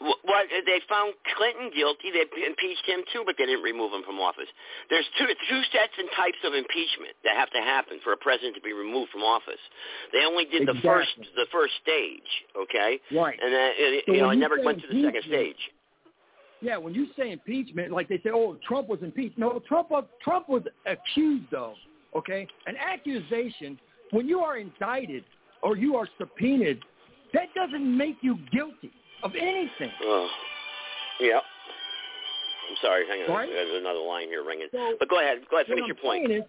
What 0.00 0.48
they 0.50 0.80
found 0.88 1.12
Clinton 1.36 1.70
guilty. 1.76 2.08
They 2.10 2.24
impeached 2.24 2.88
him 2.88 3.04
too, 3.12 3.22
but 3.26 3.36
they 3.36 3.44
didn't 3.44 3.62
remove 3.62 3.92
him 3.92 4.00
from 4.02 4.18
office. 4.18 4.48
There's 4.88 5.04
two 5.18 5.26
two 5.28 5.62
sets 5.70 5.92
and 5.98 6.08
types 6.16 6.40
of 6.42 6.54
impeachment 6.54 7.12
that 7.22 7.36
have 7.36 7.50
to 7.50 7.60
happen 7.60 8.00
for 8.02 8.14
a 8.14 8.16
president 8.16 8.56
to 8.56 8.62
be 8.62 8.72
removed 8.72 9.12
from 9.12 9.20
office. 9.20 9.60
They 10.12 10.24
only 10.24 10.46
did 10.46 10.66
the 10.66 10.80
first 10.82 11.12
the 11.36 11.44
first 11.52 11.74
stage, 11.84 12.30
okay? 12.56 12.98
Right. 13.12 13.38
And 13.40 13.52
then 13.52 13.70
it, 13.76 14.04
So 14.08 14.14
you 14.14 14.22
know 14.22 14.30
it 14.30 14.40
never 14.40 14.56
went 14.64 14.80
to 14.80 14.88
the 14.88 15.04
second 15.04 15.22
stage. 15.28 15.60
Yeah, 16.62 16.78
when 16.78 16.94
you 16.94 17.06
say 17.16 17.30
impeachment, 17.30 17.92
like 17.92 18.08
they 18.08 18.18
say, 18.24 18.30
oh, 18.32 18.56
Trump 18.66 18.88
was 18.88 19.00
impeached. 19.02 19.38
No, 19.38 19.60
Trump 19.68 19.90
was, 19.90 20.04
Trump 20.22 20.48
was 20.48 20.62
accused 20.86 21.52
of. 21.54 21.74
Okay, 22.16 22.48
an 22.66 22.74
accusation 22.76 23.78
when 24.10 24.26
you 24.26 24.40
are 24.40 24.56
indicted 24.56 25.24
or 25.62 25.76
you 25.76 25.96
are 25.96 26.08
subpoenaed, 26.18 26.80
that 27.32 27.48
doesn't 27.54 27.96
make 27.96 28.16
you 28.20 28.38
guilty 28.52 28.90
of 29.22 29.32
anything. 29.34 29.90
Oh, 30.02 30.28
yeah. 31.20 31.38
I'm 32.70 32.76
sorry. 32.82 33.06
Hang 33.06 33.22
on. 33.22 33.36
Right. 33.36 33.48
There's 33.48 33.80
another 33.80 34.00
line 34.00 34.28
here 34.28 34.44
ringing. 34.44 34.68
So- 34.72 34.96
but 34.98 35.08
go 35.08 35.20
ahead. 35.20 35.38
Go 35.50 35.56
ahead. 35.56 35.66
Finish 35.66 35.86
your 35.86 35.96
point. 35.96 36.30
is, 36.30 36.42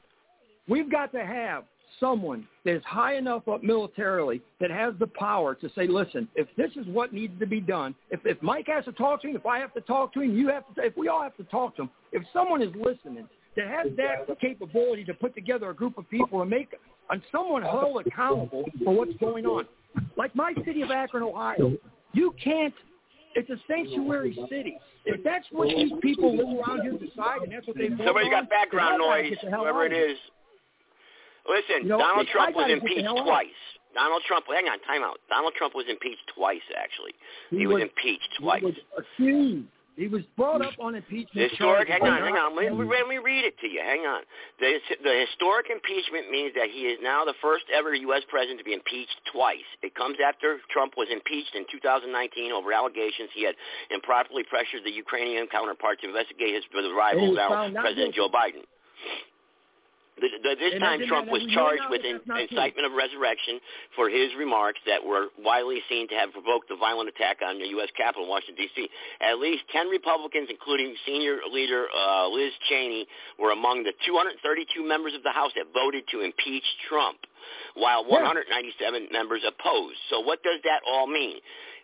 we've 0.68 0.92
got 0.92 1.12
to 1.14 1.26
have 1.26 1.66
someone 2.00 2.48
that 2.66 2.76
is 2.76 2.84
high 2.84 3.16
enough 3.16 3.48
up 3.48 3.64
militarily 3.64 4.42
that 4.60 4.72
has 4.72 4.94
the 5.00 5.08
power 5.08 5.54
to 5.56 5.70
say, 5.76 5.88
listen, 5.88 6.28
if 6.36 6.48
this 6.58 6.72
is 6.76 6.88
what 6.88 7.14
needs 7.14 7.38
to 7.40 7.46
be 7.46 7.60
done, 7.60 7.94
if, 8.10 8.20
if 8.26 8.42
Mike 8.42 8.68
has 8.68 8.86
to 8.86 8.92
talk 8.94 9.22
to 9.22 9.28
him, 9.28 9.36
if 9.36 9.46
I 9.46 9.60
have 9.60 9.74
to 9.74 9.82
talk 9.82 10.14
to 10.14 10.22
him, 10.22 10.36
you 10.36 10.48
have 10.50 10.64
to, 10.76 10.84
if 10.84 10.98
we 10.98 11.10
all 11.10 11.22
have 11.22 11.38
to 11.38 11.44
talk 11.46 11.76
to 11.76 11.84
him, 11.84 11.90
if 12.12 12.24
someone 12.34 12.62
is 12.62 12.74
listening 12.76 13.28
that 13.56 13.68
has 13.68 13.88
that 13.98 14.40
capability 14.40 15.04
to 15.04 15.14
put 15.14 15.36
together 15.36 15.70
a 15.70 15.76
group 15.76 15.98
of 15.98 16.10
people 16.10 16.42
and 16.42 16.50
make 16.50 16.74
and 17.10 17.22
someone 17.32 17.62
held 17.64 18.06
accountable 18.06 18.66
for 18.84 18.94
what's 18.96 19.16
going 19.20 19.46
on. 19.46 19.66
Like 20.16 20.34
my 20.36 20.54
city 20.66 20.82
of 20.82 20.92
Akron, 20.92 21.24
Ohio, 21.24 21.74
you 22.14 22.34
can't 22.42 22.74
it's 23.34 23.50
a 23.50 23.56
sanctuary 23.68 24.38
city. 24.50 24.78
If 25.06 25.24
that's 25.24 25.46
what 25.52 25.68
these 25.70 25.92
people 26.02 26.36
live 26.36 26.48
around 26.60 26.82
here 26.84 26.92
decide 26.94 27.42
and 27.44 27.52
that's 27.52 27.66
what 27.66 27.78
they 27.78 27.88
vote 27.88 28.04
Somebody 28.06 28.26
on, 28.28 28.32
got 28.32 28.50
background 28.50 29.00
then 29.00 29.08
I 29.08 29.08
gotta 29.08 29.22
noise. 29.24 29.32
get 29.32 29.40
the 29.46 29.50
hell 29.52 29.62
Whoever 29.62 29.86
it 29.86 29.94
is. 29.94 30.18
Listen, 31.48 31.84
You 31.84 31.90
know, 31.90 31.98
Donald 31.98 32.28
Trump 32.32 32.56
was 32.56 32.64
gotta 32.64 32.76
get 32.76 32.84
the 32.84 32.92
impeached 32.96 33.24
twice. 33.26 33.62
Donald 33.96 34.22
Trump. 34.28 34.46
Hang 34.48 34.68
on. 34.68 34.80
Time 34.88 35.04
out. 35.04 35.18
Donald 35.30 35.54
Trump 35.58 35.74
was 35.76 35.86
impeached 35.90 36.22
twice. 36.36 36.62
Actually, 36.78 37.12
he, 37.50 37.60
He 37.60 37.68
was, 37.68 37.76
was- 37.76 37.84
impeached 37.84 38.30
He 38.38 38.44
twice. 38.44 38.64
was 38.64 38.76
accused. 38.98 39.68
He 39.98 40.08
was 40.08 40.24
brought 40.38 40.64
up 40.64 40.74
on 40.80 40.96
impeachment. 40.96 41.52
Historic, 41.52 41.90
hang 41.90 42.02
on, 42.02 42.22
hang 42.24 42.40
on. 42.40 42.56
Let 42.56 42.72
me, 42.72 42.86
let 42.88 43.08
me 43.08 43.18
read 43.20 43.44
it 43.44 43.60
to 43.60 43.68
you. 43.68 43.82
Hang 43.84 44.08
on. 44.08 44.24
The, 44.60 44.80
the 45.04 45.26
historic 45.28 45.68
impeachment 45.70 46.32
means 46.32 46.56
that 46.56 46.72
he 46.72 46.88
is 46.88 46.98
now 47.04 47.26
the 47.26 47.36
first 47.42 47.66
ever 47.74 47.94
U.S. 47.94 48.24
president 48.30 48.60
to 48.60 48.66
be 48.66 48.74
impeached 48.74 49.20
twice. 49.32 49.68
It 49.84 49.94
comes 49.94 50.18
after 50.24 50.60
Trump 50.72 50.94
was 50.96 51.08
impeached 51.12 51.56
in 51.56 51.66
2019 51.70 52.52
over 52.52 52.72
allegations 52.72 53.30
he 53.36 53.44
had 53.44 53.56
improperly 53.92 54.44
pressured 54.48 54.88
the 54.88 54.96
Ukrainian 54.96 55.48
counterpart 55.48 56.00
to 56.02 56.08
investigate 56.08 56.56
his 56.56 56.64
the 56.72 56.80
And 56.80 56.88
he 56.88 56.96
rival 56.96 57.36
was 57.36 57.40
oh, 57.52 57.68
now 57.68 57.82
President. 57.82 58.16
Joe 58.16 58.30
Biden. 58.30 58.64
The, 60.22 60.30
the, 60.38 60.54
this 60.56 60.74
And 60.78 60.82
time, 60.82 61.02
Trump 61.08 61.30
was 61.34 61.42
charged 61.50 61.90
with 61.90 62.06
in, 62.06 62.22
not 62.30 62.38
true. 62.38 62.46
incitement 62.46 62.86
of 62.86 62.94
resurrection 62.94 63.58
for 63.98 64.08
his 64.08 64.30
remarks 64.38 64.80
that 64.86 65.02
were 65.04 65.34
widely 65.42 65.82
seen 65.90 66.08
to 66.10 66.16
have 66.16 66.32
provoked 66.32 66.70
the 66.70 66.78
violent 66.78 67.10
attack 67.10 67.42
on 67.42 67.58
the 67.58 67.68
U.S. 67.82 67.90
Capitol 67.98 68.24
in 68.24 68.30
Washington, 68.30 68.56
D.C. 68.62 68.88
At 69.20 69.42
least 69.42 69.66
10 69.74 69.90
Republicans, 69.90 70.48
including 70.54 70.94
senior 71.06 71.40
leader 71.52 71.88
uh, 71.90 72.30
Liz 72.30 72.54
Cheney, 72.70 73.08
were 73.40 73.52
among 73.52 73.82
the 73.84 73.94
232 74.06 74.86
members 74.86 75.14
of 75.18 75.24
the 75.24 75.34
House 75.34 75.52
that 75.58 75.74
voted 75.74 76.06
to 76.14 76.22
impeach 76.22 76.66
Trump, 76.88 77.18
while 77.74 78.06
197 78.06 79.10
members 79.12 79.42
opposed. 79.42 79.98
So 80.10 80.22
what 80.22 80.44
does 80.44 80.62
that 80.64 80.82
all 80.86 81.08
mean? 81.08 81.42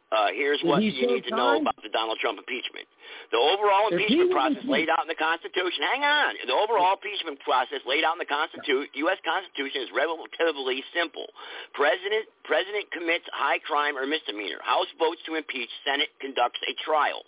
Uh, 0.07 0.31
here's 0.31 0.63
Did 0.63 0.67
what 0.71 0.79
he 0.79 0.87
you 0.95 1.03
need 1.03 1.27
to 1.27 1.35
know 1.35 1.59
about 1.59 1.75
the 1.83 1.91
Donald 1.91 2.15
Trump 2.23 2.39
impeachment. 2.39 2.87
The 3.35 3.35
overall 3.35 3.91
impeachment 3.91 4.31
process 4.31 4.63
laid 4.63 4.87
out 4.87 5.03
in 5.03 5.11
the 5.11 5.19
Constitution. 5.19 5.83
Hang 5.83 6.07
on. 6.07 6.39
The 6.47 6.55
overall 6.55 6.95
impeachment 6.95 7.43
process 7.43 7.83
laid 7.83 8.07
out 8.07 8.15
in 8.15 8.23
the 8.23 8.31
Constitution, 8.31 8.87
U.S. 9.03 9.19
Constitution 9.27 9.83
is 9.83 9.91
relatively 9.91 10.79
simple. 10.95 11.27
President 11.75 12.23
President 12.47 12.87
commits 12.95 13.27
high 13.35 13.59
crime 13.59 13.99
or 13.99 14.07
misdemeanor. 14.07 14.63
House 14.63 14.87
votes 14.95 15.19
to 15.27 15.35
impeach. 15.35 15.67
Senate 15.83 16.15
conducts 16.23 16.63
a 16.63 16.73
trial. 16.87 17.27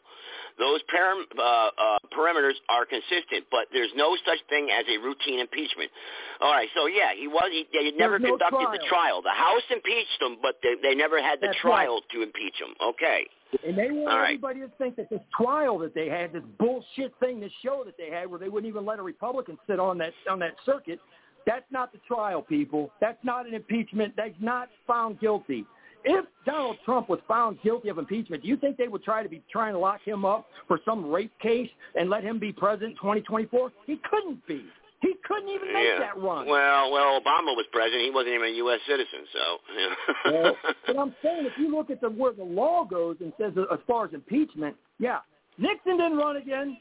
Those 0.58 0.82
param, 0.94 1.24
uh, 1.38 1.42
uh, 1.42 2.00
perimeters 2.16 2.58
are 2.70 2.86
consistent, 2.86 3.46
but 3.52 3.68
there's 3.72 3.92
no 3.96 4.16
such 4.26 4.40
thing 4.50 4.70
as 4.72 4.86
a 4.90 4.98
routine 5.00 5.40
impeachment. 5.40 5.90
All 6.42 6.52
right, 6.52 6.70
so 6.76 6.88
yeah, 6.88 7.14
he 7.18 7.28
was. 7.28 7.50
He, 7.52 7.68
they 7.74 7.92
never 7.98 8.20
conducted 8.20 8.68
the 8.72 8.84
trial. 8.88 9.22
trial. 9.22 9.22
The 9.22 9.36
House 9.36 9.64
impeached 9.72 10.22
him, 10.22 10.38
but 10.42 10.56
they, 10.64 10.76
they 10.82 10.96
never 10.96 11.22
had 11.22 11.40
the 11.42 11.48
That's 11.48 11.60
trial 11.60 12.02
to 12.12 12.22
impeach 12.22 12.56
him. 12.60 12.76
Okay. 12.82 13.26
And 13.66 13.78
they 13.78 13.90
want 13.90 14.12
All 14.12 14.20
right. 14.20 14.36
everybody 14.36 14.60
to 14.60 14.70
think 14.78 14.96
that 14.98 15.10
this 15.10 15.22
trial 15.36 15.80
that 15.80 15.96
they 15.96 16.08
had, 16.08 16.34
this 16.34 16.44
bullshit 16.60 17.14
thing, 17.20 17.40
this 17.40 17.52
show 17.64 17.84
that 17.84 17.98
they 17.98 18.10
had, 18.12 18.30
where 18.30 18.40
they 18.40 18.48
wouldn't 18.48 18.70
even 18.70 18.86
let 18.86 19.00
a 19.00 19.02
Republican 19.02 19.58
sit 19.66 19.80
on 19.80 19.98
that 19.98 20.14
on 20.30 20.38
that 20.40 20.54
circuit, 20.66 21.00
that's 21.46 21.66
not 21.72 21.92
the 21.92 22.00
trial, 22.08 22.42
people. 22.42 22.92
That's 23.02 23.18
not 23.24 23.48
an 23.48 23.56
impeachment. 23.56 24.14
That's 24.16 24.36
not 24.40 24.70
found 24.86 25.20
guilty. 25.20 25.66
If 26.04 26.26
Donald 26.46 26.78
Trump 26.86 27.10
was 27.10 27.20
found 27.28 27.62
guilty 27.62 27.90
of 27.90 27.98
impeachment, 27.98 28.44
do 28.44 28.48
you 28.48 28.58
think 28.58 28.78
they 28.78 28.88
would 28.88 29.04
try 29.04 29.22
to 29.22 29.30
be 29.30 29.42
trying 29.52 29.74
to 29.74 29.80
lock 29.80 30.02
him 30.04 30.26
up 30.26 30.48
for 30.68 30.80
some 30.86 31.10
rape 31.12 31.32
case 31.42 31.70
and 31.96 32.10
let 32.10 32.24
him 32.24 32.40
be 32.40 32.52
president 32.52 32.92
in 32.92 32.98
2024? 32.98 33.72
He 33.86 34.00
couldn't 34.10 34.46
be. 34.48 34.66
He 35.02 35.14
couldn't 35.26 35.48
even 35.48 35.74
make 35.74 35.86
yeah. 35.86 36.00
that 36.00 36.18
run. 36.18 36.46
Well, 36.46 36.92
well, 36.92 37.22
Obama 37.22 37.56
was 37.56 37.66
president. 37.72 38.04
He 38.04 38.12
wasn't 38.12 38.36
even 38.36 38.48
a 38.48 38.58
U.S. 38.58 38.80
citizen, 38.86 39.20
so. 39.32 39.58
Yeah. 39.78 40.32
Well, 40.32 40.56
but 40.88 40.98
I'm 40.98 41.16
saying 41.24 41.46
if 41.46 41.54
you 41.58 41.74
look 41.74 41.90
at 41.90 42.02
the 42.02 42.10
where 42.10 42.34
the 42.34 42.44
law 42.44 42.84
goes 42.84 43.16
and 43.22 43.32
says 43.40 43.54
as 43.72 43.80
far 43.88 44.06
as 44.06 44.14
impeachment, 44.14 44.76
yeah, 45.00 45.20
Nixon 45.58 45.98
didn't 45.98 46.18
run 46.18 46.36
again. 46.36 46.78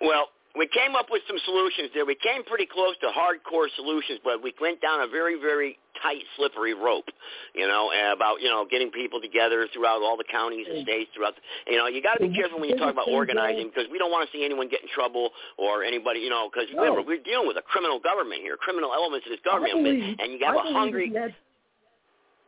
Well, 0.00 0.28
we 0.54 0.68
came 0.70 0.94
up 0.94 1.10
with 1.10 1.22
some 1.26 1.38
solutions 1.44 1.90
there. 1.94 2.06
We 2.06 2.14
came 2.14 2.44
pretty 2.44 2.66
close 2.70 2.94
to 3.02 3.10
hardcore 3.10 3.66
solutions, 3.74 4.20
but 4.22 4.38
we 4.42 4.54
went 4.60 4.80
down 4.80 5.02
a 5.02 5.08
very, 5.08 5.34
very 5.34 5.78
tight, 6.00 6.22
slippery 6.36 6.74
rope, 6.74 7.10
you 7.54 7.66
know, 7.66 7.90
about, 8.14 8.40
you 8.40 8.46
know, 8.48 8.64
getting 8.64 8.90
people 8.90 9.20
together 9.20 9.66
throughout 9.74 10.02
all 10.02 10.16
the 10.16 10.26
counties 10.30 10.66
and 10.70 10.82
states 10.86 11.10
throughout, 11.14 11.34
the, 11.34 11.42
you 11.72 11.78
know, 11.78 11.86
you 11.86 12.02
got 12.02 12.14
to 12.14 12.28
be 12.28 12.34
careful 12.34 12.60
when 12.60 12.70
you 12.70 12.78
talk 12.78 12.92
about 12.92 13.10
organizing 13.10 13.66
because 13.66 13.90
we 13.90 13.98
don't 13.98 14.10
want 14.10 14.28
to 14.28 14.36
see 14.36 14.44
anyone 14.44 14.68
get 14.68 14.82
in 14.82 14.88
trouble 14.94 15.30
or 15.58 15.82
anybody, 15.82 16.20
you 16.20 16.30
know, 16.30 16.48
because 16.52 16.70
remember, 16.70 17.02
we're 17.02 17.22
dealing 17.22 17.48
with 17.50 17.56
a 17.58 17.66
criminal 17.66 17.98
government 17.98 18.40
here, 18.42 18.56
criminal 18.56 18.94
elements 18.94 19.26
of 19.26 19.34
this 19.34 19.42
government, 19.44 19.74
believe, 19.82 20.16
and 20.22 20.30
you 20.30 20.38
got 20.38 20.54
a 20.54 20.72
hungry, 20.72 21.10
If 21.10 21.14
you, 21.14 21.20
had, 21.20 21.34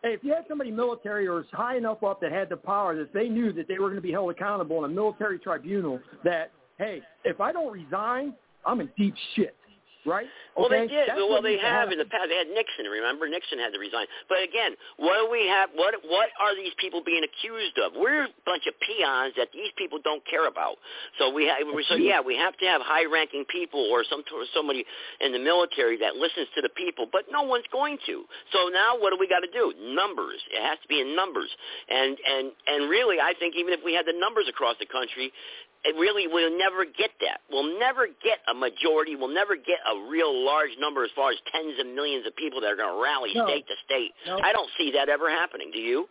if 0.04 0.22
you 0.22 0.30
had 0.32 0.44
somebody 0.46 0.70
military 0.70 1.26
or 1.26 1.44
high 1.50 1.76
enough 1.76 2.04
up 2.04 2.20
that 2.20 2.30
had 2.30 2.48
the 2.48 2.56
power 2.56 2.94
that 2.94 3.12
they 3.12 3.28
knew 3.28 3.52
that 3.52 3.66
they 3.66 3.82
were 3.82 3.90
going 3.90 3.98
to 3.98 4.06
be 4.06 4.12
held 4.12 4.30
accountable 4.30 4.84
in 4.84 4.90
a 4.90 4.94
military 4.94 5.40
tribunal, 5.40 5.98
that 6.22 6.52
hey, 6.78 7.02
if 7.24 7.40
I 7.40 7.52
don't 7.52 7.72
resign, 7.72 8.34
I'm 8.64 8.80
in 8.80 8.90
deep 8.96 9.14
shit, 9.34 9.54
right? 10.04 10.26
Well, 10.56 10.70
they 10.70 10.88
did. 10.88 11.08
That's 11.08 11.20
well, 11.20 11.42
they 11.42 11.58
have 11.58 11.92
in 11.92 11.98
the 11.98 12.08
past. 12.08 12.32
They 12.32 12.38
had 12.40 12.48
Nixon. 12.48 12.86
Remember, 12.88 13.28
Nixon 13.28 13.58
had 13.58 13.76
to 13.76 13.78
resign. 13.78 14.06
But 14.28 14.40
again, 14.40 14.72
what 14.96 15.20
do 15.20 15.28
we 15.30 15.46
have? 15.46 15.68
What 15.76 15.94
what 16.08 16.32
are 16.40 16.56
these 16.56 16.72
people 16.80 17.04
being 17.04 17.22
accused 17.22 17.76
of? 17.76 17.92
We're 17.92 18.24
a 18.24 18.34
bunch 18.48 18.64
of 18.66 18.72
peons 18.80 19.34
that 19.36 19.52
these 19.52 19.68
people 19.76 20.00
don't 20.02 20.24
care 20.24 20.48
about. 20.48 20.80
So 21.18 21.28
we 21.28 21.44
have. 21.46 21.60
So 21.88 21.94
yeah, 21.94 22.24
we 22.24 22.34
have 22.40 22.56
to 22.58 22.66
have 22.66 22.80
high-ranking 22.80 23.44
people 23.52 23.84
or 23.92 24.02
some 24.08 24.24
somebody 24.54 24.84
in 25.20 25.30
the 25.36 25.38
military 25.38 26.00
that 26.00 26.16
listens 26.16 26.48
to 26.56 26.62
the 26.62 26.72
people. 26.72 27.06
But 27.12 27.28
no 27.30 27.42
one's 27.42 27.68
going 27.70 27.98
to. 28.06 28.24
So 28.50 28.72
now, 28.72 28.96
what 28.96 29.12
do 29.12 29.18
we 29.20 29.28
got 29.28 29.44
to 29.44 29.52
do? 29.52 29.76
Numbers. 29.76 30.40
It 30.50 30.64
has 30.64 30.80
to 30.80 30.88
be 30.88 31.04
in 31.04 31.14
numbers. 31.14 31.52
And 31.92 32.16
and 32.16 32.44
and 32.66 32.88
really, 32.88 33.20
I 33.20 33.34
think 33.38 33.54
even 33.54 33.76
if 33.76 33.84
we 33.84 33.92
had 33.92 34.08
the 34.08 34.16
numbers 34.16 34.48
across 34.48 34.80
the 34.80 34.88
country, 34.88 35.30
it 35.84 35.94
really 35.96 36.26
we'll 36.26 36.56
never 36.58 36.84
get 36.84 37.10
that. 37.20 37.40
We'll 37.50 37.78
never 37.78 38.06
get 38.22 38.38
a 38.48 38.54
majority. 38.54 39.16
We'll 39.16 39.32
never 39.34 39.56
get 39.56 39.78
a 39.86 40.08
real 40.08 40.32
large 40.44 40.70
number 40.80 41.04
as 41.04 41.10
far 41.14 41.30
as 41.30 41.36
tens 41.52 41.78
of 41.80 41.86
millions 41.86 42.26
of 42.26 42.34
people 42.36 42.60
that 42.60 42.68
are 42.72 42.76
going 42.76 42.94
to 42.94 43.02
rally 43.02 43.30
No. 43.34 43.46
state 43.46 43.66
to 43.66 43.74
state. 43.84 44.12
No. 44.26 44.38
I 44.42 44.52
don't 44.52 44.70
see 44.78 44.90
that 44.92 45.08
ever 45.08 45.30
happening. 45.30 45.70
Do 45.72 45.78
you? 45.80 46.08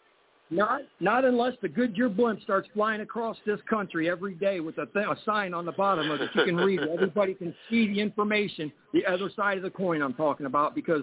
Not 0.52 0.82
not 1.00 1.26
unless 1.26 1.54
the 1.62 1.68
Goodyear 1.68 2.08
blimp 2.08 2.42
starts 2.44 2.68
flying 2.74 3.02
across 3.02 3.36
this 3.46 3.60
country 3.68 4.10
every 4.10 4.36
day 4.36 4.60
with 4.60 4.78
a, 4.78 4.86
th- 4.86 5.08
a 5.08 5.18
sign 5.26 5.54
on 5.56 5.66
the 5.66 5.72
bottom 5.72 6.12
of 6.12 6.22
it 6.22 6.30
you 6.36 6.46
can 6.46 6.56
read. 6.58 6.80
Everybody 6.94 7.34
can 7.34 7.54
see 7.70 7.88
the 7.88 8.00
information, 8.00 8.72
the 8.94 9.06
other 9.08 9.32
side 9.36 9.58
of 9.58 9.64
the 9.64 9.72
coin 9.72 10.04
I'm 10.04 10.14
talking 10.14 10.46
about, 10.46 10.76
because 10.76 11.02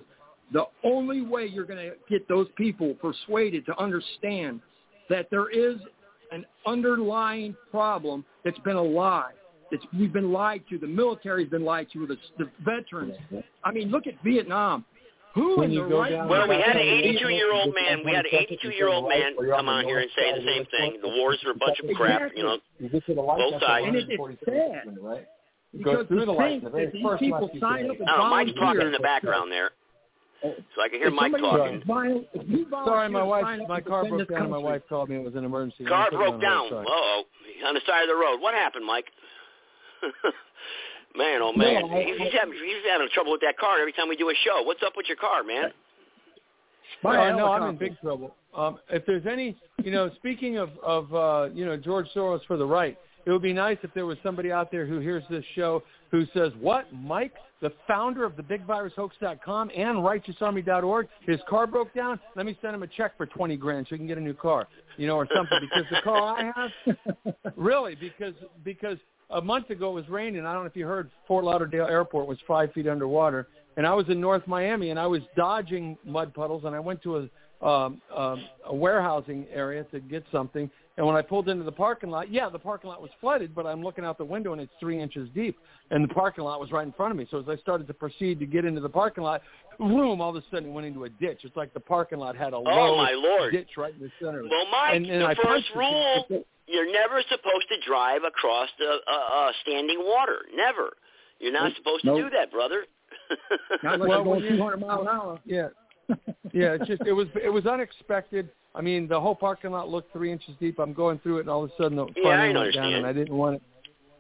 the 0.53 0.65
only 0.85 1.23
way 1.23 1.47
you're 1.47 1.65
going 1.65 1.91
to 1.91 1.97
get 2.09 2.29
those 2.29 2.47
people 2.57 2.95
persuaded 2.95 3.67
to 3.67 3.77
understand 3.83 4.61
that 5.09 5.29
there 5.31 5.49
is 5.51 5.77
an 6.33 6.45
underlying 6.66 7.55
problem 7.70 8.24
that's 8.45 8.59
been 8.61 8.76
a 8.76 8.83
lie. 8.83 9.33
It's, 9.70 9.85
we've 9.99 10.12
been 10.12 10.33
lied 10.33 10.62
to. 10.70 10.78
The 10.78 10.87
military's 10.87 11.49
been 11.49 11.64
lied 11.64 11.89
to. 11.95 12.07
The, 12.07 12.16
the 12.39 12.51
veterans. 12.64 13.14
I 13.64 13.72
mean, 13.72 13.91
look 13.91 14.07
at 14.07 14.14
Vietnam. 14.22 14.85
Who 15.35 15.57
When 15.59 15.70
in 15.70 15.76
you 15.76 15.85
the 15.85 15.89
go 15.89 16.01
right 16.01 16.28
Well, 16.28 16.47
we 16.47 16.57
had 16.57 16.76
an 16.76 16.85
back 16.85 17.14
of 17.14 17.20
the 17.20 17.24
82-year-old 17.24 17.74
man. 17.74 18.05
We 18.05 18.12
had 18.12 18.26
an 18.26 18.33
82-year-old 18.33 19.09
man 19.09 19.33
come 19.49 19.68
on 19.68 19.85
here 19.85 20.01
and 20.01 20.11
say 20.14 20.30
the 20.33 20.45
same 20.47 20.66
thing. 20.66 20.99
The 21.01 21.09
wars 21.09 21.39
are 21.47 21.53
a 21.53 21.57
bunch 21.57 21.78
of 21.80 21.89
crap. 21.97 22.33
You 22.37 22.43
know, 22.43 22.59
You 22.78 22.91
get 22.91 23.07
to 23.07 23.14
the 23.14 23.22
light, 23.22 23.39
both 23.39 23.62
sides. 23.62 23.87
And 23.87 23.97
it, 23.97 24.07
it's 24.11 24.41
sad. 24.45 24.95
right? 25.01 25.26
Because 25.72 25.95
go 25.95 26.07
through 26.07 26.26
the 26.26 26.33
light. 26.33 26.61
think 26.61 26.64
The 26.64 26.70
very 26.70 26.85
that 26.87 26.93
these 26.93 27.03
people 27.18 27.51
sign 27.61 27.91
up 27.91 27.99
and 27.99 28.09
I 28.11 28.16
don't. 28.18 28.30
Mike's 28.30 28.53
talking 28.59 28.83
in 28.83 28.93
the 28.93 28.99
background 28.99 29.51
there, 29.51 29.70
so 30.43 30.82
I 30.82 30.88
can 30.88 30.99
hear 30.99 31.09
If 31.09 31.14
Mike 31.14 31.32
talking. 31.32 31.76
was 31.78 31.82
violent- 31.86 32.26
if 32.34 32.68
Sorry, 32.70 33.09
my 33.09 33.22
wife, 33.22 33.61
my 33.68 33.80
car 33.80 34.05
broke 34.07 34.26
this 34.26 34.28
down. 34.36 34.51
My 34.51 34.59
wife 34.59 34.82
called 34.88 35.09
me. 35.11 35.16
It 35.16 35.24
was 35.24 35.34
an 35.36 35.45
emergency. 35.45 35.84
Car 35.84 36.07
I 36.07 36.11
put 36.11 36.14
it 36.14 36.18
broke 36.18 36.40
down. 36.40 36.68
hold, 36.68 36.72
Uh 36.72 36.74
sorry. 36.76 36.86
oh, 36.88 37.22
on 37.68 37.74
the 37.74 37.80
side 37.86 38.03
of 38.03 38.09
the 38.09 38.14
road. 38.16 38.40
What 38.40 38.55
happened, 38.55 38.84
Mike? 38.84 39.07
man, 41.16 41.40
oh 41.43 41.53
man, 41.53 41.86
No, 41.88 41.97
I- 41.97 42.03
he's, 42.05 42.18
he's 42.18 42.32
having 42.32 42.55
he's 42.55 42.84
having 42.90 43.09
trouble 43.12 43.32
with 43.32 43.40
that 43.43 43.59
car 43.59 43.78
every 43.78 43.93
time 43.93 44.09
we 44.09 44.16
do 44.16 44.30
a 44.30 44.34
show. 44.45 44.62
What's 44.62 44.82
up 44.82 44.95
with 44.97 45.07
your 45.09 45.16
car, 45.16 45.43
man? 45.45 45.70
Buy 47.03 47.16
a 47.28 47.32
Uh, 47.32 47.36
no, 47.36 47.47
I'm 47.53 47.70
in 47.70 47.76
big 47.76 47.99
trouble. 48.01 48.34
Um, 48.55 48.78
if 48.90 49.07
there's 49.07 49.26
any, 49.26 49.57
you 49.82 49.90
know, 49.90 50.11
speaking 50.16 50.59
of 50.59 50.70
of 50.82 51.14
uh, 51.14 51.49
you 51.55 51.64
know 51.64 51.76
George 51.76 52.07
Soros 52.14 52.45
for 52.47 52.57
the 52.57 52.66
right, 52.66 52.99
it 53.24 53.30
would 53.30 53.43
be 53.43 53.53
nice 53.53 53.78
if 53.82 53.93
there 53.95 54.07
was 54.07 54.18
somebody 54.22 54.51
out 54.53 54.70
there 54.70 54.86
who 54.86 54.99
hears 54.99 55.22
this 55.30 55.45
show 55.55 55.82
who 56.13 56.25
says, 56.33 56.53
"What, 56.61 56.87
Mike, 56.93 57.35
the 57.61 57.73
founder 57.89 58.25
of 58.25 58.37
the 58.37 58.43
BigVirusHoax.com 58.43 59.71
and 59.75 59.99
RighteousArmy.org, 59.99 61.09
his 61.27 61.41
car 61.49 61.67
broke 61.67 61.93
down. 61.95 62.21
Let 62.37 62.47
me 62.47 62.57
send 62.63 62.75
him 62.77 62.85
a 62.85 62.87
check 62.87 63.17
for 63.17 63.27
twenty 63.27 63.57
grand 63.57 63.87
so 63.89 63.97
he 63.97 63.99
can 63.99 64.07
get 64.07 64.19
a 64.19 64.21
new 64.21 64.35
car, 64.35 64.69
you 64.97 65.09
know, 65.09 65.17
or 65.17 65.27
something." 65.35 65.59
Because 65.61 65.85
the 65.91 66.01
car 66.03 66.37
I 66.39 66.53
have, 66.55 67.35
really, 67.57 67.97
because 67.97 68.35
because 68.63 68.99
a 69.31 69.41
month 69.41 69.71
ago 69.71 69.91
it 69.91 69.95
was 69.95 70.09
raining. 70.09 70.47
I 70.47 70.53
don't 70.53 70.63
know 70.63 70.69
if 70.69 70.77
you 70.77 70.87
heard, 70.87 71.11
Fort 71.27 71.45
Lauderdale 71.45 71.87
Airport 71.87 72.29
was 72.29 72.39
five 72.47 72.73
feet 72.73 72.87
underwater, 72.87 73.49
and 73.77 73.87
I 73.87 73.95
was 73.95 74.09
in 74.09 74.21
North 74.21 74.47
Miami 74.47 74.91
and 74.91 75.01
I 75.01 75.07
was 75.07 75.23
dodging 75.37 75.97
mud 76.05 76.35
puddles, 76.35 76.65
and 76.65 76.77
I 76.77 76.81
went 76.81 77.03
to 77.03 77.17
a 77.17 77.29
um, 77.63 78.03
um, 78.15 78.45
a 78.67 78.75
warehousing 78.75 79.47
area 79.53 79.85
to 79.85 80.01
get 80.01 80.25
something. 80.33 80.69
And 80.99 81.07
when 81.07 81.16
I 81.16 81.22
pulled 81.22 81.49
into 81.49 81.64
the 81.64 81.72
parking 81.72 82.11
lot, 82.11 82.30
yeah, 82.30 82.51
the 82.51 82.59
parking 82.59 82.90
lot 82.90 83.01
was 83.01 83.11
flooded, 83.20 83.55
but 83.55 83.66
I'm 83.66 83.82
looking 83.82 84.05
out 84.05 84.18
the 84.18 84.24
window 84.26 84.53
and 84.53 84.61
it's 84.61 84.72
three 84.78 85.01
inches 85.01 85.28
deep, 85.34 85.59
and 85.90 86.05
the 86.05 86.12
parking 86.12 86.45
lot 86.45 86.61
was 86.61 86.70
right 86.70 86.86
in 86.86 86.93
front 86.93 87.12
of 87.12 87.16
me. 87.16 87.26
So 87.30 87.38
as 87.40 87.49
I 87.49 87.57
started 87.57 87.86
to 87.86 87.95
proceed 87.95 88.38
to 88.40 88.47
get 88.47 88.66
into 88.66 88.80
the 88.82 88.90
parking 88.90 89.24
lot, 89.24 89.40
boom! 89.78 90.20
All 90.20 90.30
of 90.30 90.36
a 90.36 90.43
sudden 90.51 90.68
it 90.68 90.72
went 90.72 90.86
into 90.86 91.05
a 91.05 91.09
ditch. 91.09 91.40
It's 91.45 91.57
like 91.57 91.72
the 91.72 91.80
parking 91.80 92.18
lot 92.18 92.36
had 92.36 92.53
a 92.53 92.57
Oh 92.57 92.61
low 92.62 92.97
my 92.97 93.12
lord! 93.12 93.53
ditch 93.55 93.70
right 93.78 93.95
in 93.95 94.01
the 94.01 94.11
center. 94.20 94.43
Well, 94.43 94.66
Mike, 94.70 94.97
and, 94.97 95.07
and 95.07 95.22
the 95.22 95.26
I 95.28 95.34
first 95.34 95.47
punched 95.47 95.70
it. 95.74 95.78
rule: 95.78 96.45
you're 96.66 96.93
never 96.93 97.22
supposed 97.22 97.68
to 97.70 97.76
drive 97.88 98.24
across 98.24 98.68
the 98.78 98.99
uh, 99.11 99.34
uh, 99.34 99.53
standing 99.62 99.99
water. 100.05 100.40
Never. 100.55 100.90
You're 101.40 101.53
not 101.53 101.68
Nope. 101.68 101.76
supposed 101.78 102.01
to 102.05 102.07
Nope. 102.09 102.18
do 102.18 102.30
that, 102.36 102.51
brother. 102.53 102.84
Not 103.82 103.95
unless 104.01 104.09
Well, 104.11 104.18
you're 104.40 104.40
going 104.40 104.57
200 104.76 104.76
mile 104.80 105.01
an 105.03 105.09
hour. 105.09 105.40
Yeah. 105.47 105.68
Yeah, 106.53 106.72
it's 106.74 106.86
just 106.86 107.03
it 107.07 107.12
was 107.12 107.28
it 107.42 107.48
was 107.48 107.66
unexpected. 107.66 108.48
I 108.74 108.80
mean, 108.80 109.07
the 109.09 109.20
whole 109.20 109.34
parking 109.34 109.70
lot 109.70 109.88
looked 109.88 110.12
three 110.12 110.32
inches 110.32 110.55
deep. 110.59 110.78
I'm 110.78 110.92
going 110.92 111.18
through 111.20 111.38
it, 111.38 111.40
and 111.42 111.50
all 111.50 111.64
of 111.64 111.70
a 111.70 111.82
sudden 111.82 111.96
the 111.96 112.07
Yeah, 112.16 112.22
front 112.22 112.40
end 112.42 112.59
went 112.59 112.74
down, 112.74 112.94
and 112.94 113.07
I 113.07 113.12
didn't 113.12 113.36
want 113.36 113.57
it. 113.57 113.62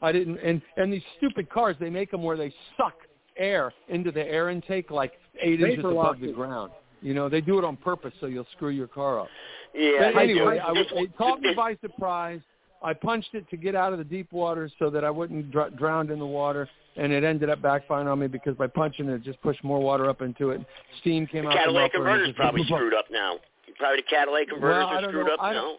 I 0.02 0.12
didn't, 0.12 0.38
and 0.38 0.60
and 0.76 0.92
these 0.92 1.02
stupid 1.16 1.48
cars, 1.48 1.76
they 1.78 1.90
make 1.90 2.10
them 2.10 2.22
where 2.22 2.36
they 2.36 2.52
suck 2.76 2.94
air 3.36 3.72
into 3.88 4.12
the 4.12 4.22
air 4.22 4.50
intake 4.50 4.90
like 4.90 5.12
eight 5.40 5.60
inches 5.60 5.76
Vapor 5.76 5.92
above 5.92 6.20
the 6.20 6.32
ground. 6.32 6.72
You 7.00 7.14
know, 7.14 7.28
they 7.28 7.40
do 7.40 7.58
it 7.58 7.64
on 7.64 7.76
purpose 7.76 8.12
so 8.20 8.26
you'll 8.26 8.46
screw 8.56 8.68
your 8.70 8.86
car 8.86 9.20
up. 9.20 9.28
yeah. 9.74 10.12
But 10.12 10.16
I 10.16 10.22
anyway, 10.24 10.56
do. 10.56 10.60
I 10.60 10.72
was, 10.72 10.86
it 10.92 11.16
caught 11.16 11.40
me 11.40 11.52
by 11.54 11.76
surprise. 11.80 12.40
I 12.82 12.94
punched 12.94 13.34
it 13.34 13.48
to 13.50 13.56
get 13.56 13.74
out 13.74 13.92
of 13.92 13.98
the 13.98 14.04
deep 14.04 14.32
water 14.32 14.70
so 14.78 14.90
that 14.90 15.04
I 15.04 15.10
wouldn't 15.10 15.50
dr- 15.50 15.76
drown 15.76 16.10
in 16.10 16.18
the 16.18 16.26
water, 16.26 16.68
and 16.96 17.12
it 17.12 17.24
ended 17.24 17.48
up 17.50 17.60
backfiring 17.60 18.10
on 18.10 18.18
me 18.18 18.26
because 18.26 18.56
by 18.56 18.66
punching 18.66 19.08
it, 19.08 19.14
it 19.14 19.22
just 19.22 19.40
pushed 19.42 19.62
more 19.64 19.80
water 19.80 20.08
up 20.10 20.22
into 20.22 20.50
it. 20.50 20.60
Steam 21.00 21.26
came 21.26 21.44
The 21.44 21.50
out. 21.50 21.56
catalytic 21.56 21.92
the 21.92 21.98
muffler 21.98 22.10
and 22.10 22.18
converter's 22.20 22.28
just- 22.28 22.36
probably 22.38 22.64
screwed 22.64 22.94
up 22.94 23.06
now. 23.10 23.38
Probably 23.78 23.96
the 23.98 24.02
catalytic 24.02 24.48
converters 24.50 24.86
Well, 24.86 24.98
are 24.98 25.02
screwed 25.08 25.26
know. 25.26 25.32
up 25.34 25.42
I 25.42 25.52
now. 25.54 25.76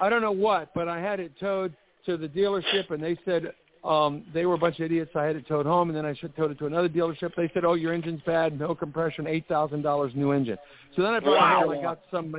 I 0.00 0.08
don't 0.08 0.22
know 0.22 0.32
what, 0.32 0.72
but 0.74 0.88
I 0.88 0.98
had 1.00 1.20
it 1.20 1.38
towed 1.38 1.74
to 2.06 2.16
the 2.16 2.28
dealership, 2.28 2.90
and 2.90 3.02
they 3.02 3.16
said 3.24 3.52
um, 3.84 4.24
they 4.32 4.46
were 4.46 4.54
a 4.54 4.58
bunch 4.58 4.78
of 4.80 4.86
idiots. 4.86 5.10
I 5.14 5.24
had 5.24 5.36
it 5.36 5.46
towed 5.46 5.66
home, 5.66 5.90
and 5.90 5.96
then 5.96 6.06
I 6.06 6.14
should 6.14 6.34
towed 6.36 6.50
it 6.50 6.58
to 6.60 6.66
another 6.66 6.88
dealership. 6.88 7.34
They 7.34 7.50
said, 7.52 7.66
"Oh, 7.66 7.74
your 7.74 7.92
engine's 7.92 8.22
bad, 8.22 8.58
no 8.58 8.74
compression, 8.74 9.26
eight 9.26 9.46
thousand 9.46 9.82
dollars 9.82 10.12
new 10.14 10.32
engine." 10.32 10.56
So 10.96 11.02
then 11.02 11.12
I 11.12 11.20
brought 11.20 11.36
Wow. 11.36 11.60
it 11.60 11.66
home. 11.66 11.78
I 11.78 11.82
got 11.82 12.00
some. 12.10 12.34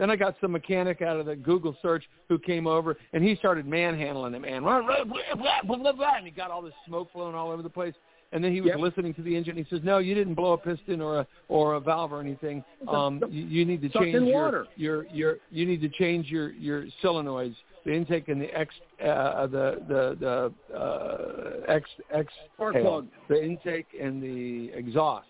Then 0.00 0.10
I 0.10 0.16
got 0.16 0.34
some 0.40 0.52
mechanic 0.52 1.02
out 1.02 1.20
of 1.20 1.26
the 1.26 1.36
Google 1.36 1.76
search 1.82 2.04
who 2.30 2.38
came 2.38 2.66
over, 2.66 2.96
and 3.12 3.22
he 3.22 3.36
started 3.36 3.66
manhandling 3.66 4.32
it, 4.34 4.40
man. 4.40 4.64
And 4.66 6.24
he 6.24 6.30
got 6.30 6.50
all 6.50 6.62
this 6.62 6.72
smoke 6.86 7.12
flowing 7.12 7.34
all 7.34 7.50
over 7.50 7.62
the 7.62 7.68
place. 7.68 7.92
And 8.32 8.42
then 8.42 8.50
he 8.52 8.62
was 8.62 8.70
Yep. 8.70 8.78
listening 8.78 9.12
to 9.14 9.22
the 9.22 9.36
engine. 9.36 9.56
He 9.56 9.64
says, 9.64 9.82
"No, 9.82 9.98
you 9.98 10.14
didn't 10.14 10.34
blow 10.34 10.52
a 10.52 10.58
piston 10.58 11.02
or 11.02 11.18
a 11.18 11.26
or 11.48 11.74
a 11.74 11.80
valve 11.80 12.12
or 12.12 12.20
anything. 12.20 12.64
Um, 12.88 13.20
you, 13.28 13.42
you 13.44 13.64
need 13.66 13.82
to 13.82 13.88
change 13.90 14.14
in 14.14 14.26
your, 14.26 14.68
your 14.76 15.06
your 15.12 15.38
you 15.50 15.66
need 15.66 15.82
to 15.82 15.88
change 15.90 16.30
your 16.30 16.52
your 16.52 16.86
solenoids, 17.02 17.56
the 17.84 17.92
intake 17.92 18.28
and 18.28 18.40
the 18.40 18.56
ex 18.56 18.72
uh, 19.04 19.48
the 19.48 19.82
the 19.88 20.52
the 20.70 20.74
uh, 20.74 21.72
ex 21.72 21.90
ex 22.10 22.32
Spark 22.54 22.80
plug. 22.80 23.08
the 23.28 23.44
intake 23.44 23.88
and 24.00 24.22
the 24.22 24.70
exhaust. 24.74 25.28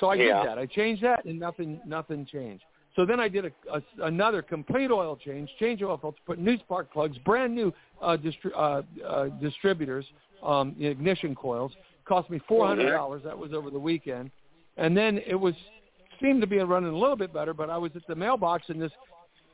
So 0.00 0.10
I 0.10 0.16
Yeah. 0.16 0.40
did 0.40 0.48
that. 0.48 0.58
I 0.58 0.66
changed 0.66 1.02
that, 1.04 1.24
and 1.24 1.38
nothing 1.38 1.80
nothing 1.86 2.26
changed. 2.26 2.64
So 2.96 3.04
then 3.04 3.20
I 3.20 3.28
did 3.28 3.44
a, 3.44 3.50
a, 3.72 3.82
another 4.06 4.40
complete 4.40 4.90
oil 4.90 5.16
change, 5.16 5.50
change 5.60 5.82
oil 5.82 5.98
filter, 5.98 6.18
put 6.26 6.38
new 6.38 6.58
spark 6.58 6.90
plugs, 6.92 7.16
brand 7.18 7.54
new 7.54 7.72
uh, 8.02 8.16
distri- 8.16 8.52
uh, 8.56 8.82
uh, 9.06 9.28
distributors, 9.40 10.06
um, 10.42 10.74
ignition 10.80 11.34
coils. 11.34 11.72
Cost 12.06 12.30
me 12.30 12.40
four 12.48 12.66
hundred 12.66 12.90
dollars. 12.92 13.22
That 13.24 13.36
was 13.36 13.52
over 13.52 13.68
the 13.68 13.78
weekend, 13.78 14.30
and 14.76 14.96
then 14.96 15.20
it 15.26 15.34
was 15.34 15.54
seemed 16.22 16.40
to 16.40 16.46
be 16.46 16.58
running 16.58 16.92
a 16.92 16.96
little 16.96 17.16
bit 17.16 17.34
better. 17.34 17.52
But 17.52 17.68
I 17.68 17.76
was 17.76 17.90
at 17.96 18.06
the 18.06 18.14
mailbox, 18.14 18.64
and 18.68 18.80
this 18.80 18.92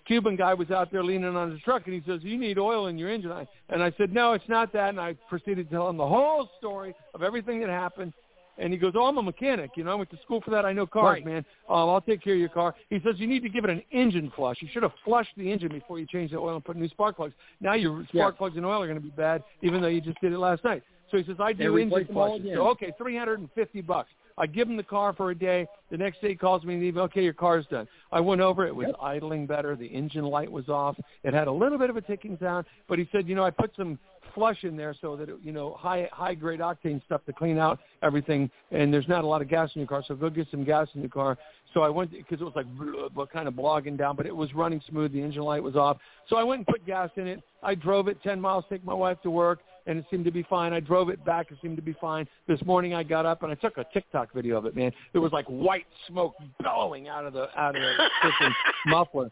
Cuban 0.06 0.36
guy 0.36 0.52
was 0.52 0.70
out 0.70 0.92
there 0.92 1.02
leaning 1.02 1.34
on 1.34 1.50
his 1.50 1.60
truck, 1.62 1.86
and 1.86 1.94
he 1.94 2.02
says, 2.06 2.20
"You 2.22 2.36
need 2.36 2.58
oil 2.58 2.88
in 2.88 2.98
your 2.98 3.08
engine." 3.08 3.32
I, 3.32 3.46
and 3.70 3.82
I 3.82 3.90
said, 3.96 4.12
"No, 4.12 4.34
it's 4.34 4.48
not 4.48 4.72
that." 4.74 4.90
And 4.90 5.00
I 5.00 5.14
proceeded 5.28 5.70
to 5.70 5.74
tell 5.74 5.88
him 5.88 5.96
the 5.96 6.06
whole 6.06 6.50
story 6.58 6.94
of 7.14 7.22
everything 7.22 7.60
that 7.60 7.70
happened. 7.70 8.12
And 8.58 8.72
he 8.72 8.78
goes, 8.78 8.92
"Oh, 8.94 9.06
I'm 9.06 9.16
a 9.16 9.22
mechanic. 9.22 9.70
You 9.76 9.84
know, 9.84 9.92
I 9.92 9.94
went 9.94 10.10
to 10.10 10.18
school 10.18 10.40
for 10.42 10.50
that. 10.50 10.64
I 10.66 10.72
know 10.72 10.86
cars, 10.86 11.04
Right. 11.04 11.24
man. 11.24 11.44
Um, 11.68 11.88
I'll 11.88 12.00
take 12.00 12.22
care 12.22 12.34
of 12.34 12.38
your 12.40 12.50
car." 12.50 12.74
He 12.90 13.00
says, 13.00 13.18
"You 13.18 13.26
need 13.26 13.42
to 13.42 13.48
give 13.48 13.64
it 13.64 13.70
an 13.70 13.82
engine 13.90 14.30
flush. 14.36 14.60
You 14.60 14.68
should 14.72 14.82
have 14.82 14.92
flushed 15.04 15.32
the 15.36 15.50
engine 15.50 15.70
before 15.70 15.98
you 15.98 16.06
change 16.06 16.32
the 16.32 16.38
oil 16.38 16.56
and 16.56 16.64
put 16.64 16.76
new 16.76 16.88
spark 16.88 17.16
plugs. 17.16 17.34
Now 17.60 17.74
your 17.74 18.04
spark 18.04 18.34
Yeah. 18.34 18.38
plugs 18.38 18.56
and 18.56 18.66
oil 18.66 18.82
are 18.82 18.86
going 18.86 18.98
to 18.98 19.04
be 19.04 19.10
bad, 19.10 19.42
even 19.62 19.80
though 19.80 19.88
you 19.88 20.00
just 20.00 20.20
did 20.20 20.32
it 20.32 20.38
last 20.38 20.64
night." 20.64 20.82
So 21.10 21.16
he 21.16 21.24
says, 21.24 21.36
"I 21.40 21.52
do 21.52 21.76
engine 21.78 22.06
flushes." 22.06 22.46
So 22.54 22.68
okay, 22.68 22.92
three 22.98 23.16
hundred 23.16 23.40
and 23.40 23.50
fifty 23.52 23.80
bucks. 23.80 24.10
I 24.38 24.46
give 24.46 24.68
him 24.68 24.76
the 24.76 24.82
car 24.82 25.12
for 25.12 25.30
a 25.30 25.34
day. 25.34 25.66
The 25.90 25.96
next 25.96 26.20
day 26.20 26.30
he 26.30 26.34
calls 26.34 26.64
me 26.64 26.74
and 26.74 26.82
he 26.82 26.92
okay, 26.98 27.22
your 27.22 27.32
car's 27.32 27.66
done. 27.66 27.86
I 28.10 28.20
went 28.20 28.40
over. 28.40 28.66
It 28.66 28.74
was 28.74 28.88
Yep. 28.88 28.96
idling 29.00 29.46
better. 29.46 29.76
The 29.76 29.86
engine 29.86 30.24
light 30.24 30.50
was 30.50 30.68
off. 30.68 30.98
It 31.22 31.34
had 31.34 31.48
a 31.48 31.52
little 31.52 31.78
bit 31.78 31.90
of 31.90 31.96
a 31.96 32.00
ticking 32.00 32.36
sound, 32.38 32.66
but 32.88 32.98
he 32.98 33.08
said, 33.12 33.28
you 33.28 33.34
know, 33.34 33.44
I 33.44 33.50
put 33.50 33.74
some 33.76 33.98
flush 34.34 34.64
in 34.64 34.76
there 34.76 34.94
so 35.00 35.16
that 35.16 35.28
it, 35.28 35.36
you 35.42 35.52
know 35.52 35.74
high 35.74 36.08
high 36.12 36.34
grade 36.34 36.60
octane 36.60 37.04
stuff 37.04 37.24
to 37.26 37.32
clean 37.32 37.58
out 37.58 37.80
everything. 38.02 38.50
And 38.70 38.92
there's 38.92 39.08
not 39.08 39.24
a 39.24 39.26
lot 39.26 39.42
of 39.42 39.48
gas 39.48 39.70
in 39.74 39.80
your 39.80 39.88
car, 39.88 40.02
so 40.06 40.14
go 40.14 40.30
get 40.30 40.48
some 40.50 40.64
gas 40.64 40.88
in 40.94 41.00
your 41.00 41.10
car. 41.10 41.36
So 41.74 41.82
I 41.82 41.88
went 41.88 42.10
because 42.10 42.40
it 42.40 42.44
was 42.44 42.54
like 42.56 42.66
blah, 43.14 43.26
kind 43.26 43.48
of 43.48 43.54
blogging 43.54 43.96
down, 43.96 44.16
but 44.16 44.26
it 44.26 44.34
was 44.34 44.54
running 44.54 44.80
smooth. 44.88 45.12
The 45.12 45.22
engine 45.22 45.42
light 45.42 45.62
was 45.62 45.76
off. 45.76 45.98
So 46.28 46.36
I 46.36 46.42
went 46.42 46.60
and 46.60 46.66
put 46.66 46.86
gas 46.86 47.10
in 47.16 47.26
it. 47.26 47.42
I 47.62 47.74
drove 47.74 48.08
it 48.08 48.22
10 48.22 48.40
miles, 48.40 48.64
take 48.68 48.84
my 48.84 48.94
wife 48.94 49.20
to 49.22 49.30
work, 49.30 49.60
and 49.86 49.98
it 49.98 50.04
seemed 50.10 50.24
to 50.24 50.30
be 50.30 50.42
fine. 50.44 50.72
I 50.72 50.80
drove 50.80 51.08
it 51.08 51.24
back. 51.24 51.50
It 51.50 51.58
seemed 51.62 51.76
to 51.76 51.82
be 51.82 51.94
fine. 52.00 52.26
This 52.46 52.62
morning 52.64 52.94
I 52.94 53.02
got 53.02 53.26
up 53.26 53.42
and 53.42 53.52
I 53.52 53.54
took 53.54 53.78
a 53.78 53.84
TikTok 53.92 54.32
video 54.32 54.56
of 54.56 54.66
it, 54.66 54.76
man. 54.76 54.92
There 55.12 55.20
was 55.20 55.32
like 55.32 55.46
white 55.46 55.86
smoke 56.08 56.34
billowing 56.62 57.08
out 57.08 57.24
of 57.24 57.32
the 57.32 57.48
out 57.58 57.76
of 57.76 57.82
the 57.82 58.50
muffler. 58.86 59.30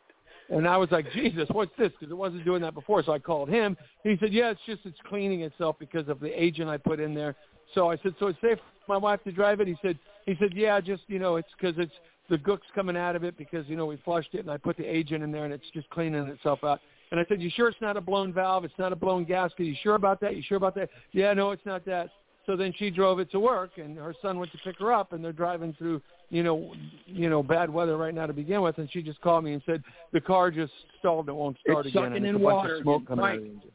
And 0.51 0.67
I 0.67 0.77
was 0.77 0.91
like, 0.91 1.11
Jesus, 1.13 1.49
what's 1.53 1.71
this? 1.79 1.93
Because 1.93 2.11
it 2.11 2.17
wasn't 2.17 2.45
doing 2.45 2.61
that 2.63 2.75
before. 2.75 3.05
So 3.05 3.13
I 3.13 3.21
called 3.21 3.49
him. 3.49 3.77
He 4.03 4.17
said, 4.19 4.33
Yeah, 4.33 4.51
it's 4.51 4.61
just 4.67 4.81
it's 4.85 4.99
cleaning 5.09 5.43
itself 5.43 5.77
because 5.79 6.09
of 6.09 6.21
the 6.21 6.43
agent 6.43 6.69
I 6.69 6.77
put 6.77 6.99
in 7.01 7.15
there. 7.15 7.37
So 7.75 7.91
I 7.91 7.97
said, 7.99 8.15
So 8.19 8.27
it's 8.27 8.41
safe 8.41 8.59
for 8.87 8.95
my 8.95 8.97
wife 8.97 9.23
to 9.25 9.33
drive 9.33 9.61
it? 9.61 9.69
He 9.69 9.77
said, 9.81 9.99
He 10.27 10.35
said, 10.41 10.51
Yeah, 10.55 10.81
just 10.81 11.03
you 11.07 11.21
know, 11.21 11.37
it's 11.37 11.49
because 11.59 11.77
it's 11.79 11.95
the 12.29 12.39
gook's 12.39 12.67
coming 12.75 12.97
out 12.97 13.17
of 13.17 13.25
it 13.25 13.37
because 13.37 13.67
you 13.69 13.77
know 13.77 13.87
we 13.87 13.97
flushed 14.05 14.35
it 14.35 14.41
and 14.41 14.51
I 14.51 14.57
put 14.57 14.77
the 14.77 14.85
agent 14.85 15.23
in 15.23 15.33
there 15.33 15.45
and 15.45 15.53
it's 15.53 15.69
just 15.73 15.89
cleaning 15.91 16.27
itself 16.29 16.65
out. 16.65 16.81
And 17.11 17.19
I 17.19 17.25
said, 17.29 17.41
You 17.41 17.51
sure 17.55 17.69
it's 17.69 17.81
not 17.81 17.97
a 17.97 18.01
blown 18.01 18.33
valve? 18.33 18.65
It's 18.65 18.79
not 18.79 18.93
a 18.93 18.97
blown 18.97 19.25
gasket? 19.25 19.67
You 19.67 19.75
sure 19.83 19.95
about 19.95 20.21
that? 20.21 20.37
You 20.37 20.43
sure 20.47 20.57
about 20.57 20.75
that? 20.77 20.91
Yeah, 21.13 21.33
no, 21.33 21.51
it's 21.51 21.65
not 21.67 21.85
that. 21.87 22.11
So 22.47 22.57
then 22.57 22.73
she 22.79 22.91
drove 22.91 23.21
it 23.21 23.31
to 23.33 23.39
work, 23.41 23.73
and 23.77 23.97
her 23.99 24.15
son 24.23 24.39
went 24.39 24.51
to 24.53 24.59
pick 24.59 24.79
her 24.79 24.93
up, 24.93 25.13
and 25.13 25.23
they're 25.23 25.33
driving 25.33 25.75
through, 25.75 26.01
you 26.31 26.43
know, 26.43 26.73
you 27.07 27.29
know, 27.29 27.43
bad 27.43 27.69
weather 27.71 27.97
right 27.97 28.15
now 28.15 28.27
to 28.27 28.33
begin 28.33 28.63
with. 28.63 28.79
And 28.79 28.91
she 28.91 29.03
just 29.03 29.21
called 29.21 29.45
me 29.45 29.53
and 29.53 29.63
said 29.67 29.83
the 30.13 30.21
car 30.21 30.51
just 30.51 30.73
stalled 30.99 31.29
and 31.29 31.37
won't 31.37 31.59
start 31.61 31.87
It's 31.87 31.95
again, 31.95 32.11
sucking 32.11 32.17
and 32.17 32.27
in 32.27 32.37
it's 32.37 32.43
a 32.43 32.45
bunch 32.45 32.55
water 32.57 32.79
smoke 32.83 33.07
coming 33.07 33.25
out 33.25 33.29
Mike. 33.29 33.37
of 33.39 33.43
the 33.43 33.51
engine. 33.51 33.71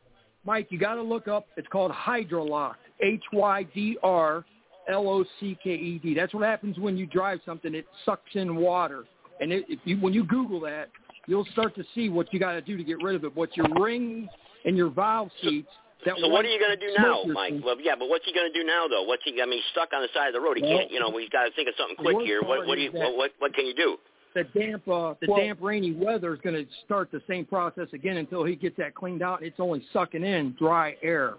Mike, 0.45 0.67
you 0.71 0.79
got 0.79 0.95
to 0.95 1.01
look 1.01 1.27
up. 1.27 1.45
It's 1.57 1.67
called 1.67 1.91
Hydrolock. 1.91 2.75
H 3.01 3.23
Y 3.33 3.63
D 3.73 3.97
R 4.03 4.45
L 4.87 5.09
O 5.09 5.25
C 5.39 5.57
K 5.63 5.71
E 5.71 5.99
D. 5.99 6.13
That's 6.13 6.33
what 6.33 6.43
happens 6.43 6.77
when 6.77 6.97
you 6.97 7.05
drive 7.05 7.39
something. 7.45 7.73
It 7.75 7.85
sucks 8.05 8.35
in 8.35 8.55
water, 8.55 9.03
and 9.41 9.51
it, 9.51 9.65
if 9.67 9.79
you 9.83 9.97
when 9.97 10.13
you 10.13 10.23
Google 10.23 10.59
that, 10.61 10.89
you'll 11.27 11.45
start 11.51 11.75
to 11.75 11.83
see 11.93 12.09
what 12.09 12.33
you 12.33 12.39
got 12.39 12.53
to 12.53 12.61
do 12.61 12.77
to 12.77 12.83
get 12.83 13.01
rid 13.01 13.15
of 13.15 13.23
it. 13.23 13.35
What 13.35 13.55
your 13.57 13.67
rings 13.79 14.29
and 14.65 14.75
your 14.77 14.89
valve 14.89 15.29
seats. 15.41 15.69
That 16.05 16.15
So 16.19 16.27
what 16.27 16.45
are 16.45 16.49
you 16.49 16.59
going 16.59 16.77
to 16.77 16.87
do 16.87 16.93
now, 16.97 17.23
Mike? 17.33 17.49
seeing- 17.51 17.61
Well, 17.63 17.77
yeah, 17.81 17.95
but 17.97 18.09
what's 18.09 18.25
he 18.25 18.33
going 18.33 18.51
to 18.51 18.53
do 18.59 18.65
now, 18.65 18.87
though? 18.87 19.03
What's 19.03 19.23
he? 19.23 19.41
I 19.41 19.45
mean, 19.45 19.53
he's 19.59 19.71
stuck 19.71 19.89
on 19.93 20.01
the 20.01 20.09
side 20.13 20.27
of 20.27 20.33
the 20.33 20.41
road. 20.41 20.57
He 20.57 20.63
Well, 20.63 20.77
can't. 20.79 20.91
You 20.91 20.99
know, 20.99 21.15
he's 21.17 21.29
got 21.29 21.45
to 21.45 21.51
think 21.51 21.67
of 21.67 21.73
something 21.77 21.95
quick 21.97 22.17
here. 22.25 22.41
What? 22.43 22.67
What 22.67 22.75
do 22.75 22.81
you? 22.81 22.91
What? 22.91 23.15
What, 23.15 23.31
what 23.39 23.53
can 23.53 23.65
you 23.65 23.73
do? 23.73 23.97
the 24.35 24.43
damp, 24.43 24.85
uh, 24.89 25.13
the 25.21 25.27
Well- 25.29 25.39
damp, 25.39 25.59
rainy 25.61 25.93
weather 25.93 26.33
is 26.33 26.41
going 26.41 26.55
to 26.55 26.69
start 26.83 27.09
the 27.09 27.21
same 27.25 27.45
process 27.45 27.87
again 27.93 28.17
until 28.17 28.43
he 28.43 28.57
gets 28.57 28.75
that 28.75 28.93
cleaned 28.93 29.21
out. 29.23 29.41
It's 29.41 29.61
only 29.61 29.81
sucking 29.93 30.25
in 30.25 30.53
dry 30.59 30.97
air. 31.01 31.35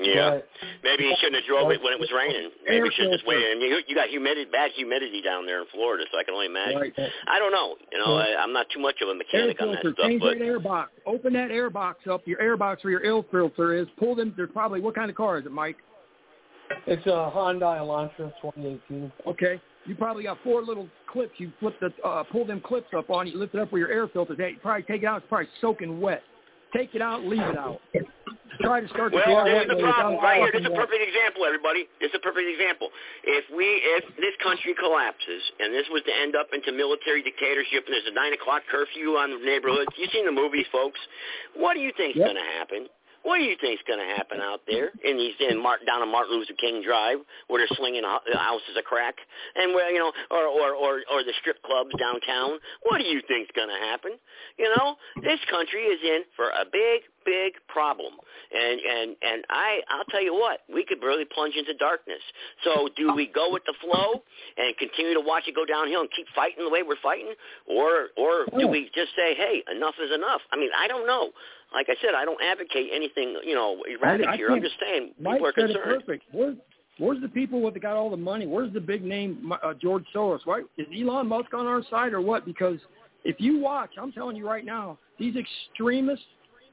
Yeah. 0.00 0.28
Right. 0.40 0.44
Maybe 0.82 1.04
he 1.04 1.14
shouldn't 1.20 1.36
have 1.36 1.44
drove 1.46 1.70
it 1.70 1.82
when 1.82 1.92
it 1.92 2.00
was 2.00 2.10
raining. 2.10 2.50
Maybe 2.64 2.76
Air 2.78 2.84
he 2.86 2.90
should 2.92 3.04
have 3.06 3.12
just 3.14 3.24
filter. 3.24 3.38
waited. 3.38 3.52
And 3.52 3.62
you, 3.62 3.80
you 3.86 3.94
got 3.94 4.08
humidity, 4.08 4.50
bad 4.50 4.72
humidity 4.74 5.22
down 5.22 5.46
there 5.46 5.60
in 5.60 5.66
Florida, 5.72 6.04
so 6.10 6.18
I 6.18 6.24
can 6.24 6.34
only 6.34 6.46
imagine. 6.46 6.80
Right. 6.80 6.92
I 7.28 7.38
don't 7.38 7.52
know. 7.52 7.76
You 7.92 7.98
know, 7.98 8.16
I, 8.16 8.34
I'm 8.42 8.52
not 8.52 8.66
too 8.74 8.80
much 8.80 8.96
of 9.02 9.08
a 9.08 9.12
Air 9.12 9.16
mechanic 9.16 9.60
on 9.62 9.72
that 9.72 9.82
filter. 9.82 9.94
stuff, 9.94 10.06
Change 10.10 10.20
but 10.20 10.38
that 10.38 10.44
air 10.44 10.58
box. 10.60 10.90
Open 11.06 11.32
that 11.34 11.50
air 11.50 11.70
box 11.70 12.06
up. 12.10 12.22
Your 12.26 12.40
air 12.40 12.56
box 12.56 12.82
where 12.82 12.90
your 12.90 13.04
air 13.04 13.22
filter 13.30 13.74
is. 13.74 13.86
Pull 13.98 14.14
them. 14.16 14.34
There's 14.36 14.50
probably 14.52 14.80
what 14.80 14.94
kind 14.94 15.10
of 15.10 15.16
car 15.16 15.38
is 15.38 15.46
it, 15.46 15.52
Mike? 15.52 15.76
It's 16.86 17.04
a 17.06 17.30
Hyundai 17.34 17.78
Elantra 17.78 18.32
2018. 18.42 19.12
Okay. 19.26 19.60
You 19.86 19.94
probably 19.94 20.22
got 20.24 20.38
four 20.42 20.62
little 20.62 20.88
clips. 21.12 21.32
You 21.36 21.52
flip 21.60 21.74
the 21.80 21.90
uh, 22.02 22.24
pull 22.24 22.46
them 22.46 22.60
clips 22.64 22.88
up 22.96 23.10
on. 23.10 23.26
You 23.26 23.36
lift 23.38 23.54
it 23.54 23.60
up 23.60 23.70
where 23.70 23.80
your 23.80 23.90
air 23.90 24.08
filter 24.08 24.32
is. 24.32 24.40
at. 24.40 24.52
You 24.52 24.58
probably 24.62 24.82
take 24.84 25.02
it 25.02 25.06
out. 25.06 25.18
It's 25.18 25.26
probably 25.28 25.48
soaking 25.60 26.00
wet. 26.00 26.22
Take 26.74 26.94
it 26.94 27.02
out. 27.02 27.22
Leave 27.24 27.40
it 27.40 27.56
out. 27.56 27.80
Try 28.62 28.80
to 28.80 28.88
start 28.88 29.10
the 29.10 29.18
Well, 29.18 29.44
this 29.44 29.66
is 29.66 29.68
the 29.68 29.82
problem 29.82 30.18
right 30.22 30.38
here. 30.42 30.52
This 30.54 30.62
is 30.62 30.70
a 30.70 30.78
perfect 30.78 31.02
example, 31.02 31.42
everybody. 31.44 31.86
This 32.00 32.10
is 32.14 32.18
a 32.18 32.22
perfect 32.22 32.46
example. 32.46 32.90
If 33.26 33.44
we, 33.50 33.66
if 33.98 34.04
this 34.16 34.34
country 34.42 34.74
collapses 34.78 35.42
and 35.58 35.74
this 35.74 35.86
was 35.90 36.02
to 36.06 36.14
end 36.14 36.34
up 36.38 36.46
into 36.54 36.70
military 36.70 37.22
dictatorship 37.22 37.82
and 37.86 37.92
there's 37.94 38.06
a 38.10 38.14
nine 38.14 38.32
o'clock 38.32 38.62
curfew 38.70 39.18
on 39.18 39.34
the 39.34 39.42
neighborhoods, 39.42 39.90
you 39.98 40.06
seen 40.14 40.24
the 40.26 40.34
movies, 40.34 40.66
folks. 40.70 40.98
What 41.58 41.74
do 41.74 41.80
you 41.82 41.90
think's 41.98 42.14
Yep. 42.18 42.26
going 42.30 42.38
to 42.38 42.50
happen? 42.58 42.82
What 43.24 43.38
do 43.38 43.44
you 43.44 43.56
think's 43.60 43.82
going 43.88 43.98
to 43.98 44.14
happen 44.14 44.40
out 44.40 44.60
there 44.68 44.92
in 45.02 45.16
these 45.16 45.34
in 45.40 45.60
Mart, 45.60 45.80
down 45.86 46.02
on 46.02 46.12
Martin 46.12 46.36
Luther 46.36 46.54
King 46.60 46.82
Drive 46.84 47.18
where 47.48 47.60
they're 47.60 47.76
slinging 47.76 48.04
hou- 48.04 48.36
houses 48.36 48.76
of 48.76 48.84
crack 48.84 49.16
and 49.56 49.74
where 49.74 49.90
you 49.90 49.98
know 49.98 50.12
or 50.30 50.44
or 50.44 50.76
or, 50.76 50.92
or 51.10 51.24
the 51.24 51.32
strip 51.40 51.60
clubs 51.62 51.90
downtown? 51.98 52.60
What 52.84 52.98
do 52.98 53.04
you 53.04 53.20
think's 53.26 53.50
going 53.56 53.72
to 53.72 53.80
happen? 53.80 54.12
You 54.58 54.68
know, 54.76 54.96
this 55.24 55.40
country 55.50 55.88
is 55.88 56.00
in 56.04 56.22
for 56.36 56.50
a 56.52 56.64
big 56.70 57.02
big 57.24 57.54
problem. 57.68 58.14
And 58.52 58.80
and 58.80 59.16
and 59.22 59.44
I 59.50 59.80
I'll 59.88 60.04
tell 60.10 60.22
you 60.22 60.34
what, 60.34 60.60
we 60.72 60.84
could 60.84 61.02
really 61.02 61.24
plunge 61.24 61.54
into 61.56 61.74
darkness. 61.74 62.22
So 62.64 62.88
do 62.96 63.14
we 63.14 63.26
go 63.26 63.52
with 63.52 63.62
the 63.66 63.74
flow 63.80 64.22
and 64.56 64.76
continue 64.76 65.14
to 65.14 65.20
watch 65.20 65.44
it 65.46 65.54
go 65.54 65.64
downhill 65.64 66.00
and 66.00 66.10
keep 66.14 66.26
fighting 66.34 66.64
the 66.64 66.70
way 66.70 66.82
we're 66.82 67.00
fighting 67.02 67.34
or 67.66 68.08
or 68.16 68.46
do 68.58 68.68
we 68.68 68.90
just 68.94 69.14
say, 69.16 69.34
"Hey, 69.34 69.62
enough 69.74 69.94
is 70.02 70.12
enough"? 70.12 70.40
I 70.52 70.56
mean, 70.56 70.70
I 70.76 70.88
don't 70.88 71.06
know. 71.06 71.30
Like 71.72 71.88
I 71.88 71.96
said, 72.00 72.14
I 72.14 72.24
don't 72.24 72.40
advocate 72.40 72.88
anything, 72.92 73.36
you 73.44 73.54
know, 73.54 73.82
erratic 73.90 74.28
I 74.28 74.36
here. 74.36 74.50
I'm 74.50 74.62
just 74.62 74.76
saying 74.80 75.12
Mike 75.20 75.34
people 75.34 75.48
are 75.48 75.52
said 75.56 75.70
it 75.70 75.74
concerned. 75.74 76.02
perfect. 76.06 76.24
Where's, 76.30 76.56
where's 76.98 77.20
the 77.20 77.28
people 77.28 77.60
with 77.60 77.80
got 77.82 77.96
all 77.96 78.10
the 78.10 78.16
money? 78.16 78.46
Where's 78.46 78.72
the 78.72 78.80
big 78.80 79.04
name 79.04 79.52
uh, 79.62 79.74
George 79.74 80.04
Soros? 80.14 80.40
Why 80.44 80.62
is 80.78 80.86
Elon 80.96 81.26
Musk 81.26 81.52
on 81.52 81.66
our 81.66 81.82
side 81.90 82.12
or 82.12 82.20
what? 82.20 82.46
Because 82.46 82.78
if 83.24 83.36
you 83.40 83.58
watch, 83.58 83.90
I'm 84.00 84.12
telling 84.12 84.36
you 84.36 84.46
right 84.48 84.64
now, 84.64 84.98
these 85.18 85.34
extremists, 85.36 86.24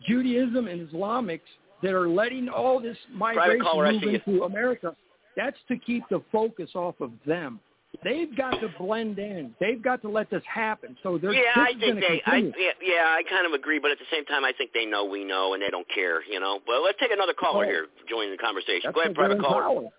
Judaism 0.07 0.67
and 0.67 0.87
Islamics 0.89 1.39
that 1.83 1.93
are 1.93 2.09
letting 2.09 2.49
all 2.49 2.79
this 2.79 2.97
migration 3.13 3.61
caller, 3.65 3.91
move 3.91 4.03
into 4.03 4.43
America, 4.43 4.95
that's 5.35 5.57
to 5.67 5.77
keep 5.77 6.03
the 6.09 6.21
focus 6.31 6.69
off 6.75 6.95
of 7.01 7.11
them. 7.25 7.59
They've 8.05 8.35
got 8.37 8.51
to 8.61 8.69
blend 8.79 9.19
in. 9.19 9.53
They've 9.59 9.81
got 9.81 10.01
to 10.03 10.09
let 10.09 10.29
this 10.29 10.43
happen. 10.47 10.95
So 11.03 11.17
there's 11.17 11.35
Yeah, 11.35 11.41
this 11.55 11.75
I 11.75 11.79
think 11.79 11.81
gonna 11.81 11.99
they. 11.99 12.21
I 12.25 12.37
yeah, 12.57 12.71
yeah, 12.81 13.15
I 13.17 13.21
kind 13.29 13.45
of 13.45 13.51
agree, 13.51 13.79
but 13.79 13.91
at 13.91 13.99
the 13.99 14.07
same 14.11 14.23
time, 14.25 14.45
I 14.45 14.53
think 14.57 14.71
they 14.73 14.85
know 14.85 15.03
we 15.03 15.25
know 15.25 15.53
and 15.53 15.61
they 15.61 15.69
don't 15.69 15.87
care. 15.93 16.23
You 16.23 16.39
know. 16.39 16.59
But 16.65 16.81
let's 16.83 16.97
take 16.99 17.11
another 17.11 17.33
caller 17.33 17.65
Oh. 17.65 17.67
here. 17.67 17.87
Join 18.09 18.31
the 18.31 18.37
conversation. 18.37 18.81
That's 18.85 18.95
Go 18.95 19.01
ahead, 19.01 19.15
private 19.15 19.41
caller. 19.41 19.63
power. 19.63 19.89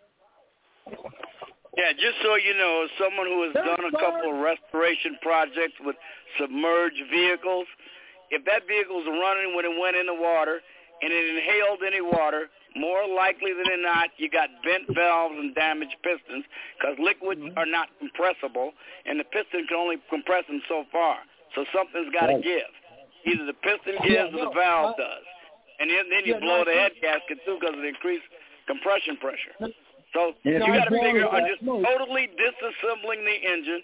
Yeah, 1.77 1.93
just 1.93 2.17
so 2.23 2.37
you 2.37 2.53
know, 2.57 2.85
as 2.85 2.91
someone 3.01 3.27
who 3.27 3.45
has 3.45 3.53
That's 3.55 3.67
done 3.67 3.85
a 3.89 3.93
couple 3.97 4.29
of 4.37 4.41
restoration 4.45 5.17
projects 5.23 5.77
with 5.81 5.97
submerged 6.41 7.01
vehicles, 7.11 7.67
if 8.33 8.45
that 8.49 8.67
vehicle's 8.67 9.05
running 9.07 9.55
when 9.55 9.69
it 9.69 9.77
went 9.77 9.95
in 9.95 10.09
the 10.09 10.17
water 10.17 10.65
and 11.05 11.13
it 11.13 11.25
inhaled 11.37 11.85
any 11.85 12.01
water, 12.01 12.49
more 12.75 13.05
likely 13.05 13.53
than 13.53 13.85
not, 13.85 14.09
you 14.17 14.33
got 14.33 14.49
bent 14.65 14.89
valves 14.97 15.37
and 15.37 15.55
damaged 15.55 16.01
pistons 16.01 16.49
because 16.81 16.97
liquids 16.97 17.45
are 17.61 17.69
not 17.69 17.93
compressible, 18.01 18.73
and 19.05 19.21
the 19.21 19.29
piston 19.29 19.69
can 19.69 19.77
only 19.77 20.01
compress 20.09 20.49
them 20.49 20.63
so 20.67 20.89
far. 20.91 21.21
So 21.55 21.69
something's 21.69 22.09
got 22.17 22.33
to 22.33 22.41
Right. 22.41 22.43
give. 22.43 22.71
Either 23.29 23.45
the 23.45 23.53
piston 23.61 24.01
Yeah, 24.01 24.25
gives 24.33 24.35
or 24.41 24.49
the 24.49 24.51
valve 24.57 24.97
I- 24.97 25.03
does. 25.03 25.25
And 25.81 25.91
then, 25.91 26.09
then 26.09 26.25
you 26.25 26.35
Yeah, 26.35 26.41
blow 26.41 26.59
no, 26.59 26.65
the 26.65 26.73
head 26.73 26.93
gasket 27.03 27.45
too 27.45 27.59
because 27.61 27.75
of 27.77 27.83
the 27.83 27.89
increased 27.93 28.25
compression 28.67 29.17
pressure. 29.19 29.53
So 30.15 30.35
Yeah, 30.45 30.53
you 30.53 30.59
no, 30.61 30.67
got 30.73 30.89
to 30.89 30.97
figure 30.97 31.29
on 31.29 31.45
just 31.47 31.61
totally 31.65 32.29
disassembling 32.39 33.25
the 33.25 33.37
engine. 33.45 33.83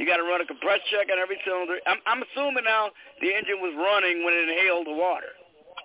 You 0.00 0.08
got 0.08 0.16
to 0.16 0.24
run 0.24 0.40
a 0.40 0.48
compressed 0.48 0.88
check 0.88 1.12
on 1.12 1.20
every 1.20 1.36
cylinder. 1.44 1.76
I'm, 1.84 2.00
I'm 2.08 2.24
assuming 2.24 2.64
now 2.64 2.88
the 3.20 3.36
engine 3.36 3.60
was 3.60 3.76
running 3.76 4.24
when 4.24 4.32
it 4.32 4.48
inhaled 4.48 4.88
the 4.88 4.96
water. 4.96 5.36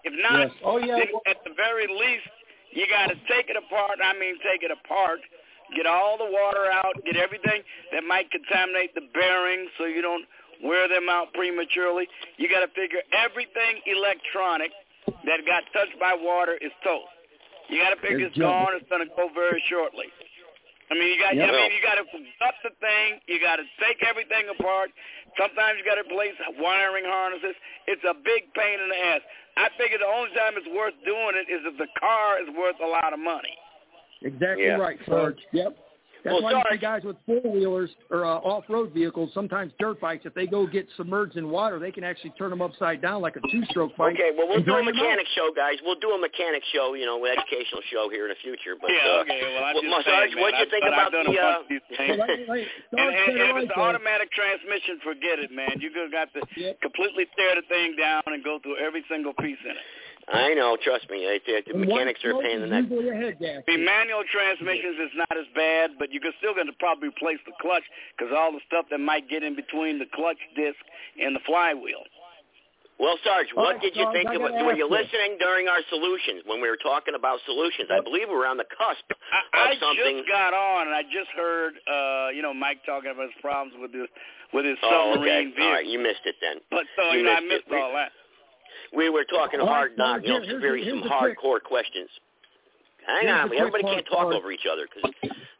If 0.07 0.15
not, 0.15 0.39
Yes. 0.47 0.55
Oh, 0.63 0.79
yeah, 0.79 1.03
then 1.03 1.11
at 1.27 1.43
the 1.43 1.51
very 1.51 1.83
least, 1.83 2.23
you 2.71 2.87
got 2.87 3.11
to 3.11 3.19
take 3.27 3.51
it 3.51 3.59
apart. 3.59 3.99
I 3.99 4.15
mean, 4.15 4.39
take 4.39 4.63
it 4.63 4.71
apart. 4.71 5.19
Get 5.75 5.83
all 5.83 6.15
the 6.15 6.31
water 6.31 6.63
out. 6.71 6.95
Get 7.03 7.19
everything 7.19 7.59
that 7.91 8.07
might 8.07 8.31
contaminate 8.31 8.95
the 8.95 9.03
bearings 9.11 9.67
so 9.75 9.83
you 9.83 9.99
don't 9.99 10.23
wear 10.63 10.87
them 10.87 11.11
out 11.11 11.33
prematurely. 11.35 12.07
You 12.39 12.47
got 12.47 12.63
to 12.63 12.71
figure 12.71 13.03
everything 13.11 13.83
electronic 13.83 14.71
that 15.27 15.43
got 15.43 15.67
touched 15.75 15.99
by 15.99 16.15
water 16.15 16.55
is 16.63 16.71
toast. 16.87 17.11
You 17.67 17.83
got 17.83 17.91
to 17.91 17.99
figure 17.99 18.31
it's 18.31 18.37
gone. 18.37 18.79
It's 18.79 18.87
going 18.87 19.03
to 19.03 19.11
go 19.11 19.27
very 19.35 19.59
shortly. 19.67 20.07
I 20.89 20.93
mean, 20.93 21.09
you 21.09 21.19
got. 21.19 21.33
Yeah. 21.33 21.49
I 21.49 21.51
mean, 21.51 21.73
you 21.73 21.81
got 21.81 21.97
to 21.97 22.05
gut 22.05 22.55
the 22.61 22.73
thing. 22.77 23.19
You 23.25 23.41
got 23.41 23.57
to 23.57 23.65
take 23.81 24.05
everything 24.05 24.45
apart. 24.53 24.93
Sometimes 25.33 25.81
you 25.81 25.83
got 25.85 25.97
to 25.97 26.05
replace 26.05 26.37
wiring 26.61 27.05
harnesses. 27.05 27.57
It's 27.89 28.03
a 28.05 28.13
big 28.13 28.53
pain 28.53 28.77
in 28.79 28.89
the 28.89 28.99
ass. 29.17 29.21
I 29.57 29.69
figure 29.79 29.97
the 29.97 30.07
only 30.07 30.29
time 30.37 30.53
it's 30.59 30.69
worth 30.69 30.93
doing 31.05 31.33
it 31.39 31.49
is 31.49 31.63
if 31.65 31.77
the 31.77 31.89
car 31.99 32.37
is 32.37 32.49
worth 32.53 32.77
a 32.83 32.87
lot 32.87 33.13
of 33.13 33.19
money. 33.19 33.55
Exactly 34.21 34.65
Yeah. 34.65 34.77
right, 34.77 34.99
Sarge. 35.07 35.39
Yep. 35.51 35.77
That's 36.25 36.41
Well, 36.41 36.57
why 36.57 36.73
you 36.73 36.77
see 36.77 36.77
guys 36.81 37.03
with 37.05 37.17
four 37.29 37.39
wheelers 37.45 37.91
or 38.09 38.25
uh, 38.25 38.41
off 38.41 38.65
road 38.67 38.91
vehicles, 38.97 39.29
sometimes 39.33 39.71
dirt 39.77 40.01
bikes, 40.01 40.25
if 40.25 40.33
they 40.33 40.47
go 40.47 40.65
get 40.65 40.87
submerged 40.97 41.37
in 41.37 41.49
water, 41.53 41.77
they 41.77 41.91
can 41.93 42.03
actually 42.03 42.31
turn 42.31 42.49
them 42.49 42.63
upside 42.65 42.99
down 42.99 43.21
like 43.21 43.35
a 43.37 43.41
two 43.53 43.61
stroke 43.69 43.95
bike. 43.95 44.15
Okay, 44.17 44.31
well, 44.35 44.47
we'll 44.49 44.57
do 44.57 44.73
a 44.73 44.81
drain 44.81 44.89
'em 44.89 44.95
out. 44.97 45.05
mechanic 45.05 45.27
show, 45.37 45.53
guys. 45.55 45.77
We'll 45.85 46.01
do 46.01 46.09
a 46.11 46.17
mechanic 46.17 46.63
show, 46.73 46.95
you 46.97 47.05
know, 47.05 47.23
an 47.23 47.37
educational 47.37 47.81
show 47.93 48.09
here 48.09 48.25
in 48.25 48.29
the 48.33 48.41
future. 48.41 48.73
But 48.81 48.89
yeah, 48.89 49.05
uh, 49.05 49.21
okay. 49.21 49.37
Well, 49.53 49.63
I'm 49.69 49.75
what- 49.75 49.83
just 49.85 50.05
Sarge, 50.09 50.33
saying, 50.33 50.33
man. 50.35 50.41
what'd 50.41 50.57
you 50.57 50.65
I've- 50.65 50.71
think 50.73 50.85
about 50.89 51.11
done 51.13 51.25
the? 51.29 51.37
Uh, 51.39 51.57
these 51.69 51.85
things. 51.93 52.17
Well, 52.17 52.27
hey, 52.27 52.41
hey, 52.49 52.65
And, 52.97 52.99
and, 53.05 53.37
and 53.37 53.49
if 53.53 53.55
it's 53.61 53.73
there. 53.77 53.85
automatic 53.85 54.31
transmission, 54.33 54.97
forget 55.05 55.37
it, 55.37 55.51
man. 55.53 55.77
You 55.77 55.93
just 55.93 56.09
got 56.11 56.33
to 56.33 56.41
completely 56.81 57.29
tear 57.37 57.53
the 57.53 57.61
thing 57.69 57.95
down 58.01 58.23
and 58.25 58.43
go 58.43 58.57
through 58.65 58.81
every 58.81 59.05
single 59.13 59.33
piece 59.37 59.61
in 59.61 59.77
it. 59.77 59.85
I 60.27 60.53
know, 60.55 60.77
trust 60.81 61.05
me. 61.09 61.21
It, 61.21 61.43
it, 61.45 61.65
the 61.69 61.77
mechanics 61.77 62.23
are 62.25 62.33
a 62.33 62.41
pain 62.41 62.57
in 62.57 62.61
the 62.65 62.71
neck. 62.71 62.89
usually 62.89 63.09
a 63.09 63.13
head 63.13 63.37
gasket. 63.37 63.69
The 63.69 63.77
manual 63.77 64.25
transmissions 64.25 64.97
is 64.97 65.13
not 65.13 65.37
as 65.37 65.45
bad, 65.53 66.01
but 66.01 66.09
you're 66.09 66.25
still 66.41 66.57
going 66.57 66.65
to 66.65 66.77
probably 66.81 67.09
replace 67.09 67.37
the 67.45 67.53
clutch 67.61 67.85
because 68.17 68.33
all 68.33 68.51
the 68.51 68.63
stuff 68.65 68.89
that 68.89 68.97
might 68.97 69.29
get 69.29 69.43
in 69.43 69.53
between 69.55 69.99
the 70.01 70.09
clutch 70.09 70.41
disc 70.57 70.81
and 71.21 71.35
the 71.35 71.43
flywheel. 71.45 72.01
Well, 72.97 73.19
Sarge, 73.27 73.51
what 73.53 73.75
right, 73.75 73.81
did 73.83 73.93
you 73.93 74.07
Sarge, 74.07 74.15
think 74.15 74.29
I 74.31 74.35
of 74.39 74.41
it? 74.41 74.55
Were 74.63 74.71
ask 74.71 74.79
you 74.79 74.87
you. 74.87 74.89
listening 74.89 75.35
during 75.37 75.67
our 75.67 75.83
solutions 75.91 76.47
when 76.47 76.63
we 76.63 76.71
were 76.71 76.79
talking 76.79 77.13
about 77.13 77.43
solutions? 77.45 77.91
I 77.91 77.99
believe 77.99 78.31
we 78.31 78.35
were 78.39 78.47
on 78.47 78.55
the 78.55 78.65
cusp 78.71 79.03
of 79.11 79.19
I 79.51 79.75
something. 79.77 80.23
just 80.23 80.31
got 80.31 80.55
on 80.55 80.87
and 80.87 80.95
I 80.95 81.03
just 81.03 81.27
heard, 81.35 81.75
uh, 81.91 82.31
you 82.31 82.41
know, 82.41 82.53
Mike 82.55 82.81
talking 82.87 83.11
about 83.11 83.27
his 83.29 83.37
problems 83.43 83.75
with 83.77 83.91
his 83.91 84.07
with 84.55 84.63
his 84.63 84.79
oh, 84.81 85.11
submarine 85.11 85.51
okay. 85.51 85.59
vehicle. 85.59 85.67
All 85.67 85.73
right, 85.75 85.85
you 85.85 85.99
missed 85.99 86.23
it 86.23 86.39
then. 86.39 86.63
But 86.71 86.87
so 86.95 87.11
you 87.11 87.19
you 87.19 87.25
know, 87.27 87.35
I 87.35 87.43
missed 87.43 87.67
it. 87.67 87.75
missed 87.75 87.83
all 87.83 87.91
that. 87.99 88.15
We 88.95 89.09
were 89.09 89.23
talking 89.25 89.59
hard 89.59 89.97
knock, 89.97 90.21
you 90.23 90.29
know, 90.29 90.41
here- 90.41 90.59
very 90.59 90.87
some 90.87 91.01
the 91.01 91.09
quick- 91.09 91.37
hardcore 91.39 91.61
questions. 91.61 92.09
Hang 93.05 93.27
here's 93.27 93.35
on, 93.37 93.53
everybody 93.57 93.83
part, 93.83 93.95
can't 93.95 94.05
talk 94.07 94.31
Sarge. 94.31 94.35
over 94.35 94.51
each 94.51 94.65
other 94.65 94.87
because 94.89 95.11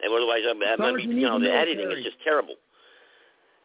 otherwise, 0.01 0.41
I'm, 0.49 0.57
I'm, 0.81 0.93
we 0.95 1.03
you 1.03 1.27
know, 1.29 1.39
the 1.39 1.51
editing 1.53 1.91
is 1.91 2.03
just 2.03 2.17
terrible. 2.23 2.55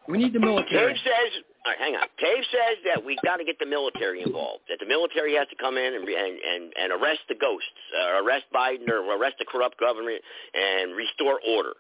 We 0.07 0.19
need 0.19 0.33
the 0.35 0.41
military. 0.41 0.93
Cave 0.93 1.01
says, 1.05 1.43
all 1.65 1.73
right, 1.73 1.79
hang 1.81 1.95
on. 1.95 2.05
Cave 2.19 2.45
says 2.51 2.77
that 2.93 3.05
we've 3.05 3.21
got 3.25 3.37
to 3.37 3.45
get 3.45 3.59
the 3.59 3.65
military 3.67 4.23
involved. 4.23 4.65
That 4.69 4.81
the 4.81 4.87
military 4.87 5.35
has 5.37 5.47
to 5.49 5.57
come 5.57 5.77
in 5.79 5.95
and 5.95 6.05
and 6.09 6.39
and, 6.41 6.73
and 6.77 6.93
arrest 6.93 7.21
the 7.29 7.37
ghosts, 7.37 7.69
uh, 7.97 8.23
arrest 8.23 8.45
Biden 8.53 8.89
or 8.91 9.01
arrest 9.17 9.37
the 9.39 9.45
corrupt 9.47 9.79
government 9.81 10.21
and 10.53 10.95
restore 10.97 11.41
order. 11.49 11.73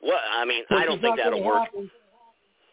What 0.00 0.20
I 0.32 0.44
mean, 0.44 0.62
I 0.70 0.84
don't 0.84 1.00
think 1.00 1.16
that'll 1.16 1.42
work. 1.42 1.64
happen. 1.64 1.90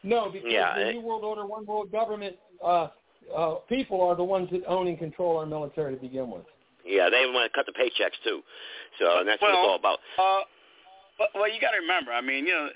No, 0.03 0.29
because 0.29 0.51
Yeah, 0.51 0.77
the 0.77 0.91
New 0.93 1.01
World 1.01 1.23
Order, 1.23 1.45
One 1.47 1.65
World 1.65 1.91
Government 1.91 2.35
uh, 2.63 2.89
uh, 3.35 3.55
people 3.69 4.01
are 4.01 4.15
the 4.15 4.23
ones 4.23 4.49
that 4.51 4.65
own 4.65 4.87
and 4.87 4.97
control 4.99 5.37
our 5.37 5.45
military 5.45 5.95
to 5.95 6.01
begin 6.01 6.29
with. 6.29 6.43
Yeah, 6.85 7.09
they 7.09 7.25
want 7.25 7.49
to 7.49 7.53
cut 7.55 7.65
the 7.65 7.73
paychecks 7.73 8.17
too. 8.23 8.41
So 8.99 9.19
and 9.19 9.27
that's 9.27 9.41
what 9.41 9.49
it's 9.51 9.57
all 9.57 9.75
about. 9.75 9.99
Uh, 10.19 10.45
but, 11.17 11.29
well, 11.33 11.49
you 11.49 11.59
got 11.59 11.71
to 11.71 11.81
remember. 11.81 12.11
I 12.11 12.21
mean, 12.21 12.45
you 12.45 12.53
know, 12.53 12.69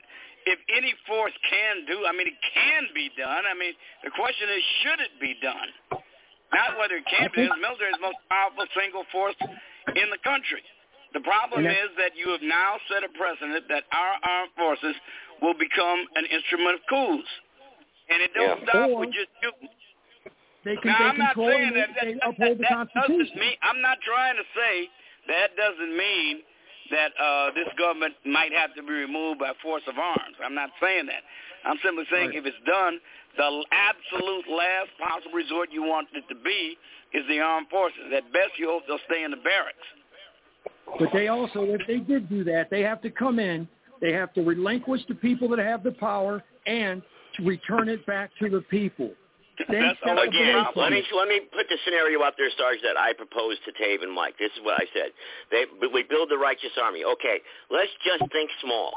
if 0.47 0.57
any 0.73 0.95
force 1.05 1.35
can 1.49 1.85
do, 1.85 2.07
I 2.07 2.11
mean, 2.15 2.25
it 2.25 2.39
can 2.55 2.87
be 2.95 3.11
done. 3.19 3.43
I 3.45 3.53
mean, 3.53 3.73
the 4.03 4.09
question 4.09 4.49
is, 4.49 4.63
should 4.81 4.99
it 5.03 5.13
be 5.21 5.35
done? 5.43 5.69
Not 6.49 6.79
whether 6.79 6.97
it 6.97 7.05
can 7.05 7.29
be. 7.35 7.45
The 7.45 7.61
military 7.61 7.93
is 7.93 8.01
the 8.01 8.07
most 8.09 8.17
powerful 8.31 8.65
single 8.73 9.05
force 9.11 9.37
in 9.93 10.07
the 10.09 10.17
country. 10.25 10.63
The 11.13 11.21
problem 11.21 11.65
And 11.65 11.69
that- 11.69 11.83
is 11.85 11.91
that 11.97 12.11
you 12.17 12.29
have 12.33 12.41
now 12.41 12.79
set 12.89 13.03
a 13.03 13.09
precedent 13.13 13.67
that 13.69 13.83
our 13.91 14.13
armed 14.23 14.53
forces 14.57 14.95
will 15.41 15.53
become 15.53 16.07
an 16.15 16.25
instrument 16.25 16.81
of 16.81 16.85
coups, 16.89 17.29
and 18.09 18.21
it 18.21 18.33
don't 18.33 18.57
Yeah. 18.61 18.69
stop 18.69 18.89
with 18.89 19.11
just 19.13 19.29
shooting. 19.41 19.69
They 20.65 20.75
can 20.75 20.91
Now, 20.91 20.97
they 20.99 21.05
I'm 21.05 21.17
not 21.17 21.35
saying 21.35 21.73
that 21.75 21.89
that, 21.95 22.35
that, 22.37 22.57
that 22.59 22.87
doesn't 22.93 23.35
mean 23.35 23.55
I'm 23.63 23.81
not 23.81 23.97
trying 24.03 24.35
to 24.35 24.43
say 24.55 24.89
that 25.27 25.55
doesn't 25.55 25.95
mean 25.95 26.41
that 26.91 27.11
uh, 27.21 27.51
this 27.53 27.69
government 27.77 28.15
might 28.25 28.51
have 28.51 28.73
to 28.75 28.81
be 28.83 28.91
removed 28.91 29.39
by 29.39 29.53
force 29.61 29.83
of 29.87 29.97
arms. 29.97 30.35
I'm 30.43 30.55
not 30.55 30.71
saying 30.81 31.05
that. 31.05 31.21
I'm 31.63 31.77
simply 31.83 32.05
saying 32.11 32.31
if 32.33 32.45
it's 32.45 32.57
done, 32.65 32.99
the 33.37 33.63
absolute 33.71 34.45
last 34.49 34.89
possible 34.97 35.33
resort 35.33 35.69
you 35.71 35.83
want 35.83 36.07
it 36.13 36.23
to 36.29 36.35
be 36.35 36.77
is 37.13 37.23
the 37.27 37.39
armed 37.39 37.67
forces. 37.69 37.99
At 38.15 38.31
best, 38.33 38.57
you 38.57 38.67
hope 38.69 38.83
they'll 38.87 38.99
stay 39.09 39.23
in 39.23 39.31
the 39.31 39.37
barracks. 39.37 39.77
But 40.97 41.09
they 41.13 41.27
also, 41.27 41.63
if 41.63 41.81
they 41.87 41.97
did 41.97 42.29
do 42.29 42.43
that, 42.45 42.69
they 42.69 42.81
have 42.81 43.01
to 43.01 43.11
come 43.11 43.39
in. 43.39 43.67
They 44.01 44.13
have 44.13 44.33
to 44.33 44.41
relinquish 44.41 45.01
the 45.07 45.15
people 45.15 45.47
that 45.49 45.59
have 45.59 45.83
the 45.83 45.91
power 45.91 46.43
and 46.65 47.01
to 47.35 47.43
return 47.43 47.89
it 47.89 48.05
back 48.05 48.31
to 48.39 48.49
the 48.49 48.61
people. 48.61 49.11
Then 49.67 49.91
step 49.99 50.17
Again, 50.17 50.63
let 50.75 50.91
me 50.91 51.03
let 51.11 51.27
me 51.27 51.41
put 51.51 51.67
the 51.67 51.77
scenario 51.83 52.23
out 52.23 52.33
there, 52.37 52.49
Sarge, 52.57 52.79
that 52.83 52.95
I 52.95 53.13
proposed 53.13 53.59
to 53.65 53.71
Tave 53.75 54.01
and 54.01 54.13
Mike. 54.13 54.37
This 54.39 54.51
is 54.55 54.63
what 54.63 54.79
I 54.79 54.85
said. 54.93 55.11
They, 55.51 55.65
we 55.87 56.03
build 56.03 56.29
the 56.29 56.37
righteous 56.37 56.71
army. 56.81 57.03
Okay, 57.03 57.41
let's 57.69 57.91
just 58.05 58.23
think 58.31 58.49
small. 58.63 58.93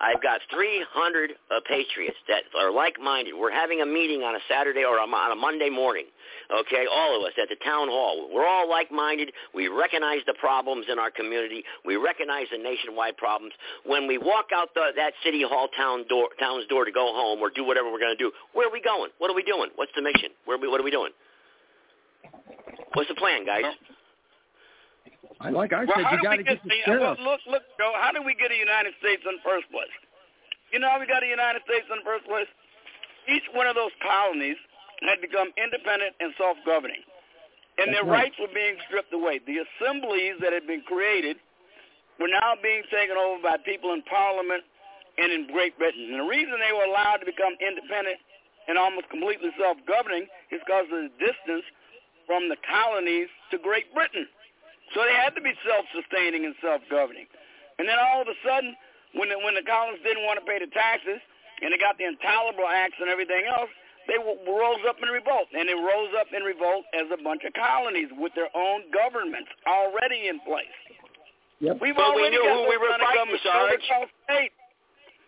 I've 0.00 0.22
got 0.22 0.40
300 0.52 1.32
uh, 1.32 1.60
patriots 1.68 2.16
that 2.28 2.44
are 2.58 2.70
like-minded. 2.70 3.32
We're 3.32 3.52
having 3.52 3.80
a 3.80 3.86
meeting 3.86 4.22
on 4.22 4.36
a 4.36 4.42
Saturday 4.48 4.84
or 4.84 4.98
a, 4.98 5.08
on 5.08 5.32
a 5.32 5.36
Monday 5.36 5.70
morning. 5.70 6.06
Okay, 6.50 6.86
all 6.90 7.18
of 7.18 7.26
us 7.26 7.32
at 7.40 7.48
the 7.48 7.56
town 7.64 7.88
hall. 7.88 8.28
We're 8.32 8.46
all 8.46 8.68
like-minded. 8.68 9.32
We 9.54 9.68
recognize 9.68 10.20
the 10.26 10.34
problems 10.34 10.86
in 10.90 10.98
our 10.98 11.10
community. 11.10 11.64
We 11.84 11.96
recognize 11.96 12.46
the 12.52 12.58
nationwide 12.58 13.16
problems. 13.16 13.54
When 13.84 14.06
we 14.06 14.18
walk 14.18 14.46
out 14.54 14.74
the, 14.74 14.90
that 14.96 15.12
city 15.24 15.42
hall 15.42 15.68
town 15.76 16.04
door, 16.08 16.28
town's 16.38 16.66
door 16.68 16.84
to 16.84 16.92
go 16.92 17.12
home 17.12 17.40
or 17.40 17.50
do 17.50 17.64
whatever 17.64 17.90
we're 17.90 18.00
going 18.00 18.16
to 18.16 18.22
do, 18.22 18.30
where 18.52 18.68
are 18.68 18.72
we 18.72 18.80
going? 18.80 19.10
What 19.18 19.30
are 19.30 19.34
we 19.34 19.42
doing? 19.42 19.70
What's 19.76 19.92
the 19.96 20.02
mission? 20.02 20.30
Where 20.44 20.56
are 20.56 20.60
we, 20.60 20.68
what 20.68 20.80
are 20.80 20.84
we 20.84 20.90
doing? 20.90 21.10
What's 22.94 23.08
the 23.08 23.16
plan, 23.16 23.44
guys? 23.44 23.64
I 25.40 25.50
like 25.50 25.72
I 25.72 25.84
well, 25.84 26.00
said, 26.00 26.04
how 26.04 26.12
you 26.12 26.18
do 26.18 26.22
got 26.24 26.38
we 26.38 26.44
to 26.44 26.48
get 26.48 26.62
get 26.62 26.62
the 26.64 26.68
the, 26.70 26.80
sheriff. 26.86 27.18
look, 27.20 27.40
look, 27.44 27.60
look, 27.60 27.64
Joe, 27.76 27.92
how 28.00 28.12
did 28.12 28.24
we 28.24 28.34
get 28.34 28.50
a 28.50 28.56
United 28.56 28.94
States 29.04 29.20
in 29.28 29.36
the 29.36 29.44
first 29.44 29.68
place? 29.68 29.92
You 30.72 30.80
know 30.80 30.88
how 30.88 30.98
we 30.98 31.06
got 31.06 31.22
a 31.22 31.28
United 31.28 31.60
States 31.68 31.84
in 31.92 32.00
the 32.00 32.06
first 32.08 32.24
place? 32.24 32.48
Each 33.28 33.44
one 33.52 33.66
of 33.66 33.76
those 33.76 33.92
colonies 34.00 34.56
had 35.04 35.20
become 35.20 35.52
independent 35.60 36.16
and 36.20 36.32
self-governing. 36.40 37.04
And 37.76 37.92
That's 37.92 38.00
their 38.00 38.08
right. 38.08 38.32
rights 38.32 38.40
were 38.40 38.52
being 38.52 38.80
stripped 38.88 39.12
away. 39.12 39.44
The 39.44 39.60
assemblies 39.60 40.40
that 40.40 40.56
had 40.56 40.64
been 40.64 40.80
created 40.88 41.36
were 42.16 42.32
now 42.32 42.56
being 42.64 42.80
taken 42.88 43.20
over 43.20 43.42
by 43.44 43.60
people 43.60 43.92
in 43.92 44.00
Parliament 44.08 44.64
and 45.20 45.28
in 45.28 45.52
Great 45.52 45.76
Britain. 45.76 46.08
And 46.08 46.24
the 46.24 46.28
reason 46.28 46.56
they 46.56 46.72
were 46.72 46.88
allowed 46.88 47.20
to 47.20 47.28
become 47.28 47.52
independent 47.60 48.16
and 48.68 48.80
almost 48.80 49.12
completely 49.12 49.52
self-governing 49.60 50.24
is 50.48 50.64
because 50.64 50.88
of 50.88 51.08
the 51.08 51.12
distance 51.20 51.68
from 52.24 52.48
the 52.48 52.56
colonies 52.64 53.28
to 53.52 53.60
Great 53.60 53.92
Britain. 53.92 54.24
So 54.96 55.04
they 55.04 55.14
had 55.14 55.36
to 55.36 55.44
be 55.44 55.52
self-sustaining 55.60 56.48
and 56.48 56.56
self-governing. 56.64 57.28
And 57.78 57.84
then 57.84 58.00
all 58.00 58.24
of 58.24 58.28
a 58.28 58.38
sudden, 58.40 58.72
when 59.12 59.28
the, 59.28 59.36
when 59.38 59.54
the 59.54 59.64
colonists 59.64 60.02
didn't 60.02 60.24
want 60.24 60.40
to 60.40 60.46
pay 60.48 60.58
the 60.58 60.70
taxes, 60.72 61.20
and 61.60 61.72
they 61.72 61.80
got 61.80 61.96
the 61.96 62.04
intolerable 62.04 62.68
acts 62.68 62.96
and 63.00 63.08
everything 63.08 63.48
else, 63.48 63.70
they 64.08 64.18
w- 64.18 64.38
rose 64.46 64.82
up 64.88 64.96
in 65.02 65.08
revolt. 65.08 65.48
And 65.54 65.68
they 65.68 65.74
rose 65.74 66.12
up 66.18 66.28
in 66.34 66.42
revolt 66.42 66.84
as 66.94 67.06
a 67.12 67.18
bunch 67.22 67.42
of 67.44 67.52
colonies 67.54 68.08
with 68.16 68.32
their 68.34 68.50
own 68.54 68.86
governments 68.94 69.50
already 69.66 70.28
in 70.28 70.40
place. 70.46 70.70
Yep. 71.60 71.78
We've 71.80 71.96
But 71.96 72.14
we 72.14 72.28
knew 72.30 72.44
who 72.44 72.68
we 72.68 72.76
were 72.76 72.92
fighting, 73.00 73.16
governments. 73.16 73.42
Sarge. 73.42 73.80
called 73.88 74.08
states. 74.28 74.54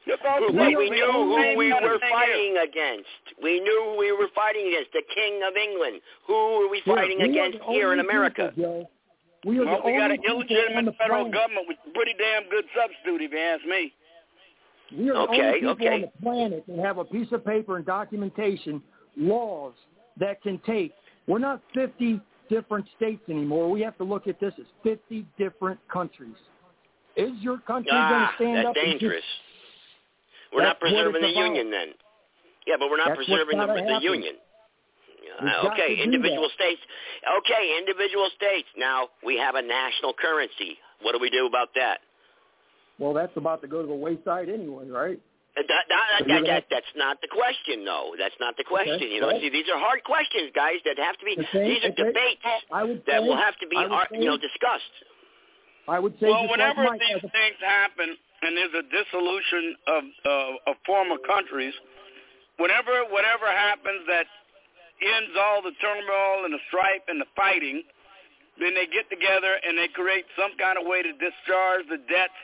They're 0.07 0.21
called 0.21 0.45
But 0.47 0.53
states. 0.57 0.77
we 0.77 0.89
We 0.89 0.91
knew 0.91 1.13
who 1.13 1.57
we 1.57 1.73
were 1.73 1.81
thing 1.81 1.81
here. 1.81 1.99
fighting 2.13 2.55
against. 2.61 3.25
We 3.43 3.61
knew 3.61 3.81
who 3.93 3.97
we 3.99 4.13
were 4.13 4.29
fighting 4.35 4.69
against. 4.69 4.93
The 4.93 5.03
King 5.09 5.41
of 5.43 5.57
England. 5.57 6.01
Who 6.29 6.37
were 6.61 6.69
we 6.69 6.83
Yeah, 6.85 6.95
fighting 6.95 7.19
we 7.19 7.29
against 7.33 7.59
here 7.73 7.93
in 7.93 8.01
America? 8.01 8.53
people, 8.55 8.91
We 9.45 9.61
Well, 9.61 9.81
we 9.85 9.93
got 9.97 10.11
an 10.11 10.21
illegitimate 10.27 10.97
federal 10.99 11.31
planet. 11.31 11.33
government, 11.33 11.69
which 11.69 11.79
is 11.87 11.93
pretty 11.95 12.15
damn 12.19 12.45
good 12.51 12.65
substitute, 12.75 13.23
if 13.23 13.33
you 13.33 13.39
ask 13.39 13.65
me. 13.65 13.93
We 14.97 15.10
are 15.10 15.15
the 15.15 15.19
Okay, 15.20 15.40
only 15.43 15.52
people 15.60 15.70
okay. 15.73 15.94
on 15.94 16.01
the 16.02 16.10
planet 16.23 16.65
that 16.69 16.78
have 16.78 16.98
a 16.98 17.05
piece 17.05 17.31
of 17.32 17.44
paper 17.44 17.77
and 17.77 17.85
documentation 17.86 18.82
laws 19.16 19.74
that 20.19 20.40
can 20.43 20.59
take. 20.66 20.93
We're 21.27 21.39
not 21.39 21.60
50 21.74 22.20
different 22.48 22.86
states 22.97 23.23
anymore. 23.28 23.70
We 23.70 23.81
have 23.82 23.97
to 23.98 24.05
look 24.05 24.27
at 24.27 24.40
this 24.40 24.55
as 24.59 24.65
50 24.82 25.27
different 25.39 25.78
countries. 25.89 26.36
Is 27.16 27.32
your 27.40 27.59
country 27.59 27.90
going 27.90 28.02
Ah, 28.02 28.31
to 28.31 28.35
stand 28.36 28.56
that's 28.59 28.69
up? 28.69 28.77
and 28.77 28.85
just- 28.93 29.01
dangerous. 29.01 29.24
We're 30.52 30.62
not 30.62 30.78
That's 30.81 30.93
what 30.93 30.97
preserving 31.12 31.23
the 31.23 31.28
about. 31.32 31.44
union 31.44 31.70
then. 31.70 31.89
Yeah, 32.66 32.77
but 32.78 32.89
we're 32.89 32.97
not 32.97 33.09
That's 33.09 33.27
preserving 33.27 33.59
the, 33.59 33.66
the 33.66 34.01
union. 34.02 34.36
Uh, 35.40 35.69
okay, 35.73 35.94
individual 36.02 36.48
states. 36.55 36.81
Okay, 37.39 37.77
individual 37.78 38.28
states. 38.35 38.66
Now 38.77 39.09
we 39.23 39.36
have 39.36 39.55
a 39.56 39.62
national 39.62 40.15
currency. 40.15 40.78
What 41.02 41.12
do 41.12 41.19
we 41.20 41.28
do 41.31 41.47
about 41.47 41.69
that? 41.74 42.01
Well, 42.99 43.15
that's 43.15 43.37
about 43.37 43.62
to 43.62 43.69
go 43.69 43.81
to 43.83 43.89
the 43.89 43.95
wayside 43.95 44.49
anyway, 44.49 44.89
right? 44.89 45.20
That, 45.59 45.66
that, 45.66 46.23
that, 46.29 46.43
that, 46.47 46.65
that's 46.70 46.93
not 46.95 47.19
the 47.19 47.27
question, 47.27 47.83
though. 47.85 48.15
That's 48.15 48.35
not 48.39 48.55
the 48.57 48.62
question. 48.62 48.95
Okay, 48.95 49.11
You 49.11 49.20
know, 49.20 49.35
right. 49.35 49.43
see, 49.43 49.51
these 49.51 49.66
are 49.66 49.79
hard 49.79 50.07
questions, 50.07 50.55
guys, 50.55 50.79
that 50.87 50.99
have 51.03 51.19
to 51.19 51.25
be. 51.27 51.35
Okay, 51.35 51.66
these 51.66 51.83
are 51.83 51.91
okay. 51.91 52.15
debates 52.15 52.47
I 52.70 52.87
would 52.87 53.03
that 53.11 53.23
will 53.23 53.37
have 53.39 53.59
to 53.59 53.66
be, 53.66 53.75
ar- 53.75 54.07
say- 54.07 54.23
you 54.23 54.27
know, 54.31 54.39
discussed. 54.39 54.95
I 55.89 55.99
would 55.99 56.15
say 56.20 56.29
well, 56.31 56.47
just 56.47 56.53
whenever 56.53 56.85
like 56.85 57.01
these 57.01 57.19
has 57.19 57.33
things 57.33 57.59
happen 57.59 58.12
and 58.45 58.55
there's 58.55 58.77
a 58.77 58.85
dissolution 58.87 59.75
of 59.89 60.03
uh, 60.23 60.70
of 60.70 60.75
former 60.87 61.16
countries, 61.27 61.75
whenever 62.61 63.09
whatever 63.11 63.49
happens 63.51 64.05
that 64.07 64.29
ends 65.01 65.33
all 65.35 65.62
the 65.65 65.73
turmoil 65.81 66.45
and 66.45 66.53
the 66.55 66.62
strife 66.69 67.03
and 67.09 67.19
the 67.19 67.27
fighting, 67.35 67.83
then 68.61 68.75
they 68.79 68.87
get 68.87 69.09
together 69.11 69.59
and 69.65 69.79
they 69.79 69.89
create 69.89 70.27
some 70.39 70.53
kind 70.61 70.77
of 70.77 70.85
way 70.87 71.03
to 71.03 71.11
discharge 71.19 71.89
the 71.89 71.99
debts 72.07 72.37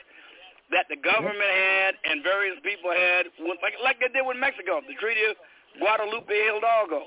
that 0.71 0.85
the 0.89 0.95
mm-hmm. 0.95 1.09
government 1.09 1.51
had 1.51 1.93
and 2.09 2.23
various 2.23 2.57
people 2.63 2.89
had, 2.91 3.29
like 3.61 3.77
like 3.83 3.99
they 3.99 4.09
did 4.09 4.25
with 4.25 4.37
Mexico, 4.37 4.81
the 4.85 4.95
Treaty 4.97 5.21
of 5.29 5.35
Guadalupe 5.79 6.31
Hidalgo. 6.31 7.05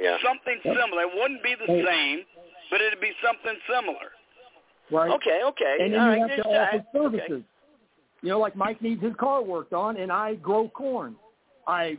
Yeah. 0.00 0.16
Something 0.24 0.58
similar. 0.62 1.02
It 1.02 1.12
wouldn't 1.14 1.42
be 1.42 1.54
the 1.54 1.66
same, 1.66 2.22
but 2.70 2.80
it'd 2.80 3.00
be 3.00 3.12
something 3.22 3.58
similar. 3.68 4.14
right? 4.90 5.10
Okay, 5.10 5.40
okay. 5.44 5.76
And 5.80 5.92
then 5.92 6.00
all 6.00 6.16
you 6.16 6.22
right. 6.22 6.30
have 6.30 6.42
to 6.42 6.48
offer 6.48 6.76
that. 6.78 6.86
services. 6.92 7.42
You 8.22 8.28
know, 8.28 8.38
like 8.38 8.54
Mike 8.54 8.80
needs 8.82 9.02
his 9.02 9.14
car 9.18 9.42
worked 9.42 9.72
on, 9.72 9.96
and 9.96 10.12
I 10.12 10.34
grow 10.36 10.68
corn. 10.68 11.16
I 11.66 11.98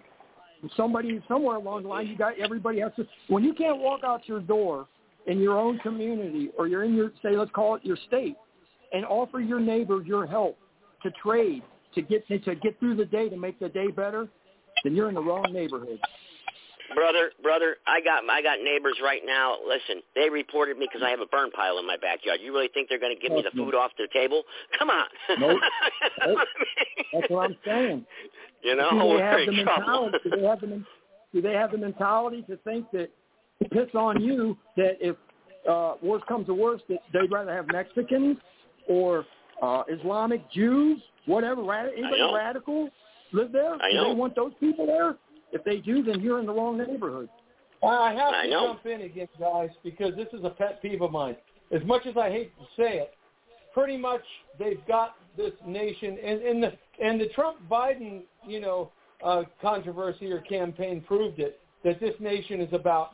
somebody 0.78 1.22
somewhere 1.28 1.58
along 1.58 1.84
the 1.84 1.90
line, 1.90 2.08
you 2.08 2.18
got 2.18 2.40
everybody 2.40 2.80
has 2.80 2.92
to. 2.98 3.08
When 3.28 3.44
you 3.44 3.54
can't 3.54 3.80
walk 3.80 4.02
out 4.04 4.28
your 4.28 4.40
door 4.40 4.88
in 5.28 5.40
your 5.40 5.58
own 5.58 5.80
community, 5.80 6.50
or 6.58 6.68
you're 6.68 6.84
in 6.84 6.96
your 6.96 7.12
say, 7.22 7.36
let's 7.36 7.52
call 7.52 7.76
it 7.76 7.86
your 7.86 7.98
state, 8.08 8.36
and 8.94 9.06
offer 9.06 9.40
your 9.40 9.60
neighbor 9.60 10.02
your 10.02 10.26
help 10.26 10.58
to 11.04 11.12
trade 11.24 11.64
to 11.96 12.02
get 12.02 12.28
to 12.28 12.38
get 12.38 12.80
through 12.80 12.96
the 12.96 13.06
day 13.06 13.30
to 13.30 13.38
make 13.38 13.60
the 13.60 13.70
day 13.70 13.88
better, 13.88 14.28
then 14.84 14.96
you're 14.96 15.10
in 15.10 15.16
the 15.16 15.22
wrong 15.22 15.46
neighborhood. 15.52 16.00
Brother, 16.96 17.32
brother, 17.42 17.78
I 17.88 18.02
got 18.02 18.24
I 18.30 18.42
got 18.42 18.60
neighbors 18.62 19.00
right 19.04 19.22
now. 19.26 19.58
Listen, 19.66 20.02
they 20.16 20.30
reported 20.30 20.78
me 20.78 20.88
because 20.92 21.06
I 21.06 21.10
have 21.10 21.22
a 21.22 21.26
burn 21.26 21.52
pile 21.52 21.78
in 21.78 21.88
my 21.88 21.98
backyard. 21.98 22.40
You 22.42 22.54
really 22.54 22.70
think 22.74 22.90
they're 22.90 23.00
going 23.00 23.16
to 23.16 23.22
give 23.22 23.32
me 23.32 23.42
the 23.42 23.52
food 23.52 23.76
off 23.76 23.92
the 23.98 24.08
table? 24.14 24.44
Come 24.78 24.90
on. 24.90 25.06
Nope. 25.40 25.60
Nope. 26.26 26.40
That's 27.14 27.30
what 27.30 27.50
I'm 27.50 27.58
saying. 27.66 28.06
you 28.64 28.76
know, 28.76 28.92
do 28.92 29.00
they 29.00 29.06
we're 29.06 29.20
have 29.20 29.46
the 29.46 29.52
mentality? 29.52 30.18
Do 30.24 30.30
they 30.30 30.44
have 30.44 30.62
the 30.62 30.84
do 31.34 31.42
they 31.42 31.54
have 31.54 31.72
the 31.72 31.78
mentality 31.78 32.42
to 32.50 32.58
think 32.58 32.92
that 32.92 33.10
to 33.62 33.70
piss 33.70 33.94
on 33.96 34.22
you 34.22 34.58
that 34.78 34.98
if 35.00 35.16
uh, 35.70 35.96
worse 36.02 36.22
comes 36.28 36.48
to 36.48 36.54
worse 36.54 36.82
that 36.90 37.00
they'd 37.14 37.32
rather 37.32 37.54
have 37.54 37.68
Mexicans 37.68 38.38
or 38.88 39.26
uh, 39.62 39.84
Islamic 39.90 40.50
Jews, 40.52 41.02
whatever, 41.26 41.64
rad- 41.64 41.92
anybody 41.98 42.22
radical 42.34 42.90
live 43.32 43.52
there? 43.52 43.76
I 43.76 43.92
do 43.92 44.04
they 44.10 44.14
want 44.14 44.36
those 44.36 44.54
people 44.60 44.86
there? 44.86 45.16
If 45.52 45.64
they 45.64 45.78
do, 45.78 46.04
then 46.04 46.22
you're 46.22 46.40
in 46.40 46.46
the 46.46 46.54
wrong 46.54 46.78
neighborhood. 46.78 47.30
I 47.84 48.14
have 48.14 48.34
I 48.34 48.44
to 48.44 48.50
know. 48.50 48.68
jump 48.68 48.86
in 48.86 49.02
again, 49.02 49.28
guys, 49.40 49.70
because 49.84 50.16
this 50.16 50.28
is 50.34 50.44
a 50.44 50.50
pet 50.50 50.82
peeve 50.82 51.02
of 51.02 51.12
mine. 51.12 51.36
As 51.72 51.84
much 51.86 52.06
as 52.06 52.16
I 52.16 52.30
hate 52.30 52.52
to 52.58 52.66
say 52.78 52.98
it, 53.00 53.14
pretty 53.74 53.98
much 53.98 54.22
they've 54.60 54.86
got 54.88 55.16
this 55.38 55.54
nation, 55.66 56.18
and, 56.24 56.42
and 56.42 56.64
the 56.64 56.74
and 57.04 57.20
the 57.20 57.28
Trump 57.30 57.58
Biden, 57.70 58.22
you 58.46 58.60
know, 58.60 58.92
uh, 59.24 59.44
controversy 59.62 60.32
or 60.32 60.42
campaign 60.42 61.02
proved 61.08 61.40
it 61.40 61.60
that 61.84 62.00
this 62.00 62.14
nation 62.20 62.62
is 62.62 62.72
about 62.74 63.12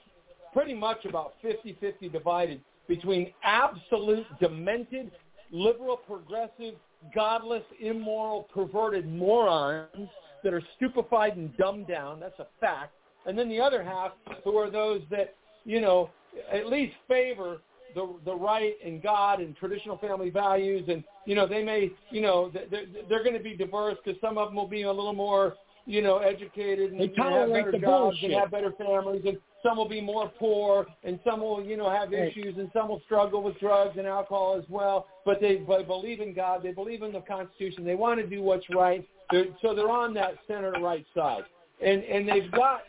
pretty 0.53 0.73
much 0.73 1.05
about 1.05 1.33
50-50 1.43 2.11
divided 2.11 2.59
between 2.87 3.31
absolute 3.43 4.25
demented, 4.39 5.11
liberal, 5.51 5.97
progressive, 5.97 6.75
godless, 7.13 7.63
immoral, 7.79 8.43
perverted 8.53 9.07
morons 9.07 10.09
that 10.43 10.53
are 10.53 10.61
stupefied 10.75 11.37
and 11.37 11.55
dumbed 11.57 11.87
down. 11.87 12.19
That's 12.19 12.39
a 12.39 12.47
fact. 12.59 12.93
And 13.25 13.37
then 13.37 13.49
the 13.49 13.59
other 13.59 13.83
half 13.83 14.11
who 14.43 14.57
are 14.57 14.69
those 14.69 15.01
that, 15.11 15.35
you 15.65 15.81
know, 15.81 16.09
at 16.51 16.67
least 16.67 16.93
favor 17.07 17.57
the 17.95 18.15
the 18.25 18.35
right 18.35 18.75
and 18.85 19.01
God 19.01 19.39
and 19.39 19.55
traditional 19.55 19.97
family 19.97 20.29
values. 20.29 20.85
And, 20.87 21.03
you 21.25 21.35
know, 21.35 21.47
they 21.47 21.63
may, 21.63 21.91
you 22.11 22.21
know, 22.21 22.51
they're, 22.53 22.85
they're 23.09 23.23
going 23.23 23.37
to 23.37 23.43
be 23.43 23.55
diverse 23.55 23.97
because 24.03 24.19
some 24.21 24.37
of 24.37 24.49
them 24.49 24.55
will 24.55 24.67
be 24.67 24.83
a 24.83 24.91
little 24.91 25.13
more, 25.13 25.55
you 25.87 26.01
know, 26.01 26.17
educated 26.17 26.91
and 26.91 26.99
They 26.99 27.05
you 27.05 27.15
know, 27.15 27.39
have 27.39 27.49
better 27.53 27.71
the 27.71 27.79
jobs 27.79 28.17
and 28.21 28.31
bullshit. 28.31 28.39
have 28.39 28.51
better 28.51 28.71
families. 28.77 29.23
And 29.25 29.37
some 29.63 29.77
will 29.77 29.87
be 29.87 30.01
more 30.01 30.29
poor 30.37 30.85
and 31.03 31.17
some 31.25 31.39
will, 31.39 31.63
you 31.63 31.77
know, 31.77 31.89
have 31.89 32.11
Right. 32.11 32.27
issues 32.27 32.57
and 32.57 32.69
some 32.73 32.89
will 32.89 32.99
struggle 33.05 33.41
with 33.41 33.57
drugs 33.59 33.97
and 33.97 34.05
alcohol 34.05 34.57
as 34.61 34.69
well. 34.69 35.07
But 35.25 35.39
they, 35.39 35.55
but 35.55 35.87
believe 35.87 36.19
in 36.19 36.33
God. 36.33 36.61
They 36.61 36.73
believe 36.73 37.03
in 37.03 37.13
the 37.13 37.21
Constitution. 37.21 37.85
They 37.85 37.95
want 37.95 38.19
to 38.19 38.27
do 38.27 38.41
what's 38.43 38.69
right. 38.69 39.07
They're, 39.31 39.45
so 39.61 39.73
they're 39.73 39.89
on 39.89 40.13
that 40.15 40.33
center 40.45 40.73
right 40.73 41.05
side. 41.15 41.43
And, 41.81 42.03
and 42.03 42.27
they've 42.27 42.51
got 42.51 42.81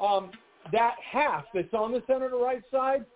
um, 0.00 0.30
that 0.70 0.96
half 1.10 1.44
that's 1.54 1.72
on 1.72 1.92
the 1.92 2.02
center 2.06 2.28
to 2.28 2.36
right 2.36 2.62
side, 2.70 3.06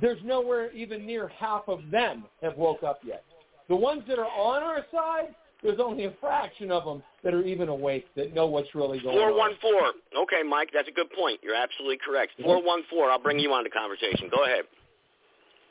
there's 0.00 0.20
nowhere 0.24 0.72
even 0.72 1.04
near 1.04 1.28
half 1.28 1.64
of 1.68 1.80
them 1.90 2.24
have 2.40 2.56
woke 2.56 2.82
up 2.82 3.00
yet. 3.04 3.24
The 3.68 3.76
ones 3.76 4.02
that 4.08 4.18
are 4.18 4.24
on 4.24 4.62
our 4.62 4.86
side, 4.90 5.34
there's 5.62 5.80
only 5.80 6.04
a 6.04 6.12
fraction 6.20 6.70
of 6.70 6.84
them 6.84 7.02
that 7.24 7.34
are 7.34 7.42
even 7.42 7.68
awake 7.68 8.06
that 8.16 8.34
know 8.34 8.46
what's 8.46 8.74
really 8.74 9.00
going 9.00 9.16
Four 9.16 9.30
on. 9.30 9.36
one 9.36 9.52
four. 9.60 9.92
Okay, 10.22 10.42
Mike, 10.48 10.70
that's 10.72 10.88
a 10.88 10.92
good 10.92 11.10
point. 11.10 11.40
You're 11.42 11.54
absolutely 11.56 11.98
correct. 12.04 12.32
Four 12.42 12.62
one 12.62 12.82
four. 12.90 13.10
I'll 13.10 13.18
bring 13.20 13.38
you 13.38 13.52
on 13.52 13.64
the 13.64 13.70
conversation. 13.70 14.30
Go 14.34 14.44
ahead. 14.44 14.64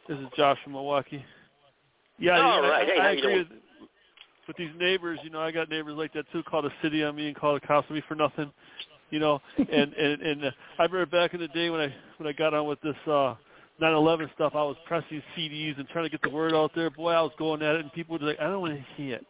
This 0.07 0.17
is 0.19 0.27
Josh 0.35 0.57
from 0.63 0.73
Milwaukee. 0.73 1.23
Yeah, 2.19 2.39
All 2.39 2.63
you 2.63 2.69
right. 2.69 2.83
I, 2.83 2.85
Hey, 2.85 2.99
I 2.99 3.03
how 3.03 3.09
you 3.11 3.17
agree 3.19 3.33
doing? 3.35 3.47
with, 3.49 3.89
with 4.47 4.57
these 4.57 4.71
neighbors. 4.79 5.19
You 5.23 5.29
know, 5.29 5.39
I 5.39 5.51
got 5.51 5.69
neighbors 5.69 5.95
like 5.97 6.13
that 6.13 6.25
too. 6.31 6.43
Call 6.43 6.61
the 6.61 6.71
city 6.81 7.03
on 7.03 7.15
me 7.15 7.27
and 7.27 7.35
call 7.35 7.53
the 7.53 7.59
cops 7.59 7.87
on 7.89 7.95
me 7.95 8.03
for 8.07 8.15
nothing. 8.15 8.51
You 9.09 9.19
know, 9.19 9.39
and 9.57 9.93
and 9.93 10.21
and 10.21 10.45
uh, 10.45 10.51
I 10.79 10.83
remember 10.83 11.05
back 11.05 11.33
in 11.33 11.39
the 11.39 11.47
day 11.49 11.69
when 11.69 11.79
I 11.81 11.93
when 12.17 12.27
I 12.27 12.33
got 12.33 12.53
on 12.53 12.67
with 12.67 12.81
this 12.81 12.95
uh 13.05 13.35
9/11 13.81 14.33
stuff, 14.33 14.53
I 14.55 14.63
was 14.63 14.75
pressing 14.87 15.21
CDs 15.37 15.77
and 15.77 15.87
trying 15.89 16.05
to 16.05 16.09
get 16.09 16.21
the 16.23 16.29
word 16.29 16.53
out 16.53 16.71
there. 16.75 16.89
Boy, 16.89 17.11
I 17.11 17.21
was 17.21 17.31
going 17.37 17.61
at 17.61 17.75
it, 17.75 17.81
and 17.81 17.93
people 17.93 18.17
were 18.17 18.25
like, 18.25 18.39
"I 18.39 18.45
don't 18.45 18.61
want 18.61 18.73
to 18.73 18.83
hear 18.95 19.15
it," 19.17 19.25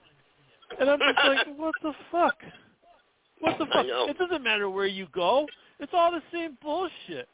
and 0.80 0.90
I'm 0.90 1.00
just 1.00 1.28
like, 1.28 1.48
"What 1.58 1.76
the 1.82 1.94
fuck? 2.12 2.36
What 3.40 3.58
the 3.58 3.66
fuck? 3.68 3.86
It 3.88 4.18
doesn't 4.18 4.44
matter 4.44 4.70
where 4.70 4.88
you 4.88 5.08
go. 5.14 5.46
It's 5.80 5.92
all 5.94 6.12
the 6.12 6.22
same 6.32 6.58
bullshit." 6.62 7.28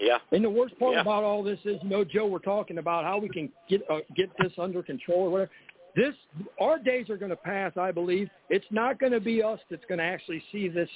Yeah. 0.00 0.18
And 0.32 0.44
the 0.44 0.50
worst 0.50 0.78
part 0.78 0.94
Yeah. 0.94 1.02
about 1.02 1.22
all 1.22 1.42
this 1.42 1.58
is, 1.64 1.78
you 1.82 1.88
know, 1.88 2.04
Joe, 2.04 2.26
we're 2.26 2.40
talking 2.40 2.78
about 2.78 3.04
how 3.04 3.18
we 3.18 3.28
can 3.28 3.50
get 3.68 3.82
uh, 3.88 4.00
get 4.16 4.30
this 4.38 4.52
under 4.58 4.82
control 4.82 5.20
or 5.20 5.30
whatever. 5.30 5.50
This, 5.94 6.14
our 6.58 6.78
days 6.78 7.10
are 7.10 7.18
going 7.18 7.30
to 7.30 7.36
pass, 7.36 7.72
I 7.76 7.92
believe. 7.92 8.30
It's 8.48 8.64
not 8.70 8.98
going 8.98 9.12
to 9.12 9.20
be 9.20 9.42
us 9.42 9.60
that's 9.70 9.84
going 9.88 9.98
to 9.98 10.04
actually 10.04 10.42
see 10.50 10.68
this 10.68 10.88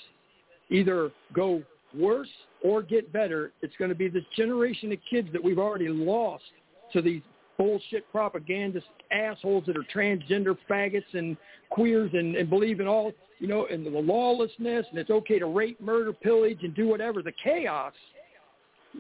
either 0.70 1.10
go 1.34 1.62
worse 1.94 2.30
or 2.64 2.82
get 2.82 3.12
better. 3.12 3.52
It's 3.60 3.74
going 3.78 3.90
to 3.90 3.94
be 3.94 4.08
this 4.08 4.24
generation 4.36 4.90
of 4.92 4.98
kids 5.08 5.28
that 5.32 5.44
we've 5.44 5.58
already 5.58 5.88
lost 5.88 6.44
to 6.94 7.02
these 7.02 7.20
bullshit 7.58 8.10
propagandist 8.12 8.86
assholes 9.10 9.64
that 9.66 9.76
are 9.76 9.86
transgender 9.94 10.56
faggots 10.68 11.04
and 11.14 11.36
queers 11.70 12.10
and, 12.12 12.36
and 12.36 12.48
believe 12.50 12.80
in 12.80 12.86
all, 12.86 13.12
you 13.38 13.46
know, 13.48 13.66
in 13.66 13.84
the 13.84 13.90
lawlessness 13.90 14.86
and 14.90 14.98
it's 14.98 15.10
okay 15.10 15.38
to 15.38 15.46
rape, 15.46 15.80
murder, 15.80 16.12
pillage, 16.12 16.58
and 16.62 16.74
do 16.74 16.86
whatever. 16.88 17.22
The 17.22 17.32
chaos 17.42 17.92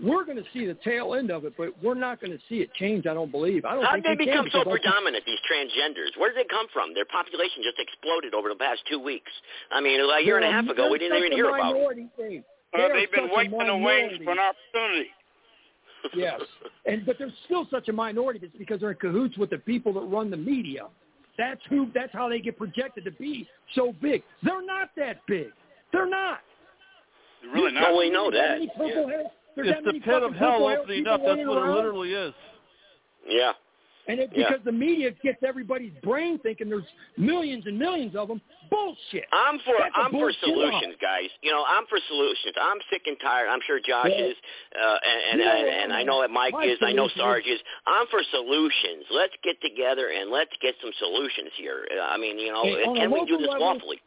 we're 0.04 0.24
going 0.24 0.36
to 0.36 0.44
see 0.52 0.66
the 0.66 0.76
tail 0.84 1.14
end 1.14 1.30
of 1.30 1.44
it, 1.46 1.54
but 1.56 1.72
we're 1.82 1.94
not 1.96 2.20
going 2.20 2.30
to 2.32 2.38
see 2.50 2.56
it 2.60 2.68
change. 2.74 3.06
I 3.06 3.14
don't 3.14 3.30
believe. 3.32 3.64
I 3.64 3.74
don't 3.74 3.84
How 3.84 3.92
think 3.96 4.04
did 4.04 4.18
they 4.18 4.24
become 4.28 4.44
so 4.52 4.60
because 4.60 4.68
I 4.68 4.70
think- 4.76 4.84
predominant? 4.84 5.24
These 5.24 5.40
transgenders. 5.48 6.12
Where 6.20 6.28
did 6.32 6.44
they 6.44 6.48
come 6.52 6.66
from? 6.72 6.92
Their 6.92 7.06
population 7.08 7.62
just 7.64 7.78
exploded 7.80 8.34
over 8.34 8.50
the 8.50 8.56
past 8.60 8.80
two 8.90 8.98
weeks. 9.00 9.32
I 9.72 9.80
mean, 9.80 10.00
a 10.00 10.20
year 10.20 10.36
and 10.36 10.44
a 10.44 10.52
half 10.52 10.68
ago, 10.68 10.90
we 10.90 10.98
didn't 10.98 11.16
even 11.16 11.32
hear 11.32 11.48
about 11.48 11.72
them. 11.72 12.10
thing. 12.16 12.44
Uh, 12.74 12.76
They 12.76 12.82
are 12.84 12.92
they've 12.92 13.10
been 13.10 13.24
such 13.24 13.32
a 13.32 13.36
waiting 13.36 13.60
in 13.60 13.66
the 13.68 13.76
wings 13.78 14.12
for 14.24 14.32
an 14.32 14.38
opportunity. 14.38 15.08
Yes, 16.14 16.40
and 16.86 17.04
but 17.06 17.16
they're 17.18 17.32
still 17.46 17.66
such 17.70 17.88
a 17.88 17.92
minority. 17.92 18.40
It's 18.42 18.56
because 18.56 18.80
they're 18.80 18.90
in 18.92 18.96
cahoots 18.98 19.36
with 19.38 19.50
the 19.50 19.58
people 19.58 19.92
that 19.94 20.00
run 20.00 20.30
the 20.30 20.36
media. 20.36 20.86
That's 21.38 21.60
who. 21.68 21.88
That's 21.94 22.12
how 22.12 22.28
they 22.28 22.40
get 22.40 22.56
projected 22.56 23.04
to 23.04 23.10
be 23.12 23.48
so 23.74 23.94
big. 24.00 24.22
They're 24.42 24.64
not 24.64 24.90
that 24.96 25.20
big. 25.26 25.48
They're 25.92 26.08
not. 26.08 26.40
They're 27.42 27.52
really 27.52 27.72
You 27.74 27.80
not. 27.80 27.90
No, 27.92 27.98
we 27.98 28.10
know 28.10 28.30
that. 28.30 28.60
Yeah. 28.60 28.86
hair- 28.86 29.24
It's 29.58 29.68
that 29.68 29.84
the 29.84 30.00
pit 30.00 30.22
of 30.22 30.34
hell 30.34 30.66
opening 30.66 31.06
up. 31.06 31.20
That's 31.20 31.28
running 31.28 31.46
what 31.48 31.58
it 31.58 31.70
literally 31.72 32.12
is. 32.12 32.34
Yeah. 33.28 33.52
And 34.08 34.20
it, 34.20 34.30
Yeah. 34.32 34.46
because 34.48 34.64
the 34.64 34.72
media 34.72 35.10
gets 35.22 35.42
everybody's 35.42 35.92
brain 36.02 36.38
thinking 36.38 36.68
there's 36.68 36.86
millions 37.16 37.66
and 37.66 37.76
millions 37.78 38.14
of 38.14 38.28
them. 38.28 38.40
Bullshit. 38.70 39.24
I'm 39.32 39.58
for 39.60 39.74
That's 39.78 39.94
I'm 39.96 40.10
for 40.12 40.30
solutions, 40.32 40.94
guys. 41.00 41.28
You 41.42 41.50
know, 41.52 41.64
I'm 41.66 41.86
for 41.86 41.98
solutions. 42.08 42.54
I'm 42.60 42.78
sick 42.90 43.02
and 43.06 43.16
tired. 43.20 43.48
I'm 43.48 43.60
sure 43.66 43.78
Josh 43.80 44.10
Yeah. 44.10 44.24
is, 44.26 44.36
uh, 44.80 44.98
and 45.02 45.20
and, 45.32 45.40
Yeah, 45.40 45.56
and, 45.56 45.68
and 45.84 45.92
I 45.92 46.02
know 46.04 46.20
that 46.20 46.30
Mike 46.30 46.54
is. 46.64 46.78
I 46.82 46.92
know 46.92 47.08
Sarge 47.16 47.46
is. 47.46 47.60
I'm 47.86 48.06
for 48.08 48.22
solutions. 48.30 49.06
Let's 49.10 49.34
get 49.42 49.60
together 49.60 50.08
and 50.10 50.30
let's 50.30 50.52
get 50.60 50.74
some 50.80 50.92
solutions 50.98 51.50
here. 51.56 51.86
I 52.02 52.16
mean, 52.16 52.38
you 52.38 52.52
know, 52.52 52.62
Hey, 52.62 52.84
on 52.84 52.96
a 52.96 53.00
can 53.00 53.10
we 53.10 53.24
do 53.26 53.38
this 53.38 53.48
level- 53.48 53.66
lawfully? 53.66 54.00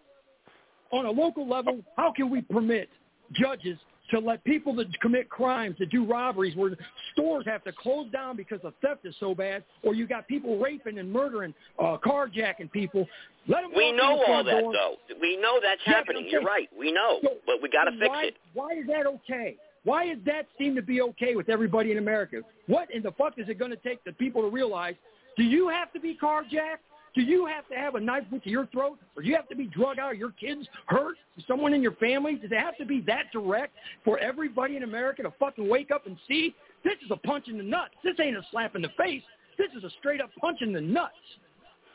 on 0.92 1.06
a 1.06 1.12
local 1.12 1.48
level, 1.48 1.84
how 1.98 2.12
can 2.12 2.30
we 2.30 2.42
permit 2.42 2.90
judges 3.34 3.78
to 4.12 4.20
let 4.20 4.44
people 4.44 4.74
that 4.76 4.88
commit 5.02 5.30
crimes, 5.30 5.76
that 5.80 5.90
do 5.90 6.06
robberies, 6.06 6.56
where 6.56 6.72
stores 7.14 7.46
have 7.46 7.64
to 7.64 7.72
close 7.72 8.10
down 8.12 8.36
because 8.36 8.60
the 8.62 8.72
theft 8.82 9.06
is 9.06 9.16
so 9.20 9.36
bad, 9.36 9.64
or 9.84 9.94
you 9.94 10.08
got 10.08 10.28
people 10.28 10.58
raping 10.60 11.00
and 11.00 11.12
murdering, 11.12 11.54
uh, 11.78 11.98
carjacking 12.04 12.72
people? 12.72 13.08
Let 13.48 13.62
them 13.62 13.72
We 13.76 13.92
know 13.92 14.24
all 14.28 14.44
that 14.44 14.60
door. 14.62 14.74
though. 14.74 14.96
We 15.22 15.38
know 15.38 15.60
that's 15.62 15.82
Yeah, 15.86 15.94
happening. 15.94 16.24
okay. 16.24 16.32
You're 16.32 16.42
right. 16.42 16.70
We 16.78 16.92
know, 16.92 17.20
So- 17.24 17.38
but 17.46 17.62
we 17.62 17.70
got 17.70 17.86
to 17.86 17.92
fix 17.92 18.16
it. 18.24 18.38
Why 18.54 18.74
is 18.74 18.88
that 18.88 19.06
okay? 19.06 19.58
Why 19.84 20.14
does 20.14 20.24
that 20.26 20.46
seem 20.58 20.76
to 20.76 20.82
be 20.82 21.02
okay 21.02 21.36
with 21.36 21.48
everybody 21.50 21.92
in 21.92 21.98
America? 21.98 22.42
What 22.68 22.92
in 22.92 23.02
the 23.02 23.12
fuck 23.14 23.38
is 23.40 23.48
it 23.48 23.58
going 23.58 23.72
to 23.72 23.78
take 23.78 24.04
the 24.04 24.12
people 24.14 24.42
to 24.42 24.50
realize? 24.50 24.96
Do 25.38 25.44
you 25.44 25.70
have 25.70 25.92
to 25.94 26.00
be 26.00 26.16
carjacked? 26.16 26.80
Do 27.16 27.22
you 27.22 27.46
have 27.46 27.68
to 27.70 27.76
have 27.76 27.96
a 27.96 28.00
knife 28.00 28.24
put 28.30 28.44
to 28.44 28.50
your 28.50 28.68
throat? 28.68 29.00
Or 29.16 29.24
do 29.24 29.30
you 29.30 29.36
have 29.36 29.48
to 29.50 29.56
be 29.56 29.66
drug 29.66 30.00
out? 30.00 30.12
Or 30.12 30.16
your 30.16 30.32
kids 30.32 30.68
hurt? 30.88 31.16
Someone 31.48 31.74
in 31.74 31.82
your 31.82 31.94
family? 31.94 32.36
Does 32.36 32.52
it 32.52 32.60
have 32.60 32.78
to 32.78 32.86
be 32.86 33.02
that 33.08 33.32
direct 33.34 33.74
for 34.04 34.20
everybody 34.20 34.78
in 34.78 34.84
America 34.84 35.24
to 35.24 35.34
fucking 35.40 35.68
wake 35.68 35.92
up 35.92 36.06
and 36.06 36.18
see? 36.28 36.56
This 36.84 36.96
is 37.04 37.12
a 37.12 37.18
punch 37.18 37.48
in 37.48 37.58
the 37.58 37.64
nuts. 37.64 37.94
This 38.04 38.16
ain't 38.22 38.38
a 38.38 38.42
slap 38.52 38.76
in 38.76 38.82
the 38.82 38.90
face. 38.98 39.24
This 39.58 39.70
is 39.76 39.84
a 39.84 39.90
straight 40.00 40.22
up 40.22 40.30
punch 40.40 40.60
in 40.62 40.72
the 40.72 40.82
nuts. 40.82 41.14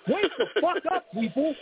Wake 0.09 0.31
the 0.39 0.47
fuck 0.61 0.77
up, 0.93 1.07
people. 1.13 1.55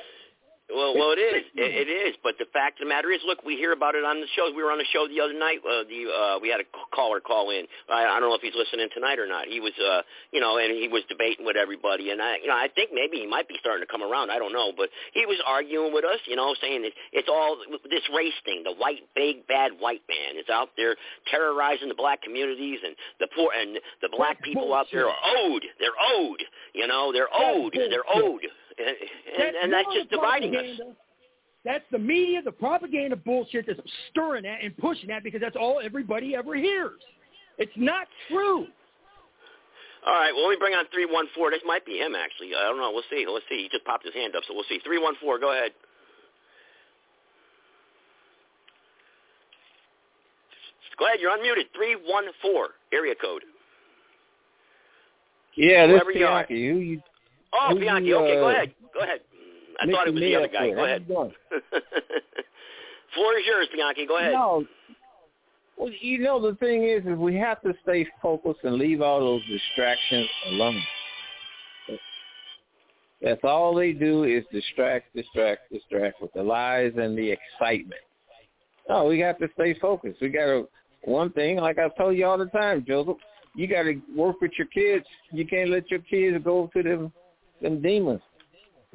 Well, 0.73 0.97
well, 0.97 1.13
it 1.13 1.21
is. 1.21 1.45
It, 1.53 1.87
it 1.87 1.91
is. 1.93 2.17
But 2.25 2.41
the 2.41 2.49
fact 2.53 2.81
of 2.81 2.89
the 2.89 2.91
matter 2.91 3.13
is, 3.13 3.21
look, 3.29 3.45
we 3.45 3.61
hear 3.61 3.73
about 3.77 3.95
it 3.95 4.05
on 4.05 4.21
the 4.25 4.31
shows. 4.33 4.57
We 4.57 4.65
were 4.65 4.73
on 4.73 4.81
the 4.81 4.89
show 4.89 5.05
the 5.05 5.21
other 5.21 5.37
night. 5.37 5.61
Uh, 5.61 5.85
the 5.85 6.01
uh, 6.09 6.37
we 6.41 6.49
had 6.49 6.65
a 6.65 6.69
caller 6.95 7.21
call 7.21 7.51
in. 7.53 7.69
I, 7.93 8.09
I 8.09 8.21
don't 8.21 8.33
know 8.33 8.39
if 8.41 8.41
he's 8.41 8.57
listening 8.57 8.89
tonight 8.97 9.21
or 9.21 9.29
not. 9.29 9.47
He 9.47 9.61
was, 9.61 9.77
uh, 9.77 10.01
you 10.33 10.41
know, 10.41 10.57
and 10.57 10.73
he 10.73 10.89
was 10.89 11.05
debating 11.13 11.45
with 11.45 11.61
everybody. 11.61 12.11
And 12.11 12.25
I, 12.25 12.41
you 12.41 12.49
know, 12.49 12.57
I 12.57 12.73
think 12.73 12.91
maybe 12.93 13.21
he 13.21 13.29
might 13.29 13.49
be 13.49 13.61
starting 13.61 13.85
to 13.85 13.91
come 13.91 14.01
around. 14.01 14.33
I 14.33 14.41
don't 14.41 14.53
know, 14.53 14.73
but 14.73 14.89
he 15.13 15.29
was 15.29 15.37
arguing 15.45 15.93
with 15.93 16.09
us. 16.09 16.19
You 16.25 16.37
know, 16.37 16.57
saying 16.57 16.83
that 16.89 16.93
it's 17.13 17.29
all 17.29 17.61
this 17.93 18.05
race 18.17 18.37
thing. 18.49 18.65
The 18.65 18.73
white, 18.73 19.05
big, 19.15 19.45
bad 19.47 19.77
white 19.77 20.03
man 20.09 20.41
is 20.41 20.49
out 20.49 20.73
there 20.81 20.97
terrorizing 21.29 21.93
the 21.93 21.99
black 21.99 22.25
communities, 22.25 22.81
and 22.81 22.97
the 23.21 23.29
poor 23.37 23.53
and 23.53 23.77
the 24.01 24.09
black 24.09 24.41
people 24.41 24.73
out 24.73 24.89
there 24.89 25.09
are 25.09 25.21
owed. 25.37 25.65
They're 25.79 26.01
owed. 26.01 26.41
You 26.73 26.89
know, 26.89 27.13
they're 27.13 27.29
owed. 27.29 27.77
They're 27.77 28.09
owed. 28.09 28.41
And, 28.79 29.47
and, 29.47 29.57
and 29.65 29.73
that's 29.73 29.89
just 29.95 30.11
dividing 30.11 30.57
us. 30.57 30.63
propaganda. 30.63 30.97
That's 31.65 31.85
the 31.93 31.99
media, 31.99 32.43
the 32.43 32.53
propaganda 32.53 33.17
bullshit 33.17 33.67
that's 33.67 33.81
stirring 34.11 34.43
that 34.43 34.65
and 34.65 34.77
pushing 34.79 35.09
that 35.09 35.23
because 35.23 35.41
that's 35.41 35.57
all 35.57 35.81
everybody 35.83 36.35
ever 36.35 36.57
hears. 36.57 37.01
It's 37.59 37.73
not 37.77 38.09
true. 38.29 38.67
All 40.05 40.15
right. 40.15 40.33
Well, 40.35 40.49
let 40.49 40.51
me 40.51 40.57
bring 40.59 40.75
on 40.75 40.87
three 40.93 41.07
one 41.07 41.27
four. 41.35 41.51
This 41.51 41.61
might 41.65 41.87
be 41.87 41.99
him 41.99 42.17
actually. 42.17 42.51
I 42.57 42.63
don't 42.63 42.79
know. 42.79 42.91
We'll 42.91 43.07
see. 43.09 43.25
Let's 43.29 43.45
see. 43.49 43.63
He 43.63 43.69
just 43.71 43.85
popped 43.85 44.05
his 44.05 44.15
hand 44.15 44.35
up, 44.35 44.43
so 44.49 44.55
we'll 44.55 44.67
see. 44.69 44.81
Three 44.85 44.99
one 44.99 45.15
four. 45.21 45.39
Go 45.39 45.53
ahead. 45.53 45.71
Go 50.99 51.07
ahead. 51.07 51.21
You're 51.21 51.31
unmuted. 51.31 51.71
Three 51.75 51.97
one 52.07 52.25
four. 52.41 52.71
Area 52.93 53.15
code. 53.15 53.43
Yeah, 55.55 55.87
this 55.87 55.95
Whoever. 55.95 56.13
Bianchi. 56.13 56.69
Who 56.69 56.79
you? 56.79 57.03
Oh, 57.53 57.69
who 57.71 57.81
Bianchi. 57.81 58.09
you, 58.09 58.17
Okay, 58.17 58.35
go 58.35 58.49
uh, 58.49 58.51
ahead. 58.51 58.75
Go 58.95 59.01
ahead. 59.01 59.21
I 59.81 59.87
mixing 59.87 59.97
thought 59.97 60.09
it 60.09 60.15
was 60.15 60.21
the 60.21 60.37
other 60.37 60.49
guy. 60.49 60.71
Go 60.71 60.85
ahead. 60.85 61.05
you 61.09 61.15
doing? 61.15 61.33
Floor 63.15 63.39
is 63.39 63.45
yours, 63.47 63.69
Bianchi. 63.75 64.07
Go 64.07 64.19
ahead. 64.19 64.33
No. 64.33 64.65
Well, 65.77 65.91
you 66.01 66.19
know 66.19 66.41
the 66.41 66.57
thing 66.57 66.85
is, 66.85 67.05
is 67.05 67.19
we 67.19 67.37
have 67.37 67.61
to 67.63 67.73
stay 67.83 68.07
focused 68.21 68.61
and 68.63 68.77
leave 68.77 69.01
all 69.01 69.21
those 69.21 69.43
distractions 69.47 70.29
alone. 70.49 70.83
That's 73.23 73.41
all 73.45 73.75
they 73.75 73.93
do 73.93 74.25
is 74.25 74.45
distract, 74.53 75.15
distract, 75.15 75.73
distract 75.73 76.21
with 76.21 76.33
the 76.35 76.43
lies 76.43 76.93
and 76.97 77.17
the 77.17 77.31
excitement. 77.31 78.01
No, 78.89 79.05
we 79.05 79.19
got 79.19 79.39
to 79.39 79.49
stay 79.55 79.79
focused. 79.81 80.21
We 80.21 80.29
got 80.29 80.47
to 80.47 80.69
one 81.05 81.31
thing, 81.33 81.57
like 81.57 81.79
I 81.79 81.89
told 81.97 82.17
you 82.17 82.27
all 82.27 82.39
the 82.39 82.47
time, 82.47 82.85
Joseph. 82.87 83.17
You 83.55 83.67
got 83.69 83.83
to 83.83 84.01
work 84.17 84.41
with 84.41 84.53
your 84.59 84.67
kids. 84.69 85.05
You 85.31 85.47
can't 85.47 85.71
let 85.71 85.91
your 85.91 86.01
kids 86.01 86.43
go 86.45 86.71
to 86.75 86.83
them 86.83 87.13
them 87.63 87.81
demons. 87.83 88.21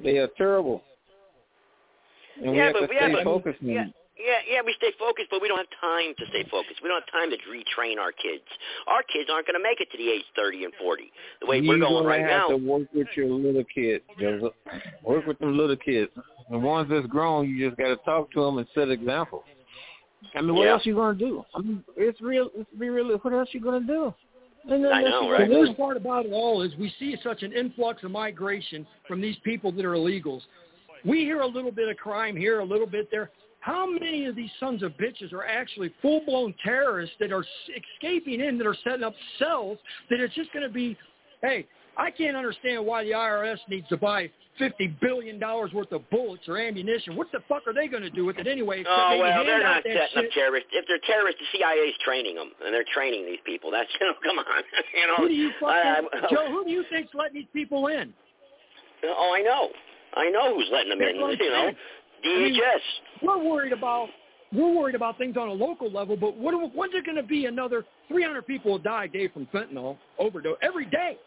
They 0.04 0.18
are 0.18 0.28
terrible. 0.38 0.84
And 2.42 2.52
we 2.52 2.58
yeah, 2.58 2.66
have 2.66 2.74
but 2.74 2.80
to 2.82 2.88
we 2.88 2.96
stay 2.98 3.12
have 3.12 3.20
a- 3.20 3.24
focused. 3.24 3.58
Yeah, 3.62 3.86
yeah, 4.18 4.40
yeah. 4.50 4.62
We 4.66 4.74
stay 4.78 4.92
focused, 5.00 5.28
but 5.32 5.42
we 5.42 5.48
don't 5.48 5.58
have 5.58 5.74
time 5.82 6.14
to 6.20 6.26
stay 6.30 6.44
focused. 6.52 6.82
We 6.84 6.90
don't 6.90 7.02
have 7.02 7.12
time 7.12 7.32
to 7.32 7.38
retrain 7.50 7.98
our 7.98 8.12
kids. 8.12 8.44
Our 8.86 9.02
kids 9.04 9.30
aren't 9.32 9.48
going 9.48 9.58
to 9.58 9.64
make 9.64 9.82
it 9.82 9.90
to 9.92 9.98
the 9.98 10.10
age 10.10 10.24
thirty 10.36 10.64
and 10.64 10.74
forty. 10.80 11.12
The 11.42 11.48
way 11.48 11.60
You're 11.60 11.76
we're 11.80 11.80
going 11.80 12.06
right 12.06 12.22
have 12.22 12.30
now. 12.30 12.48
to 12.50 12.58
work 12.58 12.84
with 12.94 13.08
your 13.16 13.28
little 13.30 13.64
kids, 13.74 14.04
Joseph. 14.20 14.54
Work 15.04 15.26
with 15.26 15.40
them 15.40 15.58
little 15.58 15.78
kids. 15.78 16.12
The 16.52 16.60
ones 16.60 16.90
that's 16.90 17.08
grown, 17.08 17.50
you 17.50 17.68
just 17.68 17.78
got 17.78 17.90
to 17.90 17.98
talk 18.06 18.32
to 18.34 18.42
them 18.42 18.58
and 18.60 18.68
set 18.76 18.90
example. 18.90 19.44
I 20.36 20.42
mean, 20.42 20.56
what 20.56 20.64
Yeah. 20.66 20.72
else 20.74 20.86
you 20.86 20.96
gonna 20.96 21.18
do? 21.18 21.44
I 21.56 21.60
mean, 21.62 21.84
it's 21.96 22.22
real. 22.22 22.50
It's 22.56 22.70
be 22.80 22.90
real. 22.90 23.18
What 23.18 23.34
else 23.34 23.50
are 23.54 23.58
you 23.58 23.64
gonna 23.64 23.86
do? 23.86 24.14
And 24.70 24.84
then 24.84 24.92
I 24.92 25.02
know, 25.02 25.32
right? 25.32 25.48
The 25.48 25.56
worst 25.56 25.78
part 25.78 25.98
about 25.98 26.26
it 26.26 26.34
all 26.34 26.62
is 26.62 26.76
we 26.76 26.94
see 27.00 27.16
such 27.24 27.44
an 27.44 27.54
influx 27.54 28.04
of 28.04 28.12
migration 28.12 28.86
from 29.08 29.22
these 29.22 29.38
people 29.44 29.72
that 29.72 29.86
are 29.86 29.94
illegals. 29.94 30.42
We 31.06 31.20
hear 31.20 31.42
a 31.42 31.48
little 31.48 31.72
bit 31.72 31.88
of 31.88 31.98
crime 31.98 32.36
here, 32.36 32.60
a 32.60 32.66
little 32.66 32.88
bit 32.88 33.10
there. 33.10 33.32
How 33.60 33.90
many 33.90 34.26
of 34.26 34.36
these 34.36 34.50
sons 34.60 34.84
of 34.84 34.92
bitches 34.94 35.34
are 35.34 35.46
actually 35.46 35.94
full-blown 36.02 36.54
terrorists 36.64 37.16
that 37.20 37.32
are 37.32 37.46
escaping 37.96 38.42
in, 38.42 38.58
that 38.58 38.68
are 38.68 38.78
setting 38.84 39.04
up 39.04 39.14
cells, 39.40 39.78
that 40.10 40.20
it's 40.20 40.36
just 40.36 40.52
going 40.54 40.68
to 40.68 40.74
be, 40.74 40.98
hey, 41.42 41.66
I 41.98 42.12
can't 42.12 42.38
understand 42.38 42.86
why 42.86 43.04
the 43.04 43.12
IRS 43.12 43.58
needs 43.70 43.88
to 43.90 43.98
buy 43.98 44.30
$50 44.60 45.00
billion 45.02 45.40
worth 45.40 45.92
of 45.92 46.10
bullets 46.10 46.44
or 46.48 46.58
ammunition. 46.58 47.16
What 47.16 47.32
the 47.32 47.40
fuck 47.48 47.64
are 47.68 47.74
they 47.74 47.88
going 47.88 48.04
to 48.04 48.10
do 48.10 48.26
with 48.26 48.38
it 48.38 48.48
anyway? 48.48 48.84
Oh 48.88 49.18
well, 49.20 49.44
they're 49.44 49.62
not 49.62 49.84
setting 49.84 50.26
up 50.26 50.32
terrorists. 50.34 50.70
If 50.74 50.86
they're 50.88 51.00
terrorists, 51.06 51.42
the 51.52 51.58
CIA's 51.60 51.96
training 52.06 52.36
them, 52.36 52.52
and 52.64 52.74
they're 52.74 52.86
training 52.94 53.26
these 53.26 53.40
people. 53.46 53.72
That's 53.72 53.90
you 54.00 54.08
know, 54.08 54.14
come 54.24 54.40
on, 54.40 54.46
you 54.96 55.08
know. 55.08 55.16
Who 55.18 55.28
do 55.28 55.34
you 55.34 55.52
fucking, 55.60 56.08
I- 56.14 56.28
Joe? 56.32 56.48
Who 56.52 56.66
do 56.66 56.72
you 56.72 56.84
think's 56.92 57.14
letting 57.14 57.36
these 57.36 57.52
people 57.54 57.88
in? 57.88 58.14
oh, 59.04 59.34
I 59.36 59.42
know, 59.42 59.70
I 60.16 60.30
know 60.30 60.56
who's 60.56 60.70
letting 60.72 60.90
them 60.90 61.02
in. 61.02 61.08
I'm 61.08 61.16
You 61.16 61.22
know, 61.22 61.36
saying. 61.40 61.76
I 62.24 62.28
mean, 62.28 62.54
DHS. 62.56 63.24
we're 63.24 63.44
worried 63.44 63.74
about 63.74 64.10
we're 64.54 64.74
worried 64.74 64.96
about 64.96 65.18
things 65.18 65.36
on 65.38 65.50
a 65.50 65.54
local 65.54 65.92
level, 65.92 66.16
but 66.16 66.36
what, 66.38 66.54
when's 66.74 66.94
it 66.96 67.06
going 67.06 67.18
to 67.18 67.24
be 67.24 67.46
another 67.46 67.86
300 68.08 68.48
people 68.48 68.72
will 68.72 68.80
die 68.80 69.04
a 69.06 69.08
day 69.08 69.28
from 69.28 69.46
fentanyl 69.54 69.98
overdose 70.18 70.58
every 70.62 70.86
day? 70.86 71.18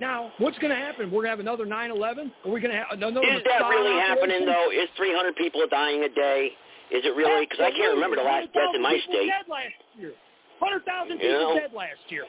Now, 0.00 0.32
what's 0.38 0.58
going 0.58 0.70
to 0.70 0.78
happen? 0.78 1.10
We're 1.10 1.22
going 1.22 1.36
to 1.36 1.36
have 1.36 1.40
another 1.40 1.66
9/11. 1.66 2.30
Are 2.44 2.50
we 2.50 2.60
going 2.60 2.72
to 2.72 2.78
have 2.78 2.98
another? 2.98 3.20
Is 3.22 3.42
that 3.46 3.68
really 3.68 4.00
happening 4.00 4.44
though? 4.46 4.70
Is 4.70 4.88
300 4.96 5.36
people 5.36 5.62
dying 5.70 6.02
a 6.04 6.08
day? 6.08 6.50
Is 6.90 7.04
it 7.04 7.14
really? 7.16 7.46
Because 7.46 7.64
I 7.64 7.70
can't 7.70 7.94
remember 7.94 8.16
the 8.16 8.22
last 8.22 8.52
death 8.52 8.74
in 8.74 8.82
my 8.82 8.92
100,000 8.92 9.06
people 9.06 9.14
state. 9.14 9.30
Dead 9.30 9.48
last 9.48 9.78
year. 9.98 10.12
100,000 10.58 11.18
people 11.18 11.30
know? 11.30 11.58
dead 11.58 11.72
last 11.72 12.04
year. 12.08 12.24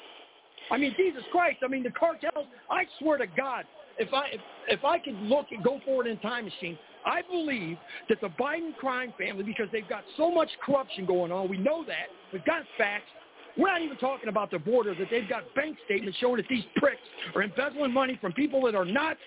I 0.72 0.78
mean, 0.78 0.94
Jesus 0.98 1.24
Christ! 1.32 1.60
I 1.64 1.68
mean, 1.68 1.84
the 1.84 1.92
cartels. 1.92 2.48
I 2.70 2.86
swear 3.00 3.18
to 3.18 3.28
God, 3.28 3.66
if 4.00 4.14
I 4.14 4.28
if, 4.32 4.42
if 4.68 4.86
I 4.86 4.98
could 5.00 5.20
look 5.22 5.48
and 5.52 5.64
go 5.64 5.80
forward 5.86 6.08
in 6.08 6.18
time 6.20 6.46
machine, 6.46 6.78
I 7.06 7.22
believe 7.22 7.78
that 8.10 8.20
the 8.22 8.30
Biden 8.30 8.76
crime 8.78 9.14
family, 9.18 9.44
because 9.44 9.68
they've 9.72 9.88
got 9.88 10.04
so 10.18 10.32
much 10.32 10.50
corruption 10.66 11.06
going 11.06 11.32
on, 11.32 11.50
we 11.50 11.58
know 11.58 11.84
that 11.86 12.08
we've 12.34 12.46
got 12.46 12.64
facts. 12.78 13.10
We're 13.58 13.72
not 13.72 13.82
even 13.82 13.98
talking 13.98 14.30
about 14.30 14.52
the 14.52 14.60
border 14.60 14.94
that 14.96 15.10
they've 15.10 15.28
got 15.28 15.54
bank 15.54 15.78
statements 15.84 16.18
showing 16.20 16.38
that 16.38 16.48
these 16.50 16.66
pricks 16.76 17.08
are 17.36 17.44
embezzling 17.44 17.94
money 17.94 18.18
from 18.20 18.34
people 18.34 18.62
that 18.64 18.76
are 18.76 18.86
not 18.86 19.18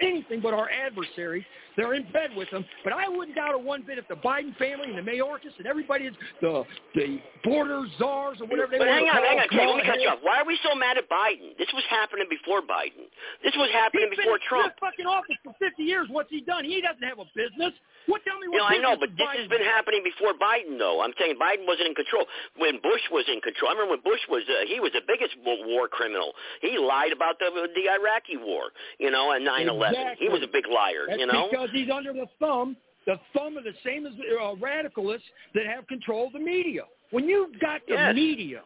anything 0.00 0.40
but 0.40 0.54
our 0.54 0.68
adversaries. 0.70 1.44
They're 1.76 1.94
in 1.94 2.04
bed 2.12 2.30
with 2.36 2.50
them. 2.50 2.64
But 2.84 2.92
I 2.92 3.08
wouldn't 3.08 3.36
doubt 3.36 3.54
it 3.54 3.60
one 3.62 3.82
bit 3.86 3.98
if 3.98 4.08
the 4.08 4.16
Biden 4.16 4.56
family 4.56 4.88
and 4.88 4.98
the 4.98 5.04
Mayorkas 5.04 5.52
and 5.58 5.66
everybody 5.66 6.06
is 6.06 6.14
the 6.40 6.64
the 6.94 7.20
border 7.44 7.84
czars 7.98 8.38
or 8.40 8.46
whatever 8.48 8.72
they 8.72 8.78
But 8.78 8.88
want 8.88 9.06
hang 9.06 9.06
to 9.06 9.12
on, 9.12 9.48
call 9.48 9.60
hang 9.60 9.68
on, 9.68 9.76
let 9.76 9.84
me 9.84 9.90
cut 9.90 10.00
you 10.00 10.08
off. 10.08 10.18
Why 10.22 10.38
are 10.40 10.46
we 10.46 10.58
so 10.64 10.74
mad 10.74 10.96
at 10.98 11.08
Biden? 11.08 11.56
This 11.58 11.68
was 11.74 11.84
happening 11.90 12.26
before 12.30 12.62
Biden. 12.62 13.06
This 13.44 13.54
was 13.56 13.68
happening 13.72 14.08
He's 14.10 14.18
before 14.18 14.38
been 14.40 14.48
Trump. 14.48 14.72
in 14.72 14.76
the 14.76 14.80
fucking 14.80 15.06
office 15.06 15.36
for 15.44 15.54
50 15.60 15.82
years. 15.82 16.06
What's 16.10 16.30
he 16.30 16.40
done? 16.40 16.64
He 16.64 16.80
doesn't 16.80 17.02
have 17.04 17.18
a 17.20 17.28
business. 17.36 17.72
What? 18.06 18.22
Tell 18.26 18.38
me 18.40 18.46
You 18.50 18.58
what 18.62 18.70
know, 18.70 18.74
I 18.74 18.78
know, 18.78 18.94
but 18.98 19.10
has 19.10 19.18
this 19.18 19.26
has 19.26 19.46
Biden 19.46 19.50
been 19.50 19.66
happening 19.66 20.02
before 20.02 20.32
Biden, 20.38 20.78
though. 20.78 21.02
I'm 21.02 21.12
saying 21.18 21.36
Biden 21.38 21.66
wasn't 21.66 21.90
in 21.90 21.96
control 21.98 22.24
when 22.56 22.78
Bush 22.82 23.02
was 23.10 23.26
in 23.28 23.38
control. 23.42 23.70
I 23.70 23.74
remember 23.74 23.98
when 23.98 24.04
Bush 24.06 24.22
was 24.30 24.42
uh, 24.48 24.64
he 24.66 24.78
was 24.80 24.90
the 24.94 25.02
biggest 25.06 25.34
war 25.44 25.86
criminal. 25.90 26.32
He 26.62 26.78
lied 26.78 27.12
about 27.12 27.38
the 27.38 27.50
the 27.50 27.86
Iraqi 27.90 28.38
war, 28.38 28.70
you 28.98 29.10
know, 29.10 29.32
and 29.34 29.42
9/11. 29.46 30.18
He 30.18 30.28
was 30.30 30.42
a 30.42 30.50
big 30.50 30.66
liar, 30.70 31.06
That's 31.06 31.18
you 31.20 31.26
know. 31.26 31.50
Because 31.66 31.80
he's 31.84 31.90
under 31.90 32.12
the 32.12 32.26
thumb, 32.38 32.76
the 33.06 33.18
thumb 33.34 33.56
of 33.56 33.64
the 33.64 33.72
same 33.84 34.06
as 34.06 34.12
uh, 34.14 34.54
radicalists 34.54 35.20
that 35.54 35.66
have 35.66 35.86
control 35.86 36.28
of 36.28 36.32
the 36.32 36.38
media. 36.38 36.82
When 37.10 37.28
you've 37.28 37.58
got 37.60 37.80
the 37.86 37.94
Yes. 37.94 38.14
media 38.14 38.62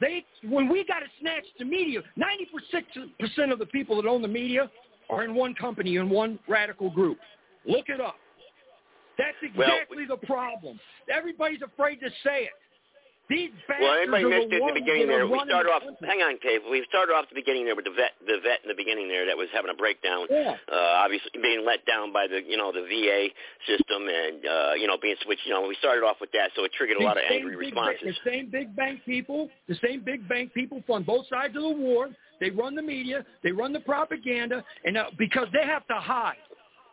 They 0.00 0.24
when 0.42 0.68
we 0.68 0.84
got 0.84 1.00
to 1.00 1.06
snatch 1.20 1.44
the 1.58 1.64
media, 1.64 2.00
ninety 2.16 2.48
percent 3.20 3.52
of 3.52 3.58
the 3.58 3.66
people 3.66 3.96
that 4.00 4.08
own 4.08 4.22
the 4.22 4.28
media 4.28 4.70
are 5.10 5.24
in 5.24 5.34
one 5.34 5.54
company 5.54 5.96
in 5.96 6.08
one 6.08 6.38
radical 6.48 6.88
group. 6.90 7.18
Look 7.66 7.88
it 7.88 8.00
up. 8.00 8.16
That's 9.18 9.36
exactly 9.42 10.06
well, 10.08 10.16
the 10.18 10.26
problem. 10.26 10.80
Everybody's 11.12 11.60
afraid 11.60 11.96
to 12.00 12.08
say 12.24 12.44
it. 12.44 12.52
These 13.30 13.54
well, 13.78 13.94
everybody 13.94 14.26
missed 14.26 14.50
it 14.50 14.58
at 14.58 14.74
the 14.74 14.80
beginning 14.80 15.06
there. 15.06 15.22
We 15.22 15.38
started 15.46 15.70
off. 15.70 15.86
Hang 16.02 16.18
on, 16.18 16.34
Cave. 16.42 16.66
We 16.66 16.82
started 16.90 17.14
off 17.14 17.24
at 17.24 17.30
the 17.30 17.38
beginning 17.38 17.64
there 17.64 17.78
with 17.78 17.86
the 17.86 17.94
vet, 17.94 18.18
the 18.26 18.42
vet 18.42 18.58
in 18.66 18.68
the 18.68 18.74
beginning 18.74 19.06
there 19.06 19.22
that 19.22 19.38
was 19.38 19.46
having 19.54 19.70
a 19.70 19.78
breakdown. 19.78 20.26
Yeah. 20.26 20.58
Uh, 20.66 21.06
obviously 21.06 21.30
being 21.38 21.62
let 21.62 21.86
down 21.86 22.12
by 22.12 22.26
the 22.26 22.42
you 22.42 22.58
know 22.58 22.74
the 22.74 22.82
VA 22.82 23.30
system 23.70 24.10
and 24.10 24.42
uh, 24.42 24.72
you 24.74 24.90
know 24.90 24.98
being 24.98 25.14
switched. 25.22 25.46
You 25.46 25.54
know 25.54 25.62
we 25.62 25.78
started 25.78 26.02
off 26.02 26.18
with 26.20 26.34
that, 26.34 26.50
so 26.58 26.66
it 26.66 26.74
triggered 26.74 26.98
a 26.98 27.04
lot 27.06 27.16
of 27.16 27.22
angry 27.30 27.54
responses. 27.54 28.02
the 28.02 28.18
same 28.26 28.50
big 28.50 28.74
bank 28.74 28.98
people, 29.06 29.46
the 29.70 29.78
same 29.78 30.02
big 30.02 30.26
bank 30.28 30.50
people 30.52 30.82
fund 30.82 31.06
both 31.06 31.30
sides 31.30 31.54
of 31.54 31.62
the 31.62 31.76
war. 31.78 32.10
They 32.40 32.50
run 32.50 32.74
the 32.74 32.82
media, 32.82 33.24
they 33.44 33.52
run 33.52 33.72
the 33.72 33.80
propaganda, 33.80 34.64
and 34.84 34.98
uh, 34.98 35.14
because 35.18 35.46
they 35.52 35.62
have 35.62 35.86
to 35.86 36.02
hide. 36.02 36.42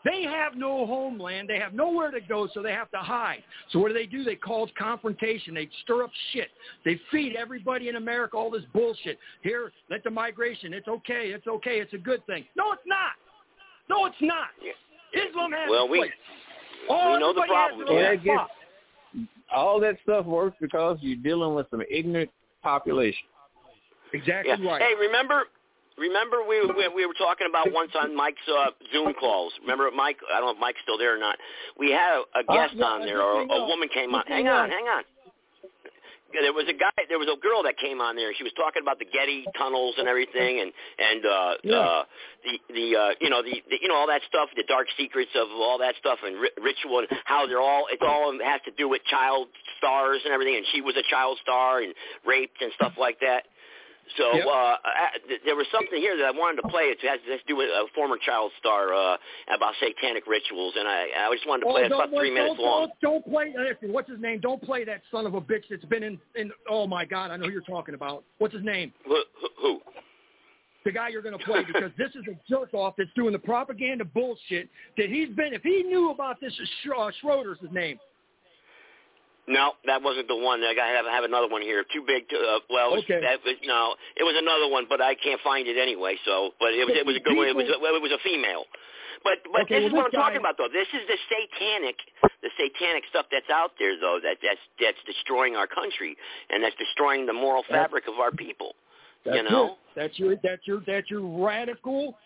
They 0.05 0.23
have 0.23 0.55
no 0.55 0.85
homeland. 0.85 1.49
They 1.49 1.59
have 1.59 1.73
nowhere 1.73 2.11
to 2.11 2.21
go, 2.21 2.47
so 2.53 2.61
they 2.61 2.71
have 2.71 2.89
to 2.91 2.97
hide. 2.97 3.43
So 3.71 3.79
what 3.79 3.89
do 3.89 3.93
they 3.93 4.05
do? 4.05 4.23
They 4.23 4.35
cause 4.35 4.69
confrontation. 4.77 5.53
They 5.53 5.69
stir 5.83 6.03
up 6.03 6.11
shit. 6.33 6.49
They 6.85 6.99
feed 7.11 7.35
everybody 7.35 7.89
in 7.89 7.95
America 7.95 8.37
all 8.37 8.51
this 8.51 8.63
bullshit. 8.73 9.17
Here, 9.41 9.71
let 9.89 10.03
the 10.03 10.11
migration. 10.11 10.73
It's 10.73 10.87
okay. 10.87 11.31
It's 11.33 11.47
okay. 11.47 11.79
It's 11.79 11.93
a 11.93 11.97
good 11.97 12.25
thing. 12.25 12.45
No, 12.55 12.71
it's 12.71 12.83
not. 12.85 13.11
No, 13.89 14.05
it's 14.05 14.15
not. 14.21 14.49
Islam 15.13 15.51
has 15.51 15.69
well, 15.69 15.83
a 15.83 15.85
we, 15.87 15.99
place. 15.99 16.11
We 16.89 16.95
know 17.19 17.33
the 17.33 17.45
problem. 17.47 17.87
Yeah, 17.89 18.09
own 18.09 18.13
it 18.13 18.21
spot. 18.23 18.49
all 19.53 19.79
that 19.79 19.97
stuff 20.03 20.25
works 20.25 20.57
because 20.61 20.97
you're 21.01 21.17
dealing 21.17 21.55
with 21.55 21.67
some 21.69 21.81
ignorant 21.89 22.29
population. 22.63 23.27
Exactly 24.13 24.53
Yeah. 24.57 24.69
right. 24.71 24.81
Hey, 24.81 24.93
remember 24.99 25.43
remember 25.97 26.37
we, 26.47 26.61
we 26.61 26.87
we 26.93 27.05
were 27.05 27.17
talking 27.17 27.47
about 27.49 27.71
once 27.71 27.91
on 27.99 28.15
Mike's 28.15 28.41
uh, 28.47 28.71
Zoom 28.93 29.13
calls. 29.19 29.53
Remember 29.61 29.89
Mike? 29.95 30.17
I 30.33 30.39
don't 30.39 30.47
know 30.47 30.55
if 30.55 30.59
Mike's 30.59 30.79
still 30.83 30.97
there 30.97 31.15
or 31.15 31.19
not. 31.19 31.37
We 31.77 31.91
had 31.91 32.21
a, 32.21 32.39
a 32.39 32.43
guest 32.43 32.75
yeah, 32.75 32.85
on 32.85 33.01
there, 33.05 33.21
or 33.21 33.41
a 33.41 33.65
woman 33.67 33.89
came 33.93 34.13
on. 34.13 34.23
Hang 34.27 34.47
on, 34.47 34.69
hang 34.69 34.85
on. 34.85 35.03
There 36.33 36.51
was 36.51 36.67
a 36.67 36.73
guy, 36.75 36.91
there 37.07 37.17
was 37.17 37.31
a 37.31 37.39
girl 37.39 37.63
that 37.63 37.77
came 37.79 38.01
on 38.01 38.17
there. 38.17 38.35
She 38.35 38.43
was 38.43 38.51
talking 38.59 38.81
about 38.83 38.99
the 38.99 39.05
Getty 39.07 39.45
tunnels 39.57 39.95
and 39.97 40.09
everything, 40.09 40.59
and 40.59 40.73
and 40.99 41.25
uh, 41.25 41.53
Yeah. 41.63 41.79
uh, 41.79 42.03
the 42.43 42.53
the 42.73 42.87
uh, 42.99 43.09
you 43.21 43.29
know 43.29 43.41
the, 43.41 43.63
the 43.71 43.77
you 43.81 43.87
know 43.87 43.95
all 43.95 44.07
that 44.07 44.21
stuff, 44.27 44.49
the 44.55 44.67
dark 44.67 44.87
secrets 44.97 45.31
of 45.39 45.47
all 45.55 45.77
that 45.79 45.95
stuff, 45.99 46.19
and 46.25 46.35
ri- 46.35 46.51
ritual, 46.61 46.99
and 46.99 47.07
how 47.23 47.47
they're 47.47 47.61
all 47.61 47.87
it 47.89 48.01
all 48.03 48.37
has 48.43 48.59
to 48.65 48.71
do 48.77 48.89
with 48.89 49.01
child 49.05 49.47
stars 49.79 50.19
and 50.25 50.33
everything. 50.33 50.57
And 50.57 50.65
she 50.73 50.81
was 50.81 50.95
a 50.97 51.05
child 51.09 51.39
star 51.41 51.79
and 51.79 51.93
raped 52.25 52.61
and 52.61 52.71
stuff 52.75 52.93
like 52.99 53.19
that. 53.21 53.47
So 54.15 54.33
Yep. 54.35 54.45
uh, 54.47 54.49
I, 54.49 55.07
there 55.45 55.55
was 55.55 55.67
something 55.71 55.99
here 55.99 56.15
that 56.17 56.25
I 56.25 56.31
wanted 56.31 56.61
to 56.61 56.67
play. 56.69 56.83
It 56.83 56.99
has, 57.01 57.19
has 57.27 57.41
to 57.41 57.47
do 57.47 57.57
with 57.57 57.69
a 57.69 57.85
former 57.93 58.17
child 58.17 58.51
star 58.59 58.93
uh, 58.93 59.17
about 59.53 59.73
satanic 59.79 60.25
rituals, 60.27 60.73
and 60.77 60.87
I, 60.87 61.07
I 61.27 61.33
just 61.33 61.47
wanted 61.47 61.65
to 61.65 61.71
play 61.71 61.81
it. 61.81 61.85
It's 61.85 61.93
Oh, 61.95 62.03
about 62.03 62.15
three 62.15 62.33
don't, 62.33 62.59
long. 62.59 62.87
Don't, 63.01 63.23
don't 63.23 63.33
play. 63.33 63.53
uh, 63.57 63.87
What's 63.91 64.09
his 64.09 64.19
name? 64.21 64.39
Don't 64.39 64.61
play 64.61 64.85
that 64.85 65.01
son 65.11 65.25
of 65.25 65.33
a 65.33 65.41
bitch 65.41 65.63
that's 65.69 65.83
been 65.85 66.03
in. 66.03 66.19
in 66.35 66.51
oh 66.69 66.87
my 66.87 67.03
God, 67.03 67.31
I 67.31 67.37
know 67.37 67.45
who 67.45 67.51
you're 67.51 67.61
talking 67.61 67.95
about. 67.95 68.23
What's 68.37 68.53
his 68.53 68.63
name? 68.63 68.93
Who? 69.05 69.21
who-? 69.61 69.81
The 70.85 70.91
guy 70.93 71.09
you're 71.09 71.21
going 71.21 71.37
to 71.37 71.43
play 71.43 71.65
because 71.67 71.91
this 71.97 72.11
is 72.11 72.23
a 72.31 72.37
jerk 72.49 72.73
off 72.73 72.93
that's 72.97 73.09
doing 73.13 73.33
the 73.33 73.39
propaganda 73.39 74.05
bullshit 74.05 74.69
that 74.97 75.09
he's 75.09 75.27
been. 75.35 75.53
If 75.53 75.63
he 75.63 75.83
knew 75.83 76.11
about 76.11 76.39
this, 76.39 76.53
Sch- 76.53 76.87
uh, 76.97 77.11
Schroeder's 77.19 77.59
his 77.59 77.71
name. 77.73 77.99
No, 79.47 79.79
that 79.87 80.03
wasn't 80.03 80.27
the 80.27 80.35
one. 80.35 80.59
I 80.59 80.75
got 80.75 80.91
have 80.91 81.07
have 81.07 81.23
another 81.23 81.47
one 81.47 81.61
here. 81.61 81.83
Too 81.87 82.03
big 82.05 82.27
to. 82.29 82.35
Uh, 82.35 82.59
well, 82.69 82.91
it 82.91 82.99
was, 82.99 83.03
Okay. 83.07 83.23
that 83.23 83.39
was, 83.47 83.55
no, 83.63 83.95
it 84.19 84.23
was 84.27 84.35
another 84.35 84.67
one, 84.67 84.85
but 84.91 84.99
I 84.99 85.15
can't 85.15 85.39
find 85.39 85.67
it 85.67 85.79
anyway. 85.79 86.19
So, 86.27 86.51
but 86.59 86.75
it 86.75 86.83
was 86.83 86.95
it 86.99 87.05
was 87.07 87.15
a 87.15 87.23
good 87.23 87.37
one. 87.37 87.47
It 87.47 87.55
was 87.55 87.71
a, 87.71 87.79
well, 87.79 87.95
it 87.95 88.03
was 88.03 88.11
a 88.11 88.19
female. 88.27 88.67
But 89.23 89.39
but 89.51 89.63
Okay, 89.63 89.79
this 89.79 89.87
is 89.87 89.93
well, 89.95 90.03
what 90.03 90.11
I'm 90.11 90.11
this 90.11 90.19
talking 90.19 90.43
about 90.43 90.59
though. 90.59 90.67
This 90.67 90.91
is 90.91 91.03
the 91.07 91.17
satanic 91.31 91.95
the 92.43 92.51
satanic 92.59 93.07
stuff 93.09 93.25
that's 93.31 93.49
out 93.49 93.71
there 93.79 93.95
though 93.95 94.19
that 94.21 94.37
that's 94.43 94.61
that's 94.83 94.99
destroying 95.07 95.55
our 95.55 95.65
country 95.67 96.19
and 96.51 96.59
that's 96.61 96.75
destroying 96.75 97.25
the 97.25 97.33
moral 97.33 97.63
fabric 97.71 98.07
of 98.11 98.19
our 98.19 98.31
people. 98.31 98.75
That's 99.25 99.37
you 99.37 99.43
know. 99.47 99.65
it. 99.65 99.95
That's 99.95 100.19
your 100.19 100.35
that's 100.43 100.67
your 100.67 100.83
that's 100.85 101.09
your 101.09 101.23
radical 101.23 102.19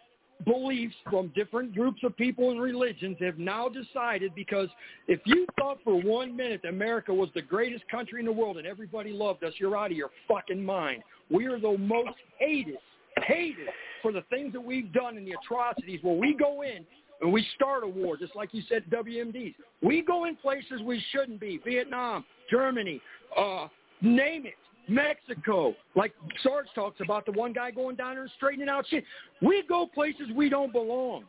beliefs 0.45 0.95
from 1.09 1.31
different 1.35 1.73
groups 1.73 2.01
of 2.03 2.15
people 2.17 2.51
and 2.51 2.61
religions 2.61 3.17
have 3.19 3.37
now 3.37 3.69
decided 3.69 4.33
because 4.35 4.69
if 5.07 5.19
you 5.25 5.45
thought 5.59 5.79
for 5.83 6.01
one 6.01 6.35
minute 6.35 6.61
America 6.65 7.13
was 7.13 7.29
the 7.33 7.41
greatest 7.41 7.83
country 7.89 8.19
in 8.19 8.25
the 8.25 8.31
world 8.31 8.57
and 8.57 8.67
everybody 8.67 9.11
loved 9.11 9.43
us, 9.43 9.53
you're 9.57 9.77
out 9.77 9.91
of 9.91 9.97
your 9.97 10.11
fucking 10.27 10.63
mind. 10.63 11.03
We 11.29 11.45
are 11.45 11.59
the 11.59 11.77
most 11.77 12.17
hated, 12.39 12.77
hated 13.23 13.67
for 14.01 14.11
the 14.11 14.23
things 14.29 14.53
that 14.53 14.61
we've 14.61 14.91
done 14.93 15.17
and 15.17 15.25
the 15.25 15.35
atrocities 15.43 15.99
where 16.01 16.15
we 16.15 16.35
go 16.35 16.63
in 16.63 16.85
and 17.21 17.31
we 17.31 17.45
start 17.55 17.83
a 17.83 17.87
war, 17.87 18.17
just 18.17 18.35
like 18.35 18.49
you 18.53 18.63
said, 18.67 18.83
WMDs. 18.89 19.53
We 19.81 20.01
go 20.01 20.25
in 20.25 20.35
places 20.35 20.81
we 20.83 21.03
shouldn't 21.11 21.39
be. 21.39 21.59
Vietnam, 21.63 22.25
Germany, 22.49 22.99
uh, 23.37 23.67
name 24.01 24.45
it. 24.45 24.55
Mexico, 24.87 25.75
like 25.95 26.13
Sarge 26.43 26.67
talks 26.75 26.99
about 27.01 27.25
the 27.25 27.31
one 27.33 27.53
guy 27.53 27.71
going 27.71 27.95
down 27.95 28.15
there 28.15 28.23
and 28.23 28.31
straightening 28.37 28.69
out 28.69 28.85
shit. 28.87 29.03
We 29.41 29.63
go 29.67 29.87
places 29.93 30.27
we 30.35 30.49
don't 30.49 30.71
belong. 30.71 31.25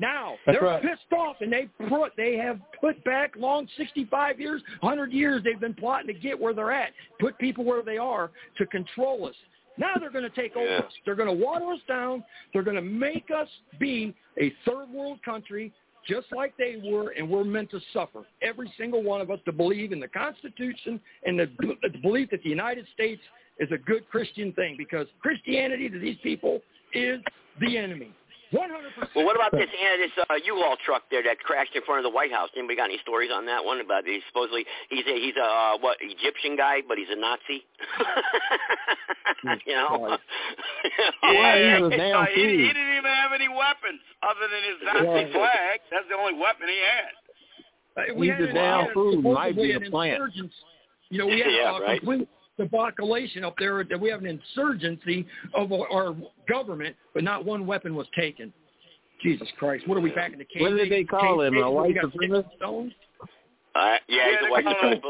Now 0.00 0.34
That's 0.46 0.58
they're 0.58 0.68
right. 0.68 0.82
pissed 0.82 1.12
off, 1.16 1.36
and 1.40 1.52
they 1.52 1.68
put 1.88 2.12
they 2.16 2.36
have 2.36 2.60
put 2.80 3.02
back 3.04 3.34
long 3.36 3.66
sixty-five 3.76 4.38
years, 4.38 4.62
hundred 4.80 5.10
years. 5.12 5.42
They've 5.42 5.58
been 5.58 5.74
plotting 5.74 6.06
to 6.06 6.12
get 6.14 6.38
where 6.38 6.54
they're 6.54 6.70
at, 6.70 6.90
put 7.18 7.36
people 7.38 7.64
where 7.64 7.82
they 7.82 7.98
are 7.98 8.30
to 8.58 8.66
control 8.66 9.26
us. 9.26 9.34
Now 9.76 9.94
they're 9.98 10.10
going 10.10 10.28
to 10.28 10.30
take 10.30 10.56
over 10.56 10.66
Yeah. 10.66 10.78
us. 10.78 10.92
They're 11.04 11.16
going 11.16 11.28
to 11.36 11.44
water 11.44 11.72
us 11.72 11.80
down. 11.88 12.24
They're 12.52 12.62
going 12.62 12.76
to 12.76 12.82
make 12.82 13.28
us 13.36 13.48
be 13.80 14.14
a 14.40 14.52
third 14.64 14.88
world 14.90 15.20
country, 15.24 15.72
just 16.08 16.26
like 16.34 16.56
they 16.56 16.80
were, 16.82 17.10
and 17.10 17.28
we're 17.28 17.44
meant 17.44 17.70
to 17.70 17.80
suffer. 17.92 18.24
Every 18.42 18.72
single 18.78 19.02
one 19.02 19.20
of 19.20 19.30
us 19.30 19.38
to 19.44 19.52
believe 19.52 19.92
in 19.92 20.00
the 20.00 20.08
Constitution 20.08 21.00
and 21.24 21.38
the, 21.38 21.46
the 21.82 21.98
belief 22.02 22.30
that 22.30 22.42
the 22.42 22.48
United 22.48 22.86
States 22.94 23.20
is 23.58 23.68
a 23.72 23.78
good 23.78 24.08
Christian 24.08 24.52
thing, 24.52 24.76
because 24.78 25.06
Christianity 25.20 25.88
to 25.88 25.98
these 25.98 26.16
people 26.22 26.60
is 26.94 27.20
the 27.60 27.76
enemy. 27.76 28.12
One 28.50 28.70
hundred 28.70 28.94
percent. 28.96 29.10
Well, 29.14 29.26
what 29.26 29.36
about 29.36 29.52
this 29.52 29.68
uh, 29.68 29.96
this 30.00 30.24
uh, 30.30 30.34
U-Haul 30.40 30.76
truck 30.84 31.02
there 31.10 31.22
that 31.22 31.38
crashed 31.40 31.76
in 31.76 31.82
front 31.84 31.98
of 32.00 32.04
the 32.10 32.14
White 32.14 32.32
House? 32.32 32.48
Anybody 32.56 32.76
got 32.76 32.88
any 32.88 32.96
stories 33.04 33.28
on 33.32 33.44
that 33.44 33.62
one? 33.62 33.78
About 33.80 34.06
he's 34.06 34.22
supposedly 34.28 34.64
he's 34.88 35.04
a 35.06 35.14
he's 35.20 35.36
a 35.36 35.44
uh, 35.44 35.76
what 35.80 35.98
Egyptian 36.00 36.56
guy, 36.56 36.80
but 36.86 36.96
he's 36.96 37.10
a 37.12 37.16
Nazi. 37.20 37.64
you 39.66 39.74
know. 39.76 40.16
Yeah, 41.22 41.76
he's 41.78 41.86
a 41.86 41.90
damn 41.96 42.22
Uh, 42.22 42.26
he, 42.34 42.40
he 42.40 42.66
didn't 42.72 42.92
even 42.96 43.10
have 43.12 43.32
any 43.34 43.48
weapons 43.48 44.00
other 44.22 44.48
than 44.48 44.62
his 44.64 44.78
Nazi 44.82 45.06
Right. 45.06 45.32
flag. 45.32 45.80
That's 45.90 46.08
the 46.08 46.14
only 46.16 46.34
weapon 46.40 46.68
he 46.68 46.80
had. 46.80 47.12
Uh, 48.10 48.14
we 48.16 48.26
He's 48.28 48.34
had 48.34 48.42
a 48.42 48.48
an- 48.48 48.54
damn 48.54 48.94
fool. 48.94 49.20
Might 49.22 49.56
be 49.56 49.72
a 49.72 49.80
plant. 49.90 50.22
You 51.10 51.18
know, 51.18 51.26
we 51.26 51.40
had 51.44 51.52
Yeah, 51.52 51.76
a 51.76 51.80
right. 51.82 52.00
complete 52.00 52.28
debauculation 52.58 53.44
up 53.44 53.54
there. 53.58 53.82
That 53.84 54.00
we 54.00 54.10
have 54.10 54.20
an 54.20 54.26
insurgency 54.26 55.26
of 55.54 55.72
our, 55.72 55.90
our 55.90 56.16
government, 56.48 56.96
but 57.14 57.24
not 57.24 57.44
one 57.44 57.66
weapon 57.66 57.94
was 57.94 58.06
taken. 58.18 58.52
Jesus 59.22 59.48
Christ! 59.58 59.88
What 59.88 59.96
are 59.98 60.00
we 60.00 60.10
back 60.10 60.32
in 60.32 60.38
the 60.38 60.44
cave? 60.44 60.62
What 60.62 60.76
did 60.76 60.90
they 60.90 61.04
call 61.04 61.40
cave 61.40 61.52
him, 61.52 61.54
a 61.54 61.56
days 61.56 61.64
where 61.64 61.84
we 61.84 61.94
white 61.94 62.44
supremacist? 62.54 62.92
Uh, 63.74 63.96
yeah, 64.08 64.30
he's 64.30 64.38
a 64.42 64.44
they 64.44 64.50
white 64.50 64.64
supremacist. 64.64 65.00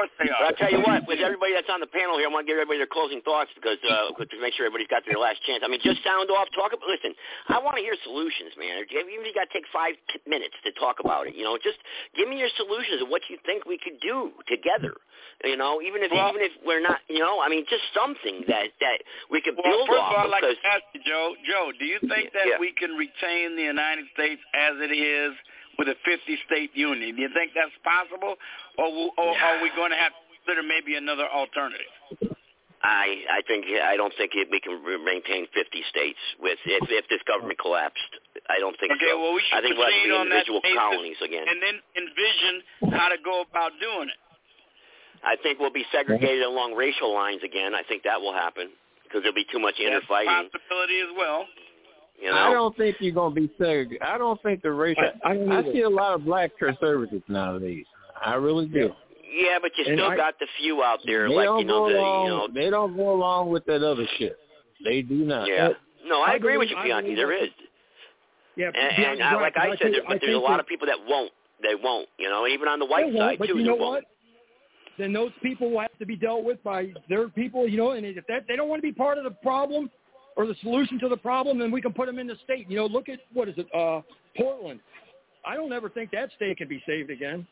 Course 0.00 0.12
they 0.16 0.32
But 0.32 0.40
I'll 0.48 0.56
tell 0.56 0.72
you 0.72 0.80
what, 0.80 1.04
with 1.04 1.20
everybody 1.20 1.52
that's 1.52 1.68
on 1.68 1.84
the 1.84 1.90
panel 1.92 2.16
here, 2.16 2.28
I 2.28 2.32
want 2.32 2.48
to 2.48 2.50
give 2.50 2.56
everybody 2.56 2.80
their 2.80 2.88
closing 2.88 3.20
thoughts 3.20 3.52
because 3.52 3.76
uh, 3.84 4.16
to 4.16 4.36
make 4.40 4.56
sure 4.56 4.64
everybody's 4.64 4.88
got 4.88 5.04
their 5.04 5.20
last 5.20 5.44
chance. 5.44 5.60
I 5.60 5.68
mean, 5.68 5.84
just 5.84 6.00
sound 6.00 6.32
off, 6.32 6.48
talk. 6.56 6.72
About, 6.72 6.88
listen, 6.88 7.12
I 7.52 7.60
want 7.60 7.76
to 7.76 7.84
hear 7.84 7.92
solutions, 8.00 8.56
man. 8.56 8.80
Even 8.88 9.12
if 9.20 9.28
you 9.28 9.34
got 9.36 9.52
to 9.52 9.54
take 9.54 9.68
five 9.68 9.92
minutes 10.24 10.56
to 10.64 10.72
talk 10.80 11.04
about 11.04 11.28
it, 11.28 11.36
you 11.36 11.44
know, 11.44 11.60
just 11.60 11.76
give 12.16 12.26
me 12.32 12.40
your 12.40 12.48
solutions 12.56 13.04
of 13.04 13.12
what 13.12 13.20
you 13.28 13.36
think 13.44 13.68
we 13.68 13.76
could 13.76 14.00
do 14.00 14.32
together. 14.48 14.96
You 15.44 15.56
know, 15.60 15.80
even 15.84 16.00
if 16.00 16.12
Well- 16.12 16.32
even 16.32 16.40
if 16.42 16.52
we're 16.64 16.80
not, 16.80 17.00
you 17.08 17.20
know, 17.20 17.40
I 17.40 17.48
mean, 17.52 17.64
just 17.68 17.84
something 17.92 18.44
that 18.48 18.72
that 18.80 18.98
we 19.28 19.40
could 19.44 19.56
Well, 19.56 19.64
build 19.64 19.88
first 19.88 20.00
off. 20.00 20.12
of 20.12 20.18
all, 20.18 20.24
I'd 20.32 20.36
like 20.40 20.48
to 20.48 20.56
ask 20.64 20.84
you, 20.96 21.00
Joe. 21.04 21.36
Joe, 21.44 21.72
do 21.76 21.84
you 21.84 21.98
think 22.08 22.32
that 22.32 22.46
Yeah. 22.46 22.58
we 22.58 22.72
can 22.72 22.96
retain 22.96 23.56
the 23.56 23.62
United 23.68 24.08
States 24.16 24.40
as 24.54 24.76
it 24.80 24.92
is 24.92 25.32
with 25.78 25.88
a 25.88 25.96
50-state 26.06 26.70
union? 26.74 27.16
Do 27.16 27.22
you 27.22 27.30
think 27.34 27.52
that's 27.54 27.74
possible, 27.84 28.34
or, 28.78 28.88
or 29.18 29.30
are 29.38 29.62
we 29.62 29.70
going 29.76 29.90
to 29.90 30.00
have 30.00 30.12
to 30.12 30.22
consider 30.40 30.62
maybe 30.66 30.96
another 30.96 31.26
alternative? 31.28 31.90
I 32.80 33.28
I 33.28 33.40
think 33.44 33.68
I 33.68 33.92
don't 34.00 34.12
think 34.16 34.32
it, 34.32 34.48
we 34.48 34.56
can 34.56 34.80
maintain 35.04 35.44
50 35.52 35.84
states 35.92 36.16
with 36.40 36.56
if 36.64 36.80
if 36.88 37.04
this 37.12 37.20
government 37.28 37.60
collapsed. 37.60 38.00
I 38.48 38.56
don't 38.56 38.72
think 38.80 38.96
Okay, 38.96 39.12
so. 39.12 39.20
well, 39.20 39.36
we 39.36 39.44
should 39.44 39.52
I 39.52 39.60
think 39.60 39.76
we'll 39.76 39.84
have 39.84 40.00
to 40.00 40.08
be 40.08 40.16
individual 40.16 40.60
colonies 40.64 41.20
again. 41.20 41.44
and 41.44 41.60
then 41.60 41.76
envision 41.92 42.54
how 42.96 43.12
to 43.12 43.20
go 43.20 43.44
about 43.44 43.76
doing 43.84 44.08
it. 44.08 44.16
I 45.20 45.36
think 45.44 45.60
we'll 45.60 45.76
be 45.76 45.84
segregated 45.92 46.40
along 46.40 46.72
racial 46.72 47.12
lines 47.12 47.44
again. 47.44 47.76
I 47.76 47.84
think 47.84 48.00
that 48.08 48.16
will 48.16 48.32
happen 48.32 48.72
because 49.04 49.20
there'll 49.28 49.36
be 49.36 49.44
too 49.52 49.60
much 49.60 49.76
That's 49.76 50.00
interfighting. 50.00 50.48
possibility 50.48 51.04
as 51.04 51.12
well. 51.12 51.44
You 52.20 52.30
know, 52.30 52.36
I 52.36 52.52
don't 52.52 52.76
think 52.76 52.96
you're 53.00 53.14
gonna 53.14 53.34
be 53.34 53.50
segregated. 53.58 54.02
I 54.02 54.18
don't 54.18 54.40
think 54.42 54.62
the 54.62 54.72
racial. 54.72 55.02
I- 55.24 55.30
I 55.32 55.58
I 55.58 55.62
see 55.72 55.80
a 55.82 55.88
lot 55.88 56.14
of 56.14 56.24
black 56.24 56.50
conservatives 56.58 57.24
nowadays. 57.28 57.86
I 58.22 58.34
really 58.34 58.66
do. 58.66 58.92
Yeah, 59.32 59.58
but 59.62 59.70
you 59.78 59.84
And 59.86 59.98
still 59.98 60.10
I- 60.10 60.16
got 60.16 60.38
the 60.38 60.46
few 60.58 60.82
out 60.82 61.00
there, 61.06 61.28
They 61.28 61.34
like 61.34 61.44
don't 61.46 61.60
you 61.60 61.64
know, 61.66 61.86
go 61.86 61.92
the 61.92 61.98
along. 61.98 62.24
you 62.24 62.30
know. 62.30 62.48
They 62.48 62.68
don't 62.70 62.96
go 62.96 63.12
along 63.12 63.50
with 63.50 63.64
that 63.66 63.82
other 63.82 64.06
shit. 64.18 64.36
They 64.84 65.02
do 65.02 65.14
not. 65.24 65.48
Yeah. 65.48 65.70
No, 66.04 66.20
I, 66.20 66.32
I 66.32 66.34
agree 66.34 66.56
with 66.58 66.68
you, 66.70 66.76
I 66.76 66.84
Bianchi. 66.84 67.14
believe 67.14 67.16
There 67.18 67.28
that- 67.28 67.44
is, 67.44 67.50
Yeah, 68.56 68.66
and, 68.66 68.74
Bianchi's 68.74 69.06
and 69.06 69.22
uh, 69.22 69.24
I, 69.24 69.32
right, 69.34 69.40
like 69.42 69.54
but 69.54 69.62
I 69.62 69.70
said, 69.70 69.78
think- 69.78 69.94
there, 69.94 70.04
but 70.08 70.20
there's 70.20 70.34
a 70.34 70.38
lot 70.38 70.50
that- 70.56 70.60
of 70.60 70.66
people 70.66 70.86
that 70.88 70.98
won't. 71.06 71.32
They 71.62 71.74
won't. 71.74 72.08
You 72.18 72.28
know, 72.28 72.46
even 72.46 72.68
on 72.68 72.78
the 72.80 72.86
white 72.86 73.12
side 73.16 73.38
but 73.38 73.48
too. 73.48 73.56
you 73.56 73.62
they 73.62 73.68
know 73.68 73.76
won't. 73.76 73.94
what? 74.02 74.04
Then 74.98 75.12
those 75.12 75.30
people 75.42 75.70
will 75.70 75.80
have 75.80 75.96
to 75.98 76.06
be 76.06 76.16
dealt 76.16 76.42
with 76.44 76.62
by 76.64 76.92
their 77.08 77.28
people, 77.28 77.66
you 77.68 77.76
know. 77.78 77.92
And 77.92 78.04
if 78.04 78.26
that, 78.26 78.46
they 78.48 78.56
don't 78.56 78.68
want 78.68 78.82
to 78.82 78.86
be 78.86 78.92
part 78.92 79.16
of 79.18 79.24
the 79.24 79.30
problem 79.30 79.90
or 80.36 80.46
the 80.46 80.54
solution 80.62 80.98
to 81.00 81.08
the 81.08 81.16
problem, 81.16 81.58
then 81.58 81.70
we 81.70 81.80
can 81.82 81.92
put 81.92 82.06
them 82.06 82.18
in 82.18 82.26
the 82.26 82.36
state. 82.44 82.68
You 82.70 82.76
know, 82.78 82.86
look 82.86 83.08
at 83.08 83.20
what 83.32 83.48
is 83.48 83.54
it, 83.58 83.66
uh, 83.74 84.00
Portland. 84.36 84.80
I 85.46 85.56
don't 85.56 85.72
ever 85.72 85.88
think 85.88 86.10
that 86.12 86.30
state 86.36 86.58
can 86.58 86.68
be 86.68 86.82
saved 86.86 87.10
again. 87.10 87.46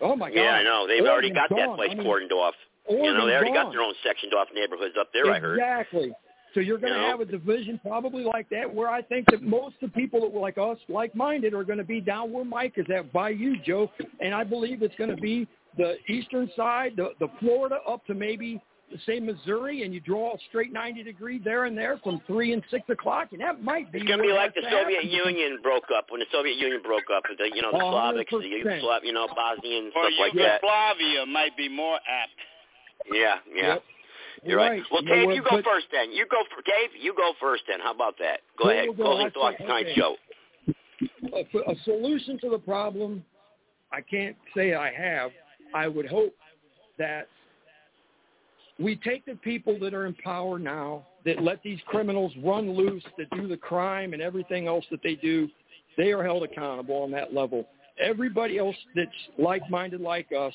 Oh 0.00 0.16
my 0.16 0.30
God! 0.30 0.36
Yeah, 0.36 0.50
I 0.52 0.62
know. 0.62 0.86
They've 0.88 1.02
already 1.06 1.28
Oregon's 1.28 1.48
got 1.50 1.56
that 1.56 1.76
place 1.76 1.90
I 1.92 1.94
mean, 1.94 2.06
cordoned 2.06 2.32
off. 2.32 2.54
you 2.88 2.96
know, 3.14 3.26
they 3.26 3.34
already 3.34 3.52
got 3.52 3.70
their 3.70 3.82
own 3.82 3.94
sectioned 4.04 4.34
off 4.34 4.48
neighborhoods 4.54 4.94
up 4.98 5.08
there. 5.12 5.30
I 5.30 5.38
heard. 5.38 5.58
Exactly. 5.58 6.12
So 6.54 6.60
you're 6.60 6.78
going 6.78 6.92
to 6.92 6.98
You 7.00 7.04
know? 7.06 7.10
have 7.10 7.20
a 7.20 7.24
division 7.24 7.80
probably 7.82 8.22
like 8.22 8.48
that, 8.50 8.72
where 8.72 8.88
I 8.88 9.02
think 9.02 9.26
that 9.30 9.42
most 9.42 9.74
of 9.82 9.90
the 9.92 10.00
people 10.00 10.20
that 10.20 10.30
were 10.32 10.40
like 10.40 10.56
us, 10.56 10.78
like-minded, 10.88 11.52
are 11.52 11.64
going 11.64 11.78
to 11.78 11.84
be 11.84 12.00
down 12.00 12.32
where 12.32 12.44
Mike 12.44 12.74
is 12.76 12.86
at 12.96 13.12
by 13.12 13.30
you, 13.30 13.56
Joe. 13.66 13.90
And 14.20 14.32
I 14.32 14.44
believe 14.44 14.82
it's 14.82 14.94
going 14.96 15.10
to 15.10 15.20
be 15.20 15.48
the 15.76 15.96
eastern 16.08 16.48
side, 16.56 16.92
the, 16.96 17.10
the 17.18 17.26
Florida 17.40 17.78
up 17.88 18.06
to 18.06 18.14
maybe 18.14 18.62
say 19.06 19.20
Missouri, 19.20 19.82
and 19.82 19.92
you 19.92 20.00
draw 20.00 20.34
a 20.34 20.38
straight 20.48 20.72
90 20.72 21.02
degree 21.02 21.38
there 21.42 21.64
and 21.64 21.76
there 21.76 21.98
from 22.02 22.20
three 22.26 22.52
and 22.52 22.62
six 22.70 22.88
o'clock, 22.88 23.28
and 23.32 23.40
that 23.40 23.62
might 23.62 23.90
be. 23.92 23.98
It's 23.98 24.08
gonna 24.08 24.22
be 24.22 24.32
like 24.32 24.54
the 24.54 24.62
Soviet 24.70 25.04
at. 25.04 25.10
Union 25.10 25.58
broke 25.62 25.90
up 25.96 26.06
when 26.10 26.20
the 26.20 26.26
Soviet 26.32 26.56
Union 26.56 26.80
broke 26.82 27.10
up. 27.14 27.22
The 27.38 27.50
you 27.54 27.62
know 27.62 27.72
the 27.72 27.78
A 27.78 27.90
hundred 28.00 28.26
Slavics, 28.28 28.42
the. 28.42 28.68
Yugoslav, 28.70 28.98
you 29.02 29.12
know 29.12 29.26
Bosnian 29.34 29.90
Or 29.94 30.04
stuff 30.10 30.12
like 30.20 30.32
that. 30.34 30.60
Yugoslavia 30.62 31.26
might 31.26 31.56
be 31.56 31.68
more 31.68 31.96
apt. 31.96 32.32
Yeah, 33.12 33.36
yeah. 33.54 33.62
Yep. 33.74 33.82
You're 34.44 34.58
right. 34.58 34.70
Right. 34.70 34.82
Well, 34.90 35.02
You 35.02 35.08
know 35.08 35.14
Dave, 35.16 35.26
what, 35.26 35.34
you 35.36 35.42
go 35.42 35.48
but- 35.50 35.64
first 35.64 35.86
then. 35.92 36.12
You 36.12 36.26
go 36.30 36.42
for 36.54 36.62
Dave. 36.62 36.90
You 37.00 37.14
go 37.16 37.32
first 37.40 37.62
then. 37.68 37.80
How 37.80 37.92
about 37.94 38.16
that? 38.18 38.40
Go 38.62 38.70
ahead. 38.70 38.88
go. 38.96 39.02
Closing 39.04 39.30
thoughts 39.30 39.56
think- 39.56 39.68
tonight's 39.68 39.90
okay. 39.90 40.00
show. 40.00 40.16
a, 41.32 41.70
a 41.72 41.74
solution 41.84 42.38
to 42.40 42.50
the 42.50 42.58
problem, 42.58 43.24
I 43.92 44.00
can't 44.00 44.36
say 44.56 44.74
I 44.74 44.92
have. 44.92 45.30
I 45.74 45.88
would 45.88 46.06
hope 46.06 46.34
that 46.98 47.28
we 48.78 48.96
take 48.96 49.24
the 49.24 49.36
people 49.36 49.78
that 49.80 49.94
are 49.94 50.06
in 50.06 50.14
power 50.14 50.58
now, 50.58 51.06
that 51.24 51.42
let 51.42 51.62
these 51.62 51.78
criminals 51.86 52.32
run 52.42 52.70
loose, 52.70 53.04
that 53.18 53.30
do 53.30 53.46
the 53.46 53.56
crime 53.56 54.12
and 54.12 54.20
everything 54.20 54.66
else 54.66 54.84
that 54.90 55.00
they 55.02 55.14
do, 55.14 55.48
they 55.96 56.12
are 56.12 56.22
held 56.22 56.42
accountable 56.42 56.96
on 57.02 57.10
that 57.12 57.32
level. 57.32 57.66
Everybody 58.00 58.58
else 58.58 58.76
that's 58.96 59.10
like-minded 59.38 60.00
like 60.00 60.32
us, 60.32 60.52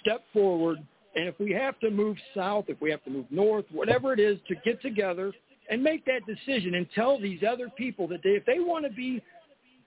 step 0.00 0.22
forward, 0.32 0.78
and 1.16 1.28
if 1.28 1.38
we 1.38 1.52
have 1.52 1.78
to 1.80 1.90
move 1.90 2.16
south, 2.34 2.66
if 2.68 2.80
we 2.80 2.90
have 2.90 3.02
to 3.04 3.10
move 3.10 3.26
north, 3.30 3.64
whatever 3.70 4.12
it 4.12 4.20
is, 4.20 4.38
to 4.48 4.54
get 4.64 4.80
together 4.82 5.32
and 5.70 5.82
make 5.82 6.04
that 6.04 6.20
decision 6.26 6.74
and 6.74 6.86
tell 6.94 7.20
these 7.20 7.40
other 7.48 7.68
people 7.68 8.06
that 8.08 8.20
they, 8.22 8.30
if 8.30 8.44
they 8.44 8.60
want 8.60 8.84
to 8.84 8.90
be 8.90 9.22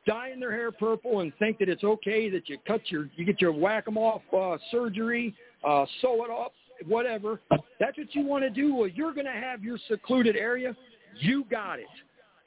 dyeing 0.06 0.40
their 0.40 0.52
hair 0.52 0.72
purple 0.72 1.20
and 1.20 1.34
think 1.38 1.60
that 1.60 1.68
it's 1.68 1.84
okay 1.84 2.30
that 2.30 2.48
you 2.48 2.58
cut 2.66 2.82
your 2.90 3.10
you 3.18 3.26
get 3.26 3.42
your 3.42 3.52
whack 3.52 3.84
'em 3.88 3.98
off 3.98 4.22
uh, 4.34 4.58
surgery, 4.72 5.36
uh, 5.66 5.86
sew 6.02 6.24
it 6.24 6.32
up, 6.32 6.54
whatever. 6.86 7.40
That's 7.80 7.98
what 7.98 8.14
you 8.14 8.26
want 8.26 8.44
to 8.44 8.50
do. 8.50 8.76
Well, 8.76 8.88
you're 8.88 9.14
going 9.14 9.26
to 9.26 9.32
have 9.32 9.64
your 9.64 9.78
secluded 9.88 10.36
area. 10.36 10.76
You 11.20 11.46
got 11.50 11.80
it. 11.80 11.86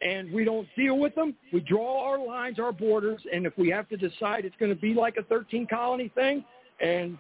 And 0.03 0.33
we 0.33 0.45
don't 0.45 0.67
deal 0.77 0.99
with 0.99 1.15
them. 1.15 1.35
We 1.53 1.61
draw 1.61 2.09
our 2.09 2.25
lines, 2.25 2.59
our 2.59 2.73
borders, 2.73 3.21
and 3.33 3.45
if 3.47 3.53
we 3.59 3.69
have 3.69 3.89
to 3.91 3.97
decide 3.97 4.45
it's 4.45 4.57
going 4.59 4.75
to 4.75 4.81
be 4.81 4.95
like 4.95 5.17
a 5.19 5.23
13 5.25 5.67
colony 5.67 6.11
thing, 6.15 6.45
and 6.81 7.19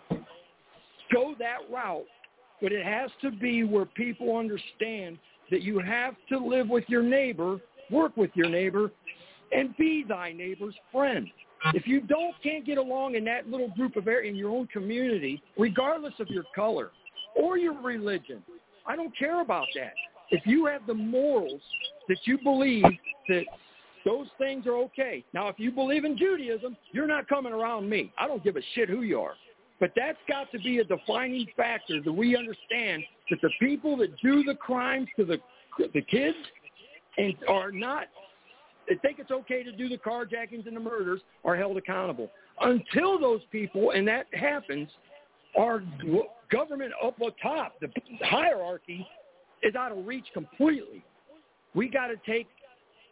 go 1.12 1.35
that 1.39 1.59
route. 1.70 2.07
But 2.62 2.73
it 2.73 2.85
has 2.85 3.11
to 3.20 3.31
be 3.31 3.65
where 3.65 3.85
people 3.85 4.37
understand 4.37 5.19
that 5.51 5.62
you 5.62 5.78
have 5.81 6.15
to 6.31 6.39
live 6.39 6.69
with 6.69 6.85
your 6.89 7.03
neighbor, 7.03 7.59
work 7.91 8.16
with 8.16 8.31
your 8.35 8.49
neighbor, 8.49 8.91
and 9.53 9.77
be 9.77 10.05
thy 10.09 10.32
neighbor's 10.32 10.74
friend. 10.93 11.28
If 11.74 11.87
you 11.87 12.01
don't 12.01 12.35
can't 12.43 12.65
get 12.65 12.78
along 12.78 13.15
in 13.16 13.24
that 13.24 13.49
little 13.49 13.69
group 13.70 13.97
of 13.97 14.09
area 14.09 14.31
in 14.31 14.37
your 14.37 14.51
own 14.51 14.66
community, 14.69 15.43
regardless 15.59 16.15
of 16.19 16.28
your 16.28 16.45
color 16.55 16.91
or 17.35 17.59
your 17.59 17.81
religion, 17.81 18.43
I 18.86 18.97
don't 18.97 19.16
care 19.16 19.40
about 19.40 19.66
that. 19.77 19.93
If 20.31 20.47
you 20.47 20.66
have 20.66 20.86
the 20.86 20.94
morals 20.94 21.61
that 22.09 22.19
you 22.24 22.39
believe 22.43 22.85
that 23.28 23.44
those 24.05 24.28
things 24.39 24.66
are 24.66 24.77
okay. 24.77 25.24
Now, 25.35 25.48
if 25.48 25.59
you 25.59 25.70
believe 25.70 26.05
in 26.05 26.16
Judaism, 26.16 26.77
you're 26.93 27.07
not 27.07 27.28
coming 27.28 27.52
around 27.52 27.89
me. 27.89 28.12
I 28.19 28.27
don't 28.27 28.43
give 28.43 28.57
a 28.57 28.62
shit 28.74 28.89
who 28.89 29.02
you 29.02 29.20
are. 29.20 29.35
But 29.78 29.93
that's 29.97 30.19
got 30.28 30.51
to 30.52 30.59
be 30.59 30.78
a 30.78 30.85
defining 30.85 31.47
factor 31.57 32.02
that 32.02 32.12
we 32.12 32.36
understand 32.36 33.02
that 33.31 33.40
the 33.40 33.51
people 33.59 33.97
that 33.98 34.11
do 34.23 34.43
the 34.43 34.55
crimes 34.55 35.09
to 35.16 35.24
the 35.24 35.39
the 35.94 36.02
kids 36.02 36.36
and 37.16 37.35
are 37.48 37.70
not 37.70 38.07
that 38.89 39.01
think 39.02 39.19
it's 39.19 39.31
okay 39.31 39.62
to 39.62 39.73
do 39.73 39.89
the 39.89 39.97
carjackings 39.97 40.66
and 40.66 40.77
the 40.77 40.81
murders 40.81 41.20
are 41.44 41.57
held 41.57 41.77
accountable. 41.77 42.31
Until 42.61 43.19
those 43.19 43.40
people, 43.51 43.93
and 43.93 44.07
that 44.09 44.27
happens, 44.32 44.89
our 45.57 45.82
government 46.51 46.93
up 47.05 47.21
on 47.21 47.33
top, 47.43 47.75
the 47.81 47.89
hierarchy, 48.23 49.07
is 49.63 49.75
out 49.75 49.93
of 49.93 50.07
reach 50.07 50.27
completely. 50.33 51.05
We 51.75 51.89
got 51.89 52.09
to 52.09 52.17
take 52.27 52.49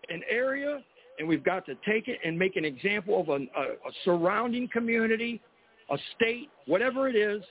an 0.08 0.22
area 0.30 0.80
and 1.18 1.26
we've 1.26 1.44
got 1.44 1.66
to 1.66 1.74
take 1.86 2.08
it 2.08 2.18
and 2.24 2.38
make 2.38 2.56
an 2.56 2.64
example 2.64 3.20
of 3.20 3.28
a, 3.28 3.32
a, 3.32 3.36
a 3.38 3.92
surrounding 4.04 4.68
community, 4.68 5.40
a 5.90 5.98
state, 6.16 6.48
whatever 6.66 7.08
it 7.08 7.16
is. 7.16 7.42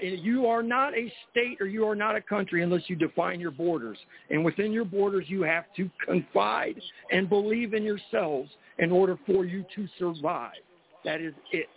You 0.00 0.46
are 0.46 0.62
not 0.62 0.96
a 0.96 1.12
state 1.30 1.60
or 1.60 1.66
you 1.66 1.84
are 1.86 1.96
not 1.96 2.14
a 2.16 2.20
country 2.22 2.62
unless 2.62 2.82
you 2.86 2.96
define 2.96 3.40
your 3.40 3.50
borders. 3.50 3.98
And 4.30 4.44
within 4.44 4.72
your 4.72 4.84
borders, 4.84 5.26
you 5.28 5.42
have 5.42 5.64
to 5.76 5.90
confide 6.06 6.80
and 7.10 7.28
believe 7.28 7.74
in 7.74 7.82
yourselves 7.82 8.50
in 8.78 8.92
order 8.92 9.18
for 9.26 9.44
you 9.44 9.64
to 9.74 9.88
survive. 9.98 10.52
That 11.04 11.20
is 11.20 11.34
it. 11.52 11.68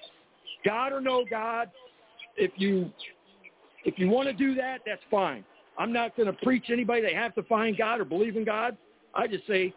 God 0.63 0.93
or 0.93 1.01
no 1.01 1.25
God, 1.29 1.69
if 2.37 2.51
you 2.57 2.91
if 3.85 3.99
you 3.99 4.09
want 4.09 4.27
to 4.27 4.33
do 4.33 4.55
that, 4.55 4.81
that's 4.85 5.01
fine. 5.11 5.43
I'm 5.77 5.91
not 5.91 6.15
going 6.15 6.27
to 6.27 6.33
preach 6.43 6.65
anybody 6.71 7.01
they 7.01 7.13
have 7.13 7.35
to 7.35 7.43
find 7.43 7.77
God 7.77 7.99
or 7.99 8.05
believe 8.05 8.37
in 8.37 8.45
God. 8.45 8.77
I 9.13 9.27
just 9.27 9.45
say, 9.47 9.73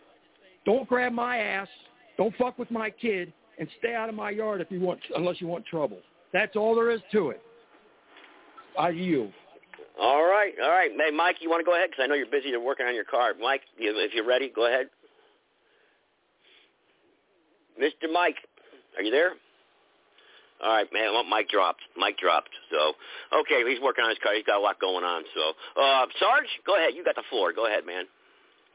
don't 0.65 0.89
grab 0.89 1.13
my 1.13 1.39
ass, 1.39 1.69
don't 2.17 2.35
fuck 2.37 2.59
with 2.59 2.71
my 2.71 2.91
kid, 2.91 3.33
and 3.59 3.69
stay 3.79 3.95
out 3.95 4.09
of 4.09 4.15
my 4.15 4.31
yard 4.31 4.61
if 4.61 4.71
you 4.71 4.81
want, 4.81 5.01
unless 5.17 5.41
you 5.41 5.47
want 5.47 5.65
trouble. 5.67 5.99
That's 6.33 6.57
all 6.57 6.75
there 6.75 6.91
is 6.91 7.01
to 7.13 7.31
it. 7.31 7.43
I 8.79 8.91
yield. 8.91 9.33
All 10.01 10.25
right, 10.25 10.53
all 10.63 10.71
right. 10.71 10.91
Hey, 10.95 11.15
Mike, 11.15 11.37
you 11.41 11.49
want 11.49 11.61
to 11.61 11.65
go 11.65 11.75
ahead? 11.75 11.89
Because 11.91 12.05
I 12.05 12.07
know 12.07 12.15
you're 12.15 12.27
busy. 12.27 12.51
You're 12.51 12.61
working 12.61 12.87
on 12.87 12.95
your 12.95 13.05
car. 13.05 13.33
Mike, 13.41 13.63
if 13.79 14.13
you're 14.15 14.27
ready, 14.27 14.53
go 14.55 14.67
ahead. 14.67 14.89
Mr. 17.81 18.13
Mike, 18.13 18.37
are 18.97 19.03
you 19.03 19.11
there? 19.11 19.33
All 20.63 20.73
right, 20.73 20.89
man. 20.93 21.13
Well, 21.13 21.25
Mike 21.25 21.49
dropped. 21.49 21.83
Mike 21.97 22.17
dropped. 22.17 22.51
So, 22.73 22.97
okay, 23.41 23.61
he's 23.69 23.81
working 23.81 24.05
on 24.05 24.11
his 24.11 24.19
car. 24.23 24.35
He's 24.35 24.47
got 24.47 24.57
a 24.57 24.65
lot 24.65 24.81
going 24.81 25.05
on. 25.05 25.25
So, 25.35 25.53
uh, 25.77 26.07
Sarge, 26.19 26.49
go 26.65 26.77
ahead. 26.77 26.95
You 26.97 27.05
got 27.05 27.15
the 27.15 27.29
floor. 27.29 27.53
Go 27.53 27.67
ahead, 27.67 27.85
man. 27.85 28.05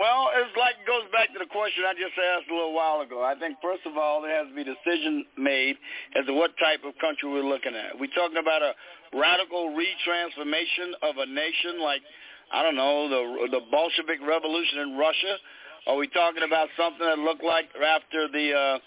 Well, 0.01 0.33
it's 0.33 0.57
like 0.57 0.81
it 0.81 0.89
goes 0.89 1.05
back 1.13 1.29
to 1.29 1.37
the 1.37 1.45
question 1.45 1.85
I 1.85 1.93
just 1.93 2.17
asked 2.17 2.49
a 2.49 2.55
little 2.57 2.73
while 2.73 3.05
ago. 3.05 3.21
I 3.21 3.37
think 3.37 3.61
first 3.61 3.85
of 3.85 4.01
all 4.01 4.25
there 4.25 4.33
has 4.33 4.49
to 4.49 4.55
be 4.57 4.65
decision 4.65 5.29
made 5.37 5.77
as 6.17 6.25
to 6.25 6.33
what 6.33 6.57
type 6.57 6.81
of 6.81 6.97
country 6.97 7.29
we're 7.29 7.45
looking 7.45 7.77
at. 7.77 7.93
We're 7.93 8.09
talking 8.17 8.41
about 8.41 8.65
a 8.65 8.73
radical 9.13 9.69
retransformation 9.77 10.97
of 11.05 11.21
a 11.21 11.29
nation 11.29 11.85
like 11.85 12.01
I 12.49 12.65
don't 12.65 12.73
know 12.73 13.13
the 13.13 13.53
the 13.53 13.61
Bolshevik 13.69 14.25
Revolution 14.25 14.89
in 14.89 14.97
Russia. 14.97 15.37
Are 15.85 15.97
we 15.97 16.09
talking 16.09 16.41
about 16.49 16.73
something 16.73 17.05
that 17.05 17.21
looked 17.21 17.45
like 17.45 17.69
after 17.77 18.25
the 18.25 18.45
uh, 18.57 18.77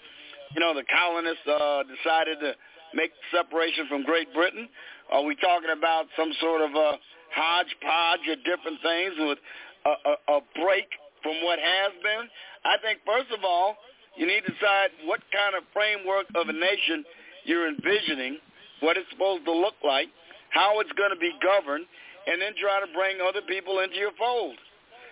you 0.51 0.59
know 0.59 0.75
the 0.75 0.83
colonists 0.83 1.47
uh, 1.47 1.87
decided 1.87 2.43
to 2.43 2.59
make 2.95 3.11
separation 3.29 3.87
from 3.87 4.03
Great 4.03 4.33
Britain? 4.33 4.67
Are 5.11 5.23
we 5.23 5.35
talking 5.35 5.69
about 5.69 6.07
some 6.17 6.31
sort 6.41 6.61
of 6.61 6.71
a 6.73 6.97
hodgepodge 7.35 8.25
of 8.31 8.39
different 8.47 8.79
things 8.81 9.13
with 9.19 9.39
a, 9.85 9.93
a, 9.93 10.13
a 10.37 10.39
break 10.55 10.87
from 11.21 11.43
what 11.43 11.59
has 11.59 11.91
been? 12.01 12.25
I 12.63 12.79
think 12.81 13.03
first 13.05 13.29
of 13.35 13.43
all, 13.43 13.75
you 14.17 14.25
need 14.25 14.47
to 14.47 14.53
decide 14.55 14.95
what 15.03 15.19
kind 15.29 15.53
of 15.59 15.67
framework 15.75 16.25
of 16.33 16.47
a 16.47 16.55
nation 16.55 17.03
you're 17.43 17.67
envisioning, 17.67 18.39
what 18.79 18.97
it's 18.97 19.09
supposed 19.11 19.45
to 19.45 19.51
look 19.51 19.75
like, 19.83 20.07
how 20.49 20.79
it's 20.79 20.91
going 20.95 21.11
to 21.11 21.19
be 21.19 21.35
governed, 21.43 21.85
and 22.25 22.41
then 22.41 22.55
try 22.57 22.79
to 22.79 22.89
bring 22.95 23.19
other 23.21 23.43
people 23.45 23.83
into 23.83 23.99
your 23.99 24.15
fold. 24.17 24.55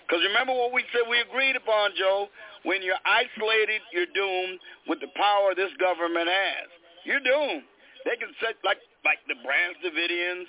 Because 0.08 0.24
remember 0.24 0.56
what 0.56 0.74
we 0.74 0.84
said 0.92 1.04
we 1.06 1.20
agreed 1.20 1.56
upon, 1.56 1.92
Joe. 2.00 2.28
When 2.64 2.82
you're 2.82 3.00
isolated, 3.04 3.84
you're 3.92 4.10
doomed 4.16 4.60
with 4.88 5.00
the 5.04 5.12
power 5.16 5.52
this 5.52 5.72
government 5.80 6.32
has. 6.32 6.68
You're 7.04 7.20
doomed. 7.20 7.68
They 8.06 8.16
can 8.20 8.32
set 8.44 8.60
like 8.64 8.80
like 9.04 9.20
the 9.28 9.36
Branch 9.44 9.76
Davidians 9.84 10.48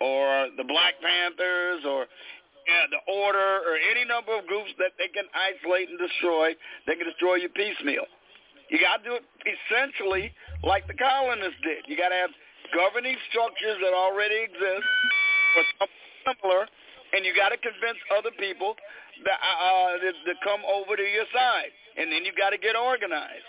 or 0.00 0.50
the 0.56 0.64
Black 0.64 0.94
Panthers 1.02 1.84
or 1.86 2.06
yeah, 2.66 2.90
the 2.90 3.02
Order 3.06 3.62
or 3.62 3.78
any 3.78 4.04
number 4.04 4.34
of 4.34 4.46
groups 4.46 4.70
that 4.78 4.98
they 4.98 5.06
can 5.08 5.24
isolate 5.30 5.88
and 5.88 5.98
destroy. 5.98 6.54
They 6.86 6.98
can 6.98 7.06
destroy 7.06 7.38
you 7.38 7.48
piecemeal. 7.50 8.06
You 8.70 8.82
got 8.82 9.02
to 9.02 9.04
do 9.06 9.14
it 9.22 9.24
essentially 9.46 10.34
like 10.66 10.86
the 10.90 10.98
colonists 10.98 11.62
did. 11.62 11.86
You 11.86 11.94
got 11.94 12.10
to 12.10 12.18
have 12.18 12.34
governing 12.74 13.14
structures 13.30 13.78
that 13.78 13.94
already 13.94 14.42
exist 14.42 14.86
or 15.54 15.62
something 15.78 16.10
similar, 16.26 16.66
and 17.14 17.22
you 17.22 17.30
got 17.34 17.54
to 17.54 17.58
convince 17.62 17.98
other 18.10 18.34
people 18.34 18.74
that 19.22 19.38
uh, 19.38 20.02
to, 20.02 20.10
to 20.10 20.34
come 20.42 20.66
over 20.66 20.98
to 20.98 21.06
your 21.06 21.30
side, 21.30 21.70
and 21.96 22.10
then 22.10 22.26
you 22.26 22.34
got 22.34 22.50
to 22.50 22.58
get 22.58 22.74
organized. 22.74 23.46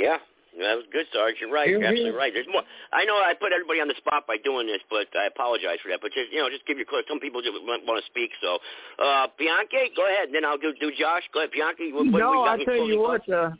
Yeah, 0.00 0.18
that 0.58 0.76
was 0.78 0.86
good, 0.92 1.06
Sarge. 1.12 1.36
You're 1.40 1.50
right. 1.50 1.68
You're 1.68 1.82
absolutely 1.82 2.14
right. 2.14 2.32
There's 2.32 2.46
more. 2.50 2.62
I 2.92 3.04
know 3.04 3.18
I 3.18 3.34
put 3.34 3.52
everybody 3.52 3.80
on 3.80 3.88
the 3.88 3.98
spot 3.98 4.26
by 4.26 4.36
doing 4.42 4.66
this, 4.66 4.80
but 4.88 5.06
I 5.18 5.26
apologize 5.26 5.78
for 5.82 5.90
that. 5.90 5.98
But 6.00 6.12
just 6.12 6.30
you 6.30 6.38
know, 6.38 6.48
just 6.48 6.66
give 6.66 6.78
your 6.78 6.86
clue. 6.86 7.02
Some 7.08 7.18
people 7.18 7.42
just 7.42 7.54
want 7.58 7.82
to 7.86 8.06
speak. 8.06 8.30
So, 8.40 8.58
uh, 9.02 9.26
Bianchi, 9.38 9.90
go 9.96 10.06
ahead. 10.06 10.30
And 10.30 10.34
then 10.34 10.44
I'll 10.44 10.58
do, 10.58 10.72
do 10.78 10.90
Josh. 10.94 11.22
Go 11.32 11.40
ahead, 11.40 11.50
Bianchi. 11.50 11.92
What, 11.92 12.06
what, 12.12 12.18
no, 12.18 12.42
I 12.44 12.62
tell 12.62 12.86
you 12.86 13.00
what. 13.00 13.26
Uh, 13.28 13.50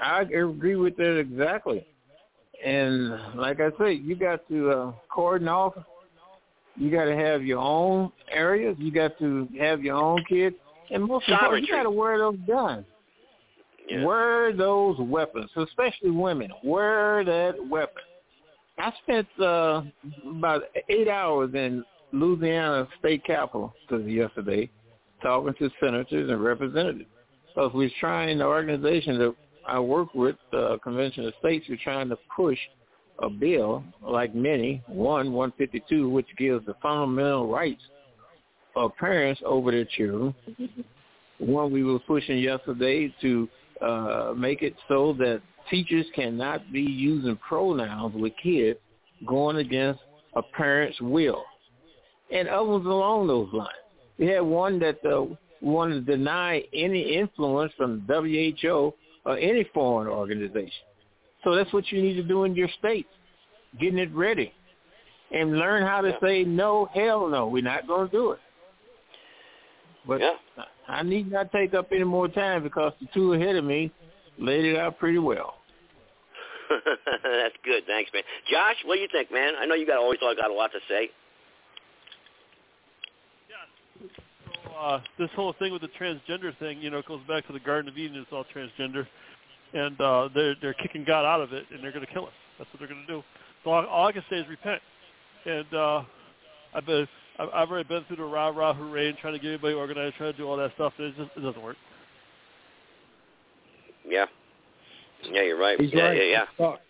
I, 0.00 0.22
agree 0.22 0.76
with 0.76 0.96
that 0.96 1.18
exactly. 1.18 1.86
And 2.64 3.36
like 3.36 3.60
I 3.60 3.70
say, 3.78 3.94
you 3.94 4.16
got 4.16 4.46
to 4.48 4.70
uh, 4.70 4.92
cordon 5.08 5.48
off. 5.48 5.74
You 6.76 6.90
got 6.90 7.06
to 7.06 7.16
have 7.16 7.42
your 7.42 7.58
own 7.58 8.12
areas. 8.30 8.76
You 8.78 8.92
got 8.92 9.18
to 9.18 9.48
have 9.58 9.82
your 9.82 9.96
own 9.96 10.22
kids, 10.28 10.56
and 10.90 11.04
most 11.04 11.28
important, 11.28 11.66
you 11.66 11.72
got 11.72 11.84
to 11.84 11.90
wear 11.90 12.18
those 12.18 12.36
guns. 12.46 12.84
Yeah. 13.88 14.04
Wear 14.04 14.52
those 14.52 14.96
weapons, 14.98 15.50
especially 15.56 16.10
women. 16.10 16.50
Wear 16.64 17.24
that 17.24 17.54
weapon. 17.68 18.02
I 18.78 18.92
spent 19.02 19.28
uh, 19.40 19.82
about 20.26 20.62
eight 20.88 21.08
hours 21.08 21.50
in 21.54 21.84
Louisiana 22.12 22.88
State 22.98 23.24
Capitol 23.24 23.72
yesterday 23.90 24.68
talking 25.22 25.54
to 25.58 25.70
senators 25.80 26.30
and 26.30 26.42
representatives. 26.42 27.08
Because 27.48 27.72
we're 27.74 27.90
trying, 28.00 28.38
the 28.38 28.44
organization 28.44 29.18
that 29.18 29.34
I 29.66 29.80
work 29.80 30.14
with, 30.14 30.36
the 30.52 30.58
uh, 30.58 30.78
Convention 30.78 31.26
of 31.26 31.34
States, 31.40 31.64
we're 31.68 31.78
trying 31.82 32.08
to 32.10 32.18
push 32.34 32.58
a 33.20 33.30
bill, 33.30 33.82
like 34.02 34.34
many, 34.34 34.82
one, 34.86 35.32
152, 35.32 36.08
which 36.08 36.26
gives 36.36 36.64
the 36.66 36.74
fundamental 36.82 37.48
rights 37.48 37.82
of 38.76 38.94
parents 38.96 39.40
over 39.44 39.70
their 39.70 39.86
children. 39.86 40.34
One 41.38 41.70
we 41.70 41.84
were 41.84 41.98
pushing 41.98 42.38
yesterday 42.38 43.14
to 43.20 43.46
uh, 43.80 44.32
make 44.36 44.62
it 44.62 44.74
so 44.88 45.12
that 45.14 45.40
teachers 45.70 46.06
cannot 46.14 46.72
be 46.72 46.82
using 46.82 47.36
pronouns 47.36 48.14
with 48.14 48.32
kids 48.42 48.78
going 49.26 49.56
against 49.56 50.00
a 50.36 50.42
parent's 50.42 51.00
will, 51.00 51.44
and 52.30 52.48
others 52.48 52.84
along 52.84 53.26
those 53.26 53.48
lines. 53.52 53.70
We 54.18 54.26
had 54.26 54.40
one 54.40 54.78
that 54.80 54.98
uh, 55.04 55.34
wanted 55.60 56.06
to 56.06 56.16
deny 56.16 56.62
any 56.74 57.16
influence 57.16 57.72
from 57.76 58.04
WHO 58.06 58.92
or 59.24 59.38
any 59.38 59.64
foreign 59.74 60.08
organization. 60.08 60.70
So 61.44 61.54
that's 61.54 61.72
what 61.72 61.90
you 61.90 62.02
need 62.02 62.14
to 62.14 62.22
do 62.22 62.44
in 62.44 62.54
your 62.54 62.68
state, 62.78 63.06
getting 63.80 63.98
it 63.98 64.14
ready, 64.14 64.52
and 65.32 65.58
learn 65.58 65.82
how 65.82 66.00
to 66.00 66.16
say 66.22 66.44
no, 66.44 66.88
hell 66.94 67.28
no, 67.28 67.46
we're 67.46 67.62
not 67.62 67.86
going 67.86 68.08
to 68.08 68.12
do 68.12 68.32
it. 68.32 68.40
But 70.06 70.20
yeah. 70.20 70.34
I 70.88 71.02
need 71.02 71.30
not 71.30 71.50
take 71.52 71.74
up 71.74 71.88
any 71.92 72.04
more 72.04 72.28
time 72.28 72.62
because 72.62 72.92
the 73.00 73.08
two 73.12 73.32
ahead 73.32 73.56
of 73.56 73.64
me 73.64 73.90
laid 74.38 74.64
it 74.64 74.76
out 74.76 74.98
pretty 74.98 75.18
well. 75.18 75.56
That's 77.22 77.54
good. 77.64 77.84
Thanks, 77.86 78.10
man. 78.12 78.22
Josh, 78.50 78.76
what 78.84 78.96
do 78.96 79.00
you 79.00 79.08
think, 79.10 79.32
man? 79.32 79.54
I 79.58 79.66
know 79.66 79.74
you 79.74 79.86
got 79.86 79.98
always 79.98 80.20
got 80.20 80.50
a 80.50 80.54
lot 80.54 80.70
to 80.72 80.78
say. 80.88 81.10
So, 84.64 84.72
uh, 84.72 85.00
this 85.18 85.30
whole 85.34 85.54
thing 85.58 85.72
with 85.72 85.82
the 85.82 85.88
transgender 86.00 86.56
thing, 86.58 86.80
you 86.80 86.90
know, 86.90 87.02
goes 87.06 87.20
back 87.26 87.46
to 87.46 87.52
the 87.52 87.60
Garden 87.60 87.88
of 87.90 87.96
Eden. 87.96 88.18
It's 88.18 88.32
all 88.32 88.44
transgender, 88.54 89.06
and 89.72 90.00
uh, 90.00 90.28
they're 90.34 90.54
they're 90.60 90.74
kicking 90.74 91.04
God 91.04 91.24
out 91.24 91.40
of 91.40 91.52
it, 91.52 91.64
and 91.72 91.82
they're 91.82 91.92
going 91.92 92.06
to 92.06 92.12
kill 92.12 92.26
us. 92.26 92.32
That's 92.58 92.70
what 92.72 92.80
they're 92.80 92.88
going 92.88 93.04
to 93.06 93.12
do. 93.12 93.22
So 93.64 93.70
all, 93.70 93.86
all 93.86 94.06
I 94.06 94.12
can 94.12 94.24
say 94.30 94.36
is 94.36 94.48
repent. 94.48 94.80
And 95.46 95.74
uh, 95.74 96.02
I've 96.74 96.86
been 96.86 97.06
I've, 97.38 97.48
I've 97.54 97.70
already 97.70 97.88
been 97.88 98.04
through 98.04 98.16
the 98.16 98.24
rah 98.24 98.48
rah 98.48 98.74
hooray 98.74 99.08
and 99.08 99.18
trying 99.18 99.34
to 99.34 99.38
get 99.38 99.48
everybody 99.48 99.74
organized, 99.74 100.16
trying 100.16 100.32
to 100.32 100.38
do 100.38 100.48
all 100.48 100.56
that 100.56 100.72
stuff. 100.74 100.92
It 100.98 101.16
just 101.16 101.30
it 101.36 101.40
doesn't 101.40 101.62
work. 101.62 101.76
Yeah. 104.06 104.26
Yeah, 105.30 105.42
you're 105.42 105.58
right. 105.58 105.80
He's 105.80 105.92
yeah, 105.92 106.02
right. 106.02 106.16
yeah, 106.16 106.22
yeah. 106.22 106.44
Fuck. 106.56 106.80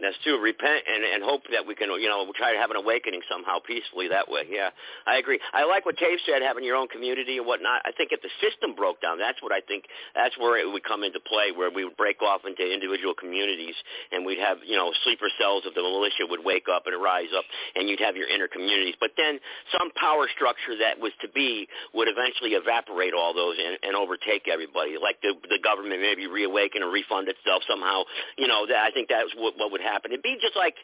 That's 0.00 0.16
true. 0.22 0.36
Repent 0.36 0.84
and 0.84 1.04
and 1.04 1.24
hope 1.24 1.42
that 1.52 1.64
we 1.64 1.74
can, 1.74 1.88
you 1.96 2.08
know, 2.08 2.28
try 2.36 2.52
to 2.52 2.58
have 2.58 2.70
an 2.70 2.76
awakening 2.76 3.24
somehow 3.30 3.58
peacefully 3.64 4.08
that 4.08 4.28
way. 4.28 4.44
Yeah, 4.44 4.70
I 5.06 5.16
agree. 5.16 5.40
I 5.56 5.64
like 5.64 5.86
what 5.86 5.96
Dave 5.96 6.20
said, 6.28 6.42
having 6.42 6.64
your 6.64 6.76
own 6.76 6.88
community 6.88 7.38
and 7.38 7.46
whatnot. 7.46 7.80
I 7.88 7.92
think 7.96 8.12
if 8.12 8.20
the 8.20 8.28
system 8.44 8.76
broke 8.76 9.00
down, 9.00 9.16
that's 9.18 9.40
what 9.40 9.52
I 9.52 9.60
think. 9.64 9.88
That's 10.14 10.36
where 10.36 10.60
it 10.60 10.68
would 10.68 10.84
come 10.84 11.02
into 11.02 11.20
play, 11.20 11.48
where 11.56 11.70
we 11.72 11.84
would 11.84 11.96
break 11.96 12.20
off 12.20 12.44
into 12.44 12.60
individual 12.60 13.14
communities, 13.16 13.74
and 14.12 14.24
we'd 14.26 14.38
have, 14.38 14.58
you 14.64 14.76
know, 14.76 14.92
sleeper 15.04 15.32
cells 15.40 15.64
of 15.64 15.72
the 15.72 15.80
militia 15.80 16.28
would 16.28 16.44
wake 16.44 16.68
up 16.68 16.84
and 16.84 16.92
rise 17.00 17.32
up, 17.32 17.44
and 17.74 17.88
you'd 17.88 18.00
have 18.00 18.16
your 18.16 18.28
inner 18.28 18.48
communities. 18.48 18.94
But 19.00 19.16
then 19.16 19.40
some 19.72 19.88
power 19.96 20.28
structure 20.28 20.76
that 20.76 21.00
was 21.00 21.12
to 21.24 21.28
be 21.32 21.68
would 21.96 22.08
eventually 22.08 22.52
evaporate 22.52 23.16
all 23.16 23.32
those 23.32 23.56
and, 23.56 23.80
and 23.80 23.96
overtake 23.96 24.44
everybody. 24.44 25.00
Like 25.00 25.24
the 25.24 25.32
the 25.48 25.58
government 25.64 26.04
maybe 26.04 26.28
reawaken 26.28 26.84
or 26.84 26.92
refund 26.92 27.32
itself 27.32 27.64
somehow. 27.64 28.04
You 28.36 28.46
know, 28.46 28.68
that 28.68 28.84
I 28.84 28.90
think 28.92 29.08
that's 29.08 29.32
what 29.40 29.56
what 29.56 29.72
would 29.72 29.80
happen. 29.86 30.10
It'd 30.12 30.22
be 30.26 30.36
just 30.42 30.56
like 30.56 30.74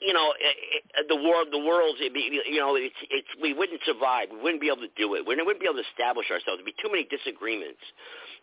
you 0.00 0.14
know, 0.14 0.30
it, 0.38 0.82
it, 0.94 1.06
the 1.10 1.16
world, 1.18 1.48
the 1.50 1.58
world's, 1.58 1.98
it'd 2.00 2.14
be, 2.14 2.30
you 2.30 2.60
know, 2.60 2.76
it's, 2.78 2.94
it's, 3.10 3.26
we 3.42 3.52
wouldn't 3.52 3.82
survive. 3.84 4.30
We 4.30 4.38
wouldn't 4.38 4.62
be 4.62 4.70
able 4.70 4.86
to 4.86 4.94
do 4.94 5.14
it. 5.18 5.26
We 5.26 5.34
wouldn't 5.34 5.58
be 5.58 5.66
able 5.66 5.82
to 5.82 5.88
establish 5.90 6.30
ourselves. 6.30 6.62
There'd 6.62 6.70
be 6.70 6.78
too 6.78 6.90
many 6.90 7.02
disagreements, 7.10 7.82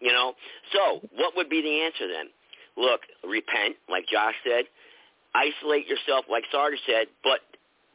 you 0.04 0.12
know. 0.12 0.36
So, 0.76 1.00
what 1.16 1.36
would 1.40 1.50
be 1.50 1.64
the 1.64 1.88
answer 1.88 2.12
then? 2.12 2.28
Look, 2.76 3.08
repent, 3.24 3.80
like 3.88 4.04
Josh 4.12 4.36
said. 4.44 4.68
Isolate 5.32 5.88
yourself, 5.88 6.28
like 6.32 6.44
Sarge 6.52 6.80
said, 6.88 7.08
but 7.24 7.44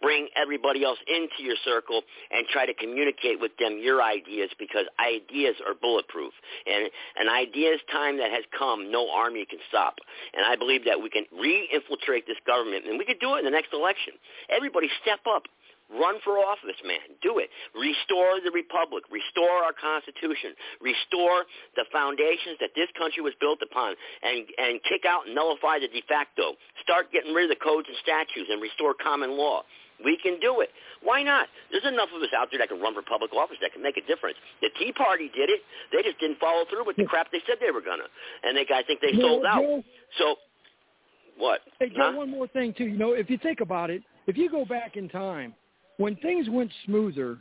bring 0.00 0.28
everybody 0.36 0.84
else 0.84 0.98
into 1.06 1.44
your 1.44 1.56
circle 1.64 2.02
and 2.30 2.46
try 2.48 2.66
to 2.66 2.74
communicate 2.74 3.40
with 3.40 3.52
them 3.58 3.78
your 3.80 4.02
ideas 4.02 4.50
because 4.58 4.86
ideas 4.98 5.56
are 5.66 5.74
bulletproof. 5.74 6.32
And 6.66 6.90
an 7.16 7.28
ideas 7.28 7.80
time 7.92 8.16
that 8.18 8.30
has 8.30 8.44
come, 8.56 8.90
no 8.90 9.10
army 9.10 9.46
can 9.48 9.60
stop. 9.68 9.96
And 10.34 10.44
I 10.44 10.56
believe 10.56 10.84
that 10.86 11.00
we 11.00 11.10
can 11.10 11.24
re-infiltrate 11.38 12.26
this 12.26 12.40
government, 12.46 12.86
and 12.86 12.98
we 12.98 13.04
could 13.04 13.20
do 13.20 13.34
it 13.36 13.40
in 13.40 13.44
the 13.44 13.50
next 13.50 13.72
election. 13.72 14.14
Everybody 14.48 14.88
step 15.02 15.20
up. 15.28 15.44
Run 15.90 16.22
for 16.22 16.38
office, 16.38 16.78
man. 16.86 17.02
Do 17.18 17.42
it. 17.42 17.50
Restore 17.74 18.38
the 18.38 18.54
republic. 18.54 19.02
Restore 19.10 19.66
our 19.66 19.74
constitution. 19.74 20.54
Restore 20.78 21.50
the 21.74 21.82
foundations 21.90 22.62
that 22.62 22.70
this 22.78 22.86
country 22.94 23.26
was 23.26 23.34
built 23.42 23.58
upon, 23.58 23.98
and 24.22 24.46
and 24.54 24.78
kick 24.86 25.02
out 25.02 25.26
and 25.26 25.34
nullify 25.34 25.82
the 25.82 25.90
de 25.90 26.06
facto. 26.06 26.54
Start 26.86 27.10
getting 27.10 27.34
rid 27.34 27.50
of 27.50 27.58
the 27.58 27.58
codes 27.58 27.90
and 27.90 27.98
statutes 28.06 28.46
and 28.46 28.62
restore 28.62 28.94
common 28.94 29.34
law. 29.34 29.66
We 30.04 30.16
can 30.22 30.40
do 30.40 30.60
it. 30.60 30.70
Why 31.02 31.22
not? 31.22 31.48
There's 31.70 31.84
enough 31.84 32.08
of 32.14 32.22
us 32.22 32.28
out 32.36 32.48
there 32.50 32.58
that 32.58 32.68
can 32.68 32.80
run 32.80 32.94
for 32.94 33.02
public 33.02 33.32
office 33.32 33.56
that 33.62 33.72
can 33.72 33.82
make 33.82 33.96
a 33.96 34.04
difference. 34.06 34.36
The 34.60 34.70
Tea 34.78 34.92
Party 34.92 35.30
did 35.34 35.48
it. 35.48 35.60
They 35.92 36.02
just 36.02 36.18
didn't 36.20 36.38
follow 36.38 36.64
through 36.68 36.86
with 36.86 36.96
the 36.96 37.04
crap 37.04 37.32
they 37.32 37.40
said 37.46 37.56
they 37.60 37.70
were 37.70 37.80
gonna, 37.80 38.08
and 38.44 38.56
they 38.56 38.66
I 38.72 38.82
think 38.82 39.00
they 39.00 39.18
sold 39.20 39.44
out. 39.44 39.60
Joe? 39.62 39.84
So 40.18 40.36
what? 41.36 41.60
Hey, 41.78 41.88
Joe, 41.88 42.12
Huh? 42.12 42.16
one 42.16 42.30
more 42.30 42.48
thing 42.48 42.74
too. 42.76 42.84
You 42.84 42.98
know, 42.98 43.12
if 43.12 43.30
you 43.30 43.38
think 43.38 43.60
about 43.60 43.90
it, 43.90 44.02
if 44.26 44.36
you 44.36 44.50
go 44.50 44.64
back 44.64 44.96
in 44.96 45.08
time, 45.08 45.54
when 45.96 46.16
things 46.16 46.48
went 46.48 46.70
smoother, 46.84 47.38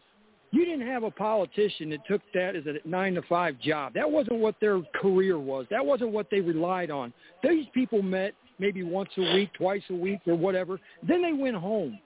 you 0.52 0.65
didn't 0.65 0.88
have 0.88 1.03
a 1.03 1.11
politician 1.11 1.90
that 1.91 1.99
took 2.07 2.22
that 2.34 2.56
as 2.56 2.64
a 2.65 2.88
nine 2.88 3.14
to 3.15 3.22
five 3.23 3.60
job. 3.60 3.94
That 3.94 4.10
wasn't 4.10 4.40
what 4.40 4.56
their 4.60 4.81
career 4.95 5.38
was. 5.38 5.65
That 5.69 5.86
wasn't 5.86 6.11
what 6.11 6.30
they 6.31 6.40
relied 6.40 6.90
on. 6.90 7.14
These 7.44 7.68
people 7.73 8.02
met 8.02 8.34
maybe 8.57 8.84
once 8.84 9.10
a 9.18 9.22
week, 9.36 9.53
twice 9.53 9.84
a 9.90 9.95
week, 9.95 10.19
or 10.26 10.36
whatever. 10.36 10.80
Then 11.07 11.22
they 11.22 11.34
went 11.34 11.56
home. 11.56 11.99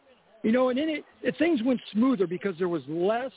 You 0.43 0.51
know, 0.51 0.69
and 0.69 0.77
then 0.77 0.89
it, 0.89 1.05
it 1.21 1.37
things 1.37 1.61
went 1.63 1.79
smoother 1.93 2.27
because 2.27 2.55
there 2.59 2.69
was 2.69 2.83
less 2.87 3.31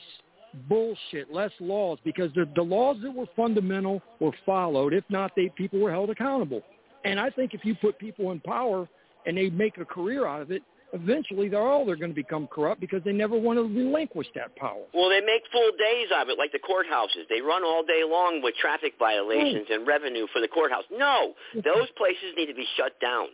bullshit, 0.69 1.31
less 1.31 1.51
laws, 1.59 1.99
because 2.03 2.31
the, 2.33 2.47
the 2.55 2.61
laws 2.61 2.97
that 3.03 3.11
were 3.11 3.27
fundamental 3.35 4.01
were 4.19 4.31
followed. 4.45 4.93
If 4.93 5.03
not, 5.09 5.31
they 5.35 5.49
people 5.55 5.79
were 5.79 5.91
held 5.91 6.09
accountable. 6.09 6.61
And 7.05 7.19
I 7.19 7.29
think 7.29 7.53
if 7.53 7.63
you 7.63 7.75
put 7.75 7.97
people 7.99 8.31
in 8.31 8.39
power 8.41 8.87
and 9.25 9.37
they 9.37 9.49
make 9.49 9.77
a 9.77 9.85
career 9.85 10.25
out 10.25 10.41
of 10.41 10.51
it, 10.51 10.61
eventually 10.93 11.49
they're 11.49 11.61
all 11.61 11.85
they're 11.85 11.95
going 11.95 12.11
to 12.11 12.15
become 12.15 12.47
corrupt 12.47 12.79
because 12.79 13.01
they 13.03 13.11
never 13.11 13.37
want 13.37 13.57
to 13.57 13.63
relinquish 13.63 14.27
that 14.35 14.55
power. 14.55 14.83
Well, 14.93 15.09
they 15.09 15.21
make 15.21 15.43
full 15.51 15.71
days 15.77 16.07
of 16.15 16.29
it, 16.29 16.37
like 16.37 16.51
the 16.51 16.59
courthouses. 16.59 17.27
They 17.29 17.41
run 17.41 17.63
all 17.63 17.83
day 17.83 18.01
long 18.05 18.41
with 18.41 18.55
traffic 18.55 18.93
violations 18.99 19.67
and 19.69 19.85
revenue 19.85 20.27
for 20.31 20.41
the 20.41 20.47
courthouse. 20.47 20.85
No, 20.91 21.33
those 21.55 21.89
places 21.97 22.35
need 22.35 22.47
to 22.47 22.55
be 22.55 22.67
shut 22.77 22.99
down. 23.01 23.27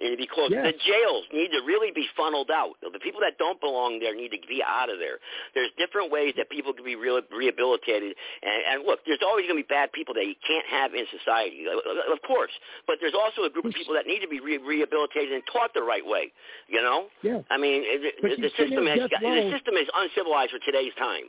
Need 0.00 0.10
to 0.10 0.16
be 0.16 0.26
closed. 0.26 0.52
Yes. 0.52 0.64
The 0.64 0.72
jails 0.80 1.24
need 1.32 1.52
to 1.52 1.60
really 1.66 1.92
be 1.92 2.08
funneled 2.16 2.50
out. 2.50 2.80
The 2.80 2.98
people 2.98 3.20
that 3.20 3.36
don't 3.36 3.60
belong 3.60 4.00
there 4.00 4.16
need 4.16 4.32
to 4.32 4.40
be 4.48 4.64
out 4.64 4.88
of 4.88 4.98
there. 4.98 5.20
There's 5.52 5.68
different 5.76 6.10
ways 6.10 6.32
that 6.40 6.48
people 6.48 6.72
can 6.72 6.84
be 6.84 6.96
re- 6.96 7.20
rehabilitated. 7.28 8.16
And, 8.42 8.60
and 8.70 8.76
look, 8.88 9.00
there's 9.04 9.20
always 9.20 9.44
going 9.44 9.60
to 9.60 9.62
be 9.62 9.68
bad 9.68 9.92
people 9.92 10.14
that 10.14 10.24
you 10.24 10.34
can't 10.40 10.64
have 10.72 10.94
in 10.94 11.04
society, 11.12 11.68
of 11.68 12.20
course. 12.26 12.52
But 12.86 12.96
there's 13.00 13.12
also 13.12 13.44
a 13.44 13.50
group 13.50 13.66
of 13.66 13.74
people 13.76 13.92
that 13.92 14.06
need 14.06 14.20
to 14.20 14.28
be 14.28 14.40
re- 14.40 14.56
rehabilitated 14.56 15.32
and 15.32 15.42
taught 15.52 15.74
the 15.74 15.82
right 15.84 16.04
way. 16.04 16.32
You 16.68 16.80
know? 16.80 17.12
Yeah. 17.20 17.44
I 17.50 17.58
mean, 17.58 17.84
it, 17.84 18.16
the, 18.24 18.40
the 18.40 18.52
system 18.56 18.86
has 18.88 19.04
got, 19.12 19.20
the 19.20 19.52
system 19.52 19.76
is 19.76 19.88
uncivilized 19.92 20.52
for 20.52 20.64
today's 20.64 20.96
time. 20.96 21.28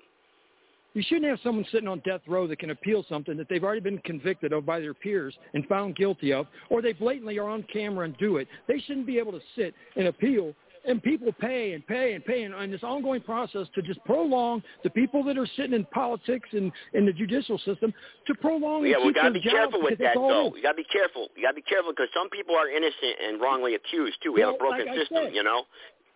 You 0.93 1.01
shouldn't 1.01 1.25
have 1.25 1.39
someone 1.43 1.65
sitting 1.71 1.87
on 1.87 1.99
death 1.99 2.21
row 2.27 2.47
that 2.47 2.59
can 2.59 2.71
appeal 2.71 3.05
something 3.07 3.37
that 3.37 3.47
they've 3.49 3.63
already 3.63 3.81
been 3.81 3.99
convicted 3.99 4.51
of 4.51 4.65
by 4.65 4.79
their 4.79 4.93
peers 4.93 5.33
and 5.53 5.65
found 5.67 5.95
guilty 5.95 6.33
of, 6.33 6.47
or 6.69 6.81
they 6.81 6.93
blatantly 6.93 7.37
are 7.39 7.47
on 7.47 7.63
camera 7.71 8.05
and 8.05 8.17
do 8.17 8.37
it. 8.37 8.47
They 8.67 8.79
shouldn't 8.79 9.07
be 9.07 9.17
able 9.17 9.31
to 9.31 9.41
sit 9.55 9.73
and 9.95 10.07
appeal 10.07 10.53
and 10.85 11.01
people 11.01 11.31
pay 11.39 11.73
and 11.73 11.85
pay 11.85 12.13
and 12.13 12.25
pay 12.25 12.43
and, 12.43 12.53
and 12.53 12.73
this 12.73 12.83
ongoing 12.83 13.21
process 13.21 13.67
to 13.75 13.81
just 13.81 14.03
prolong 14.05 14.63
the 14.83 14.89
people 14.89 15.23
that 15.23 15.37
are 15.37 15.47
sitting 15.55 15.73
in 15.73 15.85
politics 15.85 16.49
and 16.53 16.71
in 16.93 17.05
the 17.05 17.13
judicial 17.13 17.57
system 17.59 17.93
to 18.27 18.33
prolong. 18.35 18.85
Yeah, 18.85 19.05
we 19.05 19.13
gotta 19.13 19.31
be 19.31 19.41
careful 19.41 19.81
with 19.81 19.99
that, 19.99 20.15
though. 20.15 20.49
We 20.49 20.61
gotta 20.61 20.75
be 20.75 20.85
careful. 20.91 21.27
You 21.35 21.43
gotta 21.43 21.55
be 21.55 21.61
careful 21.61 21.91
because 21.91 22.09
some 22.13 22.29
people 22.29 22.55
are 22.55 22.69
innocent 22.69 23.15
and 23.23 23.39
wrongly 23.39 23.75
accused 23.75 24.17
too. 24.23 24.33
We 24.33 24.41
have 24.41 24.55
a 24.55 24.57
broken 24.57 24.87
like 24.87 24.97
system, 24.97 25.25
said, 25.25 25.35
you 25.35 25.43
know. 25.43 25.63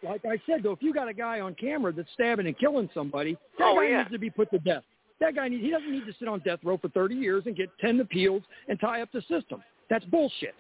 Like 0.06 0.24
I 0.26 0.40
said, 0.46 0.64
though, 0.64 0.72
if 0.72 0.82
you 0.82 0.94
got 0.94 1.08
a 1.08 1.14
guy 1.14 1.40
on 1.42 1.56
camera 1.56 1.92
that's 1.92 2.08
stabbing 2.14 2.46
and 2.48 2.58
killing 2.58 2.90
somebody, 2.94 3.34
that 3.58 3.66
Oh, 3.66 3.76
guy 3.76 3.90
yeah. 3.90 3.98
needs 4.00 4.12
to 4.12 4.20
be 4.20 4.30
put 4.30 4.50
to 4.52 4.60
death. 4.60 4.84
That 5.20 5.36
guy 5.36 5.48
needs, 5.48 5.64
he 5.64 5.70
doesn't 5.72 5.92
need 5.92 6.06
to 6.06 6.14
sit 6.20 6.28
on 6.28 6.40
death 6.40 6.60
row 6.64 6.78
for 6.78 6.90
30 6.90 7.16
years 7.16 7.44
and 7.46 7.56
get 7.56 7.70
10 7.80 8.00
appeals 8.00 8.44
and 8.68 8.80
tie 8.80 9.02
up 9.02 9.10
the 9.14 9.22
system. 9.22 9.64
That's 9.90 10.06
bullshit. 10.06 10.56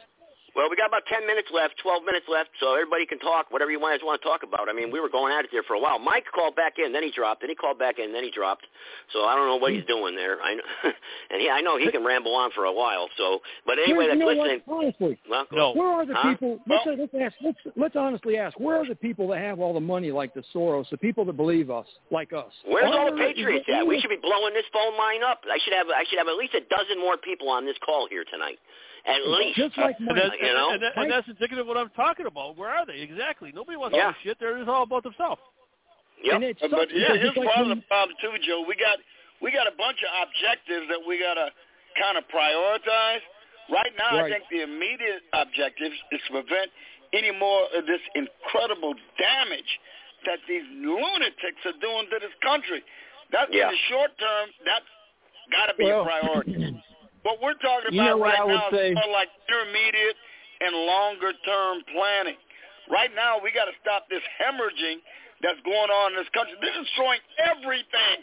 Well, 0.55 0.69
we 0.69 0.77
got 0.77 0.87
about 0.87 1.03
10 1.11 1.27
minutes 1.27 1.49
left, 1.53 1.75
12 1.83 2.03
minutes 2.05 2.25
left, 2.31 2.49
so 2.61 2.73
everybody 2.73 3.05
can 3.05 3.19
talk 3.19 3.51
whatever 3.51 3.71
you 3.71 3.79
guys 3.79 3.99
want 4.01 4.21
to 4.21 4.25
talk 4.25 4.41
about. 4.43 4.69
I 4.69 4.73
mean, 4.73 4.89
we 4.89 5.01
were 5.01 5.09
going 5.09 5.33
at 5.33 5.43
it 5.43 5.51
there 5.51 5.63
for 5.63 5.73
a 5.75 5.79
while. 5.79 5.99
Mike 5.99 6.23
called 6.33 6.55
back 6.55 6.79
in, 6.79 6.93
then 6.93 7.03
he 7.03 7.11
dropped, 7.11 7.41
then 7.41 7.49
he 7.49 7.55
called 7.55 7.77
back 7.77 7.99
in, 7.99 8.13
then 8.13 8.23
he 8.23 8.31
dropped. 8.31 8.63
So 9.11 9.25
I 9.25 9.35
don't 9.35 9.47
know 9.47 9.57
what 9.57 9.73
he's 9.73 9.83
doing 9.83 10.15
there. 10.15 10.41
I 10.41 10.55
know, 10.55 10.63
and 11.29 11.41
he, 11.41 11.49
I 11.49 11.59
know 11.59 11.77
he 11.77 11.91
can 11.91 12.05
ramble 12.05 12.33
on 12.33 12.51
for 12.55 12.63
a 12.65 12.71
while. 12.71 13.09
So, 13.17 13.41
but 13.65 13.79
anyway, 13.79 14.05
Here's- 14.07 14.17
that's 14.17 14.31
you 14.31 14.35
know 14.35 14.41
listening. 14.41 14.61
What? 14.65 14.85
Honestly, 14.85 15.19
Well, 15.29 15.45
go- 15.51 15.73
where 15.75 15.91
are 15.91 16.05
the 16.05 16.15
Huh? 16.15 16.31
people? 16.31 16.59
Let's, 16.67 16.87
let's 16.87 17.13
ask. 17.19 17.35
Let's 17.43 17.57
let's 17.75 17.95
honestly 17.97 18.37
ask. 18.37 18.57
Where 18.57 18.77
are 18.79 18.87
the 18.87 18.95
people 18.95 19.27
that 19.35 19.39
have 19.39 19.59
all 19.59 19.73
the 19.73 19.81
money, 19.83 20.11
like 20.11 20.33
the 20.33 20.43
Soros, 20.55 20.89
the 20.89 20.97
people 20.97 21.25
that 21.25 21.35
believe 21.35 21.69
us, 21.69 21.85
like 22.11 22.31
us? 22.31 22.51
Where's 22.65 22.91
Are 22.95 22.99
all 22.99 23.11
the 23.11 23.17
patriots 23.17 23.65
at? 23.67 23.85
We 23.85 23.99
should 23.99 24.09
be 24.09 24.23
blowing 24.23 24.53
this 24.53 24.65
phone 24.71 24.95
line 24.97 25.19
up. 25.21 25.41
I 25.51 25.57
should 25.63 25.73
have 25.73 25.87
I 25.89 26.05
should 26.09 26.17
have 26.19 26.27
at 26.29 26.35
least 26.39 26.53
a 26.55 26.61
dozen 26.73 26.97
more 26.99 27.17
people 27.17 27.49
on 27.49 27.65
this 27.65 27.75
call 27.85 28.07
here 28.09 28.23
tonight. 28.23 28.57
At 29.05 29.21
least, 29.29 29.59
and 29.61 29.69
that's, 30.17 30.33
you 30.41 30.53
know. 30.53 30.73
and, 30.73 30.81
that, 30.81 30.97
and 30.97 31.11
that's 31.11 31.27
indicative 31.29 31.61
of 31.61 31.67
what 31.69 31.77
I'm 31.77 31.93
talking 31.93 32.25
about. 32.25 32.57
Where 32.57 32.69
are 32.73 32.85
they 32.89 33.01
exactly? 33.05 33.51
Nobody 33.53 33.77
wants 33.77 33.93
Yeah. 33.95 34.09
all 34.09 34.17
this 34.17 34.21
shit. 34.25 34.37
They're 34.41 34.57
just 34.57 34.67
all 34.69 34.81
about 34.81 35.03
themselves. 35.05 35.41
Yep. 36.25 36.41
But, 36.61 36.71
but 36.71 36.87
yeah, 36.89 37.13
here's 37.13 37.37
part 37.37 37.69
of 37.69 37.69
the 37.69 37.85
problem 37.85 38.17
too, 38.17 38.33
Joe. 38.41 38.65
We 38.67 38.73
got 38.73 38.97
we 39.45 39.51
got 39.53 39.67
a 39.69 39.75
bunch 39.77 40.01
of 40.01 40.09
objectives 40.25 40.89
that 40.89 40.97
we 41.05 41.19
gotta 41.21 41.53
kind 42.01 42.17
of 42.17 42.25
prioritize. 42.33 43.21
Right 43.69 43.93
now, 43.97 44.25
I 44.25 44.29
think 44.29 44.45
the 44.49 44.61
immediate 44.65 45.21
objective 45.33 45.91
is 45.93 46.21
to 46.29 46.41
prevent 46.41 46.69
any 47.13 47.29
more 47.29 47.65
of 47.77 47.85
this 47.85 48.01
incredible 48.17 48.93
damage 49.21 49.71
that 50.25 50.39
these 50.49 50.65
lunatics 50.81 51.61
are 51.65 51.77
doing 51.81 52.09
to 52.09 52.17
this 52.25 52.33
country. 52.41 52.81
That 53.33 53.53
Yeah. 53.53 53.69
in 53.69 53.77
the 53.77 53.81
short 53.89 54.17
term, 54.17 54.49
that's 54.65 54.89
got 55.51 55.65
to 55.69 55.75
be 55.77 55.85
Well, 55.85 56.01
a 56.01 56.05
priority. 56.05 56.57
what 57.25 57.41
we're 57.41 57.57
talking 57.57 57.89
You 57.91 58.05
know 58.05 58.21
about 58.21 58.37
right 58.37 58.45
now 58.45 58.69
say? 58.69 58.93
is 58.93 58.97
more 59.01 59.09
like 59.11 59.33
intermediate 59.49 60.17
and 60.61 60.71
longer 60.85 61.33
term 61.43 61.81
planning. 61.91 62.37
Right 62.87 63.09
now, 63.17 63.41
we 63.41 63.49
got 63.49 63.65
to 63.65 63.73
stop 63.81 64.05
this 64.13 64.21
hemorrhaging 64.37 65.01
that's 65.41 65.57
going 65.65 65.89
on 65.89 66.13
in 66.13 66.21
this 66.21 66.29
country. 66.37 66.53
This 66.61 66.69
is 66.77 66.85
destroying 66.85 67.19
everything 67.41 68.21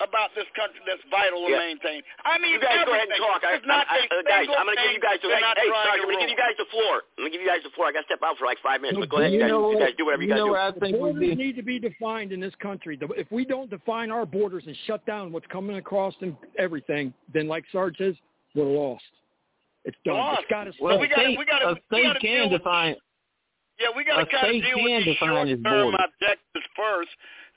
about 0.00 0.30
this 0.38 0.46
country 0.54 0.78
that's 0.86 1.02
vital 1.10 1.42
to 1.44 1.50
Yeah. 1.50 1.58
maintain. 1.58 2.00
I 2.24 2.38
mean, 2.38 2.54
you 2.54 2.60
guys 2.62 2.86
go 2.86 2.94
ahead 2.94 3.10
and 3.10 3.18
talk. 3.18 3.42
I, 3.44 3.58
It's 3.58 3.66
not 3.66 3.84
I, 3.90 3.98
I, 3.98 4.16
a 4.16 4.18
uh, 4.18 4.22
guys, 4.22 4.46
single 4.46 4.56
I'm 4.56 4.66
going 4.66 4.78
to 4.78 4.82
give 4.86 4.94
you 4.94 5.02
guys 5.02 5.18
the 5.20 5.28
hey, 5.28 5.34
they're 5.34 5.40
not 5.42 5.58
hey, 5.58 5.68
trying 5.68 5.86
sorry, 5.90 6.00
I'm 6.00 6.06
going 6.06 6.16
to 6.16 6.22
give 6.22 6.30
you 6.32 6.38
guys 6.38 6.54
the 6.56 6.70
floor. 6.70 6.94
I'm 7.02 7.20
going 7.26 7.28
to 7.28 7.34
give 7.34 7.42
you 7.42 7.50
guys 7.50 7.62
the 7.66 7.74
floor. 7.74 7.86
I 7.90 7.92
got 7.92 8.06
to 8.06 8.08
step 8.08 8.22
out 8.24 8.38
for 8.38 8.46
like 8.46 8.62
five 8.62 8.78
minutes, 8.80 8.96
but 9.02 9.10
go 9.10 9.18
ahead, 9.18 9.34
you, 9.34 9.42
You 9.42 9.44
guys. 9.44 9.50
know 9.50 9.70
You 9.74 9.78
guys 9.82 9.94
do 9.98 10.06
whatever 10.06 10.22
you, 10.22 10.30
You 10.30 10.34
guys 10.38 10.46
know 10.46 10.54
do. 10.54 10.56
I 10.56 10.70
think 10.72 10.96
would 11.02 11.18
borders 11.18 11.36
need 11.36 11.56
to 11.58 11.66
be 11.66 11.76
defined 11.82 12.30
in 12.32 12.38
this 12.38 12.54
country. 12.62 12.94
If 13.18 13.28
we 13.34 13.42
don't 13.44 13.68
define 13.68 14.08
our 14.14 14.24
borders 14.24 14.62
and 14.70 14.76
shut 14.86 15.04
down 15.04 15.32
what's 15.34 15.50
coming 15.50 15.76
across 15.82 16.14
and 16.22 16.32
everything, 16.62 17.12
then 17.34 17.50
like 17.50 17.66
Sarge 17.74 17.98
says, 17.98 18.14
we're 18.54 18.64
lost. 18.64 19.04
It's 19.84 19.96
done. 20.04 20.16
Lost. 20.16 20.42
It's 20.42 20.50
got 20.50 20.64
to 20.64 20.72
well, 20.80 20.98
we 20.98 21.08
gotta- 21.08 21.36
we 21.38 21.44
gotta- 21.44 21.68
a 21.68 21.74
we 21.74 21.80
state 21.88 22.02
gotta 22.04 22.20
can 22.20 22.48
deal 22.48 22.50
with- 22.50 22.62
Yeah, 23.78 23.90
we 23.94 24.02
got 24.04 24.18
to 24.18 24.26
kind 24.26 24.56
of 24.56 24.62
deal 24.62 24.82
with 24.82 25.04
these 25.06 25.14
define 25.14 25.48
its 25.48 25.62
short-term 25.62 25.94
objectives 25.94 26.66
first, 26.74 27.10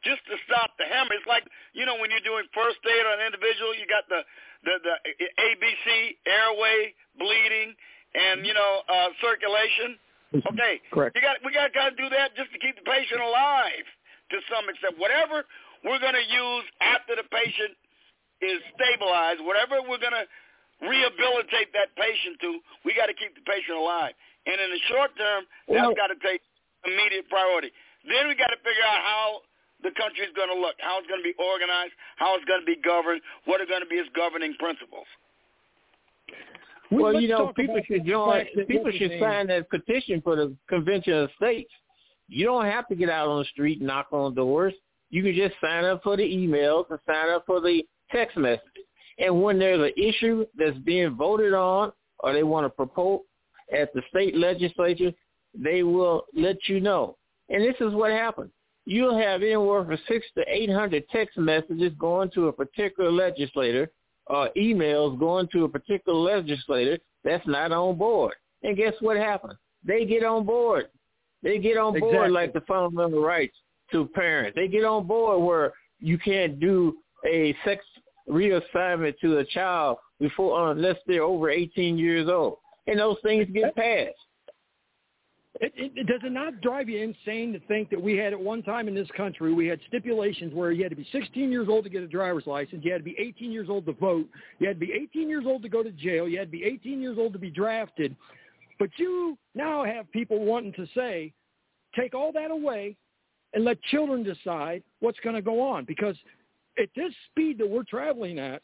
just 0.03 0.21
to 0.29 0.37
stop 0.45 0.77
the 0.77 0.85
hammer. 0.85 1.13
It's 1.17 1.25
like 1.25 1.43
you 1.73 1.85
know 1.85 1.97
when 1.97 2.11
you're 2.11 2.21
doing 2.21 2.45
first 2.53 2.77
aid 2.85 3.05
on 3.05 3.19
an 3.19 3.25
individual, 3.25 3.73
you 3.75 3.85
got 3.87 4.07
the 4.07 4.23
the 4.63 4.73
the 4.85 4.95
ABC, 5.41 6.17
airway, 6.29 6.93
bleeding, 7.17 7.75
and 8.13 8.45
you 8.45 8.53
know 8.53 8.83
uh, 8.87 9.09
circulation. 9.19 9.97
Okay, 10.33 10.79
Correct. 10.93 11.15
You 11.15 11.21
got 11.21 11.43
we 11.43 11.51
got 11.51 11.73
to 11.73 11.95
do 11.97 12.07
that 12.09 12.35
just 12.37 12.53
to 12.53 12.59
keep 12.59 12.75
the 12.77 12.83
patient 12.87 13.19
alive 13.19 13.83
to 14.29 14.37
some 14.47 14.69
extent. 14.69 14.95
Whatever 14.97 15.43
we're 15.83 15.99
going 15.99 16.13
to 16.15 16.23
use 16.31 16.63
after 16.79 17.15
the 17.17 17.23
patient 17.33 17.75
is 18.39 18.61
stabilized, 18.77 19.41
whatever 19.43 19.81
we're 19.81 19.97
going 19.99 20.13
to 20.15 20.23
rehabilitate 20.81 21.69
that 21.73 21.93
patient 21.95 22.41
to, 22.41 22.59
we 22.83 22.93
got 22.93 23.07
to 23.07 23.13
keep 23.13 23.33
the 23.37 23.45
patient 23.45 23.77
alive. 23.77 24.13
And 24.45 24.57
in 24.59 24.69
the 24.73 24.81
short 24.89 25.15
term, 25.17 25.45
Well- 25.67 25.89
that's 25.89 25.97
got 25.97 26.09
to 26.09 26.19
take 26.25 26.41
immediate 26.85 27.29
priority. 27.29 27.71
Then 28.05 28.27
we 28.27 28.35
got 28.35 28.49
to 28.49 28.57
figure 28.57 28.83
out 28.83 29.01
how 29.01 29.41
the 29.83 29.91
country 29.91 30.25
is 30.25 30.33
going 30.33 30.49
to 30.49 30.57
look, 30.57 30.75
how 30.79 30.97
it's 30.97 31.07
going 31.07 31.21
to 31.21 31.23
be 31.23 31.37
organized, 31.37 31.93
how 32.17 32.35
it's 32.35 32.45
going 32.45 32.61
to 32.61 32.65
be 32.65 32.77
governed, 32.81 33.21
what 33.45 33.61
are 33.61 33.65
going 33.65 33.81
to 33.81 33.87
be 33.89 33.97
its 33.97 34.09
governing 34.15 34.53
principles. 34.57 35.05
Well, 36.91 37.13
Let's 37.13 37.23
you 37.23 37.29
know, 37.29 37.53
people 37.55 37.79
should 37.87 38.05
join. 38.05 38.45
People 38.67 38.91
should 38.91 39.19
sign 39.19 39.47
that 39.47 39.69
petition 39.69 40.21
for 40.21 40.35
the 40.35 40.55
Convention 40.67 41.13
of 41.13 41.29
States. 41.37 41.71
You 42.27 42.45
don't 42.45 42.65
have 42.65 42.87
to 42.89 42.95
get 42.95 43.09
out 43.09 43.27
on 43.27 43.39
the 43.39 43.45
street 43.45 43.79
and 43.79 43.87
knock 43.87 44.07
on 44.11 44.35
doors. 44.35 44.73
You 45.09 45.23
can 45.23 45.33
just 45.33 45.55
sign 45.61 45.85
up 45.85 46.03
for 46.03 46.17
the 46.17 46.23
emails 46.23 46.85
and 46.89 46.99
sign 47.05 47.29
up 47.29 47.45
for 47.45 47.61
the 47.61 47.83
text 48.11 48.37
messages. 48.37 48.85
And 49.19 49.41
when 49.41 49.59
there's 49.59 49.81
an 49.81 50.03
issue 50.03 50.45
that's 50.57 50.77
being 50.79 51.15
voted 51.15 51.53
on 51.53 51.91
or 52.19 52.33
they 52.33 52.43
want 52.43 52.65
to 52.65 52.69
propose 52.69 53.21
at 53.77 53.93
the 53.93 54.01
state 54.09 54.35
legislature, 54.35 55.11
they 55.53 55.83
will 55.83 56.25
let 56.35 56.57
you 56.67 56.79
know. 56.79 57.17
And 57.49 57.63
this 57.63 57.75
is 57.79 57.93
what 57.93 58.11
happens. 58.11 58.51
You'll 58.85 59.17
have 59.17 59.43
anywhere 59.43 59.85
from 59.85 59.97
six 60.07 60.25
to 60.35 60.43
eight 60.47 60.69
hundred 60.71 61.07
text 61.09 61.37
messages 61.37 61.93
going 61.99 62.31
to 62.31 62.47
a 62.47 62.53
particular 62.53 63.11
legislator 63.11 63.91
or 64.27 64.49
emails 64.57 65.19
going 65.19 65.47
to 65.49 65.65
a 65.65 65.69
particular 65.69 66.17
legislator 66.17 66.97
that's 67.23 67.45
not 67.47 67.71
on 67.71 67.97
board. 67.97 68.33
And 68.63 68.77
guess 68.77 68.93
what 68.99 69.17
happens? 69.17 69.53
They 69.85 70.05
get 70.05 70.23
on 70.23 70.45
board. 70.45 70.87
They 71.43 71.57
get 71.59 71.77
on 71.77 71.99
board 71.99 72.13
Exactly. 72.13 72.31
like 72.31 72.53
the 72.53 72.61
fundamental 72.61 73.21
rights 73.21 73.55
to 73.91 74.05
parents. 74.07 74.55
They 74.55 74.67
get 74.67 74.83
on 74.83 75.05
board 75.05 75.43
where 75.43 75.73
you 75.99 76.17
can't 76.17 76.59
do 76.59 76.97
a 77.27 77.55
sex 77.65 77.83
reassignment 78.29 79.17
to 79.19 79.37
a 79.37 79.45
child 79.45 79.97
before 80.19 80.67
uh, 80.67 80.71
unless 80.71 80.97
they're 81.07 81.23
over 81.23 81.49
18 81.49 81.97
years 81.97 82.29
old. 82.29 82.57
And 82.87 82.99
those 82.99 83.17
things 83.23 83.47
get 83.53 83.75
passed. 83.75 84.15
It, 85.59 85.73
it, 85.75 85.91
it 85.95 86.07
does 86.07 86.21
it 86.23 86.31
not 86.31 86.61
drive 86.61 86.87
you 86.87 86.99
insane 86.99 87.51
to 87.53 87.59
think 87.67 87.89
that 87.89 88.01
we 88.01 88.17
had 88.17 88.33
at 88.33 88.39
one 88.39 88.63
time 88.63 88.87
in 88.87 88.95
this 88.95 89.09
country 89.15 89.53
we 89.53 89.67
had 89.67 89.79
stipulations 89.87 90.53
where 90.53 90.71
you 90.71 90.81
had 90.81 90.91
to 90.91 90.95
be 90.95 91.07
16 91.11 91.51
years 91.51 91.67
old 91.69 91.83
to 91.83 91.89
get 91.89 92.01
a 92.01 92.07
driver's 92.07 92.47
license, 92.47 92.83
you 92.85 92.91
had 92.91 92.99
to 92.99 93.03
be 93.03 93.15
18 93.19 93.51
years 93.51 93.67
old 93.69 93.85
to 93.85 93.93
vote, 93.93 94.27
you 94.59 94.67
had 94.67 94.79
to 94.79 94.85
be 94.85 94.93
18 94.93 95.29
years 95.29 95.43
old 95.45 95.61
to 95.63 95.69
go 95.69 95.83
to 95.83 95.91
jail, 95.91 96.27
you 96.27 96.39
had 96.39 96.47
to 96.47 96.51
be 96.51 96.63
18 96.63 97.01
years 97.01 97.17
old 97.19 97.33
to 97.33 97.39
be 97.39 97.49
drafted, 97.49 98.15
but 98.79 98.89
you 98.97 99.37
now 99.53 99.83
have 99.83 100.09
people 100.11 100.43
wanting 100.43 100.73
to 100.73 100.87
say, 100.95 101.33
take 101.95 102.15
all 102.15 102.31
that 102.31 102.49
away 102.49 102.95
and 103.53 103.65
let 103.65 103.81
children 103.83 104.23
decide 104.23 104.81
what's 105.01 105.19
going 105.19 105.35
to 105.35 105.41
go 105.41 105.61
on 105.61 105.83
because 105.85 106.15
at 106.79 106.89
this 106.95 107.13
speed 107.29 107.57
that 107.59 107.69
we're 107.69 107.83
traveling 107.83 108.39
at, 108.39 108.61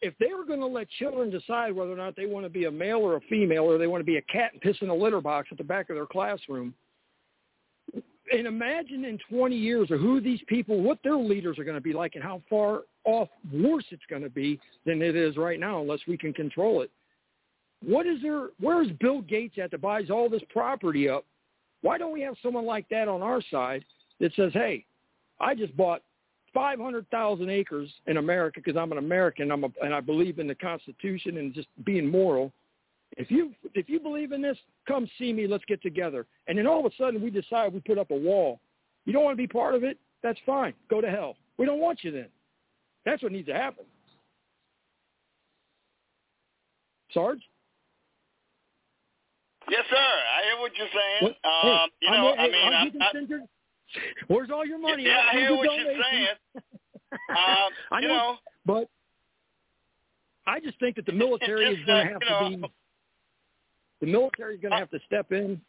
if 0.00 0.14
they 0.18 0.34
were 0.34 0.44
going 0.44 0.60
to 0.60 0.66
let 0.66 0.88
children 0.98 1.30
decide 1.30 1.72
whether 1.72 1.92
or 1.92 1.96
not 1.96 2.16
they 2.16 2.26
want 2.26 2.44
to 2.44 2.50
be 2.50 2.64
a 2.64 2.70
male 2.70 2.98
or 2.98 3.16
a 3.16 3.20
female 3.22 3.64
or 3.64 3.78
they 3.78 3.86
want 3.86 4.00
to 4.00 4.04
be 4.04 4.16
a 4.16 4.22
cat 4.22 4.52
and 4.52 4.60
piss 4.60 4.76
in 4.80 4.88
a 4.88 4.94
litter 4.94 5.20
box 5.20 5.48
at 5.52 5.58
the 5.58 5.64
back 5.64 5.90
of 5.90 5.96
their 5.96 6.06
classroom, 6.06 6.74
and 8.32 8.46
imagine 8.46 9.04
in 9.04 9.18
20 9.30 9.56
years 9.56 9.90
of 9.90 10.00
who 10.00 10.20
these 10.20 10.40
people, 10.46 10.80
what 10.80 10.98
their 11.04 11.16
leaders 11.16 11.58
are 11.58 11.64
going 11.64 11.76
to 11.76 11.80
be 11.82 11.92
like 11.92 12.14
and 12.14 12.24
how 12.24 12.40
far 12.48 12.82
off 13.04 13.28
worse 13.52 13.84
it's 13.90 14.02
going 14.08 14.22
to 14.22 14.30
be 14.30 14.58
than 14.86 15.02
it 15.02 15.16
is 15.16 15.36
right 15.36 15.60
now 15.60 15.80
unless 15.80 16.00
we 16.06 16.16
can 16.16 16.32
control 16.32 16.82
it. 16.82 16.90
What 17.84 18.06
is 18.06 18.22
there, 18.22 18.48
where's 18.60 18.88
Bill 19.00 19.22
Gates 19.22 19.56
at 19.62 19.72
that 19.72 19.80
buys 19.80 20.08
all 20.08 20.28
this 20.28 20.42
property 20.50 21.08
up? 21.08 21.24
Why 21.82 21.98
don't 21.98 22.12
we 22.12 22.22
have 22.22 22.36
someone 22.42 22.64
like 22.64 22.88
that 22.90 23.08
on 23.08 23.22
our 23.22 23.42
side 23.50 23.84
that 24.20 24.32
says, 24.34 24.52
hey, 24.52 24.84
I 25.40 25.54
just 25.54 25.76
bought 25.76 26.02
500,000 26.54 27.48
acres 27.50 27.90
in 28.06 28.16
America 28.18 28.60
because 28.62 28.76
I'm 28.78 28.92
an 28.92 28.98
American 28.98 29.50
I'm 29.50 29.64
a, 29.64 29.68
and 29.82 29.94
I 29.94 30.00
believe 30.00 30.38
in 30.38 30.46
the 30.46 30.54
Constitution 30.54 31.38
and 31.38 31.52
just 31.54 31.68
being 31.84 32.06
moral. 32.10 32.52
If 33.16 33.30
you 33.30 33.52
if 33.74 33.88
you 33.88 34.00
believe 34.00 34.32
in 34.32 34.40
this, 34.42 34.56
come 34.88 35.08
see 35.18 35.32
me. 35.32 35.46
Let's 35.46 35.64
get 35.66 35.82
together. 35.82 36.26
And 36.48 36.56
then 36.56 36.66
all 36.66 36.84
of 36.86 36.92
a 36.92 36.96
sudden 36.96 37.20
we 37.22 37.30
decide 37.30 37.72
we 37.72 37.80
put 37.80 37.98
up 37.98 38.10
a 38.10 38.16
wall. 38.16 38.60
You 39.04 39.12
don't 39.12 39.24
want 39.24 39.34
to 39.36 39.42
be 39.42 39.46
part 39.46 39.74
of 39.74 39.84
it? 39.84 39.98
That's 40.22 40.38
fine. 40.46 40.72
Go 40.88 41.00
to 41.00 41.10
hell. 41.10 41.36
We 41.58 41.66
don't 41.66 41.80
want 41.80 42.02
you 42.04 42.10
then. 42.10 42.28
That's 43.04 43.22
what 43.22 43.32
needs 43.32 43.48
to 43.48 43.54
happen. 43.54 43.84
Sarge? 47.12 47.42
Yes, 49.68 49.84
sir. 49.90 49.96
I 49.96 50.44
hear 50.46 50.60
what 50.60 50.72
you're 50.76 50.88
saying. 50.88 51.34
What? 51.42 51.50
Um, 51.50 51.90
Hey, 52.00 52.06
you 52.06 52.12
I'm- 52.12 52.22
know, 52.22 52.34
I 52.34 52.48
mean, 52.48 53.00
I'll 53.02 53.10
I'm, 53.14 53.48
give 53.94 54.02
you 54.02 54.08
I, 54.08 54.12
Ginger. 54.12 54.34
Where's 54.34 54.50
all 54.50 54.66
your 54.66 54.78
money? 54.78 55.04
yeah, 55.04 55.22
I 55.32 55.36
hear 55.36 55.56
what 55.56 55.64
you're 55.64 55.84
donation? 55.84 56.02
saying. 56.12 56.62
Um, 57.28 57.72
I 57.90 58.00
you 58.00 58.08
know, 58.08 58.14
know, 58.14 58.36
but 58.64 58.88
I 60.46 60.60
just 60.60 60.78
think 60.80 60.96
that 60.96 61.04
the 61.04 61.12
military 61.12 61.66
just 61.66 61.80
is 61.80 61.86
going 61.86 62.06
to 62.06 62.10
uh, 62.10 62.12
have 62.14 62.20
to 62.20 62.50
know- 62.60 62.66
be 62.68 62.72
the 64.00 64.06
military 64.06 64.54
is 64.56 64.60
going 64.62 64.70
to 64.72 64.76
uh, 64.76 64.80
have 64.80 64.90
to 64.90 64.98
step 65.06 65.30
in 65.30 65.60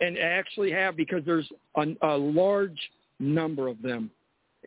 and 0.00 0.18
actually 0.18 0.70
have 0.70 0.96
because 0.96 1.22
there's 1.24 1.48
a, 1.76 1.86
a 2.02 2.16
large 2.16 2.78
number 3.18 3.68
of 3.68 3.80
them 3.80 4.10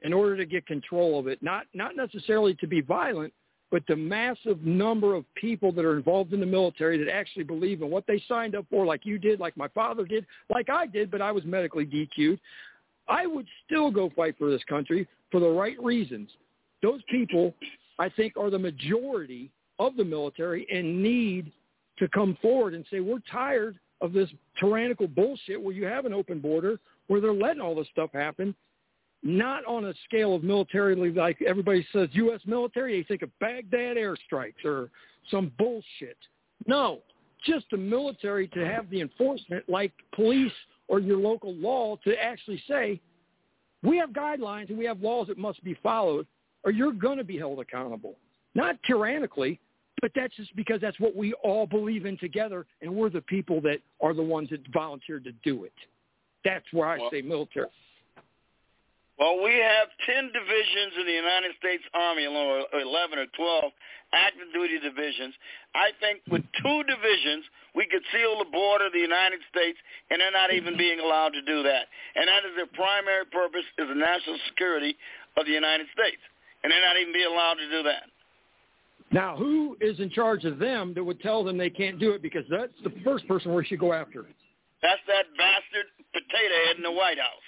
in 0.03 0.13
order 0.13 0.35
to 0.35 0.45
get 0.45 0.65
control 0.65 1.19
of 1.19 1.27
it. 1.27 1.41
Not 1.43 1.65
not 1.73 1.95
necessarily 1.95 2.55
to 2.55 2.67
be 2.67 2.81
violent, 2.81 3.31
but 3.71 3.83
the 3.87 3.95
massive 3.95 4.61
number 4.63 5.15
of 5.15 5.25
people 5.35 5.71
that 5.73 5.85
are 5.85 5.95
involved 5.97 6.33
in 6.33 6.39
the 6.39 6.45
military 6.45 6.97
that 6.97 7.11
actually 7.11 7.43
believe 7.43 7.81
in 7.81 7.89
what 7.89 8.05
they 8.07 8.21
signed 8.27 8.55
up 8.55 8.65
for, 8.69 8.85
like 8.85 9.05
you 9.05 9.17
did, 9.17 9.39
like 9.39 9.55
my 9.57 9.67
father 9.69 10.05
did, 10.05 10.25
like 10.53 10.69
I 10.69 10.85
did, 10.85 11.09
but 11.11 11.21
I 11.21 11.31
was 11.31 11.43
medically 11.45 11.85
DQ'd. 11.85 12.39
I 13.07 13.25
would 13.25 13.47
still 13.65 13.91
go 13.91 14.11
fight 14.15 14.35
for 14.37 14.49
this 14.49 14.63
country 14.67 15.07
for 15.31 15.39
the 15.39 15.49
right 15.49 15.81
reasons. 15.81 16.29
Those 16.81 17.01
people, 17.09 17.53
I 17.99 18.09
think, 18.09 18.37
are 18.37 18.49
the 18.49 18.59
majority 18.59 19.51
of 19.79 19.95
the 19.95 20.05
military 20.05 20.65
and 20.71 21.01
need 21.01 21.51
to 21.99 22.07
come 22.09 22.37
forward 22.41 22.73
and 22.73 22.85
say, 22.91 22.99
we're 22.99 23.19
tired 23.31 23.79
of 24.01 24.13
this 24.13 24.29
tyrannical 24.59 25.07
bullshit 25.07 25.61
where 25.61 25.73
you 25.73 25.85
have 25.85 26.05
an 26.05 26.13
open 26.13 26.39
border, 26.39 26.79
where 27.07 27.21
they're 27.21 27.33
letting 27.33 27.61
all 27.61 27.75
this 27.75 27.87
stuff 27.91 28.09
happen, 28.13 28.53
not 29.23 29.65
on 29.65 29.85
a 29.85 29.93
scale 30.05 30.35
of 30.35 30.43
militarily 30.43 31.11
like 31.11 31.41
everybody 31.41 31.85
says 31.91 32.09
U.S. 32.13 32.41
military, 32.45 33.01
they 33.01 33.07
think 33.07 33.21
of 33.21 33.29
Baghdad 33.39 33.97
airstrikes 33.97 34.63
or 34.63 34.89
some 35.31 35.51
bullshit. 35.57 36.17
No, 36.67 36.99
just 37.45 37.65
the 37.71 37.77
military 37.77 38.47
to 38.49 38.65
have 38.65 38.89
the 38.89 39.01
enforcement 39.01 39.63
like 39.67 39.91
police 40.13 40.51
or 40.87 40.99
your 40.99 41.17
local 41.17 41.53
law 41.55 41.97
to 42.03 42.15
actually 42.21 42.61
say, 42.67 42.99
we 43.83 43.97
have 43.97 44.09
guidelines 44.11 44.69
and 44.69 44.77
we 44.77 44.85
have 44.85 45.01
laws 45.01 45.27
that 45.27 45.37
must 45.37 45.63
be 45.63 45.75
followed 45.83 46.27
or 46.63 46.71
you're 46.71 46.91
going 46.91 47.17
to 47.17 47.23
be 47.23 47.37
held 47.37 47.59
accountable. 47.59 48.15
Not 48.55 48.77
tyrannically, 48.87 49.59
but 50.01 50.11
that's 50.15 50.35
just 50.35 50.55
because 50.55 50.81
that's 50.81 50.99
what 50.99 51.15
we 51.15 51.33
all 51.43 51.67
believe 51.67 52.05
in 52.05 52.17
together 52.17 52.65
and 52.81 52.93
we're 52.93 53.09
the 53.09 53.21
people 53.21 53.61
that 53.61 53.79
are 54.01 54.13
the 54.13 54.23
ones 54.23 54.49
that 54.49 54.61
volunteered 54.73 55.23
to 55.25 55.31
do 55.43 55.63
it. 55.63 55.73
That's 56.43 56.65
where 56.71 56.87
I 56.87 56.97
Well- 56.97 57.09
say 57.11 57.21
military. 57.21 57.67
Well, 59.17 59.41
we 59.41 59.55
have 59.55 59.87
10 60.05 60.31
divisions 60.33 60.97
in 60.99 61.05
the 61.05 61.13
United 61.13 61.55
States 61.55 61.83
Army, 61.93 62.25
alone, 62.25 62.65
or 62.73 62.81
11 62.81 63.17
or 63.17 63.27
12 63.27 63.71
active 64.11 64.51
duty 64.51 64.77
divisions. 64.79 65.33
I 65.73 65.91
think 66.01 66.21
with 66.27 66.43
two 66.61 66.83
divisions, 66.83 67.45
we 67.75 67.85
could 67.91 68.01
seal 68.11 68.39
the 68.39 68.49
border 68.49 68.87
of 68.87 68.93
the 68.93 69.03
United 69.03 69.39
States, 69.51 69.77
and 70.09 70.19
they're 70.19 70.31
not 70.31 70.53
even 70.53 70.73
mm-hmm. 70.73 70.79
being 70.79 70.99
allowed 70.99 71.35
to 71.35 71.43
do 71.43 71.61
that. 71.63 71.91
And 72.15 72.27
that 72.27 72.47
is 72.47 72.55
their 72.55 72.71
primary 72.71 73.25
purpose 73.27 73.67
is 73.77 73.87
the 73.87 73.99
national 73.99 74.39
security 74.47 74.95
of 75.37 75.45
the 75.45 75.51
United 75.51 75.87
States. 75.91 76.21
And 76.63 76.71
they're 76.71 76.81
not 76.81 76.97
even 76.97 77.13
being 77.13 77.29
allowed 77.29 77.59
to 77.59 77.69
do 77.69 77.83
that. 77.83 78.07
Now, 79.11 79.37
who 79.37 79.77
is 79.81 79.99
in 79.99 80.09
charge 80.09 80.45
of 80.45 80.57
them 80.57 80.93
that 80.95 81.03
would 81.03 81.19
tell 81.21 81.43
them 81.43 81.57
they 81.57 81.69
can't 81.69 81.99
do 81.99 82.11
it? 82.11 82.21
Because 82.21 82.43
that's 82.49 82.73
the 82.83 82.91
first 83.03 83.27
person 83.27 83.53
we 83.53 83.63
should 83.65 83.79
go 83.79 83.93
after. 83.93 84.25
That's 84.81 85.01
that 85.07 85.25
bastard 85.37 85.85
potato 86.11 86.55
head 86.67 86.77
in 86.77 86.83
the 86.83 86.91
White 86.91 87.19
House. 87.19 87.45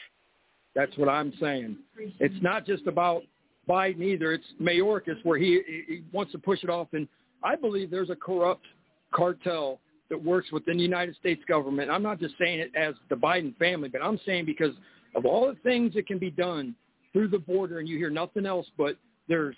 That's 0.75 0.95
what 0.97 1.09
I'm 1.09 1.33
saying. 1.39 1.77
It's 2.19 2.41
not 2.43 2.65
just 2.65 2.85
about 2.85 3.23
Biden 3.67 4.03
either. 4.03 4.33
It's 4.33 4.45
Mayorkas 4.61 5.17
where 5.23 5.39
he, 5.39 5.61
he 5.87 6.03
wants 6.11 6.31
to 6.33 6.37
push 6.37 6.63
it 6.63 6.69
off. 6.69 6.89
And 6.93 7.07
I 7.43 7.55
believe 7.55 7.89
there's 7.89 8.11
a 8.11 8.15
corrupt 8.15 8.65
cartel 9.11 9.79
that 10.09 10.23
works 10.23 10.51
within 10.51 10.77
the 10.77 10.83
United 10.83 11.15
States 11.15 11.41
government. 11.47 11.89
I'm 11.91 12.03
not 12.03 12.19
just 12.19 12.35
saying 12.39 12.59
it 12.59 12.71
as 12.75 12.95
the 13.09 13.15
Biden 13.15 13.55
family, 13.57 13.89
but 13.89 14.01
I'm 14.01 14.19
saying 14.25 14.45
because 14.45 14.73
of 15.15 15.25
all 15.25 15.47
the 15.47 15.57
things 15.61 15.93
that 15.95 16.07
can 16.07 16.17
be 16.17 16.31
done 16.31 16.75
through 17.13 17.29
the 17.29 17.39
border 17.39 17.79
and 17.79 17.87
you 17.87 17.97
hear 17.97 18.09
nothing 18.09 18.45
else 18.45 18.67
but 18.77 18.97
there's 19.27 19.55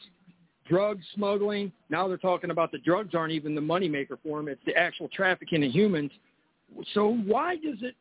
drug 0.67 0.99
smuggling. 1.15 1.71
Now 1.89 2.07
they're 2.07 2.17
talking 2.17 2.51
about 2.51 2.71
the 2.71 2.77
drugs 2.79 3.15
aren't 3.15 3.33
even 3.33 3.55
the 3.55 3.61
moneymaker 3.61 4.17
for 4.23 4.37
them. 4.37 4.47
It's 4.47 4.61
the 4.65 4.75
actual 4.75 5.09
trafficking 5.09 5.63
of 5.63 5.71
humans. 5.71 6.11
So 6.93 7.15
why 7.25 7.55
does 7.55 7.77
it 7.81 7.95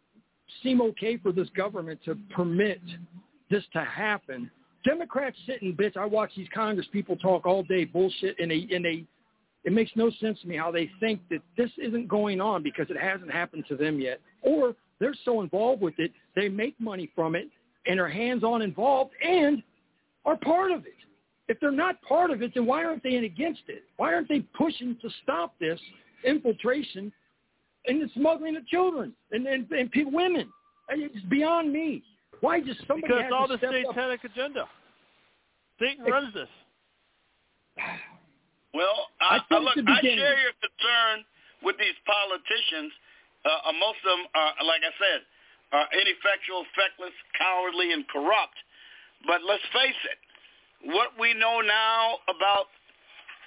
seem 0.63 0.81
okay 0.83 1.17
for 1.17 1.33
this 1.33 1.49
government 1.57 2.01
to 2.05 2.17
permit 2.31 2.81
this 3.51 3.65
to 3.73 3.83
happen? 3.83 4.51
Democrats 4.85 5.37
sitting, 5.47 5.75
bitch. 5.75 5.97
I 5.97 6.05
watch 6.05 6.31
these 6.37 6.49
Congress 6.55 6.87
people 6.93 7.17
talk 7.17 7.47
all 7.47 7.63
day 7.63 7.85
bullshit, 7.85 8.39
and 8.39 8.51
they 8.51 8.69
and 8.73 8.85
they. 8.85 9.05
It 9.69 9.75
makes 9.75 9.91
no 9.97 10.11
sense 10.19 10.41
to 10.41 10.49
me 10.49 10.57
how 10.57 10.71
they 10.71 10.91
think 10.99 11.21
that 11.29 11.43
this 11.59 11.71
isn't 11.77 12.09
going 12.09 12.41
on 12.41 12.63
because 12.63 12.87
it 12.89 12.97
hasn't 12.97 13.31
happened 13.31 13.67
to 13.69 13.77
them 13.77 14.01
yet, 14.01 14.19
or 14.41 14.75
they're 14.99 15.15
so 15.27 15.43
involved 15.43 15.83
with 15.83 15.93
it 15.99 16.11
they 16.35 16.49
make 16.49 16.75
money 16.81 17.13
from 17.15 17.35
it 17.35 17.49
and 17.85 18.01
are 18.01 18.09
hands-on 18.09 18.63
involved 18.63 19.11
and 19.23 19.63
are 20.25 20.39
part 20.39 20.73
of 20.73 20.87
it. 20.87 20.95
If 21.49 21.61
they're 21.61 21.71
not 21.71 22.01
part 22.01 22.31
of 22.31 22.41
it, 22.41 22.53
then 22.55 22.65
why 22.65 22.83
aren't 22.83 23.03
they 23.03 23.17
in 23.17 23.25
against 23.25 23.61
it? 23.69 23.83
Why 23.99 24.15
aren't 24.15 24.31
they 24.31 24.41
pushing 24.41 24.97
to 25.03 25.11
stop 25.23 25.53
this 25.61 25.79
infiltration 26.25 27.13
and 27.87 28.01
the 28.01 28.09
smuggling 28.15 28.57
of 28.57 28.67
children 28.69 29.13
and 29.33 29.47
and, 29.47 29.71
and 29.71 29.91
people, 29.91 30.13
women? 30.13 30.49
It's 30.89 31.27
beyond 31.27 31.75
me. 31.75 32.03
Why 32.41 32.61
just 32.63 32.81
somebody 32.87 33.13
Because 33.13 33.25
has 33.25 33.33
all 33.35 33.47
the 33.47 33.59
step 33.59 33.71
up? 33.87 33.95
satanic 33.95 34.25
agenda. 34.25 34.65
Satan 35.79 36.07
Ex- 36.07 36.11
runs 36.11 36.33
this. 36.33 36.49
Well, 38.75 39.09
I 39.21 39.41
I, 39.41 39.57
I 39.57 39.59
look, 39.59 39.77
I 39.81 40.01
share 40.03 40.39
your 40.41 40.57
concern 40.61 41.25
with 41.65 41.77
these 41.81 41.97
politicians. 42.05 42.93
Uh, 43.45 43.71
uh, 43.71 43.77
most 43.81 44.01
of 44.05 44.13
them 44.19 44.25
are, 44.35 44.53
like 44.67 44.83
I 44.85 44.93
said, 44.99 45.21
are 45.73 45.89
ineffectual, 45.97 46.65
feckless, 46.77 47.15
cowardly, 47.39 47.93
and 47.93 48.05
corrupt. 48.09 48.59
But 49.27 49.41
let's 49.47 49.65
face 49.73 50.01
it, 50.09 50.19
what 50.95 51.17
we 51.19 51.35
know 51.35 51.61
now 51.61 52.23
about 52.29 52.69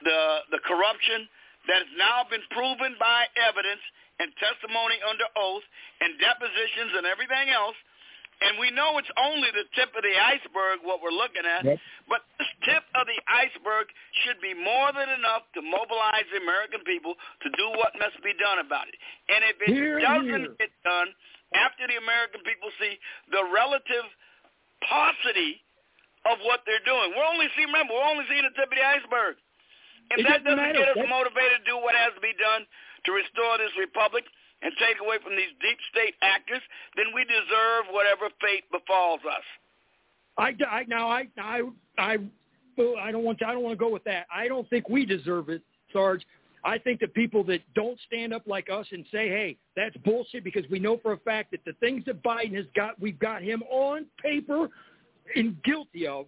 the 0.03 0.19
the 0.57 0.61
corruption 0.65 1.29
that 1.69 1.85
has 1.85 1.93
now 1.97 2.25
been 2.25 2.41
proven 2.49 2.97
by 2.97 3.29
evidence 3.37 3.81
and 4.19 4.33
testimony 4.41 4.97
under 5.05 5.25
oath 5.37 5.65
and 6.01 6.17
depositions 6.17 6.97
and 6.97 7.05
everything 7.05 7.53
else. 7.53 7.77
And 8.41 8.57
we 8.57 8.73
know 8.73 8.97
it's 8.97 9.11
only 9.21 9.53
the 9.53 9.69
tip 9.77 9.93
of 9.93 10.01
the 10.01 10.17
iceberg 10.17 10.81
what 10.81 10.97
we're 11.01 11.13
looking 11.13 11.45
at. 11.45 11.61
Yep. 11.61 11.77
But 12.09 12.25
this 12.41 12.49
tip 12.65 12.81
of 12.97 13.05
the 13.05 13.19
iceberg 13.29 13.85
should 14.25 14.41
be 14.41 14.57
more 14.57 14.89
than 14.91 15.13
enough 15.13 15.45
to 15.53 15.61
mobilize 15.61 16.25
the 16.33 16.41
American 16.41 16.81
people 16.83 17.13
to 17.13 17.47
do 17.53 17.65
what 17.77 17.93
must 18.01 18.17
be 18.25 18.33
done 18.41 18.57
about 18.65 18.89
it. 18.89 18.97
And 19.29 19.45
if 19.45 19.55
it 19.61 19.69
Hear, 19.71 20.01
doesn't 20.01 20.25
hear. 20.25 20.57
get 20.57 20.73
done 20.81 21.13
after 21.53 21.85
the 21.85 22.01
American 22.01 22.41
people 22.41 22.73
see 22.81 22.97
the 23.29 23.45
relative 23.53 24.05
paucity 24.89 25.61
of 26.25 26.41
what 26.45 26.65
they're 26.65 26.83
doing. 26.85 27.13
We're 27.17 27.29
only 27.29 27.49
seeing, 27.57 27.69
remember, 27.69 27.93
we're 27.97 28.09
only 28.09 28.25
seeing 28.29 28.45
the 28.45 28.53
tip 28.57 28.69
of 28.69 28.77
the 28.77 28.85
iceberg. 28.85 29.37
If 30.13 30.21
It 30.21 30.25
that 30.29 30.41
doesn't 30.43 30.57
matter. 30.57 30.81
get 30.81 30.97
us 30.97 31.05
motivated 31.09 31.61
to 31.61 31.67
do 31.69 31.77
what 31.81 31.93
has 31.97 32.13
to 32.17 32.21
be 32.21 32.33
done 32.37 32.65
to 33.05 33.09
restore 33.13 33.57
this 33.57 33.73
republic 33.77 34.25
and 34.61 34.71
take 34.79 35.01
away 35.01 35.17
from 35.23 35.35
these 35.35 35.53
deep 35.61 35.77
state 35.91 36.15
actors, 36.21 36.61
then 36.95 37.07
we 37.13 37.23
deserve 37.25 37.89
whatever 37.91 38.29
fate 38.41 38.65
befalls 38.71 39.21
us. 39.25 39.45
I, 40.37 40.55
I 40.69 40.83
now 40.87 41.09
I 41.09 41.27
I 41.37 41.61
I 41.97 42.17
I 43.01 43.11
don't 43.11 43.23
want 43.23 43.39
to, 43.39 43.47
I 43.47 43.53
don't 43.53 43.63
want 43.63 43.77
to 43.77 43.83
go 43.83 43.91
with 43.91 44.03
that. 44.05 44.27
I 44.33 44.47
don't 44.47 44.69
think 44.69 44.89
we 44.89 45.05
deserve 45.05 45.49
it, 45.49 45.61
Sarge. 45.91 46.25
I 46.63 46.77
think 46.77 46.99
the 46.99 47.07
people 47.07 47.43
that 47.45 47.61
don't 47.73 47.99
stand 48.05 48.33
up 48.33 48.43
like 48.45 48.69
us 48.71 48.85
and 48.91 49.03
say, 49.11 49.27
"Hey, 49.29 49.57
that's 49.75 49.95
bullshit," 49.97 50.43
because 50.43 50.63
we 50.69 50.79
know 50.79 50.97
for 50.97 51.13
a 51.13 51.17
fact 51.17 51.51
that 51.51 51.61
the 51.65 51.73
things 51.73 52.05
that 52.05 52.21
Biden 52.23 52.55
has 52.55 52.65
got, 52.75 52.99
we've 52.99 53.19
got 53.19 53.41
him 53.41 53.63
on 53.69 54.05
paper 54.21 54.69
and 55.35 55.61
guilty 55.63 56.07
of 56.07 56.27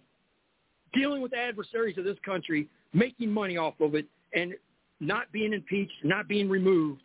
dealing 0.92 1.22
with 1.22 1.34
adversaries 1.34 1.98
of 1.98 2.04
this 2.04 2.18
country, 2.24 2.68
making 2.92 3.30
money 3.30 3.56
off 3.56 3.74
of 3.80 3.94
it, 3.94 4.06
and 4.32 4.54
not 5.00 5.30
being 5.32 5.52
impeached, 5.52 6.04
not 6.04 6.28
being 6.28 6.48
removed. 6.48 7.02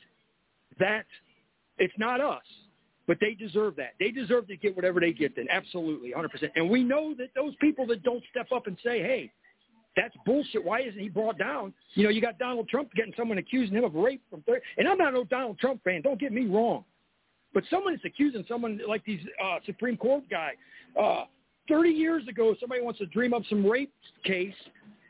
That 0.79 1.05
it's 1.77 1.93
not 1.97 2.21
us, 2.21 2.43
but 3.07 3.17
they 3.19 3.33
deserve 3.33 3.75
that. 3.77 3.93
They 3.99 4.11
deserve 4.11 4.47
to 4.47 4.57
get 4.57 4.75
whatever 4.75 4.99
they 4.99 5.13
get. 5.13 5.35
Then 5.35 5.47
absolutely, 5.49 6.13
100%. 6.15 6.49
And 6.55 6.69
we 6.69 6.83
know 6.83 7.13
that 7.17 7.29
those 7.35 7.53
people 7.61 7.87
that 7.87 8.03
don't 8.03 8.23
step 8.29 8.47
up 8.53 8.67
and 8.67 8.77
say, 8.83 9.01
"Hey, 9.01 9.31
that's 9.95 10.15
bullshit. 10.25 10.63
Why 10.63 10.81
isn't 10.81 10.99
he 10.99 11.09
brought 11.09 11.37
down?" 11.37 11.73
You 11.95 12.03
know, 12.03 12.09
you 12.09 12.21
got 12.21 12.37
Donald 12.37 12.69
Trump 12.69 12.93
getting 12.93 13.13
someone 13.17 13.37
accusing 13.37 13.75
him 13.75 13.83
of 13.83 13.95
rape 13.95 14.21
from 14.29 14.41
30, 14.43 14.61
and 14.77 14.87
I'm 14.87 14.97
not 14.97 15.13
no 15.13 15.23
Donald 15.23 15.57
Trump 15.59 15.83
fan. 15.83 16.01
Don't 16.01 16.19
get 16.19 16.31
me 16.31 16.45
wrong, 16.47 16.83
but 17.53 17.63
someone 17.69 17.93
is 17.93 18.01
accusing 18.05 18.45
someone 18.47 18.79
like 18.87 19.03
these 19.05 19.21
uh, 19.43 19.59
Supreme 19.65 19.97
Court 19.97 20.23
guy. 20.29 20.51
Uh, 20.99 21.25
30 21.67 21.91
years 21.91 22.27
ago, 22.27 22.55
somebody 22.59 22.81
wants 22.81 22.99
to 22.99 23.05
dream 23.07 23.33
up 23.33 23.43
some 23.47 23.65
rape 23.65 23.93
case, 24.23 24.55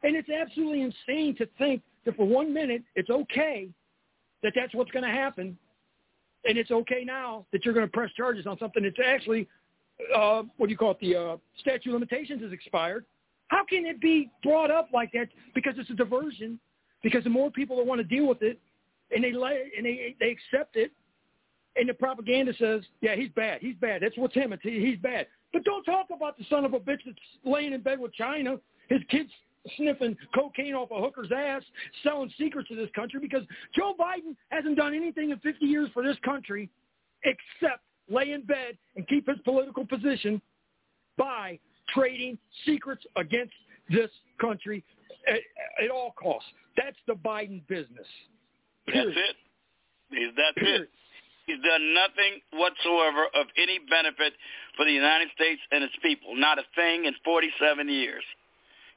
and 0.04 0.16
it's 0.16 0.30
absolutely 0.30 0.82
insane 0.82 1.36
to 1.38 1.46
think 1.58 1.82
that 2.06 2.16
for 2.16 2.28
one 2.28 2.54
minute 2.54 2.84
it's 2.96 3.10
okay 3.10 3.70
that 4.44 4.54
that's 4.56 4.74
what's 4.74 4.92
going 4.92 5.06
to 5.06 5.12
happen, 5.12 5.58
and 6.46 6.58
it's 6.58 6.72
okay 6.72 7.04
now 7.06 7.46
that 7.52 7.66
you're 7.66 7.74
going 7.74 7.86
to 7.86 7.92
press 7.92 8.12
charges 8.16 8.46
on 8.48 8.58
something 8.58 8.84
that's 8.84 8.96
actually, 9.06 9.48
uh, 10.16 10.44
what 10.58 10.68
do 10.68 10.72
you 10.72 10.78
call 10.78 10.92
it, 10.92 11.00
the 11.02 11.16
uh, 11.16 11.38
statute 11.60 11.90
of 11.90 11.94
limitations 11.94 12.42
has 12.42 12.52
expired. 12.52 13.06
How 13.48 13.66
can 13.66 13.86
it 13.86 14.00
be 14.00 14.30
brought 14.44 14.72
up 14.72 14.90
like 14.94 15.12
that? 15.14 15.28
Because 15.54 15.74
it's 15.78 15.90
a 15.90 15.96
diversion. 15.96 16.60
Because 17.02 17.24
the 17.24 17.30
more 17.30 17.50
people 17.50 17.78
that 17.78 17.86
want 17.86 18.00
to 18.00 18.04
deal 18.04 18.28
with 18.28 18.42
it, 18.42 18.60
and 19.14 19.24
they 19.24 19.32
let 19.32 19.56
and 19.76 19.86
they 19.86 20.16
they 20.20 20.30
accept 20.30 20.76
it, 20.76 20.92
and 21.76 21.88
the 21.88 21.94
propaganda 21.94 22.54
says, 22.60 22.82
yeah, 23.02 23.16
he's 23.16 23.30
bad. 23.30 23.62
He's 23.62 23.76
bad. 23.76 24.02
That's 24.02 24.18
what's 24.18 24.36
him. 24.36 24.52
It's, 24.54 24.64
he's 24.64 24.98
bad. 25.00 25.28
But 25.54 25.64
don't 25.64 25.84
talk 25.84 26.08
about 26.16 26.38
the 26.38 26.44
son 26.50 26.66
of 26.66 26.74
a 26.74 26.80
bitch 26.80 27.00
that's 27.06 27.18
laying 27.44 27.74
in 27.74 27.82
bed 27.82 28.00
with 28.00 28.14
China 28.14 28.58
His 28.90 29.02
kids 29.10 29.30
sniffing 29.78 30.16
cocaine 30.34 30.74
off 30.74 30.92
a 30.92 31.00
hooker's 31.00 31.32
ass, 31.36 31.64
selling 32.04 32.32
secrets 32.38 32.70
to 32.70 32.76
this 32.76 32.90
country 32.96 33.20
because 33.20 33.44
Joe 33.76 33.94
Biden 34.00 34.36
hasn't 34.50 34.78
done 34.78 34.94
anything 34.94 35.32
in 35.32 35.40
50 35.40 35.66
years 35.66 35.90
for 35.94 36.04
this 36.04 36.18
country 36.24 36.70
except 37.24 37.82
lay 38.10 38.32
in 38.32 38.42
bed 38.44 38.78
and 38.96 39.08
keep 39.08 39.28
his 39.28 39.38
political 39.44 39.86
position 39.86 40.42
by 41.18 41.60
trading 41.94 42.38
secrets 42.66 43.04
against 43.16 43.54
this 43.90 44.10
country 44.40 44.84
at, 45.28 45.40
at 45.84 45.92
all 45.92 46.14
costs. 46.22 46.50
That's 46.78 46.98
the 47.08 47.14
Biden 47.14 47.62
business. 47.68 48.08
That's 48.88 49.10
it. 49.10 49.36
That's 50.12 50.68
it. 50.68 50.90
He's 51.46 51.62
done 51.66 51.94
nothing 51.94 52.42
whatsoever 52.54 53.26
of 53.34 53.48
any 53.58 53.80
benefit 53.90 54.34
for 54.78 54.86
the 54.86 54.92
United 54.92 55.30
States 55.34 55.60
and 55.72 55.84
its 55.84 55.94
people. 56.04 56.36
Not 56.36 56.60
a 56.60 56.64
thing 56.76 57.06
in 57.06 57.14
47 57.26 57.90
years. 57.90 58.24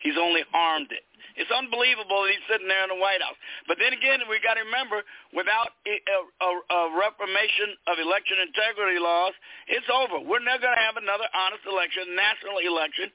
He's 0.02 0.18
only 0.18 0.42
harmed 0.50 0.90
it. 0.90 1.06
It's 1.32 1.48
unbelievable 1.48 2.28
that 2.28 2.36
he's 2.36 2.44
sitting 2.44 2.68
there 2.68 2.84
in 2.84 2.92
the 2.92 3.00
White 3.00 3.24
House. 3.24 3.38
But 3.64 3.80
then 3.80 3.96
again, 3.96 4.20
we 4.28 4.36
got 4.44 4.60
to 4.60 4.64
remember, 4.68 5.00
without 5.32 5.72
a, 5.88 5.96
a, 5.96 6.50
a 6.52 6.80
reformation 6.92 7.72
of 7.88 7.96
election 7.96 8.36
integrity 8.44 9.00
laws, 9.00 9.32
it's 9.64 9.88
over. 9.88 10.20
We're 10.20 10.44
never 10.44 10.60
going 10.60 10.76
to 10.76 10.84
have 10.84 11.00
another 11.00 11.24
honest 11.32 11.64
election, 11.64 12.12
national 12.12 12.60
election 12.60 13.08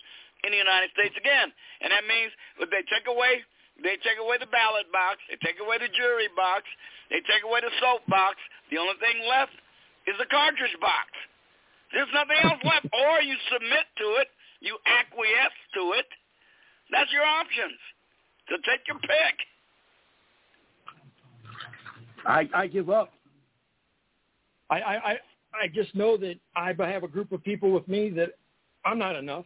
in 0.48 0.50
the 0.50 0.58
United 0.58 0.90
States 0.98 1.14
again. 1.14 1.54
And 1.86 1.94
that 1.94 2.10
means 2.10 2.34
if 2.58 2.74
they 2.74 2.82
take 2.90 3.06
away 3.06 3.46
they 3.78 3.94
take 4.02 4.18
away 4.18 4.42
the 4.42 4.50
ballot 4.50 4.90
box, 4.90 5.22
they 5.30 5.38
take 5.38 5.62
away 5.62 5.78
the 5.78 5.90
jury 5.94 6.30
box, 6.34 6.66
they 7.14 7.22
take 7.30 7.46
away 7.46 7.62
the 7.62 7.70
soap 7.78 8.02
box. 8.10 8.42
The 8.74 8.82
only 8.82 8.98
thing 8.98 9.22
left 9.30 9.54
is 10.10 10.18
the 10.18 10.26
cartridge 10.26 10.74
box. 10.82 11.14
There's 11.94 12.10
nothing 12.10 12.42
else 12.42 12.62
left. 12.66 12.90
Or 12.90 13.22
you 13.22 13.38
submit 13.54 13.86
to 14.02 14.08
it, 14.26 14.34
you 14.66 14.82
acquiesce 14.82 15.60
to 15.78 15.94
it. 15.94 16.10
That's 16.92 17.12
your 17.12 17.24
options. 17.24 17.78
So 18.50 18.56
take 18.66 18.82
your 18.88 19.00
pick. 19.00 19.36
I, 22.26 22.50
I 22.54 22.68
give 22.68 22.90
up. 22.90 23.12
I, 24.70 24.80
I, 24.80 24.96
I, 24.96 25.18
I 25.54 25.68
just 25.74 25.96
know 25.96 26.18
that 26.18 26.36
I 26.56 26.74
have 26.80 27.04
a 27.04 27.08
group 27.08 27.32
of 27.32 27.44
people 27.44 27.72
with 27.72 27.88
me 27.88 28.10
that 28.12 28.32
I'm 28.86 29.00
not 29.00 29.16
enough. 29.16 29.46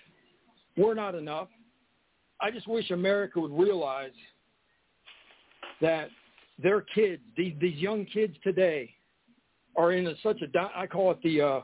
We're 0.78 0.96
not 0.96 1.16
enough. 1.16 1.48
I 2.40 2.50
just 2.50 2.68
wish 2.68 2.90
America 2.92 3.40
would 3.40 3.52
realize 3.52 4.12
that 5.80 6.10
their 6.62 6.82
kids, 6.82 7.22
these 7.38 7.54
these 7.60 7.78
young 7.78 8.06
kids 8.06 8.36
today, 8.44 8.94
are 9.76 9.92
in 9.92 10.08
a, 10.08 10.14
such 10.24 10.42
a 10.42 10.70
I 10.76 10.88
call 10.88 11.12
it 11.12 11.22
the 11.24 11.42
uh, 11.42 11.62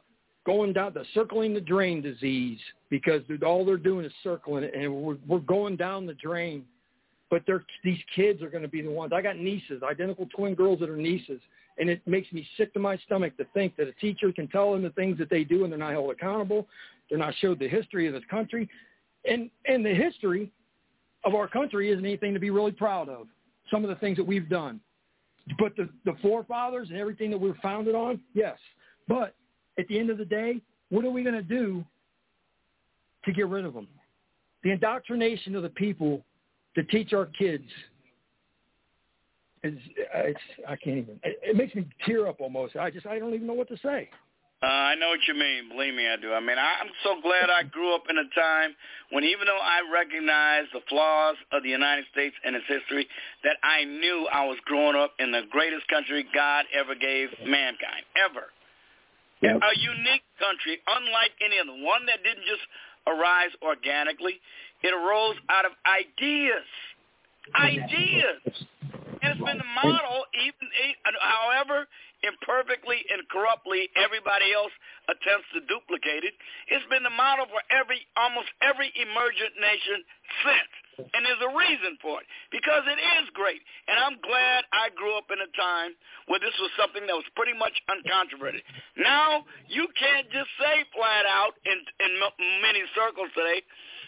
going 0.47 0.71
down 0.71 0.93
the 0.93 1.03
circling 1.13 1.53
the 1.53 1.61
drain 1.61 2.01
disease 2.01 2.57
because 2.89 3.21
all 3.45 3.65
they're 3.65 3.75
doing 3.75 4.05
is 4.05 4.11
circling 4.23 4.63
it, 4.63 4.73
and 4.73 4.91
we're 4.91 5.17
we're 5.27 5.39
going 5.39 5.75
down 5.75 6.07
the 6.07 6.13
drain. 6.15 6.63
But 7.29 7.43
they're 7.45 7.65
these 7.83 7.99
kids 8.15 8.41
are 8.41 8.49
going 8.49 8.63
to 8.63 8.69
be 8.69 8.81
the 8.81 8.89
ones. 8.89 9.11
I 9.13 9.21
got 9.21 9.37
nieces, 9.37 9.83
identical 9.83 10.25
twin 10.33 10.55
girls 10.55 10.79
that 10.79 10.89
are 10.89 10.95
nieces, 10.95 11.41
and 11.77 11.89
it 11.89 12.01
makes 12.07 12.31
me 12.31 12.47
sick 12.55 12.73
to 12.73 12.79
my 12.79 12.97
stomach 13.05 13.35
to 13.37 13.45
think 13.53 13.75
that 13.75 13.89
a 13.89 13.91
teacher 13.93 14.31
can 14.31 14.47
tell 14.47 14.71
them 14.71 14.83
the 14.83 14.89
things 14.91 15.17
that 15.17 15.29
they 15.29 15.43
do 15.43 15.63
and 15.65 15.71
they're 15.71 15.77
not 15.77 15.91
held 15.91 16.09
accountable. 16.11 16.65
They're 17.09 17.19
not 17.19 17.33
showed 17.41 17.59
the 17.59 17.67
history 17.67 18.07
of 18.07 18.13
this 18.13 18.23
country, 18.31 18.69
and 19.29 19.51
and 19.65 19.85
the 19.85 19.93
history 19.93 20.49
of 21.25 21.35
our 21.35 21.49
country 21.49 21.91
isn't 21.91 22.05
anything 22.05 22.33
to 22.33 22.39
be 22.39 22.51
really 22.51 22.71
proud 22.71 23.09
of. 23.09 23.27
Some 23.69 23.83
of 23.83 23.89
the 23.89 23.95
things 23.97 24.15
that 24.15 24.25
we've 24.25 24.47
done. 24.47 24.79
But 25.59 25.75
the, 25.75 25.89
the 26.05 26.15
forefathers 26.21 26.87
and 26.89 26.97
everything 26.97 27.31
that 27.31 27.37
we're 27.37 27.55
founded 27.61 27.95
on, 27.95 28.19
yes. 28.33 28.57
But 29.09 29.33
at 29.77 29.87
the 29.87 29.99
end 29.99 30.09
of 30.09 30.17
the 30.17 30.25
day, 30.25 30.61
what 30.89 31.05
are 31.05 31.09
we 31.09 31.23
going 31.23 31.35
to 31.35 31.41
do 31.41 31.83
to 33.25 33.31
get 33.31 33.47
rid 33.47 33.65
of 33.65 33.73
them? 33.73 33.87
The 34.63 34.71
indoctrination 34.71 35.55
of 35.55 35.63
the 35.63 35.69
people 35.69 36.23
to 36.75 36.83
teach 36.83 37.13
our 37.13 37.25
kids 37.25 37.65
is 39.63 39.77
it's 40.15 40.39
I 40.67 40.75
can't 40.75 40.97
even. 40.97 41.19
It, 41.23 41.39
it 41.41 41.55
makes 41.55 41.75
me 41.75 41.87
tear 42.05 42.27
up 42.27 42.41
almost. 42.41 42.75
I 42.75 42.89
just 42.89 43.05
I 43.05 43.19
don't 43.19 43.33
even 43.33 43.47
know 43.47 43.53
what 43.53 43.67
to 43.69 43.77
say. 43.77 44.09
Uh, 44.61 44.65
I 44.65 44.95
know 44.95 45.09
what 45.09 45.19
you 45.27 45.35
mean. 45.35 45.69
Believe 45.69 45.93
me, 45.93 46.07
I 46.07 46.17
do. 46.17 46.33
I 46.33 46.39
mean, 46.39 46.57
I'm 46.57 46.89
so 47.03 47.21
glad 47.21 47.51
I 47.51 47.61
grew 47.61 47.93
up 47.93 48.09
in 48.09 48.17
a 48.17 48.25
time 48.33 48.73
when 49.11 49.23
even 49.23 49.45
though 49.45 49.61
I 49.61 49.85
recognized 49.93 50.69
the 50.73 50.81
flaws 50.89 51.35
of 51.51 51.61
the 51.61 51.69
United 51.69 52.05
States 52.11 52.35
and 52.43 52.55
its 52.55 52.65
history, 52.67 53.07
that 53.43 53.57
I 53.61 53.83
knew 53.83 54.27
I 54.33 54.47
was 54.47 54.57
growing 54.65 54.95
up 54.95 55.13
in 55.19 55.31
the 55.31 55.43
greatest 55.51 55.87
country 55.89 56.25
God 56.33 56.65
ever 56.73 56.95
gave 56.95 57.29
mankind, 57.45 58.01
ever. 58.17 58.49
Yep. 59.41 59.61
A 59.61 59.73
unique 59.77 60.25
country, 60.41 60.81
unlike 60.87 61.31
any 61.45 61.59
other. 61.61 61.77
One 61.85 62.05
that 62.07 62.23
didn't 62.23 62.45
just 62.49 62.65
arise 63.05 63.53
organically. 63.61 64.41
It 64.81 64.93
arose 64.93 65.37
out 65.49 65.65
of 65.65 65.73
ideas. 65.85 66.65
Ideas. 67.53 68.41
And 69.21 69.33
it's 69.33 69.45
been 69.45 69.57
the 69.57 69.71
model, 69.83 70.25
even 70.35 70.67
however 71.21 71.87
imperfectly 72.25 73.05
and 73.13 73.21
corruptly 73.29 73.89
everybody 73.93 74.49
else 74.53 74.73
attempts 75.09 75.47
to 75.53 75.61
duplicate 75.69 76.25
it. 76.25 76.33
It's 76.69 76.85
been 76.89 77.05
the 77.05 77.13
model 77.13 77.45
for 77.45 77.61
every 77.69 78.05
almost 78.17 78.49
every 78.61 78.89
emergent 78.97 79.53
nation 79.61 80.01
since. 80.41 80.73
And 80.97 81.21
there's 81.21 81.45
a 81.45 81.53
reason 81.53 81.97
for 82.01 82.21
it. 82.21 82.27
Because 82.49 82.81
it 82.89 82.97
is 83.21 83.29
great. 83.37 83.61
And 83.85 84.01
I'm 84.01 84.17
glad 84.25 84.65
I 84.73 84.89
grew 84.97 85.13
up 85.13 85.29
in 85.29 85.37
a 85.37 85.51
time 85.53 85.93
where 86.25 86.41
this 86.41 86.53
was 86.57 86.73
something 86.73 87.05
that 87.05 87.13
was 87.13 87.27
pretty 87.37 87.53
much 87.53 87.77
uncontroverted. 87.85 88.65
Now, 88.97 89.45
you 89.69 89.85
can't 89.93 90.25
just 90.33 90.49
say 90.57 90.81
flat 90.97 91.29
out 91.29 91.53
in, 91.69 91.77
in 92.01 92.11
many 92.65 92.81
circles 92.97 93.29
today 93.37 93.61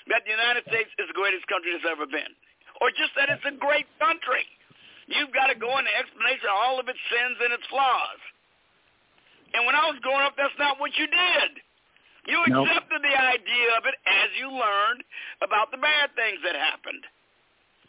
that 0.09 0.25
the 0.25 0.33
United 0.33 0.65
States 0.65 0.89
is 0.97 1.05
the 1.05 1.17
greatest 1.17 1.45
country 1.45 1.69
that's 1.77 1.85
ever 1.85 2.09
been. 2.09 2.33
Or 2.81 2.89
just 2.89 3.13
that 3.13 3.29
it's 3.29 3.45
a 3.45 3.53
great 3.53 3.85
country. 4.01 4.45
You've 5.05 5.33
got 5.33 5.53
to 5.53 5.57
go 5.57 5.77
into 5.77 5.93
explanation 5.93 6.49
of 6.49 6.57
all 6.57 6.77
of 6.81 6.89
its 6.89 7.01
sins 7.09 7.37
and 7.41 7.53
its 7.53 7.65
flaws. 7.69 8.21
And 9.53 9.65
when 9.65 9.73
I 9.73 9.89
was 9.89 9.97
growing 10.01 10.21
up, 10.21 10.37
that's 10.37 10.53
not 10.57 10.77
what 10.81 10.93
you 10.97 11.05
did. 11.05 11.51
You 12.30 12.39
Nope. 12.47 12.69
accepted 12.69 13.01
the 13.01 13.15
idea 13.18 13.69
of 13.77 13.89
it 13.89 13.97
as 14.06 14.30
you 14.38 14.53
learned 14.53 15.01
about 15.41 15.73
the 15.73 15.81
bad 15.81 16.14
things 16.14 16.38
that 16.45 16.53
happened. 16.53 17.01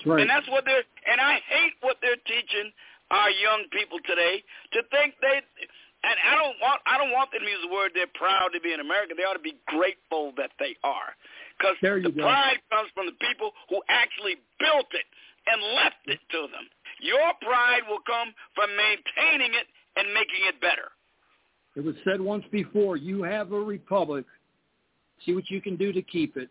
That's 0.00 0.06
right. 0.08 0.20
And 0.24 0.30
that's 0.30 0.48
what 0.48 0.64
they're 0.64 0.84
and 1.04 1.20
I 1.20 1.44
hate 1.44 1.76
what 1.84 2.00
they're 2.00 2.20
teaching 2.24 2.72
our 3.12 3.28
young 3.30 3.68
people 3.70 4.00
today 4.08 4.40
to 4.72 4.80
think 4.88 5.14
they 5.20 5.44
and 6.00 6.16
I 6.24 6.40
don't 6.40 6.56
want 6.64 6.80
I 6.88 6.96
don't 6.96 7.12
want 7.12 7.28
them 7.36 7.44
to 7.44 7.50
use 7.50 7.60
the 7.60 7.72
word 7.72 7.92
they're 7.92 8.10
proud 8.16 8.56
to 8.56 8.60
be 8.64 8.72
in 8.72 8.80
America. 8.80 9.12
They 9.12 9.28
ought 9.28 9.36
to 9.36 9.44
be 9.44 9.60
grateful 9.68 10.32
that 10.40 10.56
they 10.56 10.72
are. 10.80 11.12
Because 11.60 11.76
the 11.84 12.08
go. 12.08 12.24
pride 12.24 12.64
comes 12.72 12.88
from 12.96 13.04
the 13.04 13.18
people 13.20 13.52
who 13.68 13.84
actually 13.92 14.40
built 14.56 14.88
it 14.96 15.04
and 15.44 15.60
left 15.76 16.00
it 16.08 16.20
to 16.32 16.48
them. 16.48 16.64
Your 17.04 17.36
pride 17.44 17.84
will 17.84 18.00
come 18.08 18.32
from 18.56 18.72
maintaining 18.72 19.52
it 19.52 19.68
and 20.00 20.08
making 20.16 20.48
it 20.48 20.56
better. 20.64 20.88
It 21.80 21.86
was 21.86 21.94
said 22.04 22.20
once 22.20 22.44
before, 22.52 22.98
you 22.98 23.22
have 23.22 23.52
a 23.52 23.58
republic, 23.58 24.26
see 25.24 25.32
what 25.32 25.48
you 25.48 25.62
can 25.62 25.76
do 25.76 25.94
to 25.94 26.02
keep 26.02 26.36
it, 26.36 26.50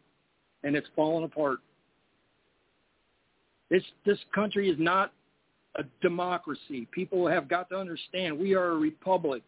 and 0.63 0.75
it's 0.75 0.87
falling 0.95 1.23
apart. 1.23 1.59
This 3.69 3.83
this 4.07 4.17
country 4.33 4.71
is 4.71 4.77
not 4.79 5.13
a 5.75 5.83
democracy. 6.01 6.87
People 6.91 7.27
have 7.27 7.47
got 7.47 7.69
to 7.69 7.77
understand 7.77 8.39
we 8.39 8.55
are 8.55 8.71
a 8.71 8.75
republic. 8.75 9.43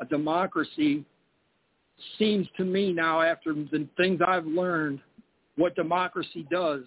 A 0.00 0.04
democracy 0.04 1.02
seems 2.18 2.46
to 2.58 2.64
me 2.66 2.92
now 2.92 3.22
after 3.22 3.54
the 3.54 3.88
things 3.96 4.20
I've 4.20 4.44
learned 4.44 5.00
what 5.56 5.76
democracy 5.76 6.46
does 6.50 6.82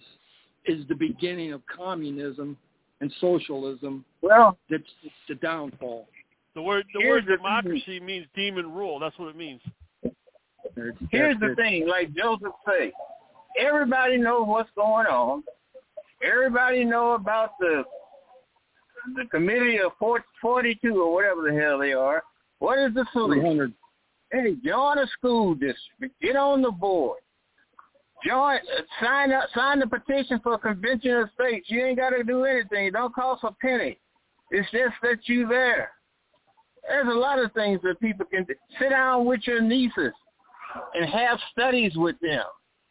is 0.66 0.86
the 0.86 0.94
beginning 0.94 1.52
of 1.52 1.62
communism 1.66 2.56
and 3.00 3.12
socialism. 3.20 4.04
Well, 4.20 4.56
that's 4.70 4.84
the 5.28 5.34
downfall. 5.34 6.06
The 6.54 6.62
word 6.62 6.84
the 6.92 7.00
Here's 7.00 7.24
word 7.24 7.26
the 7.26 7.36
democracy 7.36 8.00
means 8.00 8.26
demon 8.34 8.72
rule. 8.72 8.98
That's 8.98 9.18
what 9.18 9.28
it 9.28 9.36
means. 9.36 9.60
Here's 11.10 11.38
the 11.38 11.54
thing, 11.56 11.86
like 11.86 12.14
Joseph 12.14 12.52
said, 12.64 12.92
everybody 13.58 14.16
knows 14.16 14.46
what's 14.46 14.70
going 14.74 15.06
on. 15.06 15.42
Everybody 16.24 16.84
know 16.84 17.12
about 17.12 17.58
the 17.58 17.84
the 19.16 19.24
committee 19.30 19.78
of 19.78 19.92
40, 19.98 20.24
42 20.40 20.94
or 20.94 21.12
whatever 21.12 21.42
the 21.42 21.60
hell 21.60 21.78
they 21.78 21.92
are. 21.92 22.22
What 22.60 22.78
is 22.78 22.94
the 22.94 23.04
solution? 23.12 23.74
Hey, 24.30 24.54
join 24.64 24.98
a 24.98 25.06
school 25.18 25.54
district. 25.54 26.14
Get 26.22 26.36
on 26.36 26.62
the 26.62 26.70
board. 26.70 27.18
Join, 28.24 28.56
uh, 28.56 28.82
sign 29.04 29.32
up, 29.32 29.48
sign 29.52 29.80
the 29.80 29.86
petition 29.86 30.38
for 30.42 30.54
a 30.54 30.58
convention 30.58 31.10
of 31.16 31.28
states. 31.34 31.66
You 31.68 31.84
ain't 31.84 31.98
got 31.98 32.10
to 32.10 32.22
do 32.22 32.44
anything. 32.44 32.86
It 32.86 32.92
don't 32.92 33.12
cost 33.12 33.42
a 33.42 33.50
penny. 33.60 33.98
It's 34.52 34.70
just 34.70 34.94
that 35.02 35.18
you 35.24 35.48
there. 35.48 35.90
There's 36.88 37.08
a 37.08 37.18
lot 37.18 37.38
of 37.38 37.52
things 37.52 37.80
that 37.82 38.00
people 38.00 38.26
can 38.26 38.44
do. 38.44 38.54
Sit 38.78 38.90
down 38.90 39.24
with 39.24 39.40
your 39.46 39.60
nieces 39.60 40.12
and 40.94 41.08
have 41.08 41.38
studies 41.52 41.92
with 41.96 42.18
them. 42.20 42.44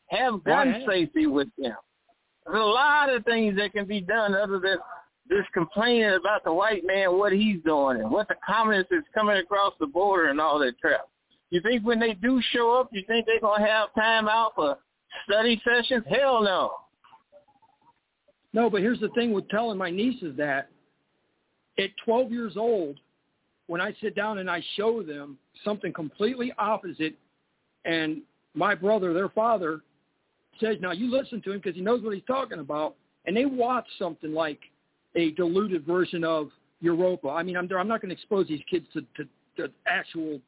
Have 0.08 0.44
gun 0.44 0.72
Right. 0.72 0.86
safety 0.86 1.28
with 1.28 1.54
them. 1.58 1.76
There's 2.46 2.60
a 2.60 2.66
lot 2.66 3.10
of 3.10 3.24
things 3.26 3.56
that 3.58 3.74
can 3.74 3.86
be 3.86 4.02
done 4.02 4.34
other 4.34 4.60
than 4.60 4.78
just 5.30 5.52
complaining 5.54 6.14
about 6.14 6.44
the 6.44 6.54
white 6.54 6.84
man, 6.86 7.18
what 7.18 7.32
he's 7.32 7.62
doing, 7.64 8.02
and 8.02 8.12
what 8.12 8.28
the 8.28 8.36
communists 8.46 8.92
is 8.92 9.04
coming 9.14 9.38
across 9.38 9.74
the 9.80 9.88
border 9.88 10.30
and 10.30 10.42
all 10.42 10.60
that 10.60 10.80
crap. 10.82 11.08
You 11.50 11.62
think 11.62 11.86
when 11.86 12.00
they 12.00 12.14
do 12.14 12.42
show 12.52 12.74
up, 12.80 12.90
you 12.92 13.04
think 13.08 13.26
they're 13.26 13.40
going 13.40 13.62
to 13.62 13.68
have 13.68 13.94
time 13.94 14.28
out 14.28 14.56
for 14.56 14.78
study 15.26 15.62
sessions? 15.64 16.06
Hell 16.10 16.42
no. 16.42 16.72
No, 18.54 18.70
but 18.70 18.82
here's 18.82 19.00
the 19.00 19.10
thing 19.10 19.32
with 19.32 19.48
telling 19.50 19.78
my 19.78 19.90
nieces 19.90 20.36
that 20.38 20.70
at 21.78 21.90
12 22.04 22.32
years 22.32 22.58
old, 22.58 23.00
when 23.72 23.80
I 23.80 23.96
sit 24.02 24.16
down 24.16 24.40
and 24.40 24.52
I 24.52 24.62
show 24.76 25.02
them 25.02 25.38
something 25.64 25.94
completely 25.94 26.52
opposite, 26.58 27.16
and 27.86 28.22
my 28.54 28.76
brother, 28.76 29.14
their 29.14 29.30
father, 29.30 29.80
says, 30.60 30.76
now 30.82 30.92
you 30.92 31.10
listen 31.10 31.42
to 31.44 31.54
him 31.54 31.60
because 31.60 31.76
he 31.76 31.82
knows 31.82 32.04
what 32.04 32.14
he's 32.14 32.26
talking 32.28 32.60
about, 32.60 32.98
and 33.24 33.34
they 33.36 33.46
watch 33.46 33.86
something 33.98 34.34
like 34.34 34.60
a 35.16 35.32
diluted 35.32 35.86
version 35.86 36.26
of 36.26 36.50
Europa. 36.82 37.30
I 37.30 37.44
mean, 37.44 37.56
I'm, 37.56 37.70
I'm 37.72 37.88
not 37.88 38.02
going 38.02 38.10
to 38.10 38.16
expose 38.16 38.46
these 38.50 38.60
kids 38.70 38.88
to, 38.92 39.06
to, 39.16 39.30
to 39.56 39.72
actual, 39.88 40.42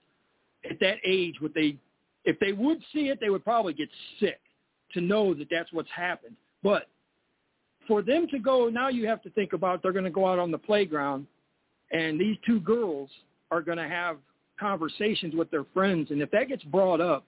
at 0.70 0.78
that 0.82 0.98
age, 1.06 1.36
what 1.40 1.54
they, 1.54 1.78
if 2.26 2.38
they 2.42 2.52
would 2.52 2.80
see 2.92 3.08
it, 3.08 3.20
they 3.22 3.30
would 3.30 3.46
probably 3.46 3.72
get 3.72 3.88
sick 4.20 4.42
to 4.96 5.00
know 5.00 5.34
that 5.34 5.48
that's 5.50 5.72
what's 5.72 5.92
happened. 5.96 6.36
But 6.62 6.90
for 7.88 8.02
them 8.02 8.28
to 8.32 8.40
go, 8.40 8.68
now 8.68 8.90
you 8.90 9.08
have 9.08 9.22
to 9.22 9.30
think 9.30 9.54
about 9.54 9.82
they're 9.82 9.94
going 9.94 10.04
to 10.04 10.12
go 10.12 10.28
out 10.28 10.40
on 10.40 10.52
the 10.52 10.58
playground 10.58 11.26
and 11.94 12.20
these 12.20 12.38
two 12.46 12.60
girls 12.60 13.10
are 13.52 13.62
going 13.62 13.78
to 13.78 13.88
have 13.88 14.18
conversations 14.60 15.36
with 15.36 15.50
their 15.52 15.64
friends. 15.74 16.12
And 16.12 16.22
if 16.22 16.30
that 16.32 16.48
gets 16.48 16.64
brought 16.64 17.00
up, 17.00 17.24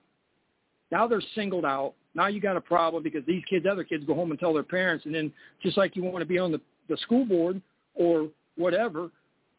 now 0.91 1.07
they're 1.07 1.21
singled 1.35 1.65
out. 1.65 1.93
Now 2.13 2.27
you 2.27 2.39
got 2.39 2.57
a 2.57 2.61
problem 2.61 3.03
because 3.03 3.23
these 3.25 3.43
kids, 3.49 3.65
other 3.69 3.83
kids, 3.83 4.03
go 4.05 4.15
home 4.15 4.31
and 4.31 4.39
tell 4.39 4.53
their 4.53 4.63
parents. 4.63 5.05
And 5.05 5.13
then 5.13 5.31
just 5.61 5.77
like 5.77 5.95
you 5.95 6.03
want 6.03 6.19
to 6.19 6.25
be 6.25 6.39
on 6.39 6.51
the, 6.51 6.61
the 6.89 6.97
school 6.97 7.25
board 7.25 7.61
or 7.93 8.29
whatever, 8.57 9.09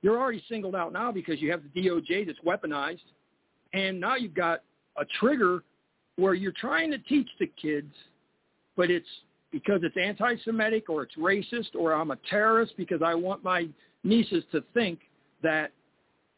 you're 0.02 0.18
already 0.18 0.42
singled 0.48 0.74
out 0.74 0.92
now 0.92 1.12
because 1.12 1.40
you 1.40 1.50
have 1.50 1.62
the 1.62 1.80
DOJ 1.80 2.26
that's 2.26 2.38
weaponized. 2.40 3.00
And 3.72 4.00
now 4.00 4.16
you've 4.16 4.34
got 4.34 4.62
a 4.96 5.04
trigger 5.20 5.62
where 6.16 6.34
you're 6.34 6.52
trying 6.52 6.90
to 6.90 6.98
teach 6.98 7.28
the 7.38 7.50
kids, 7.60 7.92
but 8.76 8.90
it's 8.90 9.06
because 9.52 9.80
it's 9.82 9.96
anti-Semitic 9.96 10.88
or 10.88 11.02
it's 11.02 11.14
racist 11.16 11.74
or 11.74 11.92
I'm 11.92 12.10
a 12.10 12.18
terrorist 12.28 12.74
because 12.76 13.02
I 13.04 13.14
want 13.14 13.44
my 13.44 13.68
nieces 14.04 14.44
to 14.52 14.62
think 14.74 15.00
that 15.42 15.72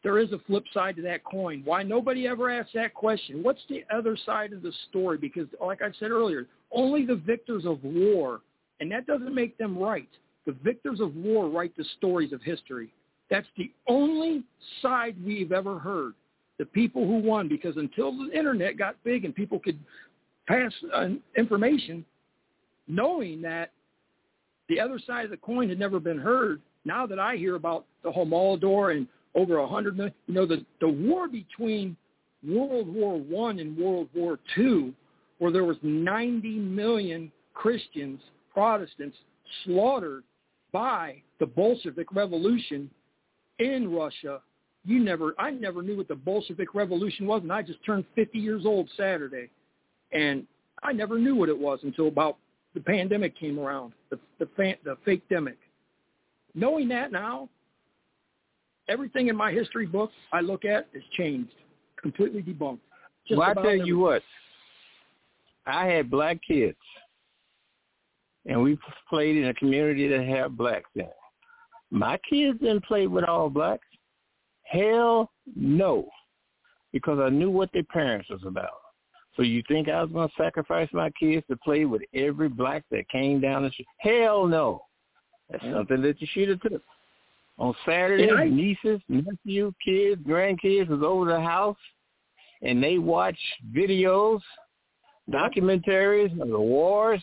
there 0.03 0.19
is 0.19 0.31
a 0.31 0.39
flip 0.47 0.63
side 0.73 0.95
to 0.95 1.01
that 1.03 1.23
coin. 1.23 1.61
Why 1.65 1.83
nobody 1.83 2.27
ever 2.27 2.49
asks 2.49 2.71
that 2.73 2.93
question? 2.93 3.43
What's 3.43 3.61
the 3.69 3.83
other 3.93 4.17
side 4.25 4.53
of 4.53 4.61
the 4.61 4.71
story? 4.89 5.17
Because 5.17 5.47
like 5.61 5.81
I 5.81 5.91
said 5.99 6.11
earlier, 6.11 6.47
only 6.71 7.05
the 7.05 7.15
victors 7.15 7.65
of 7.65 7.83
war, 7.83 8.41
and 8.79 8.91
that 8.91 9.07
doesn't 9.07 9.35
make 9.35 9.57
them 9.57 9.77
right. 9.77 10.09
The 10.45 10.55
victors 10.63 10.99
of 11.01 11.15
war 11.15 11.49
write 11.49 11.75
the 11.75 11.85
stories 11.97 12.31
of 12.31 12.41
history. 12.41 12.93
That's 13.29 13.47
the 13.57 13.71
only 13.87 14.43
side 14.81 15.15
we've 15.23 15.51
ever 15.51 15.77
heard. 15.77 16.13
The 16.57 16.65
people 16.65 17.05
who 17.05 17.19
won, 17.19 17.47
because 17.47 17.77
until 17.77 18.11
the 18.11 18.31
internet 18.37 18.77
got 18.77 18.95
big 19.03 19.25
and 19.25 19.35
people 19.35 19.59
could 19.59 19.79
pass 20.47 20.71
uh, 20.93 21.09
information, 21.37 22.03
knowing 22.87 23.41
that 23.43 23.71
the 24.67 24.79
other 24.79 24.99
side 25.05 25.25
of 25.25 25.31
the 25.31 25.37
coin 25.37 25.69
had 25.69 25.79
never 25.79 25.99
been 25.99 26.17
heard, 26.17 26.61
now 26.85 27.05
that 27.05 27.19
I 27.19 27.35
hear 27.35 27.55
about 27.55 27.85
the 28.03 28.11
Holodomor 28.11 28.95
and 28.95 29.07
over 29.35 29.57
a 29.57 29.67
hundred 29.67 29.97
million, 29.97 30.13
you 30.27 30.33
know, 30.33 30.45
the, 30.45 30.65
the 30.81 30.87
war 30.87 31.27
between 31.27 31.95
World 32.47 32.93
War 32.93 33.17
One 33.17 33.59
and 33.59 33.77
World 33.77 34.09
War 34.13 34.39
Two, 34.55 34.93
where 35.39 35.51
there 35.51 35.65
was 35.65 35.77
90 35.81 36.59
million 36.59 37.31
Christians, 37.53 38.19
Protestants, 38.53 39.17
slaughtered 39.63 40.23
by 40.71 41.21
the 41.39 41.45
Bolshevik 41.45 42.13
Revolution 42.13 42.89
in 43.59 43.91
Russia. 43.91 44.41
You 44.85 44.99
never, 44.99 45.35
I 45.37 45.51
never 45.51 45.81
knew 45.81 45.97
what 45.97 46.07
the 46.07 46.15
Bolshevik 46.15 46.73
Revolution 46.73 47.27
was, 47.27 47.41
and 47.41 47.51
I 47.51 47.61
just 47.61 47.83
turned 47.85 48.05
50 48.15 48.39
years 48.39 48.65
old 48.65 48.89
Saturday, 48.95 49.49
and 50.11 50.45
I 50.83 50.93
never 50.93 51.19
knew 51.19 51.35
what 51.35 51.49
it 51.49 51.57
was 51.57 51.79
until 51.83 52.07
about 52.07 52.37
the 52.73 52.79
pandemic 52.79 53.37
came 53.37 53.59
around, 53.59 53.93
the 54.09 54.19
the, 54.39 54.47
fan, 54.55 54.75
the 54.83 54.97
fake 55.03 55.23
demic. 55.29 55.57
Knowing 56.55 56.87
that 56.89 57.11
now, 57.11 57.49
everything 58.87 59.27
in 59.27 59.35
my 59.35 59.51
history 59.51 59.85
book 59.85 60.11
I 60.33 60.41
look 60.41 60.65
at 60.65 60.87
is 60.93 61.03
changed, 61.17 61.53
completely 62.01 62.41
debunked. 62.41 62.79
Just 63.27 63.37
well, 63.37 63.49
I 63.49 63.53
tell 63.53 63.65
everything. 63.65 63.87
you 63.87 63.99
what, 63.99 64.23
I 65.65 65.85
had 65.85 66.09
black 66.09 66.39
kids, 66.45 66.77
and 68.45 68.61
we 68.61 68.77
played 69.09 69.37
in 69.37 69.49
a 69.49 69.53
community 69.53 70.07
that 70.07 70.25
had 70.25 70.57
blacks 70.57 70.89
in 70.95 71.01
it. 71.01 71.13
My 71.91 72.19
kids 72.29 72.59
didn't 72.59 72.85
play 72.85 73.07
with 73.07 73.23
all 73.23 73.49
blacks. 73.49 73.85
Hell 74.63 75.31
no, 75.55 76.07
because 76.91 77.19
I 77.19 77.29
knew 77.29 77.49
what 77.49 77.69
their 77.73 77.83
parents 77.83 78.29
was 78.29 78.41
about. 78.45 78.69
So 79.35 79.43
you 79.43 79.63
think 79.67 79.87
I 79.87 80.01
was 80.01 80.11
going 80.11 80.27
to 80.27 80.33
sacrifice 80.37 80.89
my 80.91 81.09
kids 81.11 81.45
to 81.49 81.57
play 81.57 81.85
with 81.85 82.01
every 82.13 82.49
black 82.49 82.83
that 82.91 83.07
came 83.09 83.39
down 83.39 83.63
the 83.63 83.69
street? 83.69 83.87
Hell 83.99 84.45
no. 84.47 84.81
That's 85.49 85.63
something 85.63 86.01
that 86.01 86.21
you 86.21 86.27
should 86.31 86.49
have 86.49 86.61
took. 86.61 86.81
On 87.57 87.75
Saturday, 87.85 88.49
nieces, 88.49 89.01
nephew, 89.09 89.73
kids, 89.83 90.21
grandkids 90.21 90.87
was 90.87 91.01
over 91.03 91.25
the 91.25 91.41
house, 91.41 91.77
and 92.61 92.81
they 92.81 92.97
watched 92.97 93.37
videos, 93.75 94.39
documentaries 95.29 96.31
of 96.41 96.47
the 96.47 96.59
wars. 96.59 97.21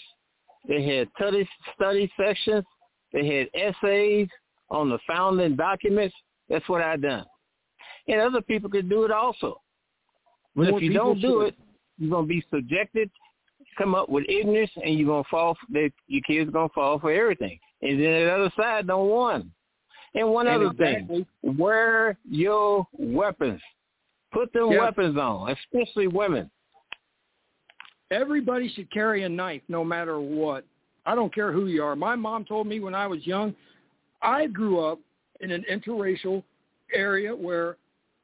They 0.69 0.83
had 0.85 1.09
study, 1.17 1.49
study 1.75 2.13
sections. 2.21 2.65
They 3.13 3.27
had 3.27 3.49
essays 3.55 4.29
on 4.69 4.91
the 4.91 4.99
founding 5.07 5.57
documents. 5.57 6.15
That's 6.49 6.69
what 6.69 6.83
I 6.83 6.97
done. 6.97 7.25
And 8.09 8.21
other 8.21 8.43
people 8.43 8.69
could 8.69 8.91
do 8.91 9.05
it 9.05 9.11
also. 9.11 9.61
But 10.55 10.71
More 10.71 10.79
if 10.79 10.83
you 10.83 10.93
don't 10.93 11.21
do 11.21 11.43
it, 11.43 11.55
you're 11.99 12.11
gonna 12.11 12.27
be 12.27 12.45
subjected, 12.53 13.11
come 13.77 13.95
up 13.95 14.09
with 14.09 14.25
ignorance, 14.29 14.71
and 14.83 14.99
you're 14.99 15.09
gonna 15.09 15.25
fall. 15.31 15.57
That 15.71 15.91
your 16.07 16.23
kids 16.23 16.49
are 16.49 16.53
gonna 16.53 16.69
fall 16.75 16.99
for 16.99 17.13
everything. 17.13 17.59
And 17.83 18.01
then 18.01 18.25
the 18.25 18.33
other 18.33 18.53
side 18.57 18.87
don't 18.87 19.09
want. 19.09 19.47
And 20.15 20.31
one 20.31 20.47
and 20.47 20.57
other 20.57 20.73
exactly. 20.73 21.27
thing, 21.43 21.57
wear 21.59 22.17
your 22.29 22.87
weapons. 22.93 23.61
Put 24.33 24.53
them 24.53 24.71
weapons 24.71 25.17
on, 25.19 25.51
especially 25.51 26.07
women. 26.07 26.51
Everybody 28.11 28.69
should 28.75 28.91
carry 28.91 29.25
a 29.25 29.29
knife 29.29 29.63
no 29.69 29.85
matter 29.85 30.21
what. 30.21 30.65
I 31.05 31.15
don't 31.15 31.35
care 31.35 31.53
who 31.53 31.67
you 31.67 31.83
are. 31.83 31.97
My 31.97 32.17
mom 32.17 32.45
told 32.45 32.67
me 32.67 32.81
when 32.81 32.95
I 32.95 33.07
was 33.07 33.27
young, 33.27 33.55
I 34.23 34.47
grew 34.47 34.81
up 34.81 34.99
in 35.41 35.51
an 35.51 35.65
interracial 35.71 36.43
area 36.93 37.35
where 37.35 37.77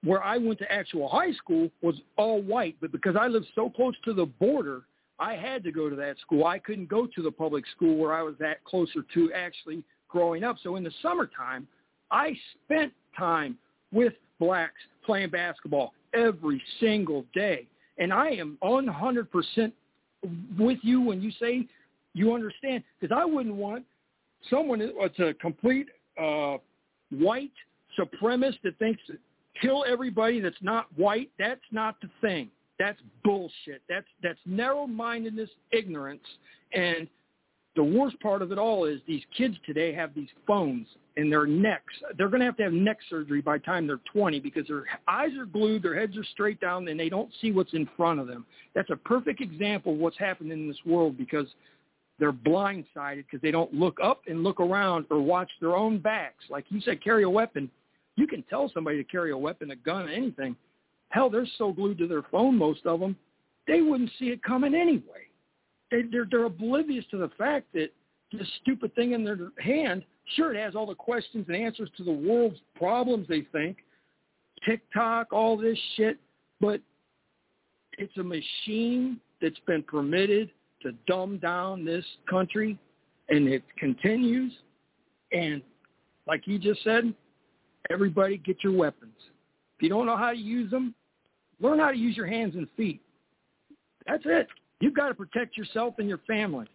where 0.05 0.23
I 0.23 0.37
went 0.37 0.59
to 0.59 0.73
actual 0.73 1.09
high 1.09 1.33
school 1.33 1.71
was 1.81 1.95
all 2.17 2.43
white, 2.43 2.77
but 2.81 2.91
because 2.91 3.15
I 3.15 3.29
lived 3.29 3.47
so 3.55 3.71
close 3.71 3.95
to 4.05 4.13
the 4.13 4.27
border, 4.27 4.83
I 5.23 5.37
had 5.37 5.63
to 5.63 5.71
go 5.71 5.89
to 5.89 5.95
that 5.95 6.19
school. 6.19 6.47
I 6.47 6.59
couldn't 6.59 6.89
go 6.89 7.07
to 7.07 7.23
the 7.23 7.31
public 7.31 7.65
school 7.77 7.97
where 7.97 8.13
I 8.13 8.23
was 8.23 8.35
at 8.45 8.65
closer 8.65 9.05
to 9.15 9.33
actually 9.33 9.85
growing 10.09 10.43
up. 10.43 10.57
So 10.65 10.75
in 10.75 10.83
the 10.83 10.91
summertime, 11.01 11.69
I 12.11 12.37
spent 12.65 12.93
time 13.17 13.57
with 13.93 14.15
blacks 14.41 14.81
playing 15.07 15.31
basketball 15.31 15.93
every 16.13 16.61
single 16.81 17.25
day. 17.33 17.69
And 17.99 18.13
I 18.13 18.31
am 18.31 18.59
100% 18.65 19.73
with 20.59 20.79
you 20.83 21.01
when 21.01 21.23
you 21.23 21.31
say 21.39 21.69
you 22.15 22.35
understand, 22.35 22.83
because 23.01 23.17
I 23.17 23.25
wouldn't 23.25 23.55
want 23.55 23.85
someone 24.51 24.81
that's 25.01 25.19
a 25.21 25.35
complete 25.35 25.87
uh, 26.21 26.57
white 27.11 27.53
supremacist 27.97 28.61
that 28.65 28.77
thinks 28.81 29.01
kill 29.61 29.85
everybody 29.89 30.41
that's 30.41 30.57
not 30.63 30.87
white. 30.97 31.31
That's 31.39 31.61
not 31.71 32.01
the 32.01 32.11
thing. 32.21 32.51
That's 32.79 32.99
bullshit. 33.25 33.83
That's 33.89 34.07
that's 34.23 34.39
narrow-mindedness, 34.47 35.51
ignorance, 35.73 36.23
and 36.73 37.07
the 37.75 37.85
worst 37.85 38.21
part 38.21 38.43
of 38.43 38.53
it 38.53 38.59
all 38.59 38.85
is 38.85 39.01
these 39.07 39.23
kids 39.37 39.57
today 39.65 39.95
have 39.95 40.15
these 40.15 40.29
phones 40.47 40.87
in 41.17 41.31
their 41.31 41.47
necks. 41.47 41.95
They're 42.19 42.29
going 42.29 42.41
to 42.41 42.47
have 42.47 42.57
to 42.59 42.65
have 42.65 42.73
neck 42.73 42.99
surgery 43.09 43.41
by 43.41 43.59
the 43.59 43.65
time 43.65 43.87
they're 43.87 44.01
20 44.13 44.41
because 44.41 44.67
their 44.67 44.85
eyes 45.09 45.31
are 45.39 45.47
glued, 45.47 45.83
their 45.83 45.99
heads 45.99 46.17
are 46.17 46.25
straight 46.25 46.61
down, 46.61 46.89
and 46.89 47.01
they 47.01 47.09
don't 47.09 47.31
see 47.41 47.51
what's 47.51 47.73
in 47.73 47.89
front 47.97 48.21
of 48.21 48.27
them. 48.27 48.45
That's 48.75 48.91
a 48.91 48.97
perfect 48.97 49.41
example 49.41 49.93
of 49.93 49.99
what's 49.99 50.19
happening 50.19 50.53
in 50.53 50.69
this 50.69 50.79
world 50.85 51.17
because 51.17 51.47
they're 52.19 52.33
blindsided 52.33 53.25
because 53.25 53.41
they 53.43 53.51
don't 53.51 53.73
look 53.73 53.99
up 54.03 54.21
and 54.27 54.43
look 54.43 54.61
around 54.61 55.07
or 55.11 55.21
watch 55.21 55.51
their 55.61 55.75
own 55.75 55.99
backs. 55.99 56.45
Like 56.51 56.67
you 56.69 56.81
said, 56.81 57.03
carry 57.03 57.23
a 57.23 57.31
weapon. 57.31 57.71
You 58.17 58.27
can 58.27 58.43
tell 58.45 58.71
somebody 58.73 58.99
to 58.99 59.05
carry 59.05 59.33
a 59.33 59.39
weapon, 59.39 59.71
a 59.71 59.77
gun, 59.77 60.11
anything. 60.11 60.57
Hell, 61.13 61.31
they're 61.31 61.47
so 61.59 61.73
glued 61.73 61.99
to 61.99 62.07
their 62.07 62.23
phone, 62.31 62.57
most 62.57 62.87
of 62.87 63.01
them, 63.01 63.17
they 63.67 63.81
wouldn't 63.81 64.11
see 64.19 64.27
it 64.27 64.43
coming 64.43 64.75
anyway. 64.75 65.27
They, 65.91 66.03
they're, 66.11 66.27
they're 66.31 66.45
oblivious 66.45 67.05
to 67.11 67.19
the 67.19 67.31
fact 67.39 67.67
that 67.75 67.91
this 68.33 68.49
stupid 68.63 68.95
thing 68.95 69.13
in 69.13 69.25
their 69.25 69.39
hand, 69.59 70.05
sure, 70.37 70.55
it 70.55 70.59
has 70.59 70.75
all 70.75 70.87
the 70.87 70.95
questions 70.95 71.45
and 71.49 71.57
answers 71.57 71.91
to 71.99 72.05
the 72.05 72.13
world's 72.13 72.59
problems, 72.75 73.29
they 73.29 73.47
think, 73.53 73.79
TikTok, 74.65 75.33
all 75.33 75.57
this 75.57 75.79
shit, 75.97 76.19
but 76.61 76.81
it's 77.99 78.17
a 78.17 78.23
machine 78.23 79.21
that's 79.41 79.59
been 79.67 79.83
permitted 79.83 80.51
to 80.83 80.93
dumb 81.07 81.39
down 81.39 81.85
this 81.85 82.05
country, 82.29 82.79
and 83.29 83.49
it 83.49 83.63
continues. 83.79 84.53
And 85.33 85.63
like 86.27 86.47
you 86.47 86.59
just 86.59 86.83
said, 86.85 87.15
Everybody 87.91 88.39
get 88.39 88.63
your 88.63 88.73
weapons. 88.73 89.17
If 89.77 89.83
you 89.83 89.89
don't 89.89 90.07
know 90.07 90.17
how 90.17 90.31
to 90.31 90.39
use 90.39 90.71
them, 90.71 90.95
learn 91.63 91.79
how 91.79 91.91
to 91.91 91.97
use 91.97 92.17
your 92.17 92.27
hands 92.27 92.55
and 92.55 92.69
feet. 92.77 93.01
That's 94.07 94.25
it. 94.27 94.49
You've 94.81 94.95
got 94.99 95.09
to 95.09 95.15
protect 95.15 95.57
yourself 95.57 95.95
and 95.99 96.09
your 96.11 96.19
family. 96.27 96.67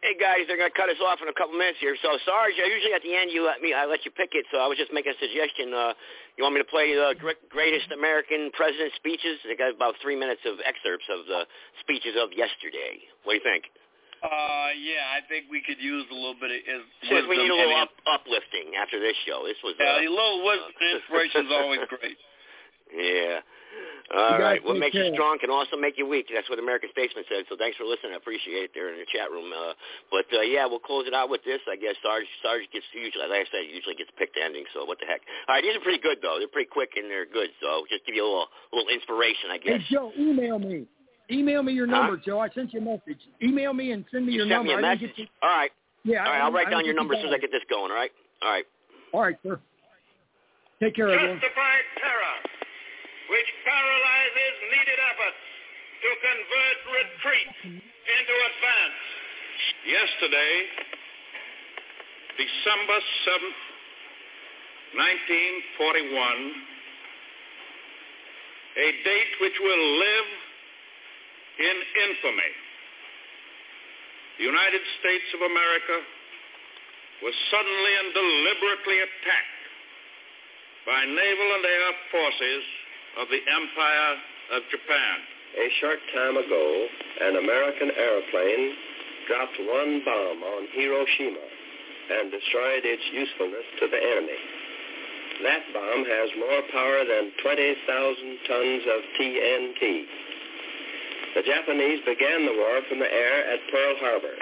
Hey 0.00 0.16
guys, 0.16 0.44
they're 0.46 0.60
going 0.60 0.70
to 0.70 0.76
cut 0.76 0.88
us 0.88 1.00
off 1.02 1.18
in 1.20 1.28
a 1.28 1.36
couple 1.36 1.56
minutes 1.56 1.80
here. 1.80 1.96
So 2.00 2.14
Sarge, 2.24 2.54
uh, 2.56 2.68
usually 2.68 2.94
at 2.94 3.02
the 3.02 3.16
end 3.16 3.32
you 3.32 3.44
let 3.44 3.60
me 3.60 3.72
I 3.74 3.84
let 3.88 4.04
you 4.04 4.12
pick 4.12 4.32
it. 4.38 4.44
So 4.52 4.60
I 4.60 4.68
was 4.68 4.78
just 4.78 4.92
making 4.92 5.12
a 5.12 5.18
suggestion. 5.18 5.72
Uh, 5.72 5.92
you 6.36 6.44
want 6.44 6.54
me 6.56 6.62
to 6.62 6.68
play 6.68 6.94
the 6.94 7.16
uh, 7.16 7.34
greatest 7.50 7.90
American 7.92 8.52
president 8.54 8.92
speeches? 8.96 9.40
They 9.44 9.56
got 9.56 9.72
about 9.74 9.96
three 10.00 10.14
minutes 10.14 10.44
of 10.46 10.60
excerpts 10.62 11.08
of 11.10 11.26
the 11.26 11.48
speeches 11.82 12.14
of 12.16 12.30
yesterday. 12.36 13.02
What 13.24 13.34
do 13.34 13.40
you 13.40 13.46
think? 13.46 13.66
Uh, 14.22 14.72
yeah, 14.78 15.12
I 15.16 15.20
think 15.28 15.50
we 15.52 15.60
could 15.60 15.80
use 15.80 16.06
a 16.08 16.16
little 16.16 16.38
bit 16.38 16.54
of 16.54 16.60
is- 16.60 16.88
Since 17.04 17.26
we 17.28 17.36
need 17.36 17.52
a 17.52 17.56
little 17.56 17.76
up, 17.76 17.92
uplifting 18.06 18.78
after 18.78 19.00
this 19.00 19.16
show. 19.26 19.42
This 19.44 19.58
was 19.64 19.74
Yeah, 19.80 20.00
uh, 20.00 20.06
a 20.06 20.12
little 20.12 20.40
wisdom 20.44 20.72
and 20.72 20.88
inspiration 21.02 21.50
is 21.50 21.52
always 21.52 21.82
great. 21.90 22.16
Yeah. 22.94 23.42
All 24.14 24.38
You 24.38 24.44
right. 24.44 24.62
What 24.62 24.74
take 24.78 24.92
makes 24.92 24.94
you 24.94 25.10
strong 25.14 25.38
can 25.42 25.50
also 25.50 25.74
make 25.76 25.98
you 25.98 26.06
weak. 26.06 26.30
That's 26.32 26.48
what 26.48 26.58
American 26.62 26.90
Statesman 26.94 27.24
said. 27.28 27.44
So 27.50 27.56
thanks 27.58 27.76
for 27.76 27.82
listening. 27.84 28.12
I 28.14 28.22
appreciate 28.22 28.70
it 28.70 28.70
there 28.74 28.88
in 28.94 28.98
the 29.02 29.06
chat 29.10 29.30
room. 29.34 29.50
Uh, 29.50 29.74
but 30.14 30.26
uh, 30.30 30.42
yeah, 30.46 30.64
we'll 30.66 30.78
close 30.82 31.06
it 31.10 31.14
out 31.14 31.28
with 31.28 31.42
this. 31.44 31.58
I 31.66 31.74
guess 31.74 31.98
Sarge 32.02 32.24
Sarge 32.42 32.64
gets 32.72 32.86
usually, 32.94 33.26
like 33.26 33.42
I 33.42 33.50
said, 33.50 33.66
usually 33.66 33.98
gets 33.98 34.10
picked 34.14 34.38
ending. 34.38 34.62
So 34.72 34.86
what 34.86 34.98
the 35.02 35.06
heck? 35.10 35.20
All 35.50 35.58
right, 35.58 35.62
these 35.64 35.74
are 35.74 35.82
pretty 35.82 35.98
good 36.00 36.18
though. 36.22 36.36
They're 36.38 36.48
pretty 36.52 36.70
quick 36.70 36.94
and 36.94 37.10
they're 37.10 37.26
good. 37.26 37.50
So 37.58 37.82
just 37.90 38.06
give 38.06 38.14
you 38.14 38.22
a 38.22 38.30
little 38.30 38.50
little 38.72 38.90
inspiration, 38.94 39.50
I 39.50 39.58
guess. 39.58 39.82
Hey, 39.90 39.94
Joe, 39.98 40.12
email 40.14 40.58
me. 40.62 40.86
Email 41.26 41.62
me 41.66 41.74
your 41.74 41.90
Huh? 41.90 42.06
number, 42.06 42.16
Joe. 42.22 42.38
I 42.38 42.46
sent 42.54 42.70
you 42.72 42.78
a 42.78 42.86
message. 42.86 43.18
Email 43.42 43.74
me 43.74 43.90
and 43.90 44.06
send 44.14 44.26
me 44.30 44.32
You 44.38 44.46
your 44.46 44.46
sent 44.46 44.62
number. 44.62 44.70
me 44.70 44.74
a 44.74 44.86
I 44.86 44.94
didn't 44.94 45.10
message. 45.10 45.16
get 45.18 45.26
to- 45.26 45.46
All 45.46 45.50
right. 45.56 45.72
Yeah. 46.06 46.22
All 46.22 46.30
right. 46.30 46.38
I 46.40 46.44
I'll 46.46 46.52
write 46.54 46.70
down 46.70 46.84
your 46.86 46.94
number 46.94 47.14
as 47.14 47.20
soon 47.20 47.34
as 47.34 47.34
I 47.34 47.42
get 47.42 47.50
this 47.50 47.66
going. 47.68 47.90
All 47.90 47.98
right. 47.98 48.12
All 48.42 48.50
right. 48.54 48.64
All 49.12 49.20
right, 49.26 49.36
sir. 49.42 49.58
Take 50.78 50.94
care, 50.94 51.08
everyone. 51.10 51.40
Justified 51.40 51.82
terror, 51.98 52.36
which 53.30 53.48
paralyzes 53.66 54.54
needed 54.70 54.98
efforts 55.10 55.42
to 56.02 56.10
convert 56.22 56.78
retreat 56.94 57.50
into 57.82 58.34
advance. 58.34 59.00
Yesterday, 59.86 60.54
December 62.36 62.98
7th, 63.26 63.60
1941, 64.94 66.76
a 68.76 68.88
date 69.02 69.32
which 69.40 69.58
will 69.58 69.84
live 69.98 70.28
in 71.58 71.76
infamy. 72.06 72.52
The 74.38 74.44
United 74.44 74.84
States 75.00 75.28
of 75.32 75.40
America 75.48 75.96
was 77.24 77.32
suddenly 77.48 77.92
and 78.04 78.08
deliberately 78.12 78.98
attacked 79.00 79.64
by 80.84 81.00
naval 81.08 81.48
and 81.56 81.64
air 81.64 81.92
forces 82.12 82.64
of 83.16 83.28
the 83.32 83.40
Empire 83.40 84.12
of 84.52 84.60
Japan. 84.68 85.16
A 85.56 85.66
short 85.80 86.00
time 86.12 86.36
ago, 86.36 86.64
an 87.24 87.36
American 87.40 87.90
airplane 87.96 88.76
dropped 89.24 89.56
one 89.56 90.04
bomb 90.04 90.40
on 90.44 90.68
Hiroshima 90.76 91.46
and 92.12 92.30
destroyed 92.30 92.84
its 92.84 93.02
usefulness 93.10 93.66
to 93.80 93.88
the 93.88 93.96
enemy. 93.96 94.40
That 95.48 95.64
bomb 95.72 96.04
has 96.04 96.28
more 96.36 96.60
power 96.72 97.00
than 97.08 97.32
20,000 97.40 98.48
tons 98.48 98.84
of 98.84 99.00
TNT. 99.16 99.80
The 101.40 101.44
Japanese 101.44 102.00
began 102.04 102.44
the 102.44 102.56
war 102.56 102.80
from 102.88 103.00
the 103.00 103.08
air 103.08 103.36
at 103.48 103.60
Pearl 103.72 103.96
Harbor. 104.00 104.36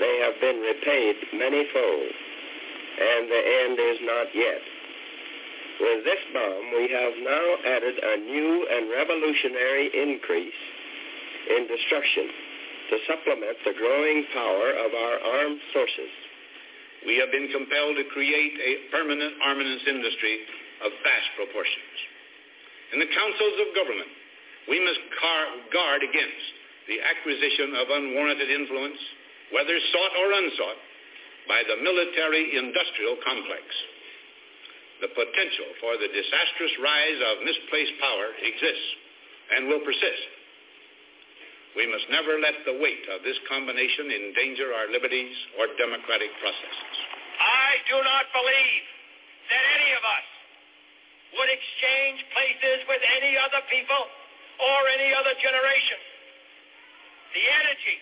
They 0.00 0.14
have 0.24 0.36
been 0.40 0.60
repaid 0.60 1.16
many 1.32 1.64
fold, 1.72 2.12
and 3.00 3.28
the 3.28 3.42
end 3.64 3.76
is 3.80 3.98
not 4.04 4.28
yet. 4.32 4.79
With 5.80 6.04
this 6.04 6.20
bomb, 6.36 6.64
we 6.76 6.92
have 6.92 7.14
now 7.24 7.46
added 7.64 7.96
a 7.96 8.16
new 8.20 8.68
and 8.68 8.92
revolutionary 8.92 9.88
increase 9.96 10.60
in 11.56 11.64
destruction 11.66 12.28
to 12.92 12.96
supplement 13.08 13.56
the 13.64 13.72
growing 13.80 14.28
power 14.36 14.68
of 14.76 14.90
our 14.92 15.16
armed 15.40 15.60
forces. 15.72 16.12
We 17.08 17.16
have 17.16 17.32
been 17.32 17.48
compelled 17.48 17.96
to 17.96 18.04
create 18.12 18.60
a 18.60 18.92
permanent 18.92 19.40
armaments 19.40 19.88
industry 19.88 20.44
of 20.84 20.92
vast 21.00 21.28
proportions. 21.40 21.96
In 22.92 23.00
the 23.00 23.08
councils 23.08 23.56
of 23.64 23.72
government, 23.72 24.12
we 24.68 24.84
must 24.84 25.00
guard 25.72 26.04
against 26.04 26.44
the 26.92 27.00
acquisition 27.00 27.72
of 27.80 27.88
unwarranted 27.88 28.50
influence, 28.52 29.00
whether 29.48 29.80
sought 29.96 30.14
or 30.20 30.28
unsought, 30.44 30.80
by 31.48 31.64
the 31.64 31.80
military-industrial 31.80 33.16
complex. 33.24 33.64
The 35.00 35.08
potential 35.16 35.68
for 35.80 35.96
the 35.96 36.12
disastrous 36.12 36.74
rise 36.84 37.20
of 37.32 37.40
misplaced 37.40 37.96
power 38.04 38.28
exists 38.36 38.88
and 39.56 39.72
will 39.72 39.80
persist. 39.80 40.28
We 41.72 41.88
must 41.88 42.04
never 42.12 42.36
let 42.36 42.66
the 42.68 42.76
weight 42.82 43.08
of 43.14 43.24
this 43.24 43.38
combination 43.48 44.12
endanger 44.12 44.74
our 44.74 44.92
liberties 44.92 45.32
or 45.56 45.72
democratic 45.78 46.28
processes. 46.42 46.96
I 47.40 47.80
do 47.88 47.96
not 48.04 48.28
believe 48.34 48.84
that 49.48 49.64
any 49.80 49.90
of 49.96 50.04
us 50.04 50.28
would 51.40 51.48
exchange 51.48 52.20
places 52.34 52.84
with 52.90 53.00
any 53.00 53.38
other 53.40 53.62
people 53.70 54.04
or 54.60 54.78
any 55.00 55.14
other 55.14 55.32
generation. 55.40 56.00
The 57.32 57.44
energy, 57.64 57.98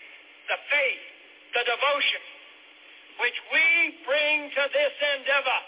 the 0.49 0.59
faith, 0.73 1.05
the 1.55 1.65
devotion 1.69 2.23
which 3.20 3.39
we 3.53 3.66
bring 4.07 4.51
to 4.51 4.62
this 4.73 4.95
endeavor 5.19 5.61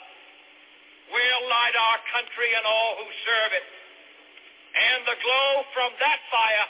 will 1.11 1.43
light 1.51 1.77
our 1.77 2.01
country 2.15 2.51
and 2.55 2.65
all 2.65 3.03
who 3.03 3.09
serve 3.27 3.53
it. 3.55 3.67
And 4.71 4.99
the 5.07 5.19
glow 5.19 5.51
from 5.75 5.91
that 5.99 6.21
fire 6.31 6.69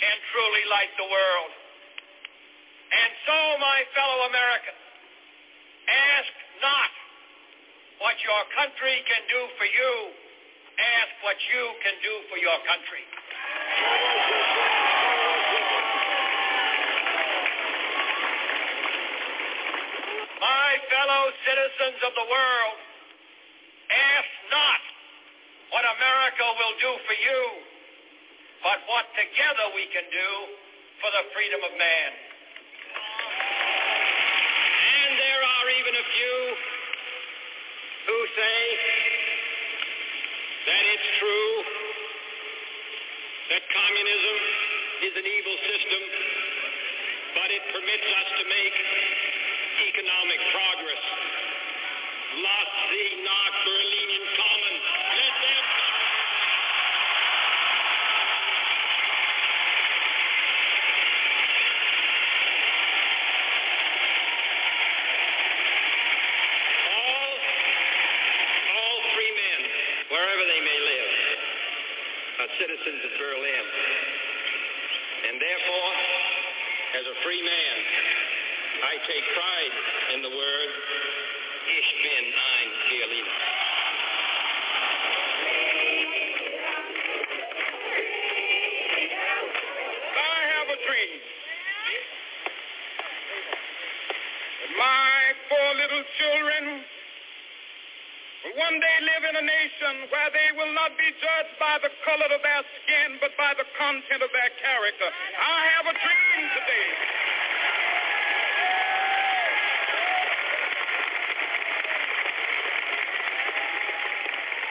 can 0.00 0.16
truly 0.32 0.64
light 0.72 0.92
the 0.96 1.08
world. 1.08 1.52
And 2.86 3.10
so, 3.28 3.38
my 3.60 3.78
fellow 3.92 4.18
Americans, 4.32 4.82
ask 5.88 6.32
not 6.64 6.90
what 8.00 8.16
your 8.24 8.42
country 8.56 9.04
can 9.04 9.22
do 9.28 9.40
for 9.58 9.68
you. 9.68 9.92
Ask 10.76 11.12
what 11.24 11.40
you 11.52 11.64
can 11.80 11.96
do 12.04 12.14
for 12.28 12.36
your 12.36 12.58
country. 12.68 13.04
My 20.36 20.70
fellow 20.92 21.32
citizens 21.48 21.98
of 22.04 22.12
the 22.12 22.26
world, 22.28 22.85
ask 23.90 24.30
not 24.50 24.80
what 25.70 25.84
America 25.86 26.46
will 26.58 26.76
do 26.80 26.92
for 27.06 27.16
you, 27.16 27.42
but 28.62 28.78
what 28.90 29.06
together 29.14 29.66
we 29.74 29.86
can 29.92 30.06
do 30.10 30.30
for 31.02 31.10
the 31.12 31.24
freedom 31.34 31.60
of 31.62 31.72
man. 31.76 32.10
And 34.86 35.10
there 35.18 35.42
are 35.42 35.66
even 35.76 35.94
a 35.94 36.06
few 36.06 36.38
who 38.06 38.18
say 38.38 38.60
that 40.66 40.82
it's 40.94 41.08
true 41.18 41.52
that 43.50 43.62
communism 43.70 44.36
is 45.06 45.12
an 45.14 45.26
evil 45.26 45.56
system, 45.62 46.02
but 47.38 47.48
it 47.54 47.62
permits 47.70 48.08
us 48.10 48.28
to 48.40 48.44
make 48.50 48.74
economic 49.90 50.40
progress. 50.50 51.55
Citizens 72.58 73.04
of 73.04 73.12
Berlin. 73.20 73.64
And 75.28 75.34
therefore, 75.36 75.92
as 76.96 77.04
a 77.04 77.16
free 77.20 77.42
man, 77.44 77.76
I 78.80 78.94
take 79.04 79.24
pride 79.36 79.74
in 80.16 80.20
the 80.24 80.32
word, 80.32 80.70
Ich 81.68 81.88
bin 82.02 82.24
ein 82.32 82.70
Berliner. 82.88 83.40
I 90.16 90.38
have 90.54 90.68
a 90.70 90.78
dream. 90.86 91.20
My 94.78 95.34
four 95.48 95.74
little 95.74 96.04
children 96.18 96.84
will 98.44 98.54
one 98.62 98.78
day 98.78 98.98
live 99.02 99.24
in 99.30 99.36
a 99.36 99.42
nation 99.42 99.94
where 100.10 100.30
they 100.30 100.50
will 100.56 100.72
not 100.74 100.96
be 100.96 101.08
judged 101.18 101.58
by 101.58 101.78
the 101.82 101.90
color 102.04 102.28
of 102.30 102.42
their 102.42 102.62
skin, 102.82 103.18
but 103.20 103.36
by 103.36 103.54
the 103.58 103.64
content 103.78 104.22
of 104.22 104.30
their 104.30 104.50
character. 104.62 105.08
I 105.40 105.66
have 105.74 105.86
a 105.90 105.94
dream 105.98 106.40
today. 106.54 106.88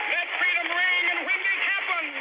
Let 0.06 0.28
freedom 0.38 0.68
ring, 0.70 1.04
and 1.18 1.22
when 1.26 1.40
this 1.42 1.62
happens, 1.66 2.16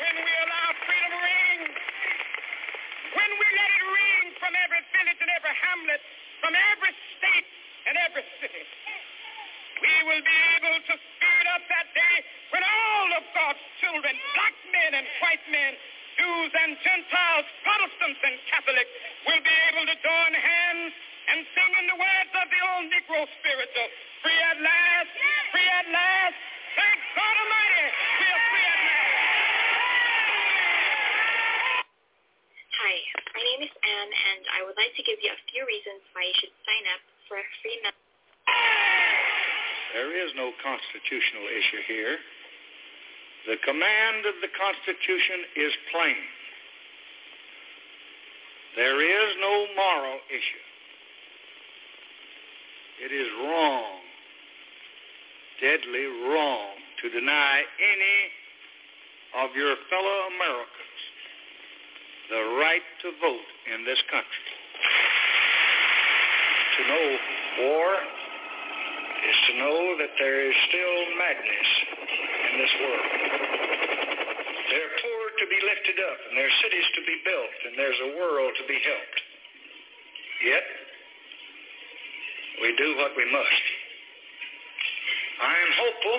when 0.00 0.16
we 0.24 0.32
allow 0.48 0.68
children, 13.80 14.14
black 14.34 14.54
men 14.74 14.90
and 15.00 15.06
white 15.22 15.44
men, 15.48 15.72
Jews 16.18 16.52
and 16.52 16.76
Gentiles, 16.82 17.46
Protestants 17.64 18.20
and 18.20 18.36
Catholics, 18.50 18.92
will 19.24 19.40
be 19.40 19.56
able 19.72 19.86
to 19.86 19.96
join 20.02 20.32
hands 20.34 20.92
and 21.30 21.46
sing 21.56 21.72
in 21.78 21.86
the 21.88 21.98
words 21.98 22.32
of 22.36 22.46
the 22.52 22.60
old 22.68 22.86
Negro 22.90 23.24
spiritual, 23.38 23.88
free 24.20 24.40
at 24.50 24.58
last, 24.60 25.10
free 25.54 25.70
at 25.72 25.88
last. 25.88 26.36
Thank 26.76 26.98
God 27.16 27.34
Almighty, 27.38 27.86
we 28.18 28.26
are 28.28 28.42
free 28.50 28.66
at 28.68 28.80
last. 28.86 29.08
Hi, 32.78 32.96
my 33.34 33.42
name 33.42 33.62
is 33.66 33.72
Anne, 33.72 34.12
and 34.12 34.42
I 34.52 34.60
would 34.68 34.76
like 34.76 34.94
to 34.94 35.04
give 35.06 35.18
you 35.22 35.32
a 35.32 35.40
few 35.48 35.64
reasons 35.64 36.02
why 36.12 36.28
you 36.28 36.34
should 36.38 36.54
sign 36.66 36.84
up 36.92 37.02
for 37.26 37.40
a 37.40 37.46
free 37.62 37.78
membership. 37.82 38.04
There 39.96 40.12
is 40.12 40.30
no 40.36 40.52
constitutional 41.08 41.48
issue 41.48 41.82
here. 41.86 42.16
The 43.46 43.56
command 43.64 44.26
of 44.26 44.34
the 44.42 44.48
Constitution 44.52 45.40
is 45.56 45.72
plain. 45.92 46.24
There 48.76 49.00
is 49.00 49.36
no 49.40 49.66
moral 49.74 50.18
issue. 50.28 50.66
It 53.00 53.12
is 53.12 53.28
wrong, 53.40 54.00
deadly 55.60 56.06
wrong, 56.28 56.76
to 57.02 57.10
deny 57.10 57.62
any 57.78 59.44
of 59.44 59.56
your 59.56 59.76
fellow 59.88 60.18
Americans 60.36 61.00
the 62.28 62.42
right 62.60 62.84
to 63.02 63.10
vote 63.22 63.48
in 63.72 63.84
this 63.84 64.02
country. 64.10 64.52
To 66.76 66.88
know 66.88 67.16
war 67.64 67.96
to 69.48 69.52
know 69.56 69.96
that 69.96 70.12
there 70.20 70.44
is 70.44 70.56
still 70.68 70.98
madness 71.16 71.68
in 72.52 72.54
this 72.60 72.74
world. 72.84 73.08
There 74.68 74.84
are 74.84 74.96
poor 75.00 75.22
to 75.40 75.46
be 75.48 75.60
lifted 75.64 75.98
up, 76.04 76.18
and 76.28 76.36
there 76.36 76.44
are 76.44 76.58
cities 76.60 76.88
to 77.00 77.02
be 77.08 77.16
built, 77.24 77.56
and 77.64 77.72
there's 77.80 78.00
a 78.04 78.10
world 78.20 78.52
to 78.60 78.64
be 78.68 78.76
helped. 78.76 79.20
Yet, 80.44 80.64
we 82.60 82.76
do 82.76 82.88
what 83.00 83.16
we 83.16 83.24
must. 83.32 83.64
I 85.40 85.54
am 85.56 85.72
hopeful, 85.80 86.18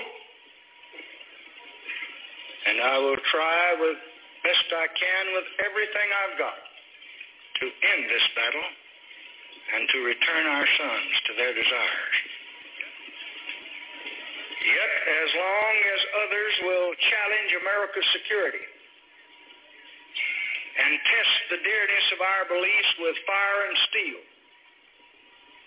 and 2.66 2.78
I 2.82 2.98
will 2.98 3.22
try 3.30 3.78
with 3.78 4.00
best 4.42 4.68
I 4.74 4.88
can 4.90 5.24
with 5.38 5.48
everything 5.70 6.08
I've 6.26 6.38
got 6.40 6.60
to 7.62 7.66
end 7.68 8.10
this 8.10 8.26
battle 8.34 8.68
and 9.76 9.86
to 9.94 9.98
return 10.02 10.48
our 10.48 10.66
sons 10.66 11.14
to 11.28 11.32
their 11.38 11.54
desires. 11.54 12.09
Yet, 14.60 14.92
as 15.08 15.30
long 15.40 15.74
as 15.88 16.00
others 16.28 16.54
will 16.68 16.92
challenge 17.00 17.52
America's 17.64 18.10
security 18.12 18.66
and 20.84 20.92
test 21.00 21.36
the 21.56 21.60
dearness 21.64 22.06
of 22.12 22.20
our 22.20 22.44
beliefs 22.52 22.92
with 23.00 23.16
fire 23.24 23.62
and 23.72 23.76
steel, 23.88 24.22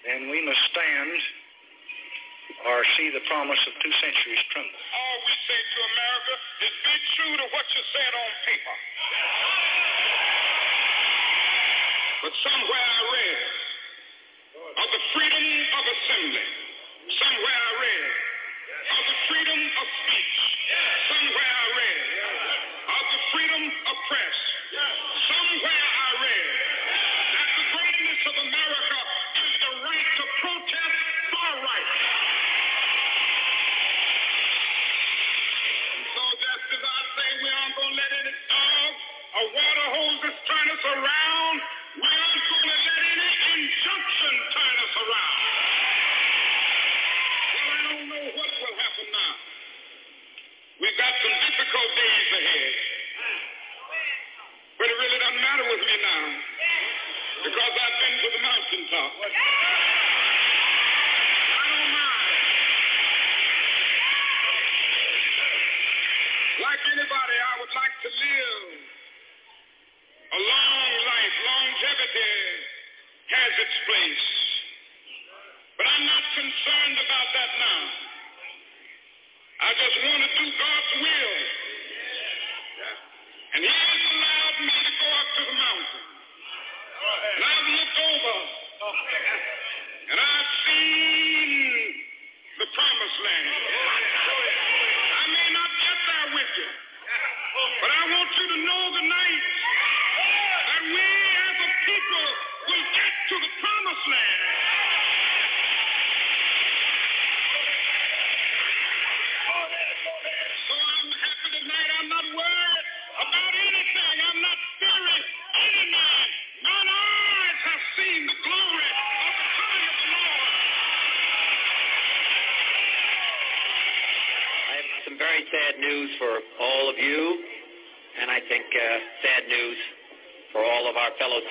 then 0.05 0.21
we 0.29 0.45
must 0.45 0.61
stand 0.77 1.17
or 2.69 2.85
see 3.01 3.09
the 3.17 3.25
promise 3.33 3.61
of 3.65 3.73
two 3.81 3.95
centuries 3.97 4.43
tremble. 4.53 4.83
All 4.93 5.17
we 5.25 5.35
say 5.49 5.57
to 5.57 5.81
America 5.89 6.35
is 6.69 6.75
be 6.85 6.97
true 7.17 7.35
to 7.41 7.47
what 7.49 7.67
you 7.73 7.83
said 7.97 8.13
on 8.13 8.31
paper. 8.45 8.77
But 12.29 12.33
somewhere 12.45 12.87
I 12.93 13.01
read 13.09 13.41
of 14.85 14.89
the 14.93 15.03
freedom 15.17 15.47
of 15.81 15.85
assembly. 15.97 16.47
Somewhere 17.09 17.57
I 17.57 17.73
read 17.83 18.32
of 18.91 19.03
the 19.07 19.19
freedom 19.31 19.61
of 19.81 19.87
speech. 20.03 20.39
Somewhere 21.09 21.53
I 21.55 21.67
read 21.79 22.03
of 22.91 23.05
the 23.15 23.21
freedom 23.33 23.65
of 23.91 23.97
press. 24.11 24.39
Somewhere 25.31 25.87
I 25.87 26.11
read 26.23 26.55
that 27.35 27.49
the 27.59 27.67
greatness 27.75 28.21
of 28.27 28.35
America 28.43 28.97
days 52.03 52.31
ahead. 52.35 52.75
But 54.79 54.87
it 54.91 54.97
really 54.99 55.21
doesn't 55.23 55.43
matter 55.43 55.67
with 55.71 55.83
me 55.87 55.97
now 56.03 56.25
because 57.47 57.73
I've 57.79 57.97
been 58.03 58.15
to 58.23 58.29
the 58.35 58.43
mountaintop. 58.43 59.13
Like 66.63 66.83
anybody, 66.93 67.37
I 67.39 67.53
would 67.63 67.75
like 67.75 67.97
to 68.03 68.11
live 68.11 68.65
a 70.33 70.41
long 70.41 70.91
life. 71.07 71.35
Longevity 71.47 72.35
has 73.31 73.53
its 73.63 73.77
place. 73.87 74.27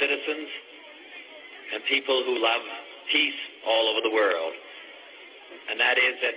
Citizens 0.02 0.49
and 1.78 1.80
people 1.86 2.26
who 2.26 2.41
love 2.41 2.65
peace 3.14 3.38
all 3.69 3.94
over 3.94 4.02
the 4.02 4.10
world. 4.10 4.53
And 5.69 5.78
that 5.78 6.02
is 6.02 6.18
that 6.26 6.36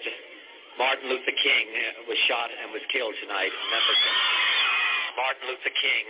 Martin 0.76 1.08
Luther 1.08 1.32
King 1.32 1.66
uh, 1.72 2.04
was 2.04 2.18
shot 2.28 2.52
and 2.52 2.68
was 2.76 2.84
killed 2.92 3.16
tonight 3.24 3.48
in 3.48 3.64
Memphis. 3.72 4.02
Martin 5.16 5.44
Luther 5.48 5.74
King 5.74 6.04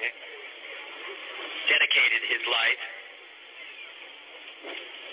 dedicated 1.71 2.23
his 2.27 2.43
life 2.51 2.83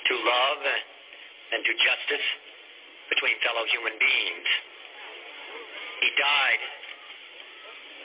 to 0.09 0.13
love 0.18 0.61
and 1.51 1.61
to 1.61 1.73
justice 1.77 2.27
between 3.11 3.35
fellow 3.43 3.68
human 3.69 3.95
beings. 3.99 4.49
He 5.99 6.09
died 6.15 6.63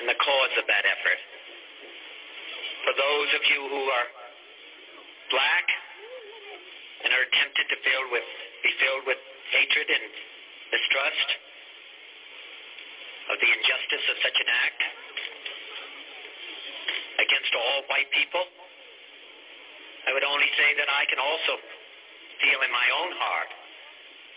in 0.02 0.06
the 0.10 0.18
cause 0.18 0.54
of 0.60 0.66
that 0.66 0.84
effort. 0.84 1.20
For 2.84 2.94
those 2.94 3.30
of 3.34 3.42
you 3.50 3.60
who 3.70 3.82
are 3.90 4.06
black 5.30 5.66
and 7.04 7.10
are 7.12 7.26
tempted 7.30 7.66
to 7.70 7.76
fill 7.82 8.06
with, 8.10 8.28
be 8.62 8.72
filled 8.82 9.04
with 9.06 9.20
hatred 9.52 9.88
and 9.90 10.04
mistrust 10.72 11.28
of 13.30 13.36
the 13.42 13.50
injustice 13.50 14.06
of 14.10 14.16
such 14.22 14.38
an 14.38 14.48
act 14.50 14.82
against 17.18 17.52
all 17.56 17.82
white 17.90 18.10
people, 18.12 18.44
I 20.06 20.14
would 20.14 20.22
only 20.22 20.46
say 20.54 20.78
that 20.78 20.86
I 20.86 21.02
can 21.10 21.18
also 21.18 21.58
feel 22.38 22.60
in 22.62 22.70
my 22.70 22.88
own 23.02 23.10
heart 23.18 23.50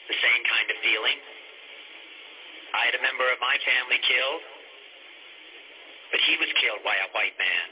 the 0.10 0.18
same 0.18 0.42
kind 0.50 0.68
of 0.74 0.78
feeling. 0.82 1.20
I 2.74 2.90
had 2.90 2.96
a 2.98 3.04
member 3.06 3.30
of 3.30 3.38
my 3.38 3.54
family 3.62 4.02
killed, 4.02 4.44
but 6.10 6.20
he 6.26 6.34
was 6.42 6.50
killed 6.58 6.82
by 6.82 6.98
a 6.98 7.10
white 7.14 7.38
man. 7.38 7.68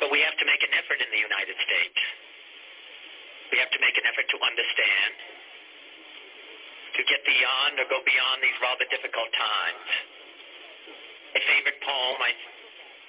But 0.00 0.08
we 0.08 0.24
have 0.24 0.36
to 0.40 0.46
make 0.48 0.64
an 0.64 0.72
effort 0.72 0.96
in 1.04 1.12
the 1.12 1.20
United 1.20 1.56
States. 1.60 2.00
We 3.52 3.60
have 3.60 3.68
to 3.76 3.80
make 3.84 3.96
an 4.00 4.08
effort 4.08 4.24
to 4.32 4.38
understand, 4.40 5.12
to 6.96 7.00
get 7.04 7.20
beyond 7.28 7.76
or 7.84 7.86
go 7.92 8.00
beyond 8.00 8.38
these 8.40 8.58
rather 8.64 8.88
difficult 8.88 9.28
times. 9.36 9.88
home, 11.84 12.16
my, 12.16 12.32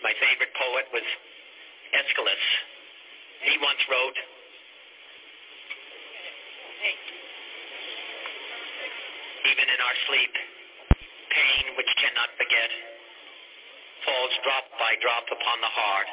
my 0.04 0.14
favorite 0.20 0.52
poet 0.58 0.86
was 0.92 1.06
Aeschylus. 1.96 2.44
He 3.48 3.56
once 3.62 3.82
wrote, 3.88 4.18
Even 9.42 9.68
in 9.70 9.80
our 9.82 9.98
sleep, 10.10 10.34
pain 11.30 11.64
which 11.78 11.92
cannot 11.98 12.30
forget 12.38 12.70
falls 14.06 14.34
drop 14.42 14.66
by 14.82 14.98
drop 15.02 15.26
upon 15.30 15.62
the 15.62 15.70
heart 15.70 16.10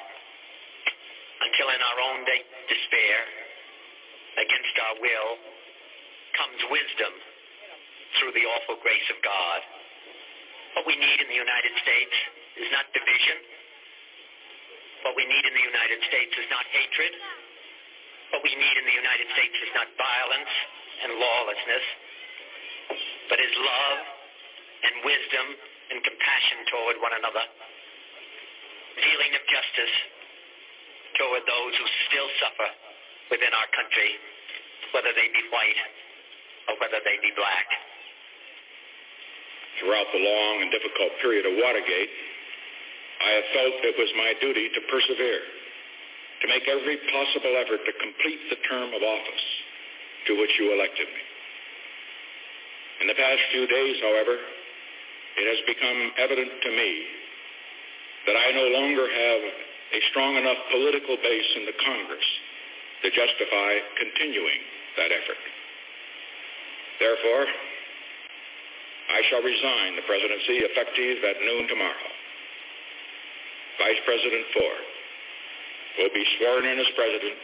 until 1.38 1.68
in 1.70 1.80
our 1.80 1.98
own 2.02 2.18
de- 2.26 2.48
despair, 2.66 3.18
against 4.38 4.74
our 4.78 4.94
will, 5.02 5.30
comes 6.38 6.60
wisdom 6.70 7.12
through 8.18 8.32
the 8.34 8.46
awful 8.46 8.78
grace 8.82 9.06
of 9.10 9.18
God. 9.22 9.60
What 10.78 10.86
we 10.86 10.94
need 10.94 11.18
in 11.22 11.28
the 11.30 11.38
United 11.38 11.74
States 11.82 12.16
is 12.58 12.68
not 12.70 12.86
division. 12.94 13.38
What 15.06 15.14
we 15.14 15.26
need 15.26 15.44
in 15.46 15.54
the 15.54 15.66
United 15.66 16.00
States 16.10 16.34
is 16.38 16.48
not 16.50 16.66
hatred. 16.70 17.12
What 18.34 18.42
we 18.44 18.52
need 18.54 18.76
in 18.78 18.86
the 18.86 18.98
United 18.98 19.28
States 19.34 19.56
is 19.62 19.72
not 19.74 19.88
violence 19.96 20.52
and 21.06 21.10
lawlessness, 21.16 21.86
but 23.30 23.38
is 23.40 23.54
love 23.56 23.98
and 24.84 24.94
wisdom 25.06 25.46
and 25.90 25.98
compassion 26.04 26.58
toward 26.68 26.96
one 27.00 27.14
another, 27.16 27.44
feeling 29.00 29.32
of 29.32 29.42
justice 29.48 30.17
toward 31.16 31.42
those 31.48 31.72
who 31.78 31.86
still 32.10 32.28
suffer 32.42 32.68
within 33.32 33.52
our 33.54 33.68
country, 33.72 34.10
whether 34.92 35.12
they 35.16 35.28
be 35.32 35.44
white 35.48 35.80
or 36.68 36.74
whether 36.80 37.00
they 37.04 37.16
be 37.24 37.32
black. 37.36 37.68
Throughout 39.80 40.08
the 40.10 40.20
long 40.20 40.54
and 40.66 40.70
difficult 40.74 41.12
period 41.22 41.46
of 41.46 41.54
Watergate, 41.56 42.12
I 43.18 43.30
have 43.38 43.46
felt 43.54 43.72
it 43.82 43.98
was 43.98 44.10
my 44.18 44.34
duty 44.42 44.68
to 44.74 44.80
persevere, 44.90 45.42
to 46.42 46.46
make 46.50 46.66
every 46.66 46.98
possible 47.10 47.54
effort 47.58 47.82
to 47.86 47.94
complete 47.98 48.42
the 48.50 48.60
term 48.66 48.90
of 48.94 49.02
office 49.02 49.46
to 50.26 50.38
which 50.38 50.50
you 50.58 50.74
elected 50.74 51.06
me. 51.06 51.24
In 53.00 53.06
the 53.06 53.14
past 53.14 53.42
few 53.54 53.66
days, 53.66 53.96
however, 54.02 54.34
it 55.38 55.46
has 55.46 55.60
become 55.70 56.00
evident 56.18 56.50
to 56.50 56.70
me 56.74 56.90
that 58.26 58.34
I 58.34 58.50
no 58.50 58.66
longer 58.74 59.06
have 59.06 59.42
a 59.92 60.00
strong 60.10 60.36
enough 60.36 60.58
political 60.70 61.16
base 61.16 61.50
in 61.56 61.64
the 61.64 61.76
Congress 61.80 62.28
to 63.02 63.08
justify 63.10 63.70
continuing 63.96 64.60
that 65.00 65.10
effort. 65.14 65.42
Therefore, 67.00 67.46
I 69.08 69.20
shall 69.30 69.40
resign 69.40 69.96
the 69.96 70.04
presidency 70.04 70.60
effective 70.66 71.24
at 71.24 71.40
noon 71.40 71.64
tomorrow. 71.68 72.10
Vice 73.78 74.02
President 74.04 74.44
Ford 74.52 74.84
will 75.98 76.12
be 76.12 76.26
sworn 76.36 76.66
in 76.66 76.76
as 76.78 76.90
president 76.92 77.38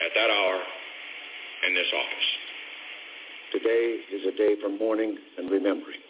at 0.00 0.12
that 0.14 0.30
hour 0.30 0.58
in 1.66 1.74
this 1.74 1.90
office. 1.92 2.28
Today 3.52 3.86
is 4.14 4.22
a 4.26 4.34
day 4.36 4.56
for 4.62 4.70
mourning 4.70 5.18
and 5.36 5.50
remembering. 5.50 6.00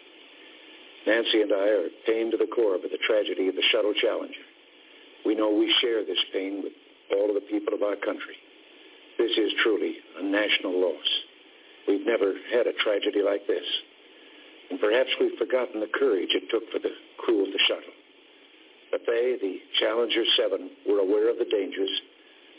Nancy 1.05 1.41
and 1.41 1.51
I 1.51 1.67
are 1.67 1.89
pained 2.05 2.31
to 2.31 2.37
the 2.37 2.47
core 2.47 2.77
by 2.77 2.87
the 2.91 3.01
tragedy 3.03 3.47
of 3.47 3.55
the 3.55 3.63
Shuttle 3.71 3.93
Challenger. 3.93 4.46
We 5.25 5.35
know 5.35 5.51
we 5.51 5.73
share 5.81 6.05
this 6.05 6.23
pain 6.33 6.61
with 6.63 6.73
all 7.11 7.29
of 7.29 7.35
the 7.35 7.47
people 7.49 7.73
of 7.73 7.83
our 7.83 7.95
country. 7.95 8.35
This 9.17 9.31
is 9.37 9.51
truly 9.63 9.95
a 10.19 10.23
national 10.23 10.79
loss. 10.79 11.09
We've 11.87 12.05
never 12.05 12.33
had 12.51 12.67
a 12.67 12.73
tragedy 12.73 13.21
like 13.23 13.47
this. 13.47 13.65
And 14.69 14.79
perhaps 14.79 15.09
we've 15.19 15.37
forgotten 15.39 15.79
the 15.79 15.91
courage 15.93 16.35
it 16.35 16.49
took 16.51 16.69
for 16.71 16.79
the 16.79 16.91
crew 17.17 17.45
of 17.45 17.51
the 17.51 17.59
shuttle. 17.67 17.95
But 18.91 19.01
they, 19.07 19.37
the 19.41 19.59
Challenger 19.79 20.23
7, 20.35 20.69
were 20.87 20.99
aware 20.99 21.29
of 21.29 21.39
the 21.39 21.45
dangers, 21.49 21.89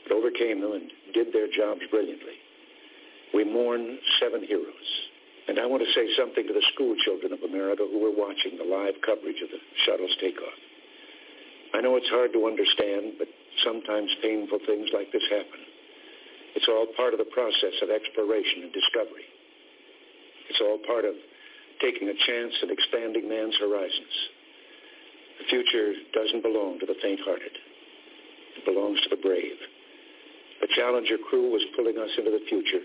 but 0.05 0.16
overcame 0.16 0.60
them 0.60 0.72
and 0.72 0.90
did 1.12 1.32
their 1.32 1.48
jobs 1.48 1.80
brilliantly. 1.90 2.36
We 3.35 3.44
mourn 3.44 3.98
seven 4.20 4.43
heroes. 4.43 4.89
And 5.48 5.59
I 5.59 5.66
want 5.66 5.82
to 5.82 5.93
say 5.93 6.09
something 6.16 6.47
to 6.47 6.52
the 6.52 6.64
school 6.74 6.94
children 7.05 7.32
of 7.32 7.43
America 7.43 7.86
who 7.89 8.01
were 8.01 8.12
watching 8.12 8.56
the 8.56 8.68
live 8.68 9.01
coverage 9.05 9.40
of 9.40 9.48
the 9.48 9.60
shuttle's 9.85 10.16
takeoff. 10.20 10.56
I 11.74 11.81
know 11.81 11.97
it's 11.97 12.09
hard 12.09 12.32
to 12.32 12.47
understand, 12.47 13.19
but 13.19 13.28
sometimes 13.65 14.09
painful 14.23 14.59
things 14.66 14.89
like 14.93 15.12
this 15.12 15.24
happen. 15.28 15.61
It's 16.57 16.69
all 16.69 16.86
part 16.97 17.12
of 17.12 17.20
the 17.20 17.28
process 17.31 17.77
of 17.82 17.90
exploration 17.90 18.65
and 18.65 18.73
discovery. 18.73 19.28
It's 20.49 20.61
all 20.65 20.81
part 20.86 21.05
of 21.05 21.15
taking 21.81 22.09
a 22.09 22.16
chance 22.27 22.55
and 22.62 22.70
expanding 22.70 23.28
man's 23.28 23.55
horizons. 23.61 24.15
The 25.39 25.47
future 25.53 25.93
doesn't 26.15 26.43
belong 26.43 26.81
to 26.81 26.86
the 26.86 26.97
faint-hearted. 27.03 27.55
It 28.59 28.65
belongs 28.65 28.99
to 29.07 29.11
the 29.15 29.23
brave. 29.23 29.61
The 30.61 30.69
Challenger 30.74 31.19
crew 31.31 31.53
was 31.53 31.62
pulling 31.77 31.95
us 31.99 32.11
into 32.19 32.32
the 32.32 32.43
future, 32.49 32.82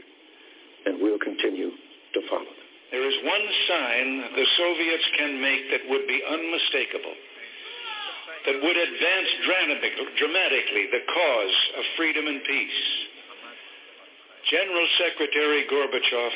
and 0.85 1.01
we'll 1.01 1.18
continue 1.18 1.72
to 1.72 2.22
follow 2.30 2.45
them. 2.45 2.69
There 2.93 3.10
is 3.10 3.18
one 3.26 3.45
sign 3.65 4.38
the 4.38 4.45
Soviets 4.53 5.07
can 5.18 5.41
make 5.41 5.72
that 5.73 5.89
would 5.89 6.05
be 6.05 6.22
unmistakable, 6.22 7.15
that 8.45 8.55
would 8.59 8.77
advance 8.77 9.29
dramatically 9.47 10.85
the 10.91 11.03
cause 11.07 11.57
of 11.77 11.83
freedom 11.95 12.27
and 12.27 12.43
peace. 12.43 12.83
General 14.51 14.87
Secretary 14.99 15.63
Gorbachev, 15.71 16.33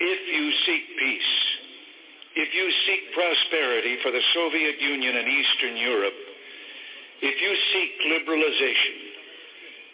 if 0.00 0.20
you 0.34 0.46
seek 0.66 0.84
peace, 0.98 1.32
if 2.34 2.50
you 2.54 2.66
seek 2.86 3.14
prosperity 3.14 3.98
for 4.02 4.10
the 4.10 4.22
Soviet 4.34 4.80
Union 4.80 5.16
and 5.16 5.28
Eastern 5.28 5.76
Europe, 5.76 6.18
if 7.22 7.36
you 7.38 7.52
seek 7.70 7.92
liberalization, 8.10 8.96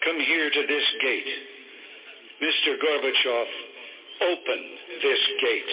come 0.05 0.21
here 0.21 0.49
to 0.49 0.63
this 0.67 0.87
gate. 1.03 1.33
Mr. 2.41 2.79
Gorbachev, 2.81 3.47
open 4.23 4.61
this 5.03 5.23
gate. 5.43 5.73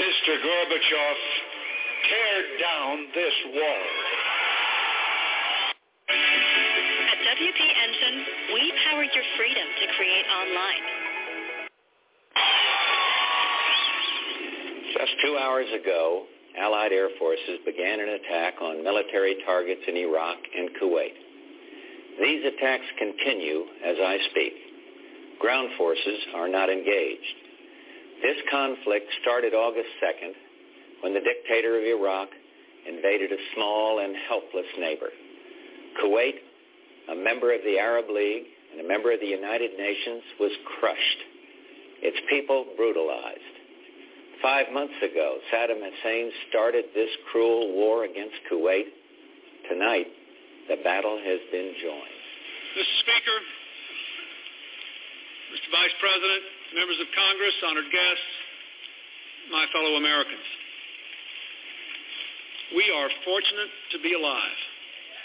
Mr. 0.00 0.32
Gorbachev, 0.40 1.16
tear 2.08 2.58
down 2.58 3.04
this 3.14 3.34
wall. 3.52 3.86
At 6.08 7.18
WP 7.36 7.60
Engine, 7.60 8.24
we 8.54 8.72
power 8.88 9.04
your 9.04 9.24
freedom 9.36 9.66
to 9.76 9.86
create 9.98 10.24
online. 10.32 10.84
Just 14.96 15.12
two 15.22 15.36
hours 15.36 15.66
ago, 15.78 16.24
Allied 16.58 16.92
air 16.92 17.10
forces 17.18 17.60
began 17.66 18.00
an 18.00 18.08
attack 18.08 18.54
on 18.62 18.82
military 18.82 19.36
targets 19.44 19.82
in 19.86 19.98
Iraq 19.98 20.38
and 20.56 20.70
Kuwait. 20.80 21.12
These 22.18 22.46
attacks 22.46 22.86
continue 22.98 23.64
as 23.84 23.96
I 24.00 24.16
speak. 24.30 24.54
Ground 25.40 25.68
forces 25.76 26.20
are 26.34 26.48
not 26.48 26.70
engaged. 26.70 27.49
This 28.22 28.36
conflict 28.50 29.08
started 29.22 29.54
August 29.54 29.88
2nd 30.04 30.32
when 31.02 31.14
the 31.14 31.20
dictator 31.20 31.78
of 31.78 31.84
Iraq 31.84 32.28
invaded 32.86 33.32
a 33.32 33.40
small 33.54 34.00
and 34.00 34.14
helpless 34.28 34.68
neighbor. 34.78 35.08
Kuwait, 36.02 36.36
a 37.10 37.14
member 37.14 37.54
of 37.54 37.60
the 37.64 37.78
Arab 37.78 38.10
League 38.10 38.44
and 38.72 38.84
a 38.84 38.86
member 38.86 39.12
of 39.12 39.20
the 39.20 39.26
United 39.26 39.72
Nations, 39.78 40.22
was 40.38 40.52
crushed. 40.78 41.20
Its 42.02 42.16
people 42.28 42.66
brutalized. 42.76 43.56
Five 44.42 44.72
months 44.72 44.96
ago, 45.00 45.38
Saddam 45.52 45.80
Hussein 45.80 46.30
started 46.48 46.86
this 46.94 47.10
cruel 47.32 47.72
war 47.72 48.04
against 48.04 48.36
Kuwait. 48.52 48.88
Tonight, 49.68 50.08
the 50.68 50.76
battle 50.84 51.16
has 51.16 51.40
been 51.52 51.72
joined. 51.80 52.20
Mr. 52.76 52.94
Speaker, 53.00 53.38
Mr. 55.52 55.68
Vice 55.72 55.96
President, 56.00 56.59
members 56.74 56.98
of 57.02 57.08
Congress, 57.10 57.56
honored 57.66 57.90
guests, 57.90 58.30
my 59.50 59.66
fellow 59.74 59.98
Americans. 59.98 60.46
We 62.74 62.86
are 62.94 63.10
fortunate 63.26 63.72
to 63.90 63.98
be 63.98 64.14
alive 64.14 64.60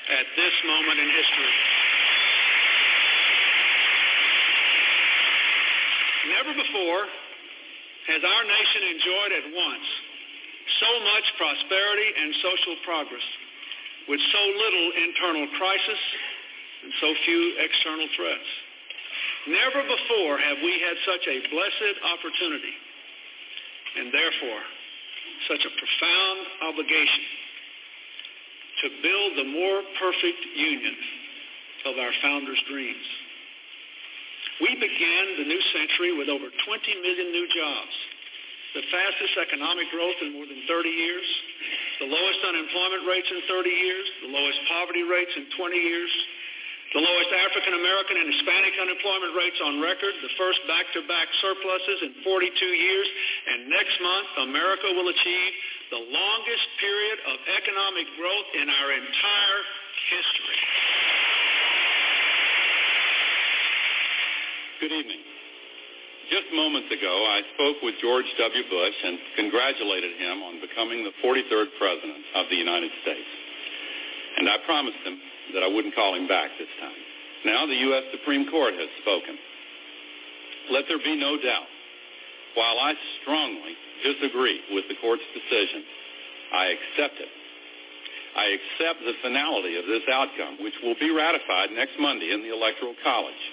at 0.09 0.25
this 0.33 0.55
moment 0.65 0.97
in 0.97 1.09
history. 1.13 1.53
Never 6.33 6.53
before 6.57 7.05
has 8.09 8.21
our 8.25 8.43
nation 8.49 8.81
enjoyed 8.97 9.31
at 9.37 9.45
once 9.53 9.87
so 10.81 10.89
much 11.05 11.25
prosperity 11.37 12.09
and 12.17 12.33
social 12.41 12.75
progress 12.81 13.27
with 14.09 14.21
so 14.33 14.41
little 14.41 14.87
internal 15.05 15.45
crisis 15.61 16.01
and 16.81 16.91
so 17.01 17.13
few 17.25 17.41
external 17.61 18.09
threats. 18.17 18.49
Never 19.45 19.81
before 19.85 20.41
have 20.41 20.57
we 20.65 20.73
had 20.81 20.97
such 21.05 21.25
a 21.29 21.37
blessed 21.53 21.97
opportunity 22.01 22.75
and 23.95 24.09
therefore 24.09 24.63
such 25.47 25.61
a 25.61 25.71
profound 25.77 26.39
obligation 26.73 27.25
to 28.81 28.87
build 29.05 29.31
the 29.37 29.47
more 29.53 29.79
perfect 30.01 30.41
union 30.57 30.95
of 31.85 31.93
our 32.01 32.13
founders' 32.25 32.61
dreams. 32.67 33.07
We 34.61 34.71
began 34.81 35.23
the 35.37 35.47
new 35.47 35.61
century 35.77 36.17
with 36.17 36.29
over 36.29 36.47
20 36.49 37.01
million 37.05 37.27
new 37.29 37.47
jobs, 37.53 37.95
the 38.73 38.83
fastest 38.89 39.35
economic 39.39 39.87
growth 39.91 40.19
in 40.25 40.33
more 40.33 40.47
than 40.47 40.63
30 40.67 40.89
years, 40.89 41.27
the 42.01 42.09
lowest 42.09 42.41
unemployment 42.43 43.03
rates 43.07 43.29
in 43.31 43.39
30 43.47 43.69
years, 43.69 44.05
the 44.25 44.31
lowest 44.31 44.59
poverty 44.67 45.03
rates 45.03 45.31
in 45.37 45.47
20 45.53 45.75
years, 45.75 46.11
the 46.93 47.01
lowest 47.01 47.31
African 47.33 47.73
American 47.73 48.15
and 48.21 48.27
Hispanic 48.29 48.73
unemployment 48.77 49.33
rates 49.33 49.59
on 49.63 49.81
record, 49.81 50.13
the 50.21 50.33
first 50.37 50.61
back-to-back 50.69 51.27
surpluses 51.41 51.97
in 52.05 52.11
42 52.21 52.53
years, 52.53 53.07
and 53.49 53.69
next 53.73 53.97
month 53.99 54.27
America 54.53 54.87
will 54.93 55.09
achieve 55.09 55.53
the 55.91 56.01
longest 56.01 56.67
period 56.77 57.17
of 57.29 57.35
economic 57.57 58.07
growth 58.15 58.49
in 58.61 58.67
our 58.69 58.89
entire 58.93 59.61
history. 60.13 60.61
Good 64.81 64.93
evening. 64.93 65.23
Just 66.29 66.49
moments 66.53 66.89
ago, 66.89 67.13
I 67.29 67.41
spoke 67.53 67.77
with 67.85 67.95
George 68.01 68.25
W. 68.25 68.63
Bush 68.69 68.97
and 69.05 69.17
congratulated 69.37 70.17
him 70.17 70.41
on 70.41 70.57
becoming 70.61 71.05
the 71.05 71.13
43rd 71.21 71.69
President 71.77 72.21
of 72.33 72.49
the 72.49 72.57
United 72.57 72.89
States. 73.01 73.29
And 74.37 74.49
I 74.49 74.57
promised 74.65 74.97
him 75.05 75.21
that 75.53 75.61
I 75.61 75.69
wouldn't 75.69 75.93
call 75.93 76.15
him 76.15 76.27
back 76.27 76.49
this 76.57 76.71
time. 76.79 77.01
Now 77.45 77.65
the 77.65 77.77
U.S. 77.93 78.03
Supreme 78.11 78.49
Court 78.49 78.73
has 78.73 78.89
spoken. 79.01 79.37
Let 80.71 80.85
there 80.89 81.01
be 81.01 81.15
no 81.15 81.37
doubt. 81.37 81.69
While 82.57 82.79
I 82.79 82.95
strongly 83.21 83.75
disagree 84.01 84.61
with 84.71 84.87
the 84.87 84.95
court's 85.03 85.25
decision, 85.35 85.83
I 86.53 86.73
accept 86.73 87.19
it. 87.19 87.31
I 88.35 88.45
accept 88.51 88.99
the 88.99 89.15
finality 89.23 89.79
of 89.79 89.85
this 89.87 90.03
outcome, 90.11 90.59
which 90.59 90.75
will 90.83 90.95
be 90.99 91.11
ratified 91.11 91.71
next 91.71 91.95
Monday 91.99 92.31
in 92.35 92.43
the 92.43 92.51
Electoral 92.51 92.95
College. 93.03 93.43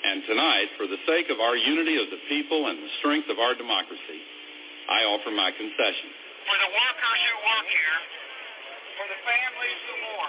And 0.00 0.24
tonight, 0.24 0.72
for 0.80 0.88
the 0.88 0.96
sake 1.04 1.28
of 1.28 1.40
our 1.40 1.56
unity 1.56 2.00
of 2.00 2.08
the 2.08 2.22
people 2.28 2.72
and 2.72 2.80
the 2.80 2.92
strength 3.04 3.28
of 3.28 3.36
our 3.36 3.52
democracy, 3.52 4.20
I 4.88 5.04
offer 5.04 5.28
my 5.28 5.52
concession. 5.52 6.08
For 6.48 6.56
the 6.56 6.72
workers 6.72 7.20
who 7.28 7.34
work 7.44 7.68
here, 7.68 8.00
for 9.00 9.08
the 9.08 9.16
families 9.24 9.80
who 9.88 9.96
mourn, 9.96 10.28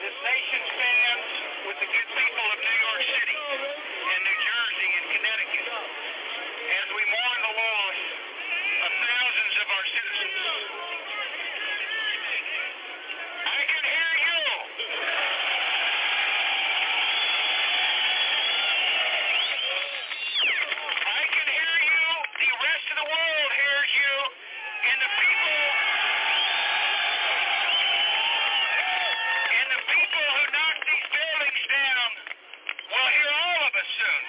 this 0.00 0.16
nation 0.24 0.60
stands 0.64 1.28
with 1.68 1.76
the 1.76 1.84
good 1.92 2.08
people 2.08 2.46
of 2.48 2.56
New 2.56 2.72
York 2.72 3.02
City 3.04 3.36
and 3.36 4.20
New 4.24 4.38
Jersey 4.40 4.90
and 4.96 5.04
Connecticut 5.12 5.68
as 5.76 6.88
we 6.96 7.04
mourn 7.04 7.38
the 7.44 7.52
loss 7.52 8.00
of 8.80 8.90
thousands 8.96 9.54
of 9.60 9.66
our 9.76 9.84
citizens. 9.92 10.40
I 13.44 13.60
can 13.60 13.84
hear 13.92 14.12
you. 14.24 14.40
I 20.96 21.22
can 21.28 21.44
hear 21.44 21.76
you. 21.92 22.08
The 22.40 22.56
rest 22.56 22.88
of 22.88 22.96
the 23.04 23.08
world 23.12 23.50
hears 23.52 23.92
you. 24.00 24.16
And 24.80 24.96
the 24.96 25.12
people 25.12 25.60
and 29.56 29.66
the 29.72 29.82
people 29.88 30.24
who 30.36 30.44
knock 30.52 30.76
these 30.86 31.08
buildings 31.10 31.62
down 31.66 32.08
will 32.86 33.10
hear 33.16 33.30
all 33.34 33.60
of 33.66 33.72
us 33.74 33.88
soon. 33.98 34.22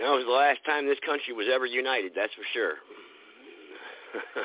That 0.00 0.10
was 0.10 0.24
the 0.26 0.32
last 0.32 0.64
time 0.84 0.88
this 0.88 0.98
country 1.04 1.32
was 1.32 1.46
ever 1.52 1.66
united, 1.66 2.12
that's 2.14 2.32
for 2.34 2.44
sure. 2.52 2.74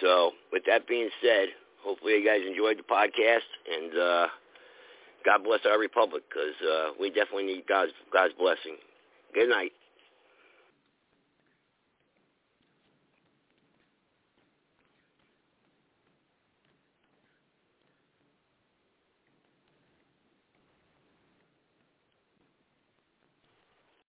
so, 0.00 0.32
with 0.52 0.62
that 0.66 0.88
being 0.88 1.08
said, 1.22 1.48
hopefully 1.82 2.14
you 2.14 2.24
guys 2.26 2.40
enjoyed 2.46 2.78
the 2.78 2.82
podcast, 2.82 3.46
and 3.70 3.92
uh, 3.98 4.26
God 5.24 5.44
bless 5.44 5.60
our 5.66 5.78
republic, 5.78 6.22
because 6.28 6.56
uh, 6.62 6.90
we 6.98 7.10
definitely 7.10 7.44
need 7.44 7.66
God's 7.68 7.92
God's 8.12 8.34
blessing. 8.34 8.76
Good 9.34 9.48
night. 9.48 9.72